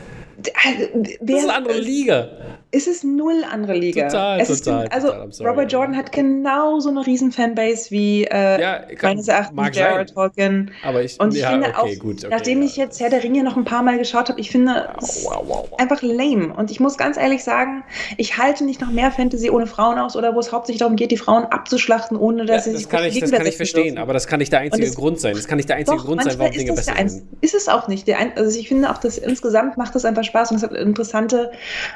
Das 0.43 1.37
ist 1.37 1.43
eine 1.43 1.53
andere 1.53 1.79
Liga. 1.79 2.29
Es 2.73 2.87
ist 2.87 3.03
null 3.03 3.43
andere 3.49 3.73
Liga. 3.73 4.07
Total, 4.07 4.39
es 4.39 4.61
total. 4.61 4.85
Ist, 4.85 4.93
also 4.93 5.07
total, 5.09 5.47
Robert 5.47 5.71
Jordan 5.71 5.97
hat 5.97 6.11
genauso 6.13 6.89
eine 6.89 7.05
riesen 7.05 7.33
Fanbase 7.33 7.91
wie 7.91 8.23
äh, 8.23 8.61
ja, 8.61 8.81
meines 9.01 9.27
Erachtens 9.27 9.75
Jared 9.75 10.13
Tolkien. 10.13 10.71
Aber 10.83 11.03
ich, 11.03 11.19
und 11.19 11.33
ich 11.33 11.41
ja, 11.41 11.49
finde 11.49 11.73
okay, 11.75 11.97
auch, 11.97 11.99
gut, 11.99 12.19
okay, 12.19 12.27
nachdem 12.29 12.61
ja. 12.61 12.67
ich 12.67 12.77
jetzt 12.77 13.01
Herr 13.01 13.09
der 13.09 13.23
Ringe 13.23 13.43
noch 13.43 13.57
ein 13.57 13.65
paar 13.65 13.83
Mal 13.83 13.97
geschaut 13.97 14.29
habe, 14.29 14.39
ich 14.39 14.51
finde 14.51 14.89
es 15.01 15.25
wow, 15.25 15.43
wow, 15.45 15.67
wow, 15.69 15.79
einfach 15.79 16.01
lame. 16.01 16.53
Und 16.55 16.71
ich 16.71 16.79
muss 16.79 16.97
ganz 16.97 17.17
ehrlich 17.17 17.43
sagen, 17.43 17.83
ich 18.15 18.37
halte 18.37 18.63
nicht 18.63 18.79
noch 18.79 18.91
mehr 18.91 19.11
Fantasy 19.11 19.49
ohne 19.49 19.67
Frauen 19.67 19.99
aus 19.99 20.15
oder 20.15 20.33
wo 20.33 20.39
es 20.39 20.53
hauptsächlich 20.53 20.79
darum 20.79 20.95
geht, 20.95 21.11
die 21.11 21.17
Frauen 21.17 21.43
abzuschlachten, 21.43 22.15
ohne 22.15 22.45
dass 22.45 22.63
sie 22.63 22.71
das 22.71 22.81
sich 22.83 22.89
kann 22.89 23.03
ich, 23.03 23.19
Das 23.19 23.31
kann 23.31 23.45
ich 23.45 23.57
verstehen, 23.57 23.83
dürfen. 23.83 23.97
aber 23.97 24.13
das 24.13 24.27
kann 24.27 24.39
nicht 24.39 24.53
der 24.53 24.59
einzige 24.61 24.87
es, 24.87 24.95
Grund 24.95 25.19
sein. 25.19 25.35
Das 25.35 25.47
kann 25.47 25.57
nicht 25.57 25.67
der 25.67 25.75
einzige 25.75 25.97
doch, 25.97 26.05
Grund 26.05 26.23
sein, 26.23 26.35
warum 26.37 26.53
Dinge 26.53 26.71
besser 26.71 26.93
sind. 26.95 27.23
Ist 27.41 27.53
es 27.53 27.67
auch 27.67 27.89
nicht. 27.89 28.07
also 28.37 28.57
ich 28.57 28.69
finde 28.69 28.89
auch, 28.89 28.97
dass 28.97 29.17
insgesamt 29.17 29.75
macht 29.77 29.93
das 29.93 30.05
einfach 30.05 30.23
Spaß 30.31 30.51
und 30.51 30.57
es 30.57 30.63
hat 30.63 30.73
interessante 30.73 31.51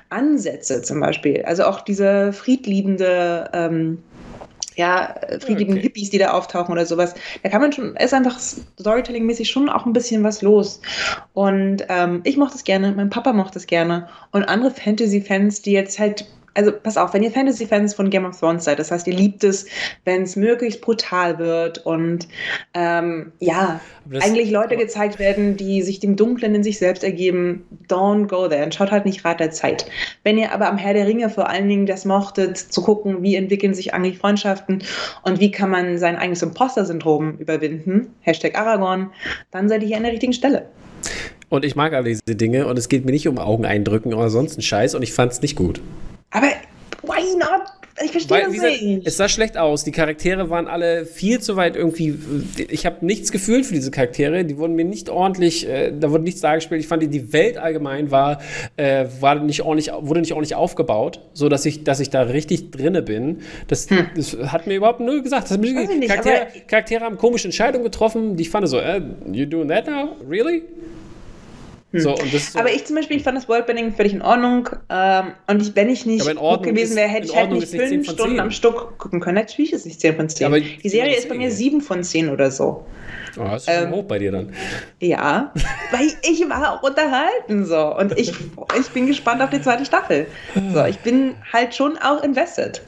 Ansätze 0.09 0.81
zum 0.81 0.99
Beispiel. 0.99 1.43
Also 1.43 1.63
auch 1.63 1.81
diese 1.81 2.33
friedliebende 2.33 3.49
ähm, 3.53 3.99
ja, 4.75 5.15
friedlichen 5.39 5.73
okay. 5.73 5.83
Hippies, 5.83 6.09
die 6.09 6.17
da 6.17 6.31
auftauchen 6.31 6.71
oder 6.71 6.86
sowas. 6.86 7.13
Da 7.43 7.49
kann 7.49 7.61
man 7.61 7.71
schon, 7.71 7.95
ist 7.95 8.13
einfach 8.13 8.38
Storytelling-mäßig 8.39 9.49
schon 9.49 9.69
auch 9.69 9.86
ein 9.86 9.93
bisschen 9.93 10.23
was 10.23 10.41
los. 10.41 10.81
Und 11.33 11.86
ähm, 11.88 12.21
ich 12.25 12.38
mochte 12.38 12.55
es 12.55 12.63
gerne, 12.63 12.91
mein 12.91 13.09
Papa 13.09 13.33
mochte 13.33 13.57
es 13.57 13.67
gerne. 13.67 14.09
Und 14.31 14.43
andere 14.43 14.71
Fantasy-Fans, 14.71 15.61
die 15.61 15.71
jetzt 15.71 15.97
halt 15.97 16.27
also 16.56 16.72
pass 16.72 16.97
auf, 16.97 17.14
wenn 17.14 17.22
ihr 17.22 17.32
Fantasy-Fans 17.32 17.93
von 17.93 18.10
Game 18.10 18.26
of 18.26 18.39
Thrones 18.39 18.64
seid, 18.64 18.80
das 18.80 18.89
heißt, 18.89 19.06
ihr 19.08 19.14
liebt 19.14 19.43
es, 19.43 19.66
wenn 20.06 20.24
es 20.24 20.36
möglichst 20.36 20.82
brutal 20.82 21.38
wird 21.38 21.86
und 21.86 22.28
ähm, 22.74 23.34
ja, 23.39 23.80
eigentlich 24.22 24.51
Leute 24.51 24.78
gezeigt 24.78 25.20
werden, 25.20 25.58
die 25.58 25.82
sich 25.82 25.99
dem 25.99 26.16
Dunklen 26.16 26.56
in 26.56 26.64
sich 26.64 26.80
selbst 26.80 27.03
ergeben, 27.03 27.66
don't 27.89 28.28
go 28.28 28.47
there 28.47 28.64
und 28.64 28.74
schaut 28.74 28.91
halt 28.91 29.06
nicht 29.06 29.26
Rat 29.26 29.39
der 29.39 29.51
Zeit. 29.51 29.86
Wenn 30.24 30.38
ihr 30.38 30.53
aber 30.53 30.70
am 30.70 30.78
Herr 30.78 30.93
der 30.93 31.08
Ringe 31.08 31.30
vor 31.30 31.49
allen 31.49 31.68
Dingen 31.68 31.86
das 31.86 32.06
mochtet, 32.06 32.58
zu 32.58 32.82
gucken, 32.82 33.22
wie 33.22 33.36
entwickeln 33.36 33.74
sich 33.74 33.93
eigentlich 33.93 34.18
Freundschaften 34.18 34.84
und 35.24 35.39
wie 35.39 35.51
kann 35.51 35.70
man 35.70 35.97
sein 35.97 36.16
eigenes 36.16 36.41
Imposter-Syndrom 36.41 37.38
überwinden, 37.38 38.14
Hashtag 38.22 38.58
Aragorn, 38.58 39.12
dann 39.51 39.68
seid 39.68 39.82
ihr 39.82 39.89
hier 39.89 39.97
an 39.97 40.03
der 40.03 40.14
richtigen 40.14 40.34
Stelle. 40.34 40.68
Und 41.49 41.66
ich 41.66 41.76
mag 41.76 41.93
all 41.93 42.03
diese 42.03 42.22
Dinge 42.36 42.66
und 42.68 42.80
es 42.80 42.89
geht 42.89 43.06
mir 43.06 43.12
nicht 43.12 43.28
um 43.28 43.38
Augen 43.38 43.66
eindrücken 43.66 44.14
oder 44.14 44.30
sonst 44.30 44.53
einen 44.53 44.64
Scheiß 44.64 44.95
und 44.95 45.03
ich 45.03 45.14
fand 45.14 45.32
es 45.32 45.41
nicht 45.41 45.56
gut. 45.56 45.82
Aber 46.32 46.47
why 47.03 47.38
not? 47.38 47.63
Ich 48.03 48.11
verstehe 48.11 48.41
das 48.41 48.51
gesagt, 48.51 48.82
nicht. 48.82 49.07
Es 49.07 49.15
sah 49.15 49.30
schlecht 49.30 49.57
aus. 49.57 49.86
Die 49.86 49.93
Charaktere 49.93 50.49
waren 50.49 50.67
alle 50.67 51.05
viel 51.05 51.39
zu 51.39 51.55
weit 51.55 51.78
irgendwie. 51.78 52.19
Ich 52.69 52.86
habe 52.86 53.05
nichts 53.05 53.32
gefühlt 53.32 53.65
für 53.65 53.73
diese 53.73 53.89
Charaktere. 53.89 54.43
Die 54.43 54.57
wurden 54.57 54.76
mir 54.76 54.84
nicht 54.84 55.09
ordentlich, 55.09 55.65
äh, 55.65 55.93
da 55.97 56.11
wurde 56.11 56.26
nichts 56.26 56.41
dargestellt. 56.41 56.82
Ich 56.82 56.89
fand, 56.89 57.03
die 57.03 57.32
Welt 57.32 57.57
allgemein 57.57 58.11
war, 58.11 58.41
äh, 58.76 59.05
war 59.21 59.36
nicht 59.36 59.61
ordentlich, 59.61 59.93
wurde 59.97 60.19
nicht 60.19 60.34
ordentlich 60.34 60.55
aufgebaut, 60.55 61.21
so 61.32 61.47
dass 61.47 61.65
ich, 61.65 61.86
dass 61.86 62.01
ich 62.01 62.09
da 62.09 62.23
richtig 62.23 62.71
drinne 62.71 63.01
bin. 63.01 63.39
Das, 63.69 63.89
hm. 63.89 64.07
das 64.13 64.36
hat 64.47 64.67
mir 64.67 64.76
überhaupt 64.76 64.99
null 64.99 65.21
gesagt. 65.21 65.49
Das 65.49 65.57
nicht, 65.57 66.09
Charaktere, 66.09 66.47
Charaktere 66.67 67.05
haben 67.05 67.17
komische 67.17 67.47
Entscheidungen 67.47 67.86
getroffen, 67.86 68.36
die 68.36 68.43
ich 68.43 68.49
fand 68.49 68.67
so, 68.67 68.78
äh, 68.78 69.01
you 69.32 69.45
doing 69.45 69.69
that 69.69 69.88
now? 69.88 70.17
Really? 70.30 70.63
Hm. 71.96 72.02
So, 72.02 72.16
so 72.18 72.60
aber 72.60 72.74
ich 72.74 72.86
zum 72.86 72.98
Beispiel, 72.98 73.16
ich 73.16 73.24
fand 73.24 73.38
das 73.38 73.48
Worldbuilding 73.48 73.93
völlig 73.93 74.14
in 74.14 74.22
Ordnung. 74.22 74.70
Ähm, 74.89 75.32
und 75.48 75.62
ich, 75.62 75.76
wenn 75.76 75.89
ich 75.89 76.06
nicht 76.06 76.36
gut 76.36 76.64
gewesen 76.64 76.98
wäre, 76.98 77.08
hätte 77.08 77.28
ich 77.28 77.36
halt 77.36 77.52
nicht 77.52 77.70
fünf 77.70 78.10
Stunden 78.10 78.39
am 78.41 78.52
Stück 78.52 78.98
gucken 78.98 79.22
können. 79.22 79.36
Natürlich 79.36 79.72
ist 79.72 79.82
es 79.82 79.86
nicht 79.86 80.02
10 80.02 80.16
von 80.18 80.28
10. 80.28 80.52
Ja, 80.52 80.60
die 80.60 80.89
Serie 80.89 81.16
ist 81.16 81.30
bei 81.30 81.36
mir 81.36 81.50
7 81.50 81.80
von 81.80 82.04
10 82.04 82.30
oder 82.30 82.52
so. 82.52 82.86
Oh, 83.38 83.43
das 83.43 83.64
ist 83.64 83.70
ähm, 83.70 83.91
hoch 83.91 84.04
bei 84.04 84.20
dir 84.20 84.32
dann. 84.32 84.54
Ja, 85.00 85.54
weil 85.91 86.08
ich 86.30 86.50
war 86.50 86.74
auch 86.74 86.84
unterhalten 86.84 87.66
so. 87.66 87.96
Und 87.96 88.18
ich, 88.18 88.34
ich 88.78 88.89
bin 88.89 89.08
gespannt 89.08 89.41
auf 89.41 89.50
die 89.50 89.62
zweite 89.62 89.86
Staffel. 89.86 90.28
So, 90.74 90.84
ich 90.86 91.00
bin 91.00 91.36
halt 91.54 91.74
schon 91.74 91.98
auch 91.98 92.24
invested. 92.24 92.82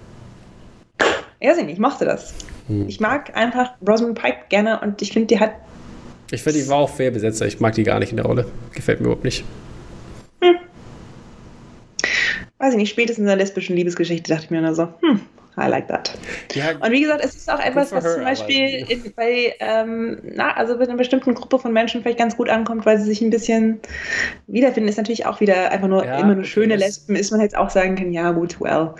Ja, 1.40 1.52
ich 1.52 1.58
nicht, 1.58 1.74
ich 1.74 1.80
mochte 1.80 2.04
das. 2.04 2.34
Hm. 2.68 2.88
Ich 2.90 3.00
mag 3.00 3.38
einfach 3.38 3.72
Rosamund 3.88 4.20
Pike 4.20 4.46
gerne 4.50 4.82
und 4.82 5.02
ich 5.02 5.14
finde, 5.14 5.28
die 5.28 5.40
hat 5.40 5.52
Ich 6.32 6.44
finde, 6.44 6.60
die 6.60 6.68
war 6.68 6.78
auch 6.78 6.90
fair 6.90 7.12
besetzt. 7.12 7.42
Ich 7.42 7.60
mag 7.60 7.74
die 7.74 7.84
gar 7.84 8.00
nicht 8.00 8.12
in 8.12 8.18
der 8.18 8.26
Rolle. 8.26 8.46
Gefällt 8.74 9.00
mir 9.00 9.06
überhaupt 9.06 9.24
nicht. 9.24 9.46
Hm. 10.42 10.56
Weiß 12.58 12.74
ich 12.74 12.78
nicht, 12.78 12.90
spätestens 12.90 13.24
in 13.24 13.28
der 13.28 13.38
lesbischen 13.38 13.76
Liebesgeschichte 13.76 14.30
dachte 14.30 14.46
ich 14.46 14.52
mir 14.52 14.62
nur 14.62 14.76
so, 14.76 14.90
hm, 15.02 15.22
I 15.60 15.68
like 15.68 15.88
that. 15.88 16.12
Ja, 16.54 16.66
und 16.80 16.92
wie 16.92 17.02
gesagt, 17.02 17.26
es 17.26 17.36
ist 17.36 17.52
auch 17.52 17.60
etwas, 17.60 17.92
was 17.92 18.04
her, 18.04 18.14
zum 18.14 18.24
Beispiel 18.24 18.86
in, 18.88 19.12
bei, 19.16 19.56
ähm, 19.60 20.20
na, 20.36 20.56
also 20.56 20.78
bei 20.78 20.84
einer 20.84 20.98
bestimmten 20.98 21.34
Gruppe 21.34 21.58
von 21.58 21.74
Menschen 21.74 22.04
vielleicht 22.04 22.20
ganz 22.20 22.38
gut 22.38 22.48
ankommt, 22.48 22.86
weil 22.86 23.00
sie 23.00 23.06
sich 23.06 23.22
ein 23.22 23.32
bisschen 23.32 23.80
wiederfinden, 24.46 24.88
ist 24.88 24.98
natürlich 24.98 25.26
auch 25.26 25.40
wieder 25.40 25.72
einfach 25.72 25.88
nur 25.88 26.06
ja, 26.06 26.20
immer 26.20 26.36
nur 26.36 26.44
schöne 26.44 26.76
Lesben, 26.76 27.16
ist 27.16 27.32
man 27.32 27.42
jetzt 27.42 27.58
auch 27.58 27.72
sagen 27.72 27.96
kann, 27.96 28.14
ja 28.14 28.32
gut, 28.32 28.62
well, 28.62 28.94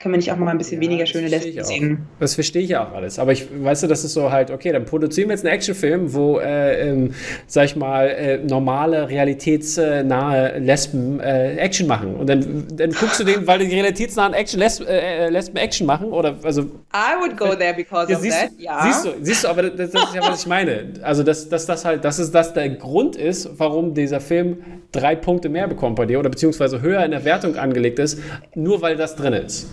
können 0.00 0.14
wir 0.14 0.16
nicht 0.16 0.32
auch 0.32 0.36
mal 0.36 0.50
ein 0.50 0.58
bisschen 0.58 0.82
ja, 0.82 0.88
weniger 0.88 1.06
schöne 1.06 1.28
Lesben 1.28 1.62
sehen. 1.62 2.06
Das 2.18 2.34
verstehe 2.34 2.62
ich 2.62 2.70
ja 2.70 2.84
auch 2.84 2.92
alles, 2.94 3.20
aber 3.20 3.30
ich, 3.30 3.46
weißt 3.52 3.84
du, 3.84 3.86
das 3.86 4.02
ist 4.02 4.14
so 4.14 4.32
halt, 4.32 4.50
okay, 4.50 4.72
dann 4.72 4.84
produzieren 4.84 5.28
wir 5.28 5.36
jetzt 5.36 5.46
einen 5.46 5.54
Actionfilm, 5.54 6.12
wo, 6.12 6.40
äh, 6.40 6.88
ähm, 6.90 7.14
sag 7.46 7.66
ich 7.66 7.76
mal, 7.76 8.08
äh, 8.08 8.38
normale, 8.38 9.08
realitätsnahe 9.08 10.58
Lesben 10.58 11.20
äh, 11.20 11.58
Action 11.58 11.86
machen 11.86 12.16
und 12.16 12.28
dann, 12.28 12.66
dann 12.72 12.90
guckst 12.90 13.20
du 13.20 13.24
den, 13.24 13.46
weil 13.46 13.60
die 13.60 13.72
realitätsnahen 13.72 14.34
Action, 14.34 14.58
Lesben, 14.58 14.88
äh, 14.88 15.28
Lesben 15.28 15.56
Action 15.56 15.86
machen, 15.86 15.91
machen? 15.92 16.12
Oder, 16.12 16.36
also, 16.42 16.62
I 16.92 17.20
would 17.20 17.36
go 17.36 17.54
there 17.54 17.74
because 17.74 18.10
ja, 18.10 18.16
of 18.16 18.22
siehst, 18.22 18.40
that, 18.40 18.50
ja. 18.58 18.82
Siehst 18.82 19.04
du, 19.04 19.10
siehst 19.20 19.44
du 19.44 19.48
aber 19.48 19.62
das, 19.62 19.90
das 19.90 20.04
ist 20.04 20.14
ja, 20.14 20.22
was 20.22 20.40
ich 20.40 20.46
meine. 20.46 20.94
Also, 21.02 21.22
dass, 21.22 21.48
dass 21.48 21.66
das 21.66 21.84
halt, 21.84 22.04
dass 22.04 22.18
es 22.18 22.30
das 22.30 22.54
der 22.54 22.70
Grund 22.70 23.16
ist, 23.16 23.48
warum 23.58 23.94
dieser 23.94 24.20
Film 24.20 24.58
drei 24.90 25.14
Punkte 25.14 25.48
mehr 25.48 25.68
bekommt 25.68 25.96
bei 25.96 26.06
dir 26.06 26.18
oder 26.18 26.30
beziehungsweise 26.30 26.80
höher 26.80 27.04
in 27.04 27.10
der 27.10 27.24
Wertung 27.24 27.56
angelegt 27.56 27.98
ist, 27.98 28.18
nur 28.54 28.82
weil 28.82 28.96
das 28.96 29.16
drin 29.16 29.32
ist. 29.34 29.68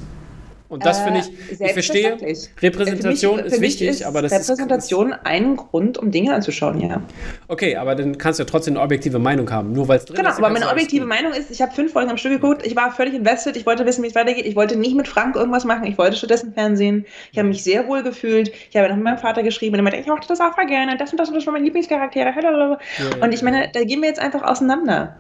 Und 0.70 0.86
das 0.86 1.02
finde 1.02 1.22
ich, 1.22 1.60
äh, 1.60 1.66
ich 1.66 1.74
verstehe, 1.74 2.18
Repräsentation 2.62 3.38
mich, 3.38 3.46
ist 3.46 3.60
wichtig, 3.60 3.88
ist 3.90 4.04
aber 4.04 4.22
das 4.22 4.32
Repräsentation 4.32 5.14
ist 5.14 5.20
ein 5.24 5.56
Grund, 5.56 5.98
um 5.98 6.12
Dinge 6.12 6.36
anzuschauen, 6.36 6.80
ja. 6.80 7.02
Okay, 7.48 7.76
aber 7.76 7.96
dann 7.96 8.20
kannst 8.20 8.38
du 8.38 8.44
ja 8.44 8.48
trotzdem 8.48 8.76
eine 8.76 8.84
objektive 8.84 9.18
Meinung 9.18 9.50
haben, 9.50 9.74
nur 9.74 9.88
weil 9.88 9.98
es 9.98 10.06
drin 10.06 10.18
genau, 10.18 10.30
ist. 10.30 10.36
Genau, 10.36 10.48
aber 10.48 10.54
meine 10.54 10.72
objektive 10.72 11.08
Meinung 11.08 11.34
ist, 11.34 11.50
ich 11.50 11.60
habe 11.64 11.74
fünf 11.74 11.94
Folgen 11.94 12.12
am 12.12 12.18
Stück 12.18 12.34
geguckt, 12.34 12.68
ich 12.68 12.76
war 12.76 12.92
völlig 12.92 13.16
invested, 13.16 13.58
ich 13.58 13.66
wollte 13.66 13.84
wissen, 13.88 14.04
wie 14.04 14.08
es 14.08 14.16
weitergeht, 14.16 14.46
ich 14.46 14.56
wollte 14.56 14.78
nicht 14.78 14.96
mit 14.96 15.08
Frank 15.08 15.36
irgendwas 15.36 15.66
machen, 15.66 15.86
ich 15.86 15.98
wollte 15.98 16.18
stattdessen 16.18 16.54
Fernsehen, 16.54 17.08
ich 17.32 17.40
habe 17.40 17.48
mich 17.48 17.64
sehr 17.64 17.88
wohl 17.88 18.04
gefühlt, 18.04 18.52
ich 18.70 18.78
habe 18.78 18.90
nach 18.90 18.96
meinem 18.96 19.18
Vater 19.18 19.42
geschrieben 19.42 19.74
und 19.74 19.80
er 19.80 19.84
meinte, 19.84 20.00
ich 20.00 20.06
mochte 20.06 20.28
das 20.28 20.40
auch 20.40 20.54
voll 20.54 20.68
gerne, 20.68 20.98
das 20.98 21.12
und 21.12 21.20
das 21.20 21.30
und 21.30 21.36
das 21.36 21.48
waren 21.48 21.54
meine 21.54 21.66
Lieblingscharaktere, 21.66 22.30
ja, 22.30 22.78
und 23.22 23.34
ich 23.34 23.42
meine, 23.42 23.70
da 23.74 23.84
gehen 23.84 24.02
wir 24.02 24.08
jetzt 24.08 24.20
einfach 24.20 24.44
auseinander. 24.44 25.16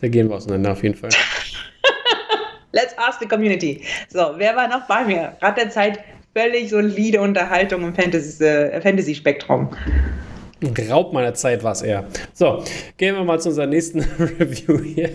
Da 0.00 0.08
gehen 0.08 0.28
wir 0.28 0.36
auseinander, 0.36 0.72
auf 0.72 0.82
jeden 0.82 0.96
Fall. 0.96 1.10
Let's 2.72 2.94
ask 2.98 3.20
the 3.20 3.26
community. 3.26 3.82
So, 4.08 4.34
wer 4.36 4.54
war 4.54 4.68
noch 4.68 4.86
bei 4.86 5.04
mir? 5.04 5.36
Rat 5.40 5.56
der 5.56 5.70
Zeit, 5.70 6.00
völlig 6.34 6.70
solide 6.70 7.20
Unterhaltung 7.20 7.82
im 7.82 7.94
Fantasy-Spektrum. 7.94 9.70
Fantasy 9.70 10.27
Raub 10.90 11.12
meiner 11.12 11.34
Zeit 11.34 11.62
war 11.62 11.72
es 11.72 11.82
eher. 11.82 12.04
So, 12.32 12.64
gehen 12.96 13.14
wir 13.14 13.22
mal 13.24 13.40
zu 13.40 13.50
unserer 13.50 13.66
nächsten 13.66 14.00
Review 14.18 14.80
hier. 14.82 15.10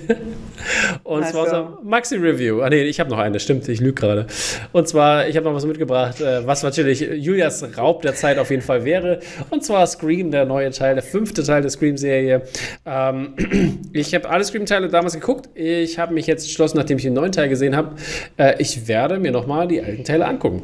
Und 1.04 1.24
also. 1.24 1.32
zwar 1.34 1.44
unser 1.44 1.80
Maxi-Review. 1.84 2.62
Ah, 2.62 2.70
nee, 2.70 2.84
ich 2.84 3.00
habe 3.00 3.10
noch 3.10 3.18
eine, 3.18 3.40
stimmt, 3.40 3.68
ich 3.68 3.82
lüge 3.82 3.94
gerade. 3.94 4.28
Und 4.72 4.88
zwar, 4.88 5.28
ich 5.28 5.36
habe 5.36 5.46
noch 5.46 5.54
was 5.54 5.66
mitgebracht, 5.66 6.22
äh, 6.22 6.48
was 6.48 6.64
natürlich 6.64 7.02
Julias 7.02 7.78
Raub 7.78 8.02
der 8.04 8.16
Zeit 8.16 8.38
auf 8.38 8.50
jeden 8.52 8.62
Fall 8.62 8.86
wäre. 8.86 9.20
Und 9.50 9.64
zwar 9.66 9.86
Scream, 9.86 10.32
der 10.32 10.46
neue 10.46 10.72
Teil, 10.72 10.96
der 10.96 11.04
fünfte 11.04 11.44
Teil 11.44 11.62
der 11.62 11.72
Scream-Serie. 11.72 12.44
Ähm, 12.86 13.90
ich 13.94 14.16
habe 14.16 14.30
alle 14.30 14.46
Scream-Teile 14.46 14.88
damals 14.88 15.14
geguckt. 15.14 15.50
Ich 15.56 16.00
habe 16.00 16.14
mich 16.14 16.26
jetzt 16.28 16.44
entschlossen, 16.44 16.78
nachdem 16.78 16.98
ich 16.98 17.04
den 17.04 17.14
neuen 17.14 17.34
Teil 17.34 17.50
gesehen 17.50 17.76
habe, 17.76 17.96
äh, 18.38 18.56
ich 18.60 18.88
werde 18.88 19.20
mir 19.20 19.32
nochmal 19.32 19.68
die 19.68 19.82
alten 19.82 20.06
Teile 20.06 20.26
angucken. 20.26 20.64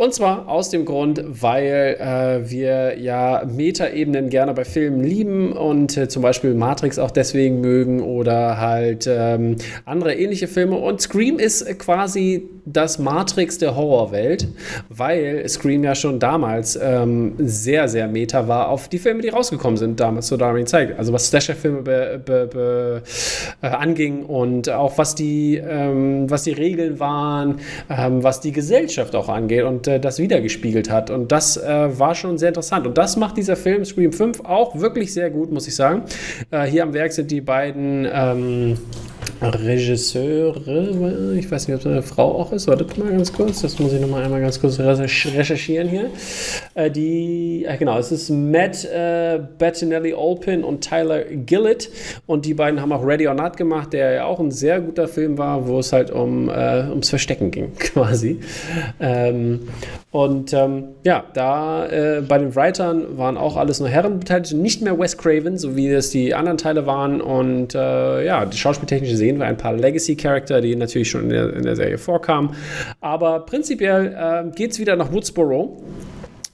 Und 0.00 0.14
zwar 0.14 0.48
aus 0.48 0.70
dem 0.70 0.86
Grund, 0.86 1.22
weil 1.26 1.98
äh, 2.00 2.50
wir 2.50 2.98
ja 2.98 3.42
Meta- 3.44 3.90
Ebenen 3.90 4.30
gerne 4.30 4.54
bei 4.54 4.64
Filmen 4.64 5.04
lieben 5.04 5.52
und 5.52 5.94
äh, 5.94 6.08
zum 6.08 6.22
Beispiel 6.22 6.54
Matrix 6.54 6.98
auch 6.98 7.10
deswegen 7.10 7.60
mögen 7.60 8.00
oder 8.00 8.58
halt 8.58 9.06
ähm, 9.06 9.56
andere 9.84 10.14
ähnliche 10.14 10.48
Filme. 10.48 10.76
Und 10.76 11.02
Scream 11.02 11.38
ist 11.38 11.78
quasi 11.78 12.48
das 12.64 12.98
Matrix 12.98 13.58
der 13.58 13.76
Horrorwelt, 13.76 14.48
weil 14.88 15.46
Scream 15.48 15.84
ja 15.84 15.94
schon 15.94 16.18
damals 16.18 16.78
ähm, 16.82 17.34
sehr, 17.38 17.86
sehr 17.88 18.08
meta 18.08 18.48
war 18.48 18.68
auf 18.68 18.88
die 18.88 18.98
Filme, 18.98 19.20
die 19.20 19.28
rausgekommen 19.28 19.76
sind 19.76 20.00
damals 20.00 20.28
zur 20.28 20.38
damaligen 20.38 20.66
Zeit. 20.66 20.98
Also 20.98 21.12
was 21.12 21.28
Slasher-Filme 21.28 21.82
be, 21.82 22.22
be, 22.24 22.48
be, 22.50 23.02
äh, 23.60 23.66
anging 23.66 24.24
und 24.24 24.70
auch 24.70 24.96
was 24.96 25.14
die, 25.14 25.56
ähm, 25.56 26.30
was 26.30 26.44
die 26.44 26.52
Regeln 26.52 27.00
waren, 27.00 27.58
ähm, 27.90 28.22
was 28.22 28.40
die 28.40 28.52
Gesellschaft 28.52 29.14
auch 29.14 29.28
angeht 29.28 29.64
und 29.64 29.89
äh, 29.90 30.00
das 30.00 30.18
wiedergespiegelt 30.18 30.90
hat. 30.90 31.10
Und 31.10 31.32
das 31.32 31.56
äh, 31.56 31.98
war 31.98 32.14
schon 32.14 32.38
sehr 32.38 32.48
interessant. 32.48 32.86
Und 32.86 32.98
das 32.98 33.16
macht 33.16 33.36
dieser 33.36 33.56
Film 33.56 33.84
Scream 33.84 34.12
5 34.12 34.40
auch 34.44 34.78
wirklich 34.78 35.12
sehr 35.12 35.30
gut, 35.30 35.52
muss 35.52 35.66
ich 35.66 35.74
sagen. 35.74 36.02
Äh, 36.50 36.64
hier 36.66 36.82
am 36.82 36.94
Werk 36.94 37.12
sind 37.12 37.30
die 37.30 37.40
beiden 37.40 38.08
ähm, 38.12 38.78
Regisseure, 39.42 41.34
ich 41.34 41.50
weiß 41.50 41.68
nicht, 41.68 41.74
ob 41.74 41.80
es 41.80 41.86
eine 41.86 42.02
Frau 42.02 42.38
auch 42.38 42.52
ist, 42.52 42.66
wartet 42.68 42.98
mal 42.98 43.10
ganz 43.10 43.32
kurz, 43.32 43.62
das 43.62 43.78
muss 43.78 43.92
ich 43.92 44.00
nochmal 44.00 44.22
einmal 44.22 44.40
ganz 44.40 44.60
kurz 44.60 44.78
recherchieren 44.78 45.88
hier. 45.88 46.10
Äh, 46.74 46.90
die, 46.90 47.64
äh, 47.66 47.76
genau, 47.78 47.98
es 47.98 48.12
ist 48.12 48.28
Matt 48.28 48.84
äh, 48.84 49.40
Bettinelli 49.58 50.12
Olpin 50.12 50.62
und 50.62 50.82
Tyler 50.82 51.24
Gillett 51.24 51.90
und 52.26 52.44
die 52.44 52.52
beiden 52.52 52.82
haben 52.82 52.92
auch 52.92 53.04
Ready 53.04 53.28
or 53.28 53.34
Not 53.34 53.56
gemacht, 53.56 53.94
der 53.94 54.12
ja 54.12 54.24
auch 54.26 54.40
ein 54.40 54.50
sehr 54.50 54.80
guter 54.80 55.08
Film 55.08 55.38
war, 55.38 55.66
wo 55.66 55.78
es 55.78 55.92
halt 55.92 56.10
um, 56.10 56.50
äh, 56.50 56.88
ums 56.90 57.08
Verstecken 57.08 57.50
ging, 57.50 57.72
quasi. 57.78 58.40
Ähm, 59.00 59.60
und 60.10 60.52
ähm, 60.52 60.88
ja, 61.04 61.24
da 61.34 61.86
äh, 61.86 62.20
bei 62.20 62.38
den 62.38 62.54
Writern 62.56 63.16
waren 63.16 63.36
auch 63.36 63.56
alles 63.56 63.78
nur 63.78 63.88
Herren 63.88 64.18
beteiligt, 64.18 64.52
nicht 64.54 64.82
mehr 64.82 64.98
Wes 64.98 65.16
Craven, 65.16 65.56
so 65.56 65.76
wie 65.76 65.88
es 65.88 66.10
die 66.10 66.34
anderen 66.34 66.58
Teile 66.58 66.86
waren. 66.86 67.20
Und 67.20 67.74
äh, 67.74 68.26
ja, 68.26 68.44
die 68.44 68.56
schauspieltechnische 68.56 69.16
sehen 69.16 69.38
wir 69.38 69.46
ein 69.46 69.56
paar 69.56 69.72
Legacy-Charakter, 69.72 70.60
die 70.60 70.74
natürlich 70.74 71.10
schon 71.10 71.22
in 71.24 71.28
der, 71.28 71.54
in 71.54 71.62
der, 71.62 71.76
Serie 71.76 71.98
vorkamen. 71.98 72.50
Aber 73.00 73.40
prinzipiell 73.40 74.16
äh, 74.18 74.50
geht 74.54 74.72
es 74.72 74.80
wieder 74.80 74.96
nach 74.96 75.12
Woodsboro 75.12 75.80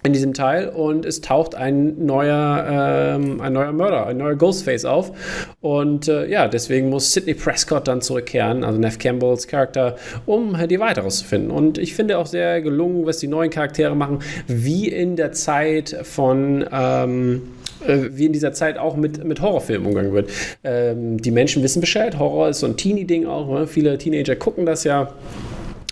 in 0.06 0.12
diesem 0.12 0.34
Teil 0.34 0.68
und 0.68 1.04
es 1.04 1.20
taucht 1.20 1.54
ein 1.54 2.04
neuer, 2.04 3.16
ähm, 3.16 3.40
ein 3.40 3.52
neuer 3.52 3.72
Mörder, 3.72 4.06
ein 4.06 4.16
neuer 4.16 4.36
Ghostface 4.36 4.84
auf. 4.84 5.12
Und 5.60 6.08
äh, 6.08 6.26
ja, 6.28 6.48
deswegen 6.48 6.88
muss 6.88 7.12
Sidney 7.12 7.34
Prescott 7.34 7.88
dann 7.88 8.00
zurückkehren, 8.00 8.64
also 8.64 8.78
Neff 8.78 8.98
Campbells 8.98 9.46
Charakter, 9.48 9.96
um 10.24 10.56
die 10.68 10.80
Weite 10.80 11.00
rauszufinden. 11.00 11.50
Und 11.50 11.78
ich 11.78 11.94
finde 11.94 12.18
auch 12.18 12.26
sehr 12.26 12.62
gelungen, 12.62 13.04
was 13.04 13.18
die 13.18 13.28
neuen 13.28 13.50
Charaktere 13.50 13.94
machen, 13.94 14.20
wie 14.46 14.88
in 14.88 15.16
der 15.16 15.32
Zeit 15.32 15.96
von. 16.02 16.64
Ähm, 16.72 17.42
äh, 17.86 18.10
wie 18.12 18.26
in 18.26 18.32
dieser 18.32 18.52
Zeit 18.52 18.78
auch 18.78 18.96
mit, 18.96 19.22
mit 19.22 19.42
Horrorfilmen 19.42 19.86
umgegangen 19.86 20.12
wird. 20.14 20.30
Ähm, 20.64 21.20
die 21.20 21.30
Menschen 21.30 21.62
wissen 21.62 21.80
Bescheid, 21.80 22.18
Horror 22.18 22.48
ist 22.48 22.60
so 22.60 22.66
ein 22.66 22.76
Teenie-Ding 22.76 23.26
auch. 23.26 23.48
Ne? 23.48 23.66
Viele 23.66 23.98
Teenager 23.98 24.34
gucken 24.34 24.64
das 24.64 24.84
ja 24.84 25.12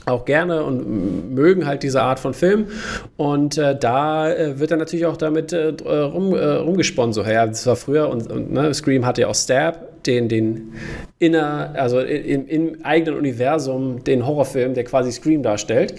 auch 0.07 0.25
gerne 0.25 0.63
und 0.63 1.35
mögen 1.35 1.67
halt 1.67 1.83
diese 1.83 2.03
Art 2.03 2.19
von 2.21 2.35
Film. 2.35 2.67
Und 3.17 3.59
äh, 3.59 3.79
da 3.79 4.31
äh, 4.31 4.59
wird 4.59 4.71
dann 4.71 4.79
natürlich 4.79 5.07
auch 5.07 5.17
damit 5.17 5.53
äh, 5.53 5.69
rum, 5.85 6.35
äh, 6.35 6.45
rumgesponnen. 6.45 7.13
So, 7.13 7.23
ja, 7.23 7.47
das 7.47 7.67
war 7.67 7.77
früher 7.77 8.09
und, 8.09 8.31
und 8.31 8.53
ne, 8.53 8.73
Scream 8.75 9.07
hatte 9.07 9.23
ja 9.23 9.29
auch 9.29 9.35
Stab 9.35 9.94
den, 10.07 10.29
den 10.29 10.73
inner, 11.19 11.75
also 11.75 12.01
im, 12.01 12.47
im 12.49 12.85
eigenen 12.85 13.19
Universum 13.19 14.05
den 14.05 14.27
Horrorfilm, 14.27 14.75
der 14.75 14.85
quasi 14.85 15.13
Scream 15.13 15.43
darstellt. 15.43 15.95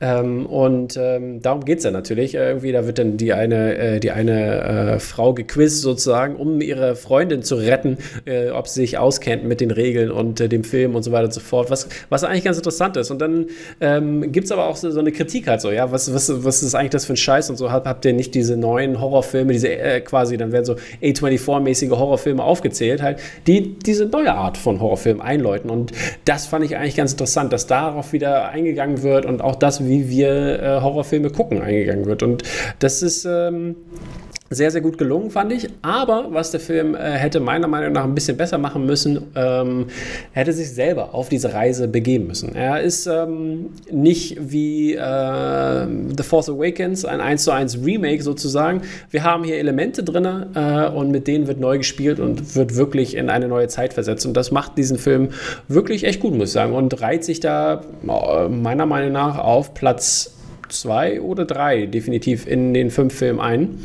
Ähm, 0.00 0.46
und 0.46 0.96
ähm, 0.96 1.42
darum 1.42 1.64
geht 1.64 1.78
es 1.78 1.84
ja 1.84 1.90
natürlich. 1.90 2.34
Irgendwie, 2.34 2.72
da 2.72 2.86
wird 2.86 2.98
dann 2.98 3.16
die 3.16 3.32
eine, 3.32 3.76
äh, 3.76 4.00
die 4.00 4.10
eine 4.10 4.94
äh, 4.94 4.98
Frau 5.00 5.34
gequizt 5.34 5.80
sozusagen, 5.80 6.36
um 6.36 6.60
ihre 6.60 6.94
Freundin 6.94 7.42
zu 7.42 7.56
retten, 7.56 7.98
äh, 8.26 8.50
ob 8.50 8.68
sie 8.68 8.82
sich 8.82 8.98
auskennt 8.98 9.44
mit 9.44 9.60
den 9.60 9.70
Regeln 9.70 10.10
und 10.10 10.40
äh, 10.40 10.48
dem 10.48 10.64
Film 10.64 10.94
und 10.94 11.02
so 11.02 11.12
weiter 11.12 11.24
und 11.24 11.34
so 11.34 11.40
fort. 11.40 11.70
Was, 11.70 11.88
was 12.08 12.24
eigentlich 12.24 12.44
ganz 12.44 12.56
interessant 12.56 12.96
ist. 12.96 13.10
Und 13.10 13.20
dann 13.20 13.46
ähm, 13.80 14.30
gibt 14.32 14.44
es 14.44 14.52
aber 14.52 14.66
auch 14.66 14.76
so, 14.76 14.90
so, 14.90 15.00
eine 15.00 15.12
Kritik 15.12 15.48
halt 15.48 15.60
so, 15.60 15.70
ja, 15.70 15.90
was, 15.90 16.12
was, 16.14 16.44
was 16.44 16.62
ist 16.62 16.74
eigentlich 16.74 16.90
das 16.90 17.06
für 17.06 17.14
ein 17.14 17.16
Scheiß 17.16 17.50
und 17.50 17.56
so, 17.56 17.72
habt, 17.72 17.86
habt 17.86 18.04
ihr 18.04 18.12
nicht 18.12 18.34
diese 18.34 18.56
neuen 18.56 19.00
Horrorfilme, 19.00 19.52
diese 19.52 19.70
äh, 19.70 20.00
quasi, 20.00 20.36
dann 20.36 20.52
werden 20.52 20.64
so 20.64 20.76
A24-mäßige 21.02 21.90
Horrorfilme 21.90 22.42
aufgezählt, 22.42 23.02
halt, 23.02 23.18
die 23.46 23.78
diese 23.78 24.06
neue 24.06 24.32
Art 24.34 24.56
von 24.56 24.80
Horrorfilm 24.80 25.20
einläuten. 25.20 25.70
Und 25.70 25.92
das 26.24 26.46
fand 26.46 26.64
ich 26.64 26.76
eigentlich 26.76 26.96
ganz 26.96 27.12
interessant, 27.12 27.52
dass 27.52 27.66
darauf 27.66 28.12
wieder 28.12 28.48
eingegangen 28.48 29.02
wird 29.02 29.26
und 29.26 29.42
auch 29.42 29.56
das, 29.56 29.86
wie 29.86 30.08
wir 30.08 30.62
äh, 30.62 30.80
Horrorfilme 30.80 31.30
gucken, 31.30 31.62
eingegangen 31.62 32.06
wird. 32.06 32.22
Und 32.22 32.42
das 32.78 33.02
ist. 33.02 33.24
Ähm, 33.24 33.76
sehr, 34.52 34.72
sehr 34.72 34.80
gut 34.80 34.98
gelungen, 34.98 35.30
fand 35.30 35.52
ich. 35.52 35.68
Aber 35.80 36.26
was 36.30 36.50
der 36.50 36.58
Film 36.58 36.96
äh, 36.96 36.98
hätte 36.98 37.38
meiner 37.38 37.68
Meinung 37.68 37.92
nach 37.92 38.02
ein 38.02 38.16
bisschen 38.16 38.36
besser 38.36 38.58
machen 38.58 38.84
müssen, 38.84 39.28
ähm, 39.36 39.86
hätte 40.32 40.52
sich 40.52 40.72
selber 40.72 41.14
auf 41.14 41.28
diese 41.28 41.54
Reise 41.54 41.86
begeben 41.86 42.26
müssen. 42.26 42.56
Er 42.56 42.80
ist 42.80 43.06
ähm, 43.06 43.66
nicht 43.92 44.36
wie 44.40 44.94
äh, 44.94 45.86
The 46.16 46.24
Force 46.24 46.48
Awakens, 46.48 47.04
ein 47.04 47.20
1 47.20 47.44
zu 47.44 47.52
1 47.52 47.84
Remake 47.84 48.24
sozusagen. 48.24 48.82
Wir 49.10 49.22
haben 49.22 49.44
hier 49.44 49.56
Elemente 49.56 50.02
drin 50.02 50.26
äh, 50.26 50.88
und 50.88 51.12
mit 51.12 51.28
denen 51.28 51.46
wird 51.46 51.60
neu 51.60 51.78
gespielt 51.78 52.18
und 52.18 52.56
wird 52.56 52.74
wirklich 52.74 53.16
in 53.16 53.30
eine 53.30 53.46
neue 53.46 53.68
Zeit 53.68 53.94
versetzt. 53.94 54.26
Und 54.26 54.34
das 54.36 54.50
macht 54.50 54.76
diesen 54.76 54.98
Film 54.98 55.28
wirklich 55.68 56.02
echt 56.02 56.18
gut, 56.18 56.34
muss 56.34 56.48
ich 56.48 56.54
sagen. 56.54 56.74
Und 56.74 57.00
reiht 57.00 57.22
sich 57.22 57.38
da 57.38 57.82
äh, 58.02 58.48
meiner 58.48 58.86
Meinung 58.86 59.12
nach 59.12 59.38
auf 59.38 59.74
Platz 59.74 60.32
zwei 60.72 61.20
oder 61.20 61.44
drei 61.44 61.86
definitiv 61.86 62.46
in 62.46 62.74
den 62.74 62.90
fünf 62.90 63.14
Filmen 63.14 63.40
ein 63.40 63.78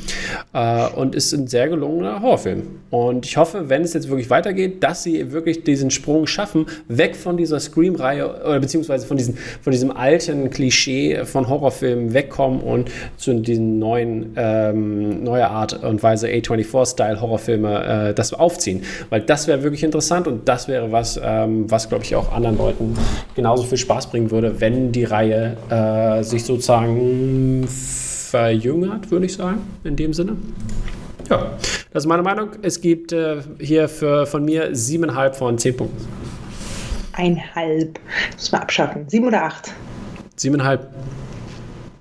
äh, 0.54 0.88
und 0.90 1.16
ist 1.16 1.34
ein 1.34 1.48
sehr 1.48 1.68
gelungener 1.70 2.22
Horrorfilm. 2.22 2.64
Und 2.90 3.26
ich 3.26 3.38
hoffe, 3.38 3.70
wenn 3.70 3.82
es 3.82 3.94
jetzt 3.94 4.10
wirklich 4.10 4.30
weitergeht, 4.30 4.84
dass 4.84 5.04
sie 5.04 5.32
wirklich 5.32 5.64
diesen 5.64 5.92
Sprung 5.92 6.28
schaffen, 6.28 6.66
weg 6.88 7.16
von 7.16 7.38
dieser 7.38 7.60
Scream-Reihe 7.60 8.44
oder 8.44 8.60
beziehungsweise 8.60 9.06
von, 9.06 9.18
diesen, 9.18 9.38
von 9.62 9.72
diesem 9.72 9.92
alten 9.92 10.50
Klischee 10.50 11.26
von 11.26 11.50
Horrorfilmen 11.50 12.14
wegkommen 12.14 12.62
und 12.62 12.90
zu 13.18 13.34
diesen 13.34 13.80
neuen, 13.80 14.34
ähm, 14.36 15.24
neuer 15.24 15.50
Art 15.50 15.84
und 15.84 16.02
Weise 16.04 16.28
A24-Style-Horrorfilme 16.28 18.10
äh, 18.10 18.14
das 18.14 18.34
aufziehen. 18.34 18.84
Weil 19.10 19.22
das 19.22 19.48
wäre 19.48 19.64
wirklich 19.64 19.84
interessant 19.84 20.28
und 20.28 20.48
das 20.48 20.68
wäre 20.68 20.92
was, 20.92 21.20
ähm, 21.22 21.70
was 21.70 21.90
glaube 21.90 22.04
ich 22.04 22.16
auch 22.16 22.32
anderen 22.32 22.58
Leuten 22.58 22.96
genauso 23.36 23.64
viel 23.64 23.78
Spaß 23.78 24.08
bringen 24.08 24.32
würde, 24.32 24.62
wenn 24.62 24.92
die 24.92 25.04
Reihe 25.04 25.58
äh, 25.70 26.24
sich 26.24 26.44
sozusagen 26.76 27.68
verjüngert, 27.68 29.12
würde 29.12 29.26
ich 29.26 29.34
sagen, 29.34 29.62
in 29.84 29.96
dem 29.96 30.14
Sinne. 30.14 30.36
Ja, 31.30 31.54
das 31.92 32.04
ist 32.04 32.08
meine 32.08 32.22
Meinung. 32.22 32.50
Es 32.62 32.82
gibt 32.82 33.12
äh, 33.12 33.38
hier 33.60 33.88
für, 33.88 34.26
von 34.26 34.46
mir 34.46 34.76
siebeneinhalb 34.76 35.36
von 35.36 35.58
zehn 35.58 35.76
Punkten. 35.76 36.06
Einhalb. 37.14 38.00
Muss 38.34 38.52
man 38.52 38.62
abschaffen. 38.62 39.08
Sieben 39.08 39.26
oder 39.26 39.44
acht? 39.44 39.72
Siebeneinhalb. 40.36 40.88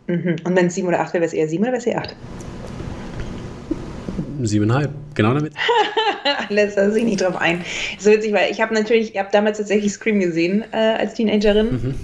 Mhm. 0.09 0.37
Und 0.45 0.57
wenn 0.57 0.66
es 0.66 0.75
sieben 0.75 0.89
oder 0.89 1.01
acht 1.01 1.14
wäre, 1.14 1.22
wäre 1.22 1.29
es 1.29 1.33
eher 1.33 1.49
sieben 1.49 1.62
oder 1.62 1.72
wäre 1.72 1.81
es 1.81 1.87
eher 1.87 1.99
acht? 1.99 2.16
Siebeneinhalb, 4.43 4.91
genau 5.14 5.33
damit. 5.33 5.55
Lässt 6.49 6.77
er 6.77 6.91
sich 6.91 7.05
nicht 7.05 7.22
drauf 7.22 7.37
ein. 7.37 7.64
So 7.99 8.11
witzig, 8.11 8.33
weil 8.35 8.51
ich 8.51 8.61
habe 8.61 8.75
natürlich, 8.75 9.14
ich 9.14 9.18
habe 9.18 9.29
damals 9.33 9.59
tatsächlich 9.59 9.93
Scream 9.93 10.20
gesehen 10.20 10.64
äh, 10.72 10.77
als 10.77 11.14
Teenagerin. 11.14 11.70
Mhm. 11.70 11.95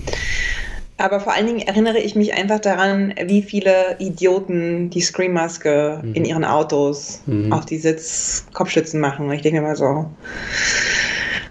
Aber 1.00 1.18
vor 1.18 1.32
allen 1.32 1.46
Dingen 1.46 1.60
erinnere 1.60 1.98
ich 1.98 2.14
mich 2.14 2.34
einfach 2.34 2.58
daran, 2.58 3.14
wie 3.24 3.40
viele 3.40 3.96
Idioten 3.98 4.90
die 4.90 5.00
Scream-Maske 5.00 6.00
mhm. 6.02 6.12
in 6.12 6.24
ihren 6.26 6.44
Autos 6.44 7.22
mhm. 7.24 7.50
auf 7.54 7.64
die 7.64 7.78
Sitzkopfstützen 7.78 9.00
machen. 9.00 9.26
Und 9.26 9.32
ich 9.32 9.40
denke 9.40 9.62
mir 9.62 9.68
mal 9.68 9.76
so, 9.76 10.10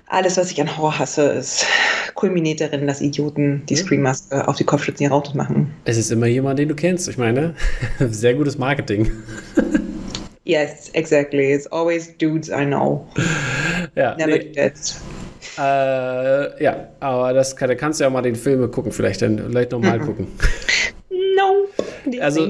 alles, 0.05 0.37
was 0.37 0.51
ich 0.51 0.61
an 0.61 0.77
Horror 0.77 0.99
hasse, 0.99 1.23
ist 1.23 1.65
kulminiert 2.13 2.61
darin, 2.61 2.85
dass 2.85 3.01
Idioten 3.01 3.63
die 3.67 3.75
Scream-Maske 3.75 4.47
auf 4.47 4.55
die 4.57 4.65
Kopfstützen 4.65 5.05
ihrer 5.05 5.15
Autos 5.15 5.33
machen. 5.33 5.73
Es 5.85 5.97
ist 5.97 6.11
immer 6.11 6.27
jemand, 6.27 6.59
den 6.59 6.69
du 6.69 6.75
kennst. 6.75 7.07
Ich 7.07 7.17
meine, 7.17 7.55
sehr 7.99 8.35
gutes 8.35 8.59
Marketing. 8.59 9.11
yes, 10.43 10.89
exactly. 10.93 11.53
It's 11.53 11.65
always 11.67 12.15
dudes 12.17 12.49
I 12.49 12.65
know. 12.65 13.07
Ja, 13.95 14.15
Never 14.15 14.37
nee. 14.37 14.71
Äh, 15.57 16.63
ja, 16.63 16.89
aber 16.99 17.33
das 17.33 17.55
kann, 17.55 17.69
da 17.69 17.75
kannst 17.75 17.99
du 17.99 18.03
ja 18.03 18.09
mal 18.09 18.21
den 18.21 18.35
Film 18.35 18.69
gucken, 18.71 18.91
vielleicht 18.91 19.21
dann 19.21 19.37
vielleicht 19.49 19.71
nochmal 19.71 19.99
mhm. 19.99 20.05
gucken. 20.05 20.27
No, 21.09 22.19
also 22.21 22.45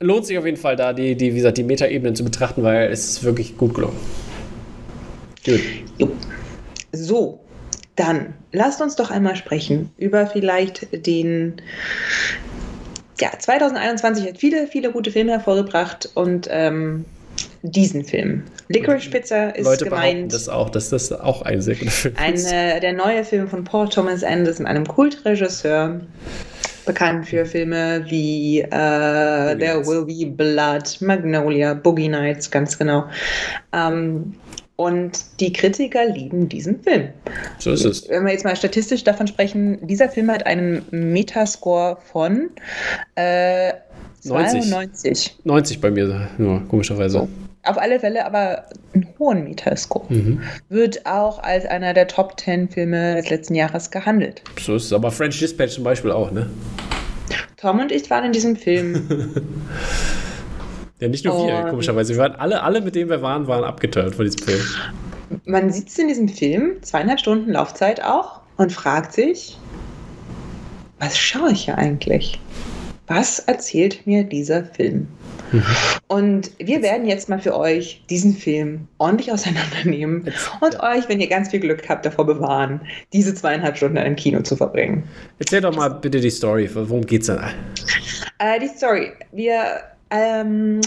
lohnt 0.00 0.26
sich 0.26 0.38
auf 0.38 0.44
jeden 0.44 0.56
Fall 0.56 0.76
da 0.76 0.92
die, 0.92 1.16
die 1.16 1.32
wie 1.32 1.36
gesagt, 1.36 1.58
die 1.58 1.64
Metaebenen 1.64 2.14
zu 2.14 2.24
betrachten, 2.24 2.62
weil 2.62 2.90
es 2.90 3.08
ist 3.08 3.24
wirklich 3.24 3.56
gut 3.56 3.74
gelungen. 3.74 3.96
Gut. 5.44 5.60
So, 6.92 7.40
dann 7.96 8.34
lasst 8.52 8.80
uns 8.80 8.96
doch 8.96 9.10
einmal 9.10 9.36
sprechen 9.36 9.90
über 9.96 10.26
vielleicht 10.26 11.06
den 11.06 11.60
ja, 13.20 13.30
2021 13.38 14.26
hat 14.26 14.38
viele, 14.38 14.66
viele 14.66 14.90
gute 14.90 15.12
Filme 15.12 15.32
hervorgebracht 15.32 16.10
und 16.14 16.48
ähm, 16.50 17.04
diesen 17.62 18.04
Film. 18.04 18.42
Licorice 18.68 19.10
Pizza 19.10 19.50
ist 19.50 19.64
Leute 19.64 19.84
gemeint. 19.84 20.32
das 20.32 20.48
auch, 20.48 20.70
dass 20.70 20.90
das 20.90 21.12
auch 21.12 21.42
ein 21.42 21.60
sehr 21.60 21.76
guter 21.76 21.90
Film 21.90 22.14
ist. 22.34 22.52
Ein, 22.52 22.80
der 22.80 22.92
neue 22.92 23.24
Film 23.24 23.48
von 23.48 23.64
Paul 23.64 23.88
Thomas 23.88 24.24
Anderson, 24.24 24.66
einem 24.66 24.86
Kultregisseur, 24.86 26.00
bekannt 26.84 27.28
für 27.28 27.46
Filme 27.46 28.04
wie 28.08 28.60
äh, 28.60 28.68
There 28.70 29.86
Will 29.86 30.04
Be 30.04 30.26
Blood, 30.26 31.00
Magnolia, 31.00 31.74
Boogie 31.74 32.08
Nights, 32.08 32.50
ganz 32.50 32.76
genau. 32.76 33.04
Ähm, 33.72 34.34
und 34.76 35.20
die 35.38 35.52
Kritiker 35.52 36.06
lieben 36.06 36.48
diesen 36.48 36.82
Film. 36.82 37.10
So 37.58 37.72
ist 37.72 37.84
es. 37.84 38.08
Wenn 38.08 38.24
wir 38.24 38.32
jetzt 38.32 38.44
mal 38.44 38.56
statistisch 38.56 39.04
davon 39.04 39.28
sprechen, 39.28 39.86
dieser 39.86 40.08
Film 40.08 40.30
hat 40.30 40.46
einen 40.46 40.84
Metascore 40.90 41.98
von 42.10 42.50
äh, 43.14 43.74
92. 44.20 45.38
90 45.44 45.80
bei 45.80 45.90
mir 45.90 46.28
nur, 46.38 46.66
komischerweise. 46.68 47.18
So. 47.18 47.28
Auf 47.64 47.78
alle 47.78 48.00
Fälle 48.00 48.26
aber 48.26 48.64
einen 48.92 49.06
hohen 49.18 49.44
Metascore. 49.44 50.12
Mhm. 50.12 50.42
Wird 50.68 51.06
auch 51.06 51.38
als 51.40 51.64
einer 51.64 51.94
der 51.94 52.08
Top 52.08 52.40
10 52.40 52.70
Filme 52.70 53.16
des 53.16 53.30
letzten 53.30 53.54
Jahres 53.54 53.90
gehandelt. 53.90 54.42
So 54.60 54.74
ist 54.74 54.86
es, 54.86 54.92
aber 54.92 55.12
French 55.12 55.38
Dispatch 55.38 55.74
zum 55.74 55.84
Beispiel 55.84 56.10
auch, 56.10 56.32
ne? 56.32 56.50
Tom 57.56 57.78
und 57.78 57.92
ich 57.92 58.10
waren 58.10 58.24
in 58.24 58.32
diesem 58.32 58.56
Film. 58.56 59.08
ja, 61.00 61.06
nicht 61.06 61.24
nur 61.24 61.46
wir, 61.46 61.70
komischerweise. 61.70 62.14
Wir 62.14 62.22
waren 62.22 62.34
alle, 62.34 62.62
alle, 62.64 62.80
mit 62.80 62.96
denen 62.96 63.08
wir 63.08 63.22
waren, 63.22 63.46
waren 63.46 63.62
abgeturnt 63.62 64.16
von 64.16 64.24
diesem 64.24 64.40
Film. 64.44 64.60
Man 65.44 65.70
sitzt 65.70 65.96
in 66.00 66.08
diesem 66.08 66.28
Film, 66.28 66.82
zweieinhalb 66.82 67.20
Stunden 67.20 67.52
Laufzeit 67.52 68.02
auch, 68.02 68.40
und 68.56 68.72
fragt 68.72 69.12
sich, 69.12 69.56
was 70.98 71.16
schaue 71.16 71.52
ich 71.52 71.66
hier 71.66 71.78
eigentlich? 71.78 72.40
Was 73.06 73.40
erzählt 73.40 74.06
mir 74.06 74.24
dieser 74.24 74.64
Film? 74.64 75.08
Mhm. 75.50 75.64
Und 76.08 76.50
wir 76.58 76.82
werden 76.82 77.06
jetzt 77.06 77.28
mal 77.28 77.40
für 77.40 77.56
euch 77.56 78.04
diesen 78.08 78.34
Film 78.34 78.86
ordentlich 78.98 79.32
auseinandernehmen 79.32 80.32
und 80.60 80.80
euch, 80.80 81.08
wenn 81.08 81.20
ihr 81.20 81.28
ganz 81.28 81.50
viel 81.50 81.60
Glück 81.60 81.88
habt, 81.88 82.06
davor 82.06 82.26
bewahren, 82.26 82.80
diese 83.12 83.34
zweieinhalb 83.34 83.76
Stunden 83.76 83.96
im 83.96 84.16
Kino 84.16 84.40
zu 84.42 84.56
verbringen. 84.56 85.04
Erzähl 85.38 85.60
doch 85.60 85.74
mal 85.74 85.88
bitte 85.88 86.20
die 86.20 86.30
Story. 86.30 86.70
Worum 86.72 87.04
geht's 87.04 87.26
denn? 87.26 87.40
Äh, 88.38 88.60
die 88.60 88.68
Story. 88.68 89.12
Wir 89.32 89.82
ähm, 90.10 90.80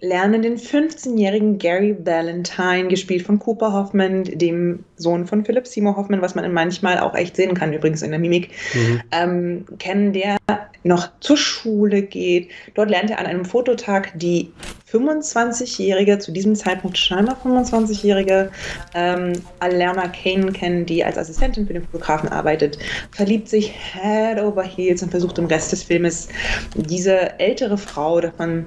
lernen 0.00 0.42
den 0.42 0.58
15-jährigen 0.58 1.58
Gary 1.58 1.96
Valentine, 2.04 2.88
gespielt 2.88 3.22
von 3.22 3.38
Cooper 3.38 3.72
Hoffman, 3.72 4.24
dem 4.24 4.84
Sohn 4.96 5.26
von 5.26 5.44
Philip 5.44 5.66
Seymour 5.66 5.96
Hoffman, 5.96 6.20
was 6.20 6.34
man 6.34 6.52
manchmal 6.52 6.98
auch 6.98 7.14
echt 7.14 7.36
sehen 7.36 7.54
kann, 7.54 7.72
übrigens 7.72 8.02
in 8.02 8.10
der 8.10 8.20
Mimik, 8.20 8.50
mhm. 8.74 9.02
ähm, 9.12 9.64
kennen, 9.78 10.12
der 10.12 10.36
noch 10.82 11.08
zur 11.20 11.36
Schule 11.36 12.02
geht. 12.02 12.50
Dort 12.74 12.90
lernt 12.90 13.10
er 13.10 13.18
an 13.18 13.26
einem 13.26 13.44
Fototag 13.44 14.12
die 14.18 14.52
25-jährige, 14.92 16.18
zu 16.18 16.30
diesem 16.30 16.54
Zeitpunkt 16.54 16.96
scheinbar 16.96 17.36
25-jährige 17.42 18.50
ähm, 18.94 19.32
Alerna 19.58 20.08
Kane 20.08 20.52
kennen, 20.52 20.86
die 20.86 21.04
als 21.04 21.18
Assistentin 21.18 21.66
für 21.66 21.72
den 21.72 21.84
Fotografen 21.84 22.28
arbeitet, 22.28 22.78
verliebt 23.10 23.48
sich 23.48 23.72
head 23.72 24.38
over 24.38 24.62
heels 24.62 25.02
und 25.02 25.10
versucht 25.10 25.38
im 25.38 25.46
Rest 25.46 25.72
des 25.72 25.82
Filmes 25.82 26.28
diese 26.76 27.38
ältere 27.40 27.76
Frau 27.76 28.20
davon, 28.20 28.66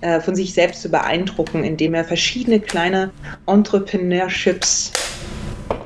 äh, 0.00 0.20
von 0.20 0.34
sich 0.34 0.52
selbst 0.52 0.67
zu 0.74 0.88
beeindrucken, 0.88 1.64
indem 1.64 1.94
er 1.94 2.04
verschiedene 2.04 2.60
kleine 2.60 3.10
Entrepreneurships 3.46 4.92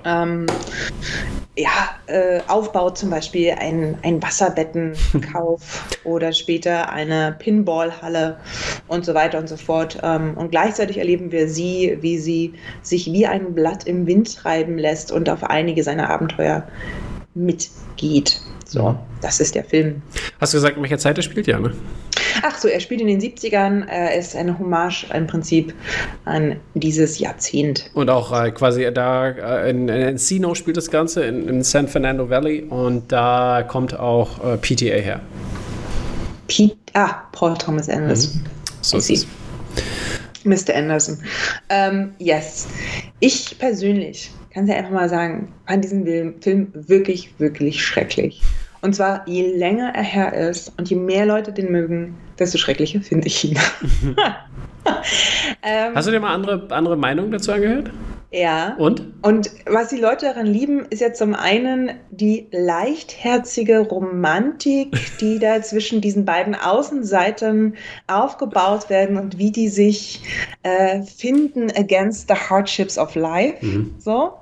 ähm, 0.05 0.47
ja, 1.57 1.91
äh, 2.07 2.41
aufbaut, 2.49 2.97
zum 2.97 3.11
Beispiel 3.11 3.51
ein, 3.59 3.99
ein 4.03 4.23
Wasserbettenkauf 4.23 5.85
oder 6.05 6.33
später 6.33 6.91
eine 6.91 7.37
Pinballhalle 7.39 8.39
und 8.89 9.05
so 9.05 9.15
weiter 9.15 9.39
und 9.39 9.49
so 9.49 9.57
fort. 9.57 9.99
Ähm, 10.03 10.35
und 10.37 10.51
gleichzeitig 10.51 10.99
erleben 10.99 11.31
wir 11.31 11.49
sie, 11.49 11.99
wie 12.01 12.19
sie 12.19 12.55
sich 12.81 13.07
wie 13.13 13.27
ein 13.27 13.55
Blatt 13.55 13.87
im 13.87 14.07
Wind 14.07 14.35
treiben 14.35 14.79
lässt 14.79 15.13
und 15.13 15.29
auf 15.29 15.45
einige 15.45 15.83
seiner 15.83 16.09
Abenteuer 16.09 16.67
mitgeht. 17.35 18.41
So, 18.73 18.99
das 19.21 19.39
ist 19.39 19.55
der 19.55 19.65
Film. 19.65 20.01
Hast 20.41 20.55
du 20.55 20.57
gesagt, 20.57 20.79
in 20.79 20.83
welcher 20.83 20.97
Zeit 20.97 21.19
er 21.19 21.23
spielt? 21.23 21.47
Ja, 21.47 21.61
ne? 21.61 21.73
Ach 22.43 22.57
so, 22.57 22.69
er 22.69 22.81
spielt 22.81 23.03
in 23.03 23.07
den 23.07 23.21
70ern. 23.21 23.87
Er 23.87 24.17
ist 24.17 24.35
eine 24.35 24.59
Hommage 24.59 25.09
im 25.13 25.27
Prinzip 25.27 25.75
an 26.25 26.57
dieses 26.73 27.19
Jahrzehnt. 27.19 27.91
Und 27.93 28.09
auch 28.09 28.33
äh, 28.33 28.51
quasi 28.51 28.91
da 28.95 29.29
äh, 29.29 29.69
in, 29.69 29.91
in 29.91 30.01
Encino 30.01 30.55
spielt 30.55 30.79
das 30.79 30.91
Ganze, 30.91 31.23
in, 31.25 31.47
in, 31.51 31.63
San 31.63 31.87
Fernando 31.87 32.31
Valley. 32.31 32.63
Und 32.63 33.13
da 33.13 33.63
kommt 33.63 33.99
auch 33.99 34.43
äh, 34.43 34.57
PTA 34.57 34.97
her. 34.97 35.21
Pete, 36.49 36.75
ah, 36.95 37.25
Paul 37.33 37.53
Thomas 37.59 37.91
Anderson. 37.91 38.41
Mhm. 38.41 38.47
So 38.81 38.97
ist 38.97 39.11
es. 39.11 39.27
Mr. 40.45 40.75
Anderson. 40.75 41.19
Ähm, 41.69 42.15
yes. 42.19 42.69
Ich 43.21 43.59
persönlich 43.59 44.31
kann 44.53 44.65
es 44.65 44.71
ja 44.71 44.77
einfach 44.77 44.93
mal 44.93 45.09
sagen, 45.09 45.53
fand 45.67 45.85
diesen 45.85 46.41
Film 46.41 46.69
wirklich, 46.73 47.39
wirklich 47.39 47.85
schrecklich. 47.85 48.43
Und 48.83 48.95
zwar, 48.95 49.27
je 49.29 49.57
länger 49.57 49.93
er 49.95 50.03
her 50.03 50.33
ist 50.35 50.73
und 50.77 50.91
je 50.91 50.97
mehr 50.97 51.25
Leute 51.25 51.53
den 51.53 51.71
mögen, 51.71 52.17
desto 52.39 52.59
schrecklicher 52.59 53.01
finde 53.01 53.29
ich 53.29 53.45
ihn. 53.45 53.57
ähm, 55.63 55.95
Hast 55.95 56.09
du 56.09 56.11
dir 56.11 56.21
mal 56.21 56.35
andere, 56.35 56.67
andere 56.71 56.97
Meinungen 56.97 57.31
dazu 57.31 57.53
angehört? 57.53 57.91
Ja. 58.33 58.75
Und? 58.79 59.03
Und 59.23 59.51
was 59.67 59.89
die 59.89 59.99
Leute 59.99 60.27
daran 60.27 60.47
lieben, 60.47 60.87
ist 60.91 61.01
ja 61.01 61.13
zum 61.13 61.35
einen 61.35 61.93
die 62.11 62.49
leichtherzige 62.51 63.81
Romantik, 63.81 64.97
die 65.21 65.39
da 65.39 65.61
zwischen 65.63 66.01
diesen 66.01 66.25
beiden 66.25 66.55
Außenseitern 66.55 67.75
aufgebaut 68.07 68.89
werden 68.89 69.19
und 69.19 69.39
wie 69.39 69.53
die 69.53 69.69
sich 69.69 70.23
äh, 70.63 71.03
finden 71.03 71.71
against 71.73 72.29
the 72.29 72.35
hardships 72.35 72.99
of 72.99 73.15
life. 73.15 73.65
Mhm. 73.65 73.95
So. 73.99 74.33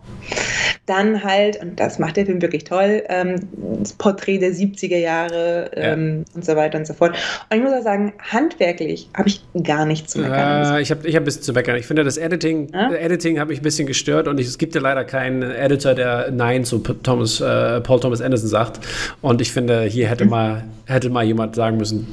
dann 0.87 1.23
halt, 1.23 1.61
und 1.63 1.79
das 1.79 1.99
macht 1.99 2.17
der 2.17 2.27
Film 2.27 2.43
wirklich 2.43 2.65
toll, 2.65 3.03
ähm, 3.09 3.37
das 3.79 3.93
Porträt 3.93 4.39
der 4.39 4.51
70er 4.51 4.99
Jahre 4.99 5.71
ähm, 5.75 6.25
ja. 6.27 6.35
und 6.35 6.45
so 6.45 6.57
weiter 6.57 6.79
und 6.79 6.87
so 6.87 6.95
fort. 6.95 7.17
Und 7.49 7.57
ich 7.57 7.63
muss 7.63 7.73
auch 7.73 7.83
sagen, 7.83 8.13
handwerklich 8.19 9.09
habe 9.17 9.29
ich 9.29 9.45
gar 9.63 9.87
nichts 9.87 10.13
zu 10.13 10.19
meckern. 10.19 10.77
Äh, 10.77 10.81
ich 10.81 10.91
habe 10.91 11.07
ich 11.07 11.15
hab 11.15 11.23
ein 11.23 11.25
bisschen 11.25 11.43
zu 11.43 11.53
meckern. 11.53 11.77
Ich 11.77 11.87
finde, 11.87 12.03
das 12.03 12.17
Editing, 12.17 12.73
ja? 12.73 12.93
Editing 12.93 13.39
hat 13.39 13.49
mich 13.49 13.61
ein 13.61 13.63
bisschen 13.63 13.80
gestört 13.87 14.29
und 14.29 14.39
ich, 14.39 14.47
es 14.47 14.59
gibt 14.59 14.75
ja 14.75 14.81
leider 14.81 15.05
keinen 15.05 15.43
Editor, 15.43 15.95
der 15.95 16.31
Nein 16.31 16.65
zu 16.65 16.79
Thomas, 16.79 17.41
äh, 17.41 17.81
Paul 17.81 18.01
Thomas 18.01 18.21
Anderson 18.21 18.49
sagt. 18.49 18.81
Und 19.21 19.41
ich 19.41 19.53
finde, 19.53 19.83
hier 19.85 20.09
hätte 20.09 20.25
mhm. 20.25 20.31
mal, 20.31 20.65
hätte 20.87 21.11
mal 21.11 21.25
jemand 21.25 21.55
sagen 21.55 21.77
müssen, 21.77 22.07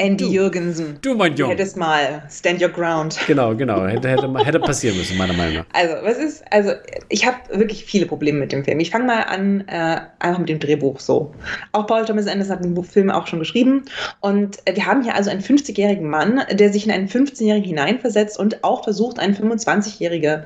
Andy 0.00 0.24
du, 0.24 0.30
Jürgensen. 0.30 0.98
Du, 1.02 1.14
mein 1.14 1.36
Junge. 1.36 1.52
Hättest 1.52 1.76
mal 1.76 2.22
Stand 2.30 2.62
Your 2.62 2.70
Ground. 2.70 3.18
Genau, 3.26 3.54
genau. 3.54 3.86
Hätte, 3.86 4.08
hätte, 4.08 4.32
hätte 4.38 4.58
passieren 4.58 4.96
müssen, 4.96 5.18
meiner 5.18 5.34
Meinung 5.34 5.56
nach. 5.56 5.64
Also, 5.74 5.94
was 6.02 6.16
ist, 6.16 6.42
also, 6.50 6.72
ich 7.10 7.26
habe 7.26 7.36
wirklich 7.50 7.84
viele 7.84 8.06
Probleme 8.06 8.38
mit 8.38 8.50
dem 8.50 8.64
Film. 8.64 8.80
Ich 8.80 8.90
fange 8.90 9.04
mal 9.04 9.22
an, 9.24 9.64
äh, 9.68 10.00
einfach 10.18 10.38
mit 10.38 10.48
dem 10.48 10.58
Drehbuch 10.58 11.00
so. 11.00 11.34
Auch 11.72 11.86
Paul 11.86 12.06
Thomas 12.06 12.26
Anderson 12.26 12.56
hat 12.56 12.64
den 12.64 12.82
Film 12.82 13.10
auch 13.10 13.26
schon 13.26 13.40
geschrieben. 13.40 13.84
Und 14.20 14.58
äh, 14.64 14.74
wir 14.74 14.86
haben 14.86 15.02
hier 15.02 15.14
also 15.14 15.28
einen 15.28 15.42
50-jährigen 15.42 16.08
Mann, 16.08 16.40
der 16.50 16.72
sich 16.72 16.86
in 16.86 16.92
einen 16.92 17.08
15-Jährigen 17.08 17.68
hineinversetzt 17.68 18.38
und 18.38 18.64
auch 18.64 18.84
versucht, 18.84 19.18
einen 19.18 19.34
25-Jährige, 19.34 20.44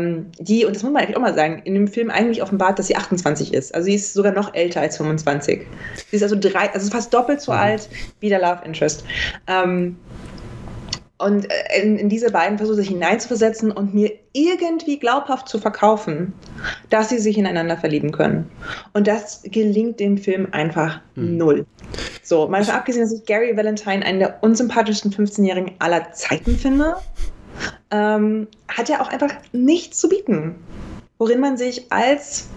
ähm, 0.00 0.26
die, 0.38 0.64
und 0.64 0.74
das 0.74 0.82
muss 0.82 0.92
man 0.92 1.02
eigentlich 1.02 1.16
auch 1.16 1.22
mal 1.22 1.34
sagen, 1.34 1.62
in 1.64 1.74
dem 1.74 1.88
Film 1.88 2.10
eigentlich 2.10 2.42
offenbart, 2.42 2.78
dass 2.78 2.86
sie 2.86 2.96
28 2.96 3.54
ist. 3.54 3.74
Also 3.74 3.86
sie 3.86 3.94
ist 3.94 4.14
sogar 4.14 4.32
noch 4.32 4.54
älter 4.54 4.80
als 4.80 4.96
25. 4.96 5.66
Sie 6.10 6.16
ist 6.16 6.22
also 6.22 6.36
drei, 6.38 6.72
also 6.72 6.90
fast 6.90 7.12
doppelt 7.12 7.40
so 7.40 7.52
mhm. 7.52 7.58
alt 7.58 7.88
wie 8.20 8.28
der 8.28 8.40
Love 8.40 8.60
Interest. 8.64 9.04
Ähm, 9.46 9.96
und 11.20 11.50
äh, 11.50 11.82
in, 11.82 11.98
in, 11.98 12.08
diese 12.08 12.30
beiden 12.30 12.56
versucht 12.56 12.78
sich 12.78 12.88
hineinzuversetzen 12.88 13.70
und 13.70 13.94
mir 13.94 14.12
irgendwie 14.32 14.98
glaubhaft 14.98 15.48
zu 15.48 15.58
verkaufen, 15.58 16.32
dass 16.88 17.10
sie 17.10 17.18
sich 17.18 17.36
ineinander 17.36 17.76
verlieben 17.76 18.10
können. 18.10 18.50
Und 18.94 19.06
das 19.06 19.42
gelingt 19.44 20.00
dem 20.00 20.16
Film 20.16 20.48
einfach 20.52 21.00
mhm. 21.14 21.36
null. 21.36 21.66
So, 22.22 22.48
mal 22.48 22.62
abgesehen, 22.70 23.04
dass 23.04 23.12
ich 23.12 23.24
Gary 23.26 23.56
Valentine 23.56 24.04
einen 24.04 24.20
der 24.20 24.42
unsympathischsten 24.42 25.12
15-Jährigen 25.12 25.72
aller 25.78 26.12
Zeiten 26.12 26.56
finde, 26.56 26.96
ähm, 27.90 28.46
hat 28.68 28.90
er 28.90 29.02
auch 29.02 29.08
einfach 29.08 29.32
nichts 29.52 29.98
zu 29.98 30.08
bieten, 30.08 30.54
worin 31.18 31.40
man 31.40 31.56
sich 31.56 31.90
als 31.90 32.48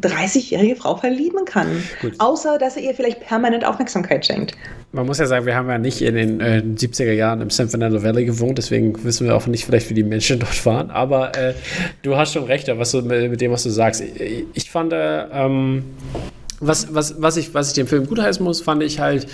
30-jährige 0.00 0.76
Frau 0.76 0.96
verlieben 0.96 1.44
kann. 1.44 1.82
Gut. 2.00 2.14
Außer, 2.18 2.58
dass 2.58 2.76
er 2.76 2.82
ihr 2.82 2.94
vielleicht 2.94 3.20
permanent 3.20 3.64
Aufmerksamkeit 3.64 4.24
schenkt. 4.24 4.56
Man 4.92 5.06
muss 5.06 5.18
ja 5.18 5.26
sagen, 5.26 5.46
wir 5.46 5.54
haben 5.54 5.68
ja 5.68 5.78
nicht 5.78 6.02
in 6.02 6.14
den 6.14 6.40
äh, 6.40 6.62
70er 6.64 7.12
Jahren 7.12 7.40
im 7.40 7.50
San 7.50 7.68
Fernando 7.68 8.02
Valley 8.02 8.24
gewohnt, 8.24 8.58
deswegen 8.58 9.04
wissen 9.04 9.26
wir 9.26 9.36
auch 9.36 9.46
nicht 9.46 9.64
vielleicht, 9.64 9.88
wie 9.90 9.94
die 9.94 10.02
Menschen 10.02 10.38
dort 10.40 10.66
waren. 10.66 10.90
Aber 10.90 11.36
äh, 11.36 11.54
du 12.02 12.16
hast 12.16 12.32
schon 12.32 12.44
recht, 12.44 12.68
was 12.68 12.90
du, 12.92 13.02
mit, 13.02 13.40
dem, 13.40 13.52
was 13.52 13.62
du 13.62 13.70
sagst. 13.70 14.00
Ich, 14.00 14.46
ich 14.52 14.70
fand, 14.70 14.92
äh, 14.92 15.24
ähm, 15.32 15.84
was, 16.60 16.92
was, 16.94 17.20
was, 17.20 17.36
ich, 17.36 17.54
was 17.54 17.68
ich 17.68 17.74
dem 17.74 17.86
Film 17.86 18.06
gutheißen 18.06 18.44
muss, 18.44 18.60
fand 18.60 18.82
ich 18.82 19.00
halt 19.00 19.26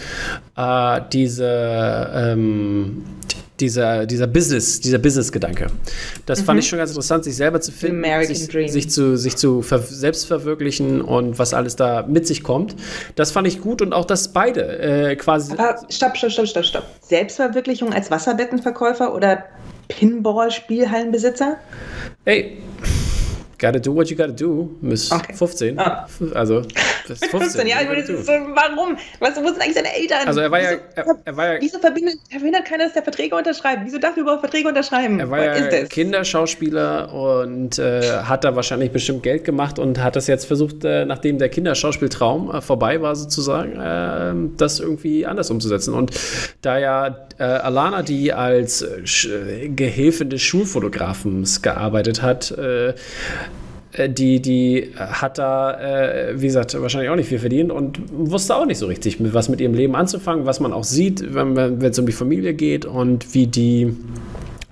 äh, 0.56 1.01
diese, 1.12 2.10
ähm, 2.14 3.05
dieser, 3.60 4.06
dieser 4.06 4.26
Business, 4.26 4.80
dieser 4.80 4.98
Business-Gedanke. 4.98 5.68
Das 6.26 6.40
mhm. 6.40 6.44
fand 6.44 6.60
ich 6.60 6.68
schon 6.68 6.78
ganz 6.78 6.90
interessant, 6.90 7.24
sich 7.24 7.36
selber 7.36 7.60
zu 7.60 7.72
finden, 7.72 8.04
sich, 8.24 8.48
sich, 8.72 8.90
zu, 8.90 9.16
sich 9.16 9.36
zu 9.36 9.62
selbst 9.62 10.26
verwirklichen 10.26 11.00
und 11.00 11.38
was 11.38 11.54
alles 11.54 11.76
da 11.76 12.04
mit 12.06 12.26
sich 12.26 12.42
kommt. 12.42 12.76
Das 13.14 13.30
fand 13.30 13.46
ich 13.48 13.60
gut 13.60 13.82
und 13.82 13.92
auch, 13.92 14.04
dass 14.04 14.32
beide 14.32 14.78
äh, 14.78 15.16
quasi. 15.16 15.52
Aber 15.52 15.76
stopp, 15.88 16.16
stopp, 16.16 16.30
stopp, 16.30 16.46
stopp, 16.46 16.64
stopp. 16.64 16.84
Selbstverwirklichung 17.00 17.92
als 17.92 18.10
Wasserbettenverkäufer 18.10 19.14
oder 19.14 19.44
Pinball-Spielhallenbesitzer? 19.88 21.56
Ey. 22.24 22.58
Gotta 23.58 23.78
do 23.78 23.94
what 23.94 24.10
you 24.10 24.16
gotta 24.16 24.32
do, 24.32 24.76
Miss 24.80 25.10
okay. 25.10 25.32
15. 25.32 25.78
Ah. 25.78 26.06
Also, 26.34 26.60
ist 27.08 27.24
15. 27.26 27.40
15 27.40 27.66
ja, 27.66 27.80
ich 27.80 27.88
meine, 27.88 28.04
so, 28.04 28.12
warum? 28.14 28.96
Was, 29.20 29.36
wo 29.36 29.46
sind 29.48 29.62
eigentlich 29.62 29.74
seine 29.74 29.94
Eltern? 29.94 30.26
Also, 30.26 30.40
er 30.40 30.50
war 30.50 30.60
ja. 30.60 30.70
Er, 30.94 31.06
er 31.24 31.36
war 31.36 31.54
ja 31.54 31.60
wieso 31.60 31.78
verbindet, 31.78 32.16
verhindert 32.30 32.66
keiner, 32.66 32.84
dass 32.84 32.92
der 32.92 33.02
Verträge 33.02 33.34
unterschreibt? 33.34 33.82
Wieso 33.84 33.98
darf 33.98 34.16
er 34.16 34.22
überhaupt 34.22 34.40
Verträge 34.40 34.68
unterschreiben? 34.68 35.20
Er 35.20 35.30
war 35.30 35.38
Was 35.38 35.72
ja 35.72 35.84
Kinderschauspieler 35.84 37.12
und 37.12 37.78
äh, 37.78 38.02
hat 38.22 38.44
da 38.44 38.56
wahrscheinlich 38.56 38.90
bestimmt 38.90 39.22
Geld 39.22 39.44
gemacht 39.44 39.78
und 39.78 40.02
hat 40.02 40.16
das 40.16 40.26
jetzt 40.26 40.46
versucht, 40.46 40.84
äh, 40.84 41.04
nachdem 41.04 41.38
der 41.38 41.48
Kinderschauspieltraum 41.48 42.50
äh, 42.50 42.60
vorbei 42.60 43.00
war, 43.00 43.16
sozusagen, 43.16 43.78
ähm, 43.80 44.54
das 44.56 44.80
irgendwie 44.80 45.26
anders 45.26 45.50
umzusetzen. 45.50 45.94
Und 45.94 46.10
da 46.62 46.78
ja 46.78 47.26
äh, 47.38 47.42
Alana, 47.42 48.02
die 48.02 48.32
als 48.32 48.82
äh, 48.82 49.68
Gehilfin 49.68 50.30
des 50.30 50.42
Schulfotografens 50.42 51.62
gearbeitet 51.62 52.22
hat, 52.22 52.50
äh, 52.50 52.94
die, 54.09 54.40
die 54.40 54.90
hat 54.97 55.39
da, 55.39 55.81
äh, 55.81 56.40
wie 56.40 56.47
gesagt, 56.47 56.81
wahrscheinlich 56.81 57.10
auch 57.10 57.16
nicht 57.16 57.28
viel 57.28 57.39
verdient 57.39 57.73
und 57.73 58.01
wusste 58.12 58.56
auch 58.56 58.66
nicht 58.66 58.78
so 58.78 58.86
richtig, 58.86 59.16
was 59.20 59.48
mit 59.48 59.60
ihrem 59.60 59.74
Leben 59.74 59.94
anzufangen, 59.97 60.47
was 60.47 60.60
man 60.60 60.73
auch 60.73 60.85
sieht, 60.85 61.35
wenn, 61.35 61.56
es 61.82 61.98
um 61.98 62.06
die 62.06 62.12
Familie 62.12 62.55
geht 62.55 62.85
und 62.85 63.35
wie 63.35 63.47
die 63.47 63.94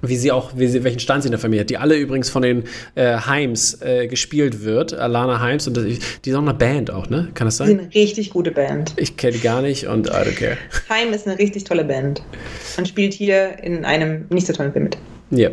wie 0.08 0.16
sie 0.16 0.32
auch, 0.32 0.52
wie 0.54 0.66
sie, 0.66 0.84
welchen 0.84 0.98
Stand 0.98 1.22
sie 1.22 1.28
in 1.28 1.32
der 1.32 1.38
Familie 1.38 1.62
hat, 1.62 1.70
die 1.70 1.78
alle 1.78 1.96
übrigens 1.96 2.28
von 2.28 2.42
den 2.42 2.64
äh, 2.94 3.16
Heims 3.16 3.80
äh, 3.80 4.06
gespielt 4.06 4.62
wird, 4.62 4.92
Alana 4.92 5.40
Heims, 5.40 5.66
und 5.66 5.78
das, 5.78 5.84
die 5.84 6.30
ist 6.30 6.36
auch 6.36 6.42
eine 6.42 6.52
Band 6.52 6.90
auch, 6.90 7.08
ne? 7.08 7.30
Kann 7.32 7.46
das 7.46 7.56
sein? 7.56 7.68
Die 7.68 7.72
sind 7.72 7.80
eine 7.80 7.94
richtig 7.94 8.30
gute 8.30 8.50
Band. 8.50 8.92
Ich 8.96 9.16
kenne 9.16 9.32
die 9.32 9.40
gar 9.40 9.62
nicht 9.62 9.86
und 9.86 10.08
I 10.08 10.10
don't 10.10 10.34
care. 10.34 10.58
Heim 10.90 11.12
ist 11.14 11.26
eine 11.26 11.38
richtig 11.38 11.64
tolle 11.64 11.84
Band 11.84 12.22
und 12.76 12.86
spielt 12.86 13.14
hier 13.14 13.58
in 13.62 13.84
einem 13.84 14.26
nicht 14.28 14.46
so 14.46 14.52
tollen 14.52 14.72
Film 14.72 14.84
mit. 14.84 14.98
Ja. 15.30 15.50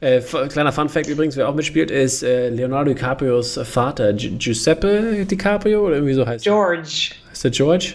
Äh, 0.00 0.20
kleiner 0.20 0.72
Fun-Fact 0.72 1.08
übrigens, 1.08 1.36
wer 1.36 1.48
auch 1.48 1.54
mitspielt, 1.54 1.90
ist 1.90 2.22
äh, 2.22 2.50
Leonardo 2.50 2.92
DiCaprios 2.92 3.58
Vater, 3.64 4.12
Gi 4.12 4.30
Giuseppe 4.38 5.24
DiCaprio 5.24 5.86
oder 5.86 5.96
irgendwie 5.96 6.14
so 6.14 6.26
heißt 6.26 6.44
George. 6.44 7.12
Ist 7.32 7.44
der 7.44 7.50
George? 7.50 7.94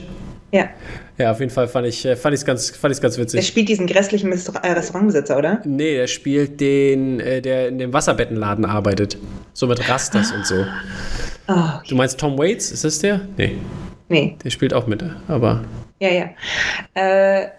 Ja. 0.52 0.70
Ja, 1.18 1.32
auf 1.32 1.40
jeden 1.40 1.52
Fall 1.52 1.68
fand 1.68 1.86
ich 1.86 2.06
es 2.06 2.06
äh, 2.06 2.16
fand 2.16 2.46
ganz, 2.46 2.70
fand 2.72 3.02
ganz 3.02 3.18
witzig. 3.18 3.40
Er 3.40 3.44
spielt 3.44 3.68
diesen 3.68 3.88
grässlichen 3.88 4.32
äh, 4.32 4.72
Restaurantbesitzer, 4.72 5.38
oder? 5.38 5.62
Nee, 5.66 5.98
er 5.98 6.08
spielt 6.08 6.60
den, 6.62 7.20
äh, 7.20 7.42
der 7.42 7.68
in 7.68 7.78
dem 7.78 7.92
Wasserbettenladen 7.92 8.66
arbeitet. 8.66 9.18
So 9.54 9.68
mit 9.68 9.88
Rastas 9.90 10.32
und 10.32 10.46
so. 10.46 10.66
Oh, 11.50 11.54
okay. 11.54 11.88
Du 11.90 11.96
meinst 11.96 12.20
Tom 12.20 12.38
Waits? 12.38 12.72
Ist 12.72 12.86
das 12.86 13.00
der? 13.00 13.22
Nee. 13.38 13.58
Nee. 14.08 14.38
Der 14.44 14.50
spielt 14.50 14.74
auch 14.74 14.88
mit, 14.88 15.04
aber. 15.28 15.64
Ja, 16.00 16.10
ja. 16.10 16.30
Äh, 16.94 17.50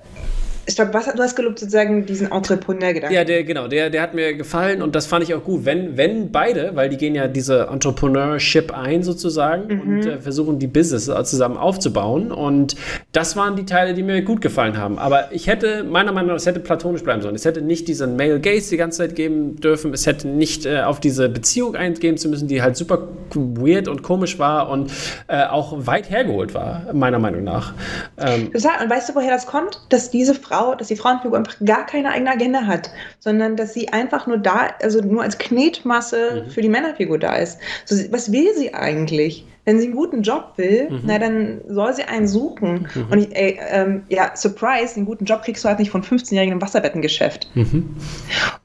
ich 0.71 0.77
glaube, 0.77 0.95
was, 0.95 1.07
du 1.07 1.23
hast 1.23 1.35
gelobt 1.35 1.59
sozusagen 1.59 2.07
diesen 2.07 2.31
Entrepreneur-Gedanken. 2.31 3.15
Ja, 3.15 3.25
der, 3.25 3.43
genau, 3.43 3.67
der, 3.67 3.91
der 3.91 4.03
hat 4.03 4.15
mir 4.15 4.35
gefallen 4.35 4.83
und 4.83 4.95
das 4.95 5.07
fand 5.07 5.25
ich 5.25 5.35
auch 5.35 5.43
gut. 5.43 5.65
Wenn, 5.65 5.97
wenn 5.97 6.31
beide, 6.31 6.71
weil 6.75 6.89
die 6.89 6.97
gehen 6.97 7.15
ja 7.15 7.27
diese 7.27 7.67
Entrepreneurship 7.67 8.73
ein 8.73 9.03
sozusagen 9.03 9.75
mhm. 9.75 9.81
und 9.81 10.07
äh, 10.07 10.21
versuchen 10.21 10.59
die 10.59 10.69
Business 10.69 11.07
zusammen 11.07 11.57
aufzubauen 11.57 12.31
und 12.31 12.77
das 13.13 13.37
waren 13.37 13.57
die 13.57 13.65
Teile, 13.65 13.95
die 13.95 14.05
mir 14.05 14.23
gut 14.23 14.41
gefallen 14.41 14.79
haben. 14.79 14.99
Aber 14.99 15.33
ich 15.33 15.49
hätte, 15.49 15.83
meiner 15.83 16.13
Meinung 16.13 16.29
nach, 16.29 16.37
es 16.37 16.47
hätte 16.47 16.61
platonisch 16.61 17.03
bleiben 17.03 17.21
sollen. 17.21 17.35
Es 17.35 17.45
hätte 17.45 17.63
nicht 17.63 17.89
diesen 17.89 18.17
Male 18.17 18.41
Gaze 18.41 18.71
die 18.71 18.77
ganze 18.77 18.99
Zeit 18.99 19.17
geben 19.17 19.57
dürfen. 19.57 19.93
Es 19.93 20.07
hätte 20.07 20.29
nicht 20.29 20.67
äh, 20.67 20.83
auf 20.83 21.01
diese 21.01 21.29
Beziehung 21.29 21.75
eingehen 21.75 22.17
zu 22.17 22.29
müssen, 22.29 22.47
die 22.47 22.63
halt 22.63 22.77
super 22.77 23.09
weird 23.35 23.89
und 23.89 24.03
komisch 24.03 24.39
war 24.39 24.71
und 24.71 24.93
äh, 25.27 25.45
auch 25.45 25.87
weit 25.87 26.11
hergeholt 26.11 26.55
war, 26.55 26.93
meiner 26.93 27.19
Meinung 27.19 27.43
nach. 27.43 27.75
Ähm, 28.19 28.51
und 28.55 28.65
weißt 28.65 29.09
du, 29.09 29.15
woher 29.17 29.31
das 29.31 29.47
kommt? 29.47 29.81
Dass 29.89 30.11
diese 30.11 30.35
Frau 30.35 30.60
Frau, 30.61 30.75
dass 30.75 30.89
die 30.89 30.97
Frauenfigur 30.97 31.39
einfach 31.39 31.57
gar 31.65 31.87
keine 31.87 32.11
eigene 32.11 32.31
Agenda 32.31 32.67
hat, 32.67 32.91
sondern 33.19 33.57
dass 33.57 33.75
sie 33.75 33.89
einfach 33.89 34.27
nur 34.27 34.39
da, 34.39 34.69
also 34.83 35.01
nur 35.01 35.23
als 35.23 35.39
Knetmasse 35.39 36.45
mhm. 36.47 36.51
für 36.51 36.61
die 36.61 36.69
Männerfigur 36.69 37.19
da 37.19 37.37
ist. 37.37 37.59
So, 37.85 37.97
was 38.11 38.31
will 38.33 38.55
sie 38.57 38.75
eigentlich? 38.75 39.47
Wenn 39.65 39.79
sie 39.79 39.87
einen 39.87 39.95
guten 39.95 40.23
Job 40.23 40.55
will, 40.57 40.89
mhm. 40.91 41.01
na 41.05 41.19
dann 41.19 41.61
soll 41.69 41.95
sie 41.95 42.05
einen 42.05 42.27
suchen. 42.27 42.89
Mhm. 42.95 43.07
Und 43.11 43.19
ich, 43.19 43.37
ey, 43.37 43.59
ähm, 43.71 44.03
ja, 44.09 44.33
Surprise, 44.35 44.97
einen 44.97 45.07
guten 45.07 45.25
Job 45.25 45.43
kriegst 45.43 45.65
du 45.65 45.69
halt 45.69 45.79
nicht 45.79 45.91
von 45.91 46.03
15-Jährigen 46.03 46.55
im 46.55 46.63
Wasserbettengeschäft. 46.63 47.51
Mhm. 47.55 47.97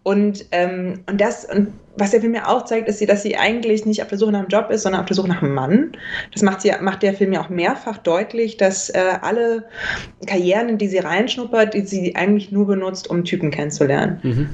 Und, 0.03 0.45
ähm, 0.51 1.01
und 1.09 1.19
das, 1.19 1.45
und 1.45 1.73
was 1.97 2.11
der 2.11 2.19
Film 2.21 2.33
mir 2.33 2.47
auch 2.47 2.65
zeigt, 2.65 2.87
ist, 2.89 3.07
dass 3.07 3.23
sie 3.23 3.37
eigentlich 3.37 3.85
nicht 3.85 4.01
auf 4.01 4.09
der 4.09 4.17
Suche 4.17 4.31
nach 4.31 4.39
einem 4.39 4.49
Job 4.49 4.69
ist, 4.69 4.83
sondern 4.83 5.01
auf 5.01 5.07
der 5.07 5.15
Suche 5.15 5.29
nach 5.29 5.41
einem 5.41 5.53
Mann. 5.53 5.91
Das 6.33 6.41
macht, 6.41 6.61
sie, 6.61 6.71
macht 6.81 7.03
der 7.03 7.13
Film 7.13 7.33
ja 7.33 7.41
auch 7.41 7.49
mehrfach 7.49 7.97
deutlich, 7.97 8.57
dass 8.57 8.89
äh, 8.89 8.99
alle 9.21 9.65
Karrieren, 10.25 10.69
in 10.69 10.77
die 10.77 10.87
sie 10.87 10.99
reinschnuppert, 10.99 11.73
die 11.73 11.81
sie 11.81 12.15
eigentlich 12.15 12.51
nur 12.51 12.67
benutzt, 12.67 13.09
um 13.09 13.23
Typen 13.23 13.51
kennenzulernen. 13.51 14.19
Mhm. 14.23 14.49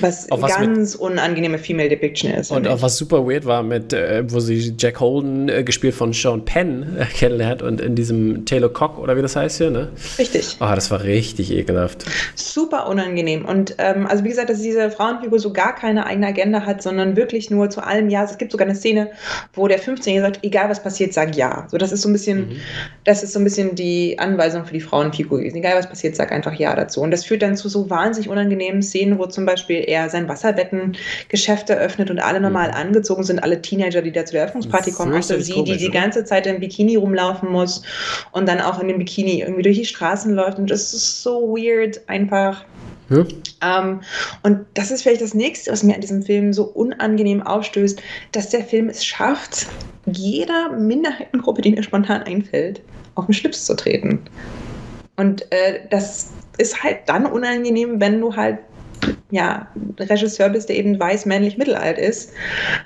Was, 0.00 0.26
was 0.30 0.56
ganz 0.56 0.94
unangenehme 0.94 1.58
Female 1.58 1.88
Depiction 1.88 2.30
ist. 2.30 2.50
Und 2.50 2.66
auch 2.68 2.82
was 2.82 2.96
super 2.96 3.26
weird 3.26 3.44
war, 3.44 3.62
mit, 3.62 3.92
äh, 3.92 4.22
wo 4.30 4.40
sie 4.40 4.74
Jack 4.78 5.00
Holden, 5.00 5.48
äh, 5.48 5.64
gespielt 5.64 5.94
von 5.94 6.12
Sean 6.12 6.44
Penn, 6.44 6.96
äh, 6.98 7.04
kennenlernt 7.04 7.62
und 7.62 7.80
in 7.80 7.94
diesem 7.94 8.44
Taylor 8.44 8.72
Cock 8.72 8.98
oder 8.98 9.16
wie 9.16 9.22
das 9.22 9.36
heißt 9.36 9.58
hier, 9.58 9.70
ne? 9.70 9.88
Richtig. 10.18 10.56
Oh, 10.60 10.72
das 10.74 10.90
war 10.90 11.02
richtig 11.02 11.52
ekelhaft. 11.52 12.04
Super 12.34 12.88
unangenehm. 12.88 13.44
Und 13.44 13.74
ähm, 13.78 14.06
also 14.06 14.24
wie 14.24 14.28
gesagt, 14.28 14.50
dass 14.50 14.60
diese 14.60 14.90
Frauenfigur 14.90 15.38
so 15.38 15.52
gar 15.52 15.74
keine 15.74 16.06
eigene 16.06 16.28
Agenda 16.28 16.64
hat, 16.66 16.82
sondern 16.82 17.16
wirklich 17.16 17.50
nur 17.50 17.70
zu 17.70 17.82
allem 17.82 18.08
Ja. 18.08 18.24
Es 18.24 18.38
gibt 18.38 18.52
sogar 18.52 18.66
eine 18.66 18.76
Szene, 18.76 19.10
wo 19.54 19.66
der 19.66 19.80
15-Jährige 19.80 20.22
sagt, 20.22 20.38
egal 20.42 20.68
was 20.68 20.82
passiert, 20.82 21.12
sag 21.12 21.36
Ja. 21.36 21.66
So, 21.70 21.78
das 21.78 21.92
ist 21.92 22.02
so 22.02 22.08
ein 22.08 22.12
bisschen, 22.12 22.48
mhm. 22.48 22.56
das 23.04 23.22
ist 23.22 23.32
so 23.32 23.40
ein 23.40 23.44
bisschen 23.44 23.74
die 23.74 24.18
Anweisung 24.18 24.64
für 24.64 24.74
die 24.74 24.80
Frauenfigur 24.80 25.38
gewesen. 25.38 25.56
Egal 25.56 25.76
was 25.76 25.88
passiert, 25.88 26.16
sag 26.16 26.32
einfach 26.32 26.54
Ja 26.54 26.74
dazu. 26.74 27.00
Und 27.00 27.10
das 27.10 27.24
führt 27.24 27.42
dann 27.42 27.56
zu 27.56 27.68
so 27.68 27.90
wahnsinnig 27.90 28.28
unangenehmen 28.28 28.82
Szenen, 28.82 29.18
wo 29.18 29.26
zum 29.26 29.46
Beispiel 29.46 29.79
er 29.80 30.08
sein 30.10 30.28
Wasserbettengeschäft 30.28 31.70
eröffnet 31.70 32.10
und 32.10 32.18
alle 32.18 32.40
normal 32.40 32.68
mhm. 32.68 32.74
angezogen 32.74 33.24
sind, 33.24 33.42
alle 33.42 33.60
Teenager, 33.62 34.02
die 34.02 34.12
da 34.12 34.24
zu 34.24 34.32
der 34.32 34.42
Eröffnungsparty 34.42 34.92
kommen, 34.92 35.14
außer 35.14 35.40
sie, 35.40 35.64
die 35.64 35.76
die 35.76 35.90
ganze 35.90 36.24
Zeit 36.24 36.46
im 36.46 36.60
Bikini 36.60 36.96
rumlaufen 36.96 37.50
muss 37.50 37.82
und 38.32 38.48
dann 38.48 38.60
auch 38.60 38.80
in 38.80 38.88
dem 38.88 38.98
Bikini 38.98 39.40
irgendwie 39.40 39.62
durch 39.62 39.78
die 39.78 39.84
Straßen 39.84 40.34
läuft 40.34 40.58
und 40.58 40.70
das 40.70 40.92
ist 40.94 41.22
so 41.22 41.54
weird 41.56 42.00
einfach. 42.08 42.64
Ja. 43.10 43.24
Ähm, 43.62 44.00
und 44.42 44.66
das 44.74 44.90
ist 44.90 45.02
vielleicht 45.02 45.20
das 45.20 45.34
nächste, 45.34 45.72
was 45.72 45.82
mir 45.82 45.94
an 45.94 46.00
diesem 46.00 46.22
Film 46.22 46.52
so 46.52 46.64
unangenehm 46.64 47.42
aufstößt, 47.42 48.00
dass 48.32 48.50
der 48.50 48.62
Film 48.62 48.88
es 48.88 49.04
schafft, 49.04 49.66
jeder 50.06 50.70
Minderheitengruppe, 50.70 51.62
die 51.62 51.72
mir 51.72 51.82
spontan 51.82 52.22
einfällt, 52.22 52.80
auf 53.16 53.26
den 53.26 53.34
Schlips 53.34 53.64
zu 53.66 53.74
treten. 53.74 54.20
Und 55.16 55.42
äh, 55.52 55.80
das 55.90 56.30
ist 56.56 56.82
halt 56.82 57.00
dann 57.06 57.26
unangenehm, 57.26 58.00
wenn 58.00 58.20
du 58.20 58.34
halt 58.34 58.58
ja, 59.30 59.68
Regisseur 59.98 60.48
bist, 60.48 60.68
der 60.68 60.76
eben 60.76 60.98
weiß, 60.98 61.26
männlich, 61.26 61.56
mittelalt 61.56 61.98
ist 61.98 62.32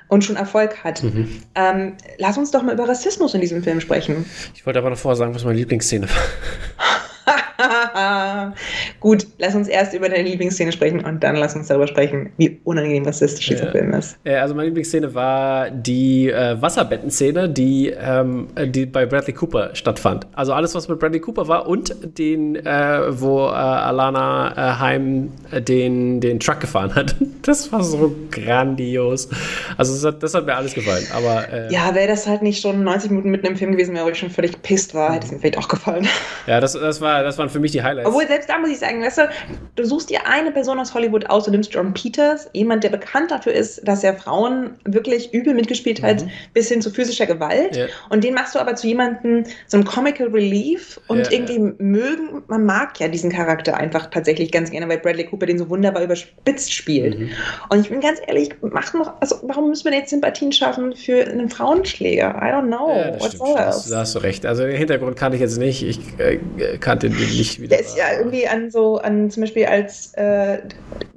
und 0.07 0.23
schon 0.23 0.35
Erfolg 0.35 0.83
hat. 0.83 1.03
Mhm. 1.03 1.41
Ähm, 1.55 1.93
lass 2.17 2.37
uns 2.37 2.51
doch 2.51 2.63
mal 2.63 2.73
über 2.73 2.87
Rassismus 2.87 3.33
in 3.33 3.41
diesem 3.41 3.63
Film 3.63 3.81
sprechen. 3.81 4.25
Ich 4.53 4.65
wollte 4.65 4.79
aber 4.79 4.89
noch 4.89 4.97
vorher 4.97 5.15
sagen, 5.15 5.33
was 5.33 5.43
meine 5.43 5.57
Lieblingsszene 5.57 6.07
war. 6.07 6.15
Gut, 8.99 9.27
lass 9.37 9.55
uns 9.55 9.67
erst 9.67 9.93
über 9.93 10.09
deine 10.09 10.27
Lieblingsszene 10.27 10.71
sprechen 10.71 11.03
und 11.03 11.23
dann 11.23 11.35
lass 11.35 11.55
uns 11.55 11.67
darüber 11.67 11.87
sprechen, 11.87 12.31
wie 12.37 12.59
unangenehm 12.63 13.05
rassistisch 13.05 13.47
dieser 13.47 13.65
ja. 13.65 13.71
Film 13.71 13.93
ist. 13.93 14.17
Also 14.25 14.55
meine 14.55 14.67
Lieblingsszene 14.67 15.13
war 15.13 15.69
die 15.69 16.29
äh, 16.29 16.61
Wasserbettenszene, 16.61 17.49
die, 17.49 17.93
ähm, 17.97 18.47
die 18.67 18.85
bei 18.85 19.05
Bradley 19.05 19.33
Cooper 19.33 19.71
stattfand. 19.73 20.27
Also 20.33 20.53
alles, 20.53 20.75
was 20.75 20.87
mit 20.87 20.99
Bradley 20.99 21.19
Cooper 21.19 21.47
war 21.47 21.67
und 21.67 21.95
den, 22.17 22.55
äh, 22.55 22.99
wo 23.09 23.47
äh, 23.47 23.51
Alana 23.51 24.53
äh, 24.55 24.79
Heim 24.79 25.31
äh, 25.51 25.61
den, 25.61 26.19
den 26.21 26.39
Truck 26.39 26.59
gefahren 26.59 26.93
hat. 26.95 27.15
Das 27.45 27.71
war 27.71 27.83
so 27.83 28.15
grandios. 28.31 29.29
Also 29.77 29.93
das 29.93 30.03
hat, 30.03 30.23
das 30.23 30.33
hat 30.33 30.47
mir 30.47 30.55
alles 30.55 30.73
gefallen. 30.73 31.05
Aber, 31.15 31.47
äh, 31.53 31.71
ja, 31.71 31.93
wäre 31.93 32.07
das 32.07 32.25
halt 32.25 32.41
nicht 32.41 32.59
schon 32.59 32.83
90 32.83 33.11
Minuten 33.11 33.29
mitten 33.29 33.45
im 33.45 33.55
Film 33.55 33.73
gewesen 33.73 33.93
wäre, 33.93 34.09
ich 34.09 34.17
schon 34.17 34.31
völlig 34.31 34.63
pisst 34.63 34.95
war, 34.95 35.13
hätte 35.13 35.27
es 35.27 35.31
mir 35.31 35.37
vielleicht 35.37 35.59
auch 35.59 35.67
gefallen. 35.67 36.07
Ja, 36.47 36.59
das, 36.59 36.73
das, 36.73 37.01
war, 37.01 37.14
das 37.23 37.37
waren 37.37 37.49
für 37.49 37.59
mich 37.59 37.71
die 37.71 37.83
Highlights. 37.83 38.07
Obwohl, 38.07 38.27
selbst 38.27 38.49
da 38.49 38.57
muss 38.57 38.69
ich 38.69 38.79
sagen, 38.79 39.01
weißt 39.01 39.17
du, 39.19 39.29
du 39.75 39.85
suchst 39.85 40.09
dir 40.09 40.27
eine 40.27 40.51
Person 40.51 40.79
aus 40.79 40.93
Hollywood 40.93 41.29
aus, 41.29 41.45
du 41.45 41.51
nimmst 41.51 41.73
John 41.73 41.93
Peters, 41.93 42.49
jemand, 42.53 42.83
der 42.83 42.89
bekannt 42.89 43.31
dafür 43.31 43.53
ist, 43.53 43.87
dass 43.87 44.03
er 44.03 44.15
Frauen 44.15 44.71
wirklich 44.85 45.33
übel 45.33 45.53
mitgespielt 45.53 46.01
hat, 46.01 46.23
mhm. 46.23 46.29
bis 46.53 46.69
hin 46.69 46.81
zu 46.81 46.89
physischer 46.89 47.25
Gewalt. 47.25 47.75
Ja. 47.75 47.85
Und 48.09 48.23
den 48.23 48.33
machst 48.33 48.55
du 48.55 48.59
aber 48.59 48.75
zu 48.75 48.87
jemandem, 48.87 49.43
so 49.67 49.77
einem 49.77 49.85
Comical 49.85 50.27
Relief 50.27 50.99
und 51.07 51.19
ja, 51.19 51.31
irgendwie 51.31 51.55
ja. 51.55 51.73
mögen, 51.77 52.43
man 52.47 52.65
mag 52.65 52.99
ja 52.99 53.07
diesen 53.07 53.31
Charakter 53.31 53.77
einfach 53.77 54.09
tatsächlich 54.09 54.51
ganz 54.51 54.71
gerne, 54.71 54.87
weil 54.89 54.99
Bradley 54.99 55.25
Cooper 55.25 55.45
den 55.45 55.57
so 55.57 55.69
wunderbar 55.69 56.03
überspitzt 56.03 56.73
spielt. 56.73 57.19
Mhm. 57.19 57.29
Und 57.69 57.81
ich 57.81 57.89
bin 57.89 58.01
ganz 58.01 58.19
ehrlich, 58.27 58.49
mach 58.61 58.93
noch, 58.93 59.13
also 59.21 59.37
warum 59.43 59.69
müssen 59.69 59.85
wir 59.85 59.97
jetzt 59.97 60.09
Sympathien 60.09 60.51
schaffen 60.51 60.95
für 60.95 61.25
einen 61.25 61.49
Frauenschläger? 61.49 62.35
I 62.41 62.51
don't 62.51 62.67
know. 62.67 62.89
Ja, 62.89 63.19
What 63.19 63.31
soll 63.31 63.55
Da 63.55 63.99
hast 63.99 64.15
du 64.15 64.19
recht. 64.19 64.45
Also 64.45 64.63
den 64.63 64.75
Hintergrund 64.77 65.15
kann 65.15 65.33
ich 65.33 65.39
jetzt 65.39 65.57
nicht. 65.57 65.83
Ich 65.83 65.99
äh, 66.19 66.39
kannte 66.79 67.04
den 67.13 67.37
nicht 67.37 67.59
wieder. 67.59 67.77
Der 67.77 67.85
ist 67.85 67.97
ja 67.97 68.17
irgendwie 68.17 68.47
an 68.47 68.71
so, 68.71 68.97
an 68.97 69.29
zum 69.29 69.41
Beispiel 69.41 69.65
als, 69.65 70.13
äh, 70.13 70.59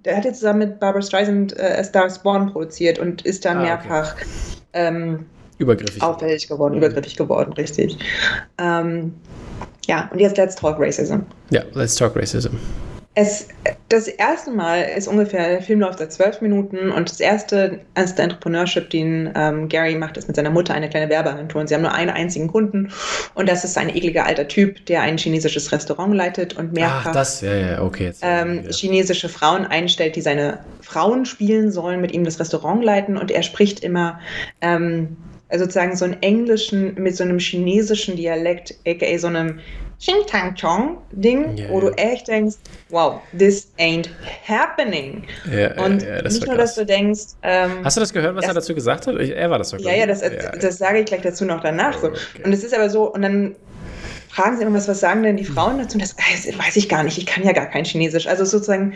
der 0.05 0.17
hat 0.17 0.25
jetzt 0.25 0.41
zusammen 0.41 0.61
mit 0.61 0.81
Barbara 0.81 1.03
Streisand 1.03 1.57
äh, 1.59 1.83
Star 1.85 2.11
Spawn 2.11 2.53
produziert 2.53 2.99
und 2.99 3.23
ist 3.23 3.45
dann 3.45 3.59
ah, 3.59 3.63
mehrfach 3.63 4.15
okay. 4.15 4.27
ähm, 4.73 5.27
übergriffig 5.59 6.03
auffällig 6.03 6.49
geworden, 6.49 6.75
mhm. 6.75 6.83
übergriffig 6.83 7.17
geworden, 7.17 7.53
richtig. 7.55 7.99
Ähm, 8.59 9.15
ja, 9.87 10.09
und 10.13 10.21
jetzt 10.21 10.37
Let's 10.37 10.57
Talk 10.57 10.77
Racism. 10.79 11.21
Ja, 11.51 11.63
Let's 11.73 11.95
Talk 11.95 12.15
Racism. 12.17 12.57
Es, 13.21 13.49
das 13.89 14.07
erste 14.07 14.53
Mal 14.53 14.83
ist 14.97 15.09
ungefähr, 15.09 15.49
der 15.49 15.61
Film 15.61 15.81
läuft 15.81 15.99
seit 15.99 16.13
zwölf 16.13 16.41
Minuten 16.41 16.93
und 16.93 17.11
das 17.11 17.19
erste, 17.19 17.81
als 17.95 18.15
der 18.15 18.27
Entrepreneurship, 18.27 18.91
den 18.91 19.33
ähm, 19.35 19.69
Gary 19.69 19.97
macht, 19.97 20.17
ist 20.17 20.29
mit 20.29 20.37
seiner 20.37 20.51
Mutter 20.51 20.73
eine 20.73 20.89
kleine 20.89 21.11
Werbeagentur 21.11 21.61
und 21.61 21.67
sie 21.67 21.75
haben 21.75 21.83
nur 21.83 21.93
einen 21.93 22.11
einzigen 22.11 22.47
Kunden 22.47 22.93
und 23.35 23.49
das 23.49 23.65
ist 23.65 23.77
ein 23.77 23.89
ekliger 23.89 24.25
alter 24.25 24.47
Typ, 24.47 24.87
der 24.87 25.01
ein 25.01 25.19
chinesisches 25.19 25.73
Restaurant 25.73 26.15
leitet 26.15 26.57
und 26.57 26.73
mehrfach 26.75 27.07
Ach, 27.07 27.13
das, 27.13 27.41
ja, 27.41 27.55
ja, 27.57 27.83
okay, 27.83 28.05
jetzt, 28.05 28.23
ähm, 28.23 28.63
ja. 28.65 28.71
chinesische 28.71 29.29
Frauen 29.29 29.67
einstellt, 29.67 30.15
die 30.15 30.21
seine 30.21 30.61
Frauen 30.81 31.25
spielen 31.27 31.73
sollen, 31.73 32.01
mit 32.01 32.13
ihm 32.13 32.23
das 32.23 32.39
Restaurant 32.39 32.85
leiten 32.85 33.17
und 33.17 33.33
er 33.33 33.43
spricht 33.43 33.81
immer 33.81 34.21
ähm, 34.61 35.17
sozusagen 35.53 35.97
so 35.97 36.05
einen 36.05 36.23
englischen 36.23 36.95
mit 36.95 37.17
so 37.17 37.25
einem 37.25 37.41
chinesischen 37.41 38.15
Dialekt, 38.15 38.77
aka 38.87 39.19
so 39.19 39.27
einem 39.27 39.59
Xing 40.01 40.25
Tang 40.27 40.55
Chong 40.55 40.99
Ding, 41.11 41.59
yeah, 41.59 41.71
wo 41.71 41.81
du 41.81 41.91
echt 41.97 42.29
denkst, 42.29 42.57
wow, 42.91 43.21
this 43.37 43.69
ain't 43.79 44.09
happening. 44.47 45.25
Ja, 45.51 45.83
und 45.83 46.03
ja, 46.03 46.23
nicht 46.23 46.47
nur, 46.47 46.57
dass 46.57 46.77
du 46.77 46.87
denkst. 46.87 47.35
Ähm, 47.43 47.85
Hast 47.85 47.97
du 47.97 48.01
das 48.01 48.13
gehört, 48.13 48.37
was 48.37 48.43
das, 48.43 48.51
er 48.51 48.55
dazu 48.55 48.75
gesagt 48.75 49.09
hat? 49.09 49.17
Er 49.17 49.51
war 49.51 49.59
das 49.59 49.71
doch. 49.71 49.79
Ja, 49.81 49.93
ja, 49.93 50.07
das, 50.07 50.23
das 50.61 50.79
sage 50.79 51.01
ich 51.01 51.07
gleich 51.07 51.23
dazu 51.23 51.45
noch 51.45 51.61
danach. 51.61 51.99
So. 51.99 52.09
Okay. 52.09 52.19
Und 52.45 52.53
es 52.53 52.63
ist 52.63 52.75
aber 52.75 52.89
so, 52.89 53.13
und 53.13 53.23
dann 53.23 53.57
fragen 54.39 54.57
sie 54.57 54.63
immer, 54.63 54.77
was, 54.77 55.01
sagen 55.01 55.25
denn 55.25 55.37
die 55.37 55.45
Frauen 55.45 55.79
dazu? 55.79 55.97
Und 55.97 56.03
das, 56.03 56.15
das 56.15 56.47
weiß 56.47 56.77
ich 56.77 56.89
gar 56.89 57.03
nicht, 57.03 57.19
ich 57.19 57.27
kann 57.27 57.43
ja 57.43 57.51
gar 57.51 57.67
kein 57.67 57.85
Chinesisch. 57.85 58.29
Also 58.29 58.45
sozusagen 58.45 58.95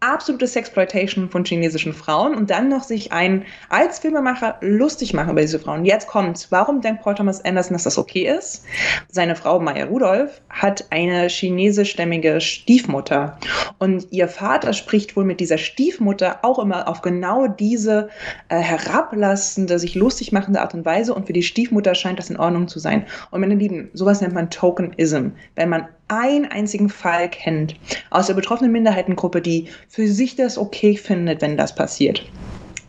absolute 0.00 0.46
Sexploitation 0.46 1.28
von 1.28 1.44
chinesischen 1.44 1.92
Frauen 1.92 2.34
und 2.34 2.48
dann 2.48 2.68
noch 2.68 2.84
sich 2.84 3.12
ein 3.12 3.44
als 3.68 3.98
Filmemacher 3.98 4.56
lustig 4.62 5.12
machen 5.12 5.32
über 5.32 5.42
diese 5.42 5.58
Frauen. 5.58 5.84
Jetzt 5.84 6.06
kommt, 6.06 6.46
warum 6.50 6.80
denkt 6.80 7.02
Paul 7.02 7.16
Thomas 7.16 7.44
Anderson, 7.44 7.74
dass 7.74 7.82
das 7.82 7.98
okay 7.98 8.34
ist? 8.34 8.64
Seine 9.10 9.36
Frau 9.36 9.60
Maya 9.60 9.84
Rudolph 9.84 10.40
hat 10.48 10.86
eine 10.88 11.28
chinesischstämmige 11.28 12.40
Stiefmutter 12.40 13.38
und 13.78 14.06
ihr 14.10 14.28
Vater 14.28 14.72
spricht 14.72 15.16
wohl 15.16 15.24
mit 15.24 15.40
dieser 15.40 15.58
Stiefmutter 15.58 16.38
auch 16.42 16.58
immer 16.58 16.88
auf 16.88 17.02
genau 17.02 17.46
diese 17.46 18.08
äh, 18.48 18.56
herablassende, 18.56 19.78
sich 19.78 19.94
lustig 19.96 20.32
machende 20.32 20.62
Art 20.62 20.72
und 20.72 20.86
Weise 20.86 21.12
und 21.12 21.26
für 21.26 21.34
die 21.34 21.42
Stiefmutter 21.42 21.94
scheint 21.94 22.18
das 22.18 22.30
in 22.30 22.38
Ordnung 22.38 22.68
zu 22.68 22.78
sein. 22.78 23.04
Und 23.30 23.40
meine 23.40 23.56
Lieben, 23.56 23.90
sowas 23.92 24.20
nennt 24.22 24.34
man 24.34 24.48
Tokenism. 24.78 25.28
Wenn 25.56 25.68
man 25.68 25.88
einen 26.08 26.46
einzigen 26.46 26.88
Fall 26.88 27.28
kennt 27.28 27.74
aus 28.10 28.28
der 28.28 28.34
betroffenen 28.34 28.72
Minderheitengruppe, 28.72 29.40
die 29.40 29.68
für 29.88 30.08
sich 30.08 30.36
das 30.36 30.56
okay 30.56 30.96
findet, 30.96 31.42
wenn 31.42 31.56
das 31.56 31.74
passiert, 31.74 32.24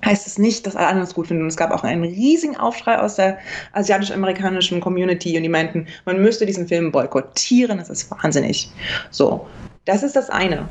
heißt 0.05 0.27
es 0.27 0.37
nicht, 0.37 0.65
dass 0.65 0.75
alle 0.75 0.87
anderen 0.87 1.07
es 1.07 1.13
gut 1.13 1.27
finden. 1.27 1.47
Es 1.47 1.57
gab 1.57 1.71
auch 1.71 1.83
einen 1.83 2.03
riesigen 2.03 2.55
Aufschrei 2.55 2.99
aus 2.99 3.15
der 3.15 3.37
asiatisch-amerikanischen 3.73 4.79
Community 4.79 5.35
und 5.35 5.43
die 5.43 5.49
meinten, 5.49 5.87
man 6.05 6.21
müsste 6.21 6.45
diesen 6.45 6.67
Film 6.67 6.91
boykottieren, 6.91 7.77
das 7.77 7.89
ist 7.89 8.09
wahnsinnig. 8.11 8.71
So, 9.11 9.47
das 9.85 10.03
ist 10.03 10.15
das 10.15 10.29
eine. 10.29 10.69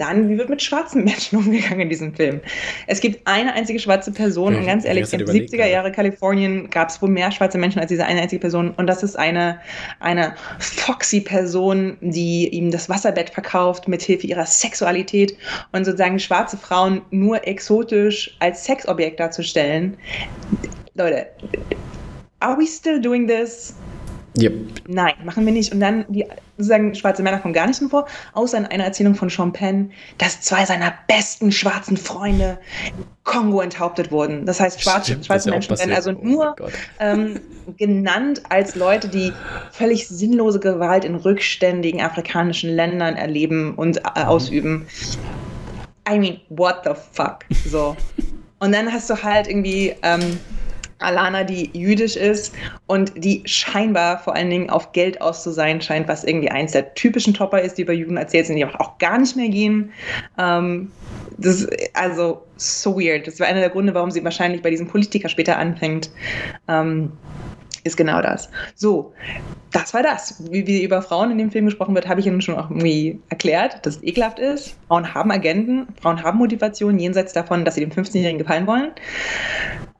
Dann, 0.00 0.30
wie 0.30 0.38
wird 0.38 0.48
mit 0.48 0.62
schwarzen 0.62 1.04
Menschen 1.04 1.38
umgegangen 1.44 1.80
in 1.80 1.90
diesem 1.90 2.14
Film? 2.14 2.40
Es 2.86 3.02
gibt 3.02 3.26
eine 3.26 3.52
einzige 3.52 3.78
schwarze 3.78 4.10
Person 4.10 4.56
und 4.56 4.64
ganz 4.64 4.86
ehrlich, 4.86 5.12
in 5.12 5.18
den 5.18 5.28
70er 5.28 5.66
Jahre 5.66 5.92
Kalifornien 5.92 6.70
gab 6.70 6.88
es 6.88 7.02
wohl 7.02 7.10
mehr 7.10 7.30
schwarze 7.30 7.58
Menschen 7.58 7.80
als 7.80 7.90
diese 7.90 8.06
eine 8.06 8.22
einzige 8.22 8.40
Person 8.40 8.70
und 8.78 8.86
das 8.86 9.02
ist 9.02 9.18
eine, 9.18 9.60
eine 10.00 10.34
foxy 10.58 11.20
Person, 11.20 11.98
die 12.00 12.48
ihm 12.48 12.70
das 12.70 12.88
Wasserbett 12.88 13.28
verkauft 13.28 13.88
mit 13.88 14.00
Hilfe 14.00 14.26
ihrer 14.26 14.46
Sexualität 14.46 15.36
und 15.72 15.84
sozusagen 15.84 16.18
schwarze 16.18 16.56
Frauen 16.56 17.02
nur 17.10 17.46
exotisch 17.46 18.34
als 18.38 18.64
Sexobjekt 18.64 19.20
darzustellen. 19.20 19.98
Leute, 20.94 21.26
are 22.40 22.58
we 22.58 22.66
still 22.66 22.98
doing 22.98 23.28
this? 23.28 23.74
Yep. 24.38 24.52
Nein, 24.86 25.14
machen 25.24 25.44
wir 25.44 25.52
nicht. 25.52 25.72
Und 25.72 25.80
dann, 25.80 26.04
die 26.08 26.24
sozusagen 26.56 26.94
schwarze 26.94 27.22
Männer 27.22 27.38
kommen 27.38 27.54
gar 27.54 27.66
nicht 27.66 27.82
vor, 27.90 28.06
außer 28.32 28.58
in 28.58 28.66
einer 28.66 28.84
Erzählung 28.84 29.14
von 29.14 29.30
Penn, 29.52 29.90
dass 30.18 30.40
zwei 30.40 30.64
seiner 30.64 30.94
besten 31.08 31.50
schwarzen 31.50 31.96
Freunde 31.96 32.58
Kongo 33.24 33.60
enthauptet 33.60 34.12
wurden. 34.12 34.46
Das 34.46 34.60
heißt, 34.60 34.80
schwarze, 34.80 35.12
Stimmt, 35.12 35.26
schwarze 35.26 35.50
Menschen 35.50 35.78
werden 35.78 35.92
also 35.92 36.10
oh 36.10 36.20
nur 36.22 36.56
ähm, 37.00 37.40
genannt 37.76 38.42
als 38.48 38.76
Leute, 38.76 39.08
die 39.08 39.32
völlig 39.72 40.06
sinnlose 40.06 40.60
Gewalt 40.60 41.04
in 41.04 41.16
rückständigen 41.16 42.00
afrikanischen 42.00 42.70
Ländern 42.70 43.16
erleben 43.16 43.74
und 43.74 43.98
äh, 43.98 44.24
ausüben. 44.24 44.86
I 46.08 46.18
mean, 46.18 46.40
what 46.50 46.82
the 46.84 46.92
fuck? 47.12 47.44
So. 47.66 47.96
Und 48.62 48.72
dann 48.72 48.92
hast 48.92 49.08
du 49.08 49.22
halt 49.22 49.48
irgendwie 49.48 49.94
ähm, 50.02 50.38
Alana, 51.00 51.44
die 51.44 51.70
jüdisch 51.72 52.16
ist 52.16 52.54
und 52.86 53.12
die 53.16 53.42
scheinbar 53.46 54.18
vor 54.18 54.34
allen 54.34 54.50
Dingen 54.50 54.70
auf 54.70 54.92
Geld 54.92 55.20
aus 55.20 55.42
zu 55.42 55.50
sein 55.50 55.80
scheint, 55.80 56.08
was 56.08 56.24
irgendwie 56.24 56.50
eins 56.50 56.72
der 56.72 56.94
typischen 56.94 57.34
Topper 57.34 57.60
ist, 57.60 57.78
die 57.78 57.84
bei 57.84 57.92
Juden 57.92 58.16
erzählt 58.16 58.46
sind, 58.46 58.56
die 58.56 58.64
auch 58.64 58.98
gar 58.98 59.18
nicht 59.18 59.36
mehr 59.36 59.48
gehen. 59.48 59.92
Ähm, 60.38 60.90
das 61.38 61.62
ist 61.62 61.70
also 61.94 62.42
so 62.56 62.98
weird. 63.00 63.26
Das 63.26 63.40
war 63.40 63.46
einer 63.46 63.60
der 63.60 63.70
Gründe, 63.70 63.94
warum 63.94 64.10
sie 64.10 64.22
wahrscheinlich 64.22 64.62
bei 64.62 64.70
diesem 64.70 64.86
Politiker 64.86 65.28
später 65.28 65.58
anfängt. 65.58 66.10
Ähm, 66.68 67.12
ist 67.84 67.96
genau 67.96 68.20
das. 68.22 68.50
So, 68.74 69.12
das 69.72 69.94
war 69.94 70.02
das. 70.02 70.42
Wie, 70.50 70.66
wie 70.66 70.82
über 70.82 71.02
Frauen 71.02 71.30
in 71.30 71.38
dem 71.38 71.50
Film 71.50 71.66
gesprochen 71.66 71.94
wird, 71.94 72.08
habe 72.08 72.20
ich 72.20 72.26
Ihnen 72.26 72.42
schon 72.42 72.56
auch 72.56 72.70
irgendwie 72.70 73.20
erklärt, 73.28 73.84
dass 73.84 73.96
es 73.96 74.02
ekelhaft 74.02 74.38
ist. 74.38 74.76
Frauen 74.88 75.14
haben 75.14 75.30
Agenten, 75.30 75.86
Frauen 76.00 76.22
haben 76.22 76.38
Motivation 76.38 76.98
jenseits 76.98 77.32
davon, 77.32 77.64
dass 77.64 77.74
sie 77.74 77.80
dem 77.80 77.90
15-Jährigen 77.90 78.38
gefallen 78.38 78.66
wollen. 78.66 78.92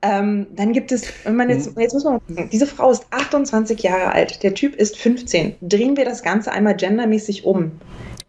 Ähm, 0.03 0.47
dann 0.57 0.73
gibt 0.73 0.93
es, 0.93 1.13
wenn 1.25 1.37
man 1.37 1.51
jetzt, 1.51 1.79
jetzt 1.79 1.93
muss 1.93 2.05
man 2.05 2.21
diese 2.51 2.67
Frau 2.67 2.91
ist 2.91 3.07
28 3.11 3.83
Jahre 3.83 4.13
alt, 4.13 4.43
der 4.43 4.55
Typ 4.55 4.75
ist 4.77 4.97
15. 4.97 5.57
Drehen 5.61 5.97
wir 5.97 6.07
das 6.07 6.23
Ganze 6.23 6.53
einmal 6.53 6.75
gendermäßig 6.75 7.45
um. 7.45 7.73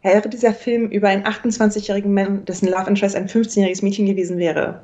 wäre 0.01 0.27
dieser 0.27 0.53
Film 0.53 0.89
über 0.89 1.07
einen 1.07 1.23
28-jährigen 1.23 2.13
Mann, 2.13 2.43
dessen 2.45 2.67
Love 2.67 2.89
Interest 2.89 3.15
ein 3.15 3.27
15-jähriges 3.27 3.83
Mädchen 3.83 4.05
gewesen 4.05 4.37
wäre. 4.37 4.81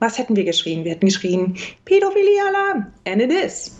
Was 0.00 0.16
hätten 0.16 0.34
wir 0.34 0.44
geschrien? 0.44 0.84
Wir 0.84 0.92
hätten 0.92 1.06
geschrien, 1.06 1.56
Pädophilie-Alarm! 1.84 2.86
And 3.06 3.20
it 3.20 3.30
is. 3.30 3.76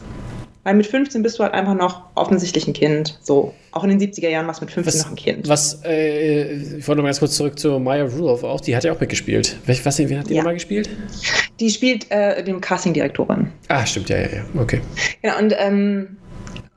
Weil 0.65 0.75
mit 0.75 0.87
15 0.87 1.23
bist 1.23 1.39
du 1.39 1.43
halt 1.43 1.55
einfach 1.55 1.75
noch 1.75 2.03
offensichtlich 2.15 2.69
ein 2.69 2.75
Kind. 2.75 3.19
So, 3.23 3.55
auch 3.73 3.85
in 3.85 3.99
den 3.99 3.99
70er 3.99 4.29
Jahren 4.29 4.47
warst 4.47 4.61
du 4.61 4.67
mit 4.67 4.75
15 4.75 4.93
was, 4.93 5.05
noch 5.05 5.13
ein 5.13 5.17
Kind. 5.17 5.49
Was, 5.49 5.83
äh, 5.83 6.53
ich 6.53 6.87
wollte 6.87 6.99
noch 6.99 7.05
mal 7.05 7.09
ganz 7.09 7.21
kurz 7.21 7.37
zurück 7.37 7.59
zu 7.59 7.79
Maya 7.79 8.05
Rudolph 8.05 8.45
auch, 8.45 8.61
die 8.61 8.77
hat 8.77 8.85
ja 8.85 8.93
auch 8.93 9.01
mitgespielt. 9.01 9.57
Welch, 9.65 9.85
was, 9.87 9.99
wen 9.99 10.19
hat 10.19 10.29
die 10.29 10.35
ja. 10.35 10.41
nochmal 10.41 10.55
gespielt? 10.55 10.91
Die 11.59 11.71
spielt 11.71 12.11
äh, 12.11 12.45
den 12.45 12.61
Casting-Direktorin. 12.61 13.51
Ah, 13.69 13.87
stimmt, 13.87 14.11
ja, 14.11 14.19
ja, 14.19 14.29
ja, 14.29 14.45
okay. 14.61 14.83
Genau, 15.23 15.39
und, 15.39 15.55
ähm, 15.59 16.19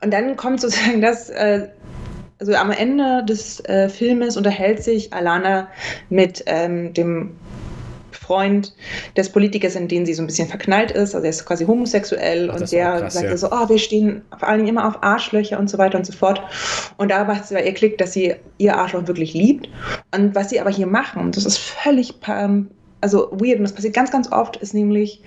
und 0.02 0.10
dann 0.10 0.36
kommt 0.36 0.62
sozusagen 0.62 1.02
das, 1.02 1.28
äh, 1.28 1.68
also 2.38 2.54
am 2.54 2.70
Ende 2.70 3.22
des 3.28 3.60
äh, 3.66 3.90
Filmes 3.90 4.38
unterhält 4.38 4.82
sich 4.82 5.12
Alana 5.12 5.68
mit 6.08 6.42
ähm, 6.46 6.94
dem 6.94 7.36
Freund 8.24 8.74
des 9.16 9.30
Politikers, 9.30 9.76
in 9.76 9.88
den 9.88 10.06
sie 10.06 10.14
so 10.14 10.22
ein 10.22 10.26
bisschen 10.26 10.48
verknallt 10.48 10.90
ist. 10.90 11.14
Also 11.14 11.24
er 11.24 11.30
ist 11.30 11.44
quasi 11.44 11.66
homosexuell 11.66 12.50
Ach, 12.50 12.60
und 12.60 12.72
der 12.72 13.00
krass, 13.00 13.14
sagt 13.14 13.26
ja. 13.26 13.36
so, 13.36 13.48
oh, 13.50 13.68
wir 13.68 13.78
stehen 13.78 14.22
vor 14.38 14.48
allem 14.48 14.66
immer 14.66 14.86
auf 14.88 15.02
Arschlöcher 15.02 15.58
und 15.58 15.68
so 15.68 15.78
weiter 15.78 15.98
und 15.98 16.06
so 16.06 16.12
fort. 16.12 16.42
Und 16.96 17.10
da 17.10 17.24
macht 17.24 17.46
sie 17.46 17.54
bei 17.54 17.64
ihr 17.64 17.74
Klick, 17.74 17.98
dass 17.98 18.12
sie 18.12 18.34
ihr 18.58 18.76
Arschloch 18.76 19.06
wirklich 19.06 19.34
liebt. 19.34 19.68
Und 20.14 20.34
was 20.34 20.50
sie 20.50 20.60
aber 20.60 20.70
hier 20.70 20.86
machen, 20.86 21.32
das 21.32 21.44
ist 21.44 21.58
völlig 21.58 22.14
ähm, 22.28 22.70
also 23.00 23.28
weird, 23.32 23.58
und 23.58 23.64
das 23.64 23.74
passiert 23.74 23.92
ganz, 23.92 24.10
ganz 24.10 24.32
oft, 24.32 24.56
ist 24.56 24.72
nämlich 24.72 25.20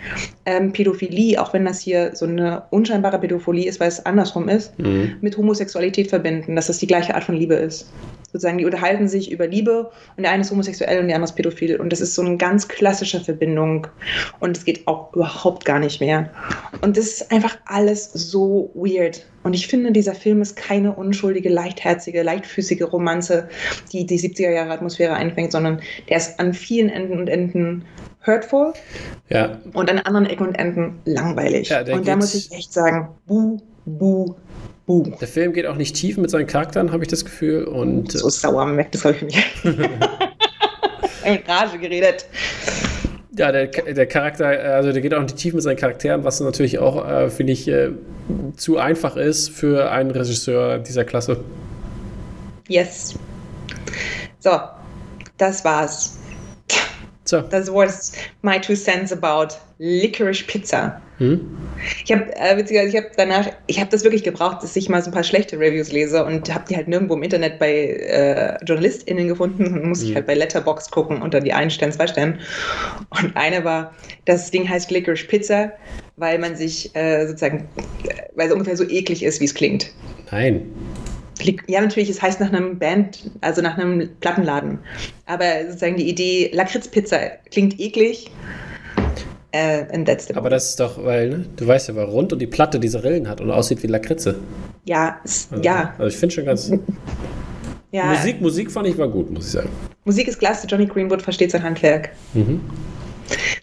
ähm, 0.47 0.73
Pädophilie, 0.73 1.39
auch 1.39 1.53
wenn 1.53 1.63
das 1.63 1.79
hier 1.79 2.15
so 2.15 2.25
eine 2.25 2.63
unscheinbare 2.71 3.19
Pädophilie 3.19 3.69
ist, 3.69 3.79
weil 3.79 3.87
es 3.87 4.03
andersrum 4.03 4.49
ist, 4.49 4.77
mhm. 4.79 5.17
mit 5.21 5.37
Homosexualität 5.37 6.07
verbinden, 6.07 6.55
dass 6.55 6.65
das 6.65 6.79
die 6.79 6.87
gleiche 6.87 7.13
Art 7.13 7.23
von 7.23 7.35
Liebe 7.35 7.53
ist 7.53 7.87
sozusagen, 8.38 8.59
die 8.59 8.65
unterhalten 8.65 9.07
sich 9.07 9.31
über 9.31 9.47
Liebe 9.47 9.89
und 10.15 10.23
der 10.23 10.31
eine 10.31 10.41
ist 10.41 10.51
homosexuell 10.51 10.99
und 10.99 11.07
der 11.07 11.15
andere 11.15 11.30
ist 11.30 11.35
pädophil. 11.35 11.80
Und 11.80 11.91
das 11.91 12.01
ist 12.01 12.14
so 12.14 12.22
eine 12.22 12.38
ganz 12.38 12.68
klassische 12.68 13.19
Verbindung 13.19 13.88
und 14.39 14.57
es 14.57 14.65
geht 14.65 14.88
auch 14.88 15.14
überhaupt 15.15 15.65
gar 15.65 15.80
nicht 15.80 15.99
mehr. 15.99 16.30
Und 16.81 16.97
das 16.97 17.05
ist 17.05 17.31
einfach 17.31 17.57
alles 17.65 18.11
so 18.14 18.72
weird. 18.76 19.26
Und 19.43 19.53
ich 19.53 19.68
finde, 19.68 19.91
dieser 19.91 20.14
Film 20.14 20.41
ist 20.41 20.55
keine 20.55 20.93
unschuldige, 20.93 21.49
leichtherzige, 21.49 22.22
leichtfüßige 22.22 22.84
Romanze, 22.91 23.49
die 23.91 24.05
die 24.05 24.19
70er 24.19 24.51
Jahre 24.51 24.72
Atmosphäre 24.72 25.14
einfängt, 25.14 25.51
sondern 25.51 25.81
der 26.09 26.18
ist 26.18 26.39
an 26.39 26.53
vielen 26.53 26.89
Enden 26.89 27.19
und 27.19 27.27
Enden 27.27 27.85
hurtful 28.26 28.73
ja. 29.30 29.57
und 29.73 29.89
an 29.89 29.99
anderen 29.99 30.26
Ecken 30.26 30.47
und 30.47 30.55
Enden 30.55 30.99
langweilig. 31.05 31.69
Ja, 31.69 31.80
und 31.93 32.07
da 32.07 32.15
muss 32.15 32.35
ich 32.35 32.51
echt 32.51 32.73
sagen, 32.73 33.07
buh, 33.26 33.57
buh, 33.85 34.35
Boom. 34.88 35.14
Der 35.19 35.27
Film 35.27 35.51
geht 35.51 35.65
auch 35.65 35.76
nicht 35.76 35.97
tief 35.97 36.18
mit 36.18 36.31
seinen 36.31 36.47
Charakteren, 36.47 36.93
habe 36.93 37.03
ich 37.03 37.09
das 37.09 37.26
Gefühl. 37.26 37.65
Und, 37.65 38.14
so 38.14 38.30
sauer, 38.30 38.65
man 38.65 38.77
merkt 38.77 38.95
das, 38.95 39.01
glaube 39.01 39.18
ich, 39.18 39.23
nicht. 39.23 39.65
mit 39.65 41.47
Rage 41.47 41.77
geredet. 41.77 42.26
Ja, 43.38 43.51
der, 43.51 43.68
der 43.68 44.07
Charakter, 44.07 44.47
also 44.47 44.93
der 44.93 45.01
geht 45.01 45.14
auch 45.14 45.22
nicht 45.22 45.35
tief 45.35 45.53
mit 45.53 45.61
seinen 45.61 45.76
Charakteren, 45.76 46.23
was 46.23 46.39
natürlich 46.39 46.80
auch, 46.80 47.05
äh, 47.05 47.30
finde 47.30 47.51
ich, 47.51 47.68
äh, 47.68 47.89
zu 48.55 48.77
einfach 48.77 49.18
ist 49.18 49.49
für 49.49 49.91
einen 49.91 50.09
Regisseur 50.09 50.80
dieser 50.80 51.03
Klasse. 51.03 51.43
Yes. 52.69 53.15
So, 54.39 54.57
das 55.38 55.65
war's. 55.65 56.18
So. 57.27 57.41
Das 57.41 57.71
was 57.71 58.13
my 58.41 58.59
two 58.59 58.75
cents 58.75 59.11
about 59.11 59.55
Licorice 59.79 60.43
Pizza. 60.43 61.01
Hm? 61.17 61.45
Ich 62.05 62.11
habe 62.11 62.25
äh, 62.35 62.61
ich 62.61 62.95
habe 62.95 63.07
danach, 63.17 63.47
ich 63.67 63.79
habe 63.79 63.89
das 63.89 64.03
wirklich 64.03 64.23
gebraucht, 64.23 64.63
dass 64.63 64.75
ich 64.75 64.87
mal 64.87 65.01
so 65.01 65.09
ein 65.09 65.13
paar 65.13 65.23
schlechte 65.23 65.59
Reviews 65.59 65.91
lese 65.91 66.23
und 66.23 66.53
habe 66.53 66.63
die 66.69 66.75
halt 66.75 66.87
nirgendwo 66.87 67.15
im 67.15 67.23
Internet 67.23 67.59
bei 67.59 67.71
äh, 67.71 68.57
JournalistInnen 68.65 69.27
gefunden 69.27 69.65
und 69.65 69.89
muss 69.89 70.01
hm. 70.01 70.09
ich 70.09 70.15
halt 70.15 70.27
bei 70.27 70.35
Letterbox 70.35 70.89
gucken 70.89 71.21
unter 71.21 71.41
die 71.41 71.53
einen 71.53 71.69
Stern, 71.69 71.91
zwei 71.91 72.07
Sterne. 72.07 72.39
Und 73.09 73.35
eine 73.35 73.63
war, 73.63 73.93
das 74.25 74.49
Ding 74.51 74.67
heißt 74.67 74.89
Licorice 74.91 75.27
Pizza, 75.27 75.73
weil 76.15 76.39
man 76.39 76.55
sich 76.55 76.95
äh, 76.95 77.27
sozusagen, 77.27 77.67
weil 78.35 78.47
es 78.47 78.53
ungefähr 78.53 78.77
so 78.77 78.87
eklig 78.87 79.23
ist, 79.23 79.41
wie 79.41 79.45
es 79.45 79.53
klingt. 79.53 79.91
Nein. 80.31 80.71
Ja, 81.68 81.81
natürlich, 81.81 82.09
es 82.09 82.22
heißt 82.22 82.39
nach 82.39 82.51
einem 82.51 82.80
Band, 82.80 83.30
also 83.41 83.61
nach 83.61 83.77
einem 83.77 84.09
Plattenladen. 84.19 84.80
Aber 85.26 85.65
sozusagen 85.68 85.97
die 85.97 86.09
Idee, 86.09 86.49
Lakritzpizza 86.53 87.18
klingt 87.51 87.80
eklig 87.80 88.31
äh, 89.51 89.85
Aber 90.35 90.49
das 90.49 90.69
ist 90.69 90.80
doch, 90.80 91.03
weil, 91.03 91.30
ne, 91.30 91.45
du 91.55 91.68
weißt 91.68 91.89
ja, 91.89 91.95
weil 91.95 92.05
rund 92.05 92.34
und 92.34 92.39
die 92.39 92.47
Platte 92.47 92.80
diese 92.80 93.03
Rillen 93.03 93.27
hat 93.27 93.41
und 93.41 93.49
aussieht 93.49 93.81
wie 93.81 93.88
Lakritze. 93.88 94.35
Ja, 94.85 95.19
also, 95.23 95.61
ja. 95.61 95.93
Also 95.97 96.07
ich 96.07 96.18
finde 96.18 96.35
schon 96.35 96.45
ganz. 96.45 96.72
ja. 97.91 98.05
Musik, 98.05 98.41
Musik 98.41 98.72
fand 98.72 98.88
ich 98.88 98.97
war 98.97 99.07
gut, 99.07 99.31
muss 99.31 99.45
ich 99.47 99.51
sagen. 99.53 99.69
Musik 100.05 100.27
ist 100.27 100.39
klasse, 100.39 100.68
Johnny 100.68 100.85
Greenwood 100.85 101.22
versteht 101.22 101.51
sein 101.51 101.64
Handwerk. 101.64 102.11
Mhm. 102.34 102.61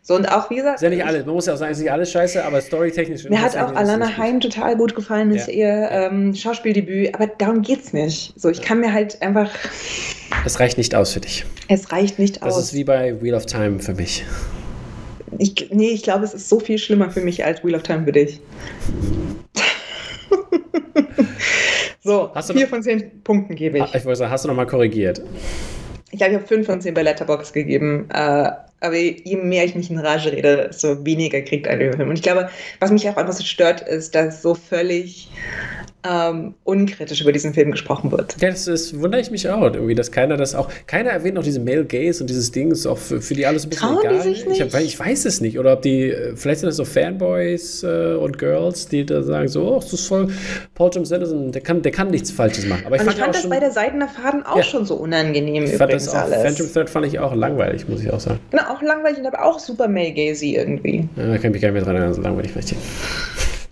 So, 0.02 0.14
und 0.14 0.26
auch 0.26 0.50
wie 0.50 0.56
gesagt. 0.56 0.76
Ist 0.76 0.82
ja 0.82 0.90
nicht 0.90 1.04
alles, 1.04 1.24
man 1.24 1.34
muss 1.34 1.46
ja 1.46 1.54
auch 1.54 1.56
sagen, 1.56 1.72
es 1.72 1.78
ist 1.78 1.84
nicht 1.84 1.92
alles 1.92 2.10
scheiße, 2.10 2.44
aber 2.44 2.60
storytechnisch. 2.60 3.24
Mir 3.24 3.40
hat 3.40 3.56
auch 3.56 3.74
Alana 3.74 4.16
Heim 4.16 4.40
total 4.40 4.76
gut 4.76 4.94
gefallen 4.94 5.28
mit 5.28 5.46
ja. 5.46 5.52
ihr 5.52 5.88
ähm, 5.90 6.34
Schauspieldebüt, 6.34 7.14
aber 7.14 7.26
darum 7.26 7.62
geht's 7.62 7.92
nicht. 7.92 8.34
So, 8.36 8.48
ich 8.50 8.62
kann 8.62 8.80
mir 8.80 8.92
halt 8.92 9.22
einfach. 9.22 9.50
Es 10.44 10.60
reicht 10.60 10.78
nicht 10.78 10.94
aus 10.94 11.12
für 11.12 11.20
dich. 11.20 11.44
Es 11.68 11.92
reicht 11.92 12.18
nicht 12.18 12.36
das 12.36 12.42
aus. 12.42 12.56
Das 12.56 12.64
ist 12.66 12.74
wie 12.74 12.84
bei 12.84 13.20
Wheel 13.22 13.34
of 13.34 13.46
Time 13.46 13.80
für 13.80 13.94
mich 13.94 14.24
ich, 15.38 15.70
nee, 15.70 15.90
ich 15.90 16.02
glaube, 16.02 16.24
es 16.24 16.34
ist 16.34 16.48
so 16.48 16.60
viel 16.60 16.78
schlimmer 16.78 17.10
für 17.10 17.20
mich 17.20 17.44
als 17.44 17.62
Wheel 17.64 17.74
of 17.74 17.82
Time 17.82 18.04
für 18.04 18.12
dich. 18.12 18.40
so, 22.02 22.30
vier 22.52 22.68
von 22.68 22.82
zehn 22.82 23.22
Punkten 23.22 23.54
gebe 23.54 23.78
ich. 23.78 23.94
Ich 23.94 24.04
wollte 24.04 24.18
sagen, 24.18 24.30
hast 24.30 24.44
du 24.44 24.48
nochmal 24.48 24.66
korrigiert? 24.66 25.22
Ich 26.14 26.18
glaube, 26.18 26.34
ich 26.34 26.38
habe 26.38 26.46
fünf 26.46 26.66
von 26.66 26.80
zehn 26.80 26.94
bei 26.94 27.02
Letterbox 27.02 27.52
gegeben. 27.52 28.08
Äh, 28.08 28.52
aber 28.80 28.94
je 28.94 29.36
mehr 29.36 29.64
ich 29.64 29.74
mich 29.74 29.90
in 29.90 29.98
Rage 29.98 30.30
rede, 30.30 30.68
desto 30.68 31.04
weniger 31.04 31.40
kriegt 31.40 31.66
ein 31.66 31.80
Film. 31.80 32.08
Und 32.08 32.14
ich 32.14 32.22
glaube, 32.22 32.48
was 32.78 32.92
mich 32.92 33.08
auch 33.08 33.16
einfach 33.16 33.32
so 33.32 33.42
stört, 33.42 33.80
ist, 33.80 34.14
dass 34.14 34.40
so 34.40 34.54
völlig 34.54 35.28
ähm, 36.06 36.54
unkritisch 36.64 37.22
über 37.22 37.32
diesen 37.32 37.54
Film 37.54 37.70
gesprochen 37.70 38.12
wird. 38.12 38.36
Ja, 38.40 38.50
das, 38.50 38.66
das 38.66 38.98
wundere 39.00 39.22
ich 39.22 39.30
mich 39.30 39.48
auch, 39.48 39.62
irgendwie, 39.62 39.94
dass 39.94 40.12
keiner 40.12 40.36
das 40.36 40.54
auch, 40.54 40.68
keiner 40.86 41.10
erwähnt 41.10 41.38
auch 41.38 41.42
diese 41.42 41.60
Male 41.60 41.84
Gaze 41.86 42.22
und 42.22 42.28
dieses 42.28 42.52
Ding 42.52 42.70
ist 42.70 42.86
auch 42.86 42.98
für, 42.98 43.22
für 43.22 43.34
die 43.34 43.46
alles 43.46 43.64
ein 43.64 43.70
bisschen 43.70 43.88
Trauen 43.88 44.04
egal. 44.04 44.14
Die 44.16 44.20
sich 44.20 44.46
nicht? 44.46 44.60
Ich, 44.60 44.74
hab, 44.74 44.80
ich, 44.80 44.98
weiß 44.98 45.24
es 45.24 45.40
nicht. 45.40 45.58
Oder 45.58 45.72
ob 45.72 45.82
die, 45.82 46.10
äh, 46.10 46.36
vielleicht 46.36 46.60
sind 46.60 46.66
das 46.66 46.76
so 46.76 46.84
Fanboys 46.84 47.82
äh, 47.82 48.14
und 48.14 48.38
Girls, 48.38 48.86
die 48.88 49.06
da 49.06 49.22
sagen 49.22 49.48
so, 49.48 49.66
oh, 49.66 49.80
das 49.80 49.94
ist 49.94 50.06
voll, 50.06 50.28
Paul 50.74 50.90
Thomas 50.90 51.10
Anderson, 51.10 51.52
der 51.52 51.62
kann, 51.62 51.80
der 51.80 51.92
kann 51.92 52.10
nichts 52.10 52.30
Falsches 52.30 52.66
machen. 52.66 52.82
Aber 52.84 52.96
ich, 52.96 53.02
fand, 53.02 53.16
ich 53.16 53.22
fand 53.22 53.34
das 53.34 53.40
schon, 53.40 53.50
bei 53.50 53.60
der 53.60 53.70
Seitener 53.70 54.08
Faden 54.08 54.44
auch 54.44 54.58
ja. 54.58 54.62
schon 54.62 54.84
so 54.84 54.96
unangenehm 54.96 55.64
ich 55.64 55.72
übrigens 55.72 55.78
fand 55.78 55.92
das 55.92 56.08
auch, 56.08 56.14
alles. 56.16 56.42
Phantom 56.42 56.72
Thread 56.72 56.90
fand 56.90 57.06
ich 57.06 57.18
auch 57.18 57.34
langweilig, 57.34 57.88
muss 57.88 58.02
ich 58.02 58.12
auch 58.12 58.20
sagen. 58.20 58.40
Genau, 58.50 58.64
auch 58.64 58.82
langweilig, 58.82 59.26
aber 59.26 59.42
auch 59.42 59.58
super 59.58 59.88
Male 59.88 60.12
Gazy 60.12 60.54
irgendwie. 60.54 61.08
Ja, 61.16 61.28
da 61.28 61.38
kann 61.38 61.46
ich 61.46 61.52
mich 61.52 61.62
gar 61.62 61.68
nicht 61.68 61.74
mehr 61.74 61.82
dran 61.82 61.96
erinnern, 61.96 62.12
so 62.12 62.20
langweilig 62.20 62.52
vielleicht. 62.52 62.74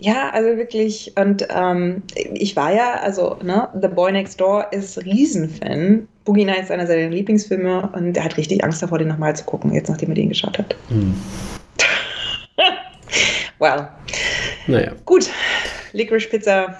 Ja, 0.03 0.31
also 0.31 0.57
wirklich. 0.57 1.13
Und 1.15 1.47
ähm, 1.49 2.03
ich 2.33 2.57
war 2.57 2.73
ja, 2.73 2.95
also, 2.95 3.37
ne, 3.41 3.69
The 3.81 3.87
Boy 3.87 4.11
Next 4.11 4.37
Door 4.41 4.67
ist 4.73 4.97
Riesenfan. 5.05 6.09
Boogie 6.25 6.43
Nights 6.43 6.63
ist 6.63 6.71
einer 6.71 6.85
seiner 6.85 7.07
Lieblingsfilme 7.07 7.89
und 7.93 8.17
er 8.17 8.25
hat 8.25 8.35
richtig 8.35 8.65
Angst 8.65 8.83
davor, 8.83 8.97
den 8.97 9.07
nochmal 9.07 9.33
zu 9.33 9.45
gucken, 9.45 9.71
jetzt 9.73 9.87
nachdem 9.87 10.09
er 10.09 10.15
den 10.15 10.27
geschaut 10.27 10.57
hat. 10.57 10.75
Hm. 10.89 11.15
well. 13.59 13.87
Naja. 14.67 14.91
Gut. 15.05 15.29
Licorice 15.93 16.27
Pizza 16.27 16.77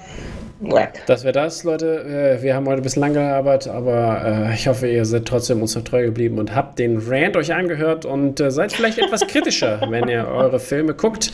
das 1.08 1.24
wäre 1.24 1.34
das, 1.34 1.64
Leute. 1.64 2.38
Äh, 2.40 2.44
wir 2.44 2.56
haben 2.56 2.66
heute 2.68 2.78
ein 2.78 2.84
bisschen 2.84 3.02
lang 3.02 3.14
gearbeitet, 3.14 3.72
aber 3.72 4.50
äh, 4.50 4.54
ich 4.54 4.68
hoffe, 4.68 4.88
ihr 4.88 5.06
seid 5.06 5.26
trotzdem 5.26 5.62
uns 5.62 5.76
noch 5.76 5.84
treu 5.84 6.06
geblieben 6.06 6.40
und 6.40 6.56
habt 6.56 6.80
den 6.80 6.98
Rant 6.98 7.38
euch 7.38 7.54
angehört 7.54 8.06
und 8.06 8.40
äh, 8.40 8.52
seid 8.52 8.72
vielleicht 8.72 9.00
etwas 9.00 9.26
kritischer, 9.28 9.82
wenn 9.90 10.08
ihr 10.08 10.28
eure 10.28 10.60
Filme 10.60 10.94
guckt. 10.94 11.32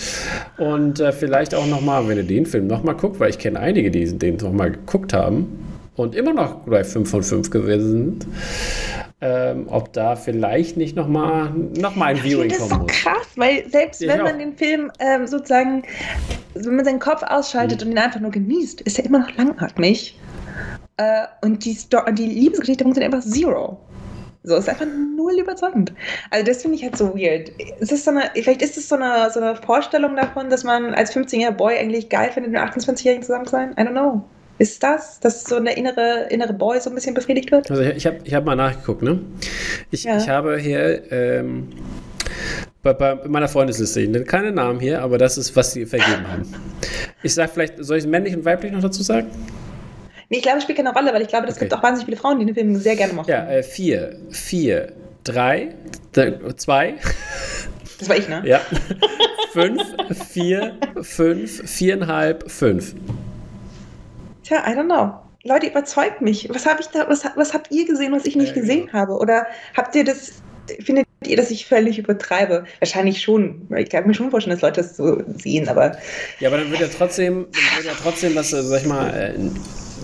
Und 0.57 1.01
vielleicht 1.18 1.56
auch 1.56 1.65
nochmal, 1.65 2.07
wenn 2.07 2.18
ihr 2.18 2.23
den 2.23 2.45
Film 2.45 2.68
nochmal 2.68 2.95
guckt, 2.95 3.19
weil 3.19 3.30
ich 3.30 3.39
kenne 3.39 3.60
einige, 3.60 3.91
die 3.91 4.18
den 4.18 4.38
nochmal 4.38 4.72
geguckt 4.72 5.14
haben 5.14 5.80
und 5.95 6.15
immer 6.15 6.34
noch 6.34 6.56
bei 6.65 6.84
5 6.84 7.10
von 7.10 7.23
5 7.23 7.49
gewesen 7.49 7.91
sind 7.91 8.27
ähm, 9.22 9.68
ob 9.69 9.91
da 9.93 10.15
vielleicht 10.15 10.77
nicht 10.77 10.95
nochmal 10.95 11.51
noch 11.77 11.95
mal 11.95 12.06
ein 12.07 12.18
Viewing 12.18 12.51
kommen 12.56 12.84
muss. 12.84 12.88
Das 12.88 12.95
ist 12.95 13.03
so 13.03 13.10
krass, 13.10 13.27
weil 13.35 13.69
selbst 13.69 14.01
ich 14.01 14.07
wenn 14.07 14.22
man 14.22 14.39
den 14.39 14.56
Film 14.56 14.91
ähm, 14.99 15.27
sozusagen, 15.27 15.84
wenn 16.53 16.76
man 16.76 16.85
seinen 16.85 16.99
Kopf 16.99 17.23
ausschaltet 17.23 17.81
mhm. 17.81 17.88
und 17.88 17.91
ihn 17.93 17.99
einfach 17.99 18.19
nur 18.19 18.31
genießt, 18.31 18.81
ist 18.81 18.99
er 18.99 19.05
immer 19.05 19.19
noch 19.19 19.35
langatmig. 19.35 20.17
Äh, 20.97 21.27
und 21.41 21.63
die, 21.65 21.77
die 22.13 22.26
Liebesgeschichte 22.26 22.84
funktioniert 22.84 23.13
einfach 23.13 23.27
zero. 23.27 23.80
So, 24.43 24.55
ist 24.55 24.69
einfach 24.69 24.85
null 24.85 25.38
überzeugend. 25.39 25.93
Also 26.31 26.45
das 26.45 26.61
finde 26.61 26.77
ich 26.77 26.84
halt 26.84 26.97
so 26.97 27.13
weird. 27.13 27.49
Ist 27.80 27.91
das 27.91 28.05
so 28.05 28.11
eine, 28.11 28.31
vielleicht 28.34 28.61
ist 28.61 28.77
es 28.77 28.88
so 28.88 28.95
eine, 28.95 29.30
so 29.31 29.39
eine 29.39 29.55
Vorstellung 29.55 30.15
davon, 30.15 30.49
dass 30.49 30.63
man 30.63 30.93
als 30.93 31.15
15-jähriger 31.15 31.51
Boy 31.51 31.77
eigentlich 31.77 32.09
geil 32.09 32.31
findet, 32.31 32.53
mit 32.53 32.61
einem 32.61 32.69
28-Jährigen 32.71 33.23
zusammen 33.23 33.45
zu 33.45 33.51
sein? 33.51 33.71
I 33.73 33.81
don't 33.81 33.91
know. 33.91 34.23
Ist 34.57 34.84
das, 34.84 35.19
dass 35.21 35.43
so 35.43 35.55
eine 35.55 35.76
innere, 35.77 36.27
innere 36.30 36.53
Boy 36.53 36.80
so 36.81 36.89
ein 36.89 36.95
bisschen 36.95 37.13
befriedigt 37.13 37.51
wird? 37.51 37.69
Also 37.71 37.81
ich 37.81 38.05
habe 38.05 38.17
ich 38.23 38.34
hab 38.34 38.45
mal 38.45 38.55
nachgeguckt, 38.55 39.01
ne? 39.01 39.19
Ich, 39.89 40.03
ja. 40.03 40.17
ich 40.17 40.27
habe 40.27 40.57
hier 40.57 41.09
ähm, 41.11 41.69
bei, 42.81 42.93
bei, 42.93 43.15
meiner 43.27 43.47
Freundesliste, 43.47 44.01
ich 44.01 44.10
nenne 44.10 44.26
keine 44.26 44.51
Namen 44.51 44.80
hier, 44.80 45.01
aber 45.01 45.18
das 45.18 45.38
ist, 45.38 45.56
was 45.56 45.73
sie 45.73 45.85
vergeben 45.85 46.27
haben. 46.27 46.53
Ich 47.23 47.34
sage 47.34 47.51
vielleicht, 47.53 47.73
soll 47.84 47.97
ich 47.97 48.07
männlich 48.07 48.35
und 48.35 48.45
weiblich 48.45 48.72
noch 48.72 48.81
dazu 48.81 49.03
sagen? 49.03 49.27
Nee, 50.30 50.38
ich 50.38 50.43
glaube, 50.43 50.60
es 50.60 50.64
spielt 50.64 50.77
keine 50.77 50.93
Rolle, 50.93 51.11
weil 51.14 51.22
ich 51.23 51.27
glaube, 51.27 51.47
es 51.47 51.56
okay. 51.56 51.65
gibt 51.65 51.73
auch 51.73 51.84
wahnsinnig 51.84 52.06
viele 52.06 52.18
Frauen, 52.18 52.39
die 52.39 52.45
den 52.45 52.56
Film 52.56 52.76
sehr 52.76 52.95
gerne 52.95 53.14
mochten. 53.14 53.31
Ja, 53.31 53.49
äh, 53.49 53.64
vier, 53.64 54.18
vier, 54.30 54.93
drei, 55.23 55.73
zwei. 56.56 56.95
Das 57.97 58.07
war 58.07 58.15
ich, 58.15 58.30
ne? 58.30 58.43
Ja. 58.45 58.61
fünf, 59.51 59.81
vier, 60.30 60.77
fünf, 61.01 61.69
viereinhalb, 61.69 62.49
fünf. 62.49 62.95
Tja, 64.43 64.64
I 64.65 64.76
don't 64.76 64.85
know. 64.85 65.14
Leute, 65.43 65.68
überzeugt 65.68 66.22
mich. 66.22 66.49
Was 66.53 66.65
habe 66.65 66.81
ich 66.81 66.88
da, 66.88 67.10
was, 67.10 67.23
was 67.35 67.53
habt 67.53 67.72
ihr 67.72 67.85
gesehen, 67.85 68.11
was 68.11 68.26
ich 68.26 68.35
nicht 68.35 68.56
äh, 68.56 68.60
gesehen 68.60 68.93
habe? 68.93 69.14
Oder 69.14 69.47
habt 69.76 69.95
ihr 69.95 70.03
das, 70.03 70.41
findet 70.84 71.08
ihr, 71.26 71.38
dass 71.38 71.52
ich 71.52 71.66
völlig 71.66 72.00
übertreibe? 72.00 72.66
Wahrscheinlich 72.80 73.22
schon. 73.22 73.68
Ich 73.78 73.90
kann 73.90 74.08
mir 74.08 74.14
schon 74.14 74.32
vorstellen, 74.32 74.56
dass 74.56 74.62
Leute 74.62 74.82
das 74.82 74.98
so 74.98 75.22
sehen, 75.38 75.68
aber. 75.68 75.98
Ja, 76.40 76.50
aber 76.50 76.58
dann 76.58 76.72
wird 76.72 76.82
ja 76.82 76.88
trotzdem, 76.88 77.48
dann 77.52 77.84
wird 77.84 77.94
ja 77.94 78.00
trotzdem 78.02 78.36
was, 78.36 78.54
äh, 78.54 78.64
sag 78.64 78.82
ich 78.82 78.88
mal, 78.88 79.10
äh, 79.10 79.34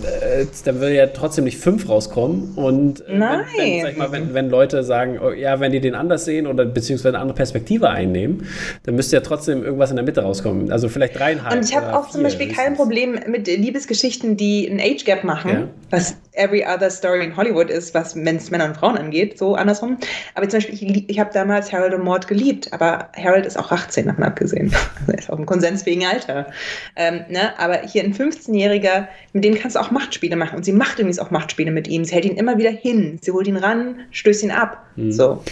äh, 0.03 0.45
dann 0.65 0.81
will 0.81 0.91
ja 0.91 1.07
trotzdem 1.07 1.45
nicht 1.45 1.57
fünf 1.57 1.87
rauskommen. 1.87 2.53
Und 2.55 3.07
äh, 3.07 3.17
Nein. 3.17 3.45
Wenn, 3.55 3.65
wenn, 3.65 3.81
sag 3.81 3.91
ich 3.91 3.97
mal, 3.97 4.11
wenn, 4.11 4.33
wenn 4.33 4.49
Leute 4.49 4.83
sagen, 4.83 5.19
oh, 5.19 5.31
ja, 5.31 5.59
wenn 5.59 5.71
die 5.71 5.79
den 5.79 5.95
anders 5.95 6.25
sehen 6.25 6.47
oder 6.47 6.65
beziehungsweise 6.65 7.09
eine 7.09 7.19
andere 7.19 7.35
Perspektive 7.35 7.89
einnehmen, 7.89 8.47
dann 8.83 8.95
müsste 8.95 9.15
ja 9.15 9.21
trotzdem 9.21 9.63
irgendwas 9.63 9.89
in 9.89 9.95
der 9.95 10.05
Mitte 10.05 10.21
rauskommen. 10.21 10.71
Also 10.71 10.89
vielleicht 10.89 11.17
dreieinhalb. 11.17 11.55
Und 11.55 11.69
ich 11.69 11.75
habe 11.75 11.97
auch 11.97 12.09
zum 12.09 12.23
Beispiel 12.23 12.51
kein 12.51 12.75
Problem 12.75 13.19
mit 13.27 13.47
Liebesgeschichten, 13.47 14.37
die 14.37 14.67
ein 14.67 14.79
Age 14.79 15.05
Gap 15.05 15.23
machen, 15.23 15.51
ja. 15.51 15.67
was 15.89 16.17
every 16.35 16.63
other 16.65 16.89
story 16.89 17.23
in 17.23 17.35
Hollywood 17.35 17.69
ist, 17.69 17.93
was 17.93 18.15
Männer 18.15 18.65
und 18.65 18.77
Frauen 18.77 18.97
angeht, 18.97 19.37
so 19.37 19.55
andersrum. 19.55 19.97
Aber 20.33 20.47
zum 20.47 20.57
Beispiel, 20.59 20.75
ich, 20.75 21.09
ich 21.09 21.19
habe 21.19 21.31
damals 21.33 21.71
Harold 21.71 21.93
und 21.93 22.03
Mord 22.03 22.27
geliebt, 22.27 22.71
aber 22.73 23.09
Harold 23.15 23.45
ist 23.45 23.57
auch 23.57 23.71
18, 23.71 24.07
davon 24.07 24.23
abgesehen. 24.23 24.73
er 25.07 25.17
ist 25.17 25.29
auch 25.29 25.37
im 25.37 25.45
konsensfähigen 25.45 26.05
Alter. 26.05 26.47
Ähm, 26.95 27.25
ne? 27.29 27.57
Aber 27.59 27.79
hier 27.79 28.03
ein 28.03 28.13
15-Jähriger, 28.13 29.07
mit 29.33 29.43
dem 29.43 29.55
kannst 29.55 29.75
du 29.75 29.79
auch 29.79 29.91
Machtspiele 29.91 30.35
machen. 30.35 30.57
Und 30.57 30.65
sie 30.65 30.73
macht 30.73 30.99
übrigens 30.99 31.19
auch 31.19 31.31
Machtspiele 31.31 31.71
mit 31.71 31.87
ihm. 31.87 32.05
Sie 32.05 32.13
hält 32.13 32.25
ihn 32.25 32.37
immer 32.37 32.57
wieder 32.57 32.71
hin. 32.71 33.19
Sie 33.21 33.31
holt 33.31 33.47
ihn 33.47 33.57
ran, 33.57 34.01
stößt 34.11 34.43
ihn 34.43 34.51
ab. 34.51 34.85
Mhm. 34.95 35.11
So. 35.11 35.43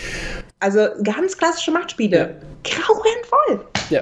Also 0.60 0.88
ganz 1.03 1.38
klassische 1.38 1.72
Machtspiele. 1.72 2.18
Ja. 2.18 2.30
Grauenvoll. 2.64 3.65
Ja. 3.89 4.01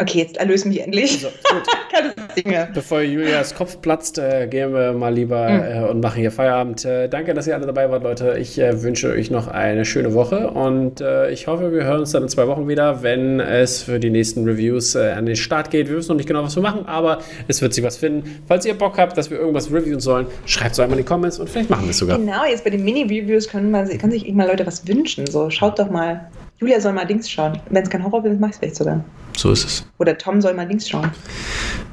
Okay, 0.00 0.18
jetzt 0.18 0.36
erlöse 0.36 0.68
mich 0.68 0.80
endlich. 0.80 1.20
So, 1.20 1.28
Bevor 2.74 3.00
Julias 3.00 3.54
Kopf 3.54 3.80
platzt, 3.80 4.18
äh, 4.18 4.46
gehen 4.46 4.72
wir 4.72 4.92
mal 4.92 5.12
lieber 5.12 5.48
mhm. 5.48 5.84
äh, 5.86 5.90
und 5.90 6.00
machen 6.00 6.20
hier 6.20 6.30
Feierabend. 6.30 6.84
Äh, 6.84 7.08
danke, 7.08 7.34
dass 7.34 7.48
ihr 7.48 7.56
alle 7.56 7.66
dabei 7.66 7.90
wart, 7.90 8.04
Leute. 8.04 8.36
Ich 8.38 8.58
äh, 8.60 8.82
wünsche 8.82 9.10
euch 9.10 9.30
noch 9.30 9.48
eine 9.48 9.84
schöne 9.84 10.14
Woche 10.14 10.50
und 10.50 11.00
äh, 11.00 11.30
ich 11.30 11.48
hoffe, 11.48 11.72
wir 11.72 11.82
hören 11.82 12.00
uns 12.00 12.12
dann 12.12 12.22
in 12.22 12.28
zwei 12.28 12.46
Wochen 12.46 12.68
wieder, 12.68 13.02
wenn 13.02 13.40
es 13.40 13.82
für 13.82 13.98
die 13.98 14.10
nächsten 14.10 14.44
Reviews 14.44 14.94
äh, 14.94 15.10
an 15.10 15.26
den 15.26 15.34
Start 15.34 15.70
geht. 15.70 15.88
Wir 15.88 15.96
wissen 15.96 16.10
noch 16.10 16.16
nicht 16.16 16.28
genau, 16.28 16.44
was 16.44 16.54
wir 16.54 16.62
machen, 16.62 16.86
aber 16.86 17.18
es 17.48 17.60
wird 17.60 17.74
sich 17.74 17.82
was 17.82 17.96
finden. 17.96 18.42
Falls 18.46 18.64
ihr 18.66 18.74
Bock 18.74 18.98
habt, 18.98 19.18
dass 19.18 19.30
wir 19.30 19.38
irgendwas 19.38 19.72
reviewen 19.72 20.00
sollen, 20.00 20.26
schreibt 20.46 20.72
es 20.72 20.80
einmal 20.80 20.96
in 20.96 21.04
die 21.04 21.08
Comments 21.08 21.40
und 21.40 21.50
vielleicht 21.50 21.70
machen 21.70 21.84
wir 21.84 21.90
es 21.90 21.98
sogar. 21.98 22.18
Genau, 22.18 22.44
jetzt 22.48 22.62
bei 22.62 22.70
den 22.70 22.84
Mini-Reviews 22.84 23.48
können, 23.48 23.72
können 23.72 24.12
sich 24.12 24.32
mal 24.32 24.46
Leute 24.46 24.64
was 24.64 24.86
wünschen. 24.86 25.26
So, 25.26 25.50
schaut 25.50 25.78
doch 25.78 25.90
mal. 25.90 26.30
Julia 26.58 26.80
soll 26.80 26.92
mal 26.92 27.04
Dings 27.06 27.30
schauen. 27.30 27.60
Wenn 27.70 27.84
es 27.84 27.90
kein 27.90 28.04
Horrorfilm 28.04 28.34
ist, 28.34 28.40
mach 28.40 28.48
ich 28.48 28.54
es 28.54 28.58
vielleicht 28.58 28.76
sogar. 28.76 29.04
So 29.36 29.52
ist 29.52 29.64
es. 29.64 29.86
Oder 29.98 30.18
Tom 30.18 30.40
soll 30.40 30.54
mal 30.54 30.66
links 30.66 30.88
schauen. 30.88 31.12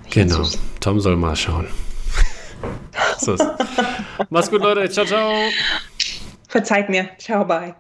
Genau, 0.10 0.44
Tom 0.80 1.00
soll 1.00 1.16
mal 1.16 1.36
schauen. 1.36 1.68
so 3.20 3.34
ist 3.34 3.42
es. 3.42 3.48
Mach's 4.30 4.50
gut, 4.50 4.62
Leute. 4.62 4.90
Ciao, 4.90 5.06
ciao. 5.06 5.32
Verzeiht 6.48 6.90
mir. 6.90 7.10
Ciao, 7.20 7.46
bye. 7.46 7.76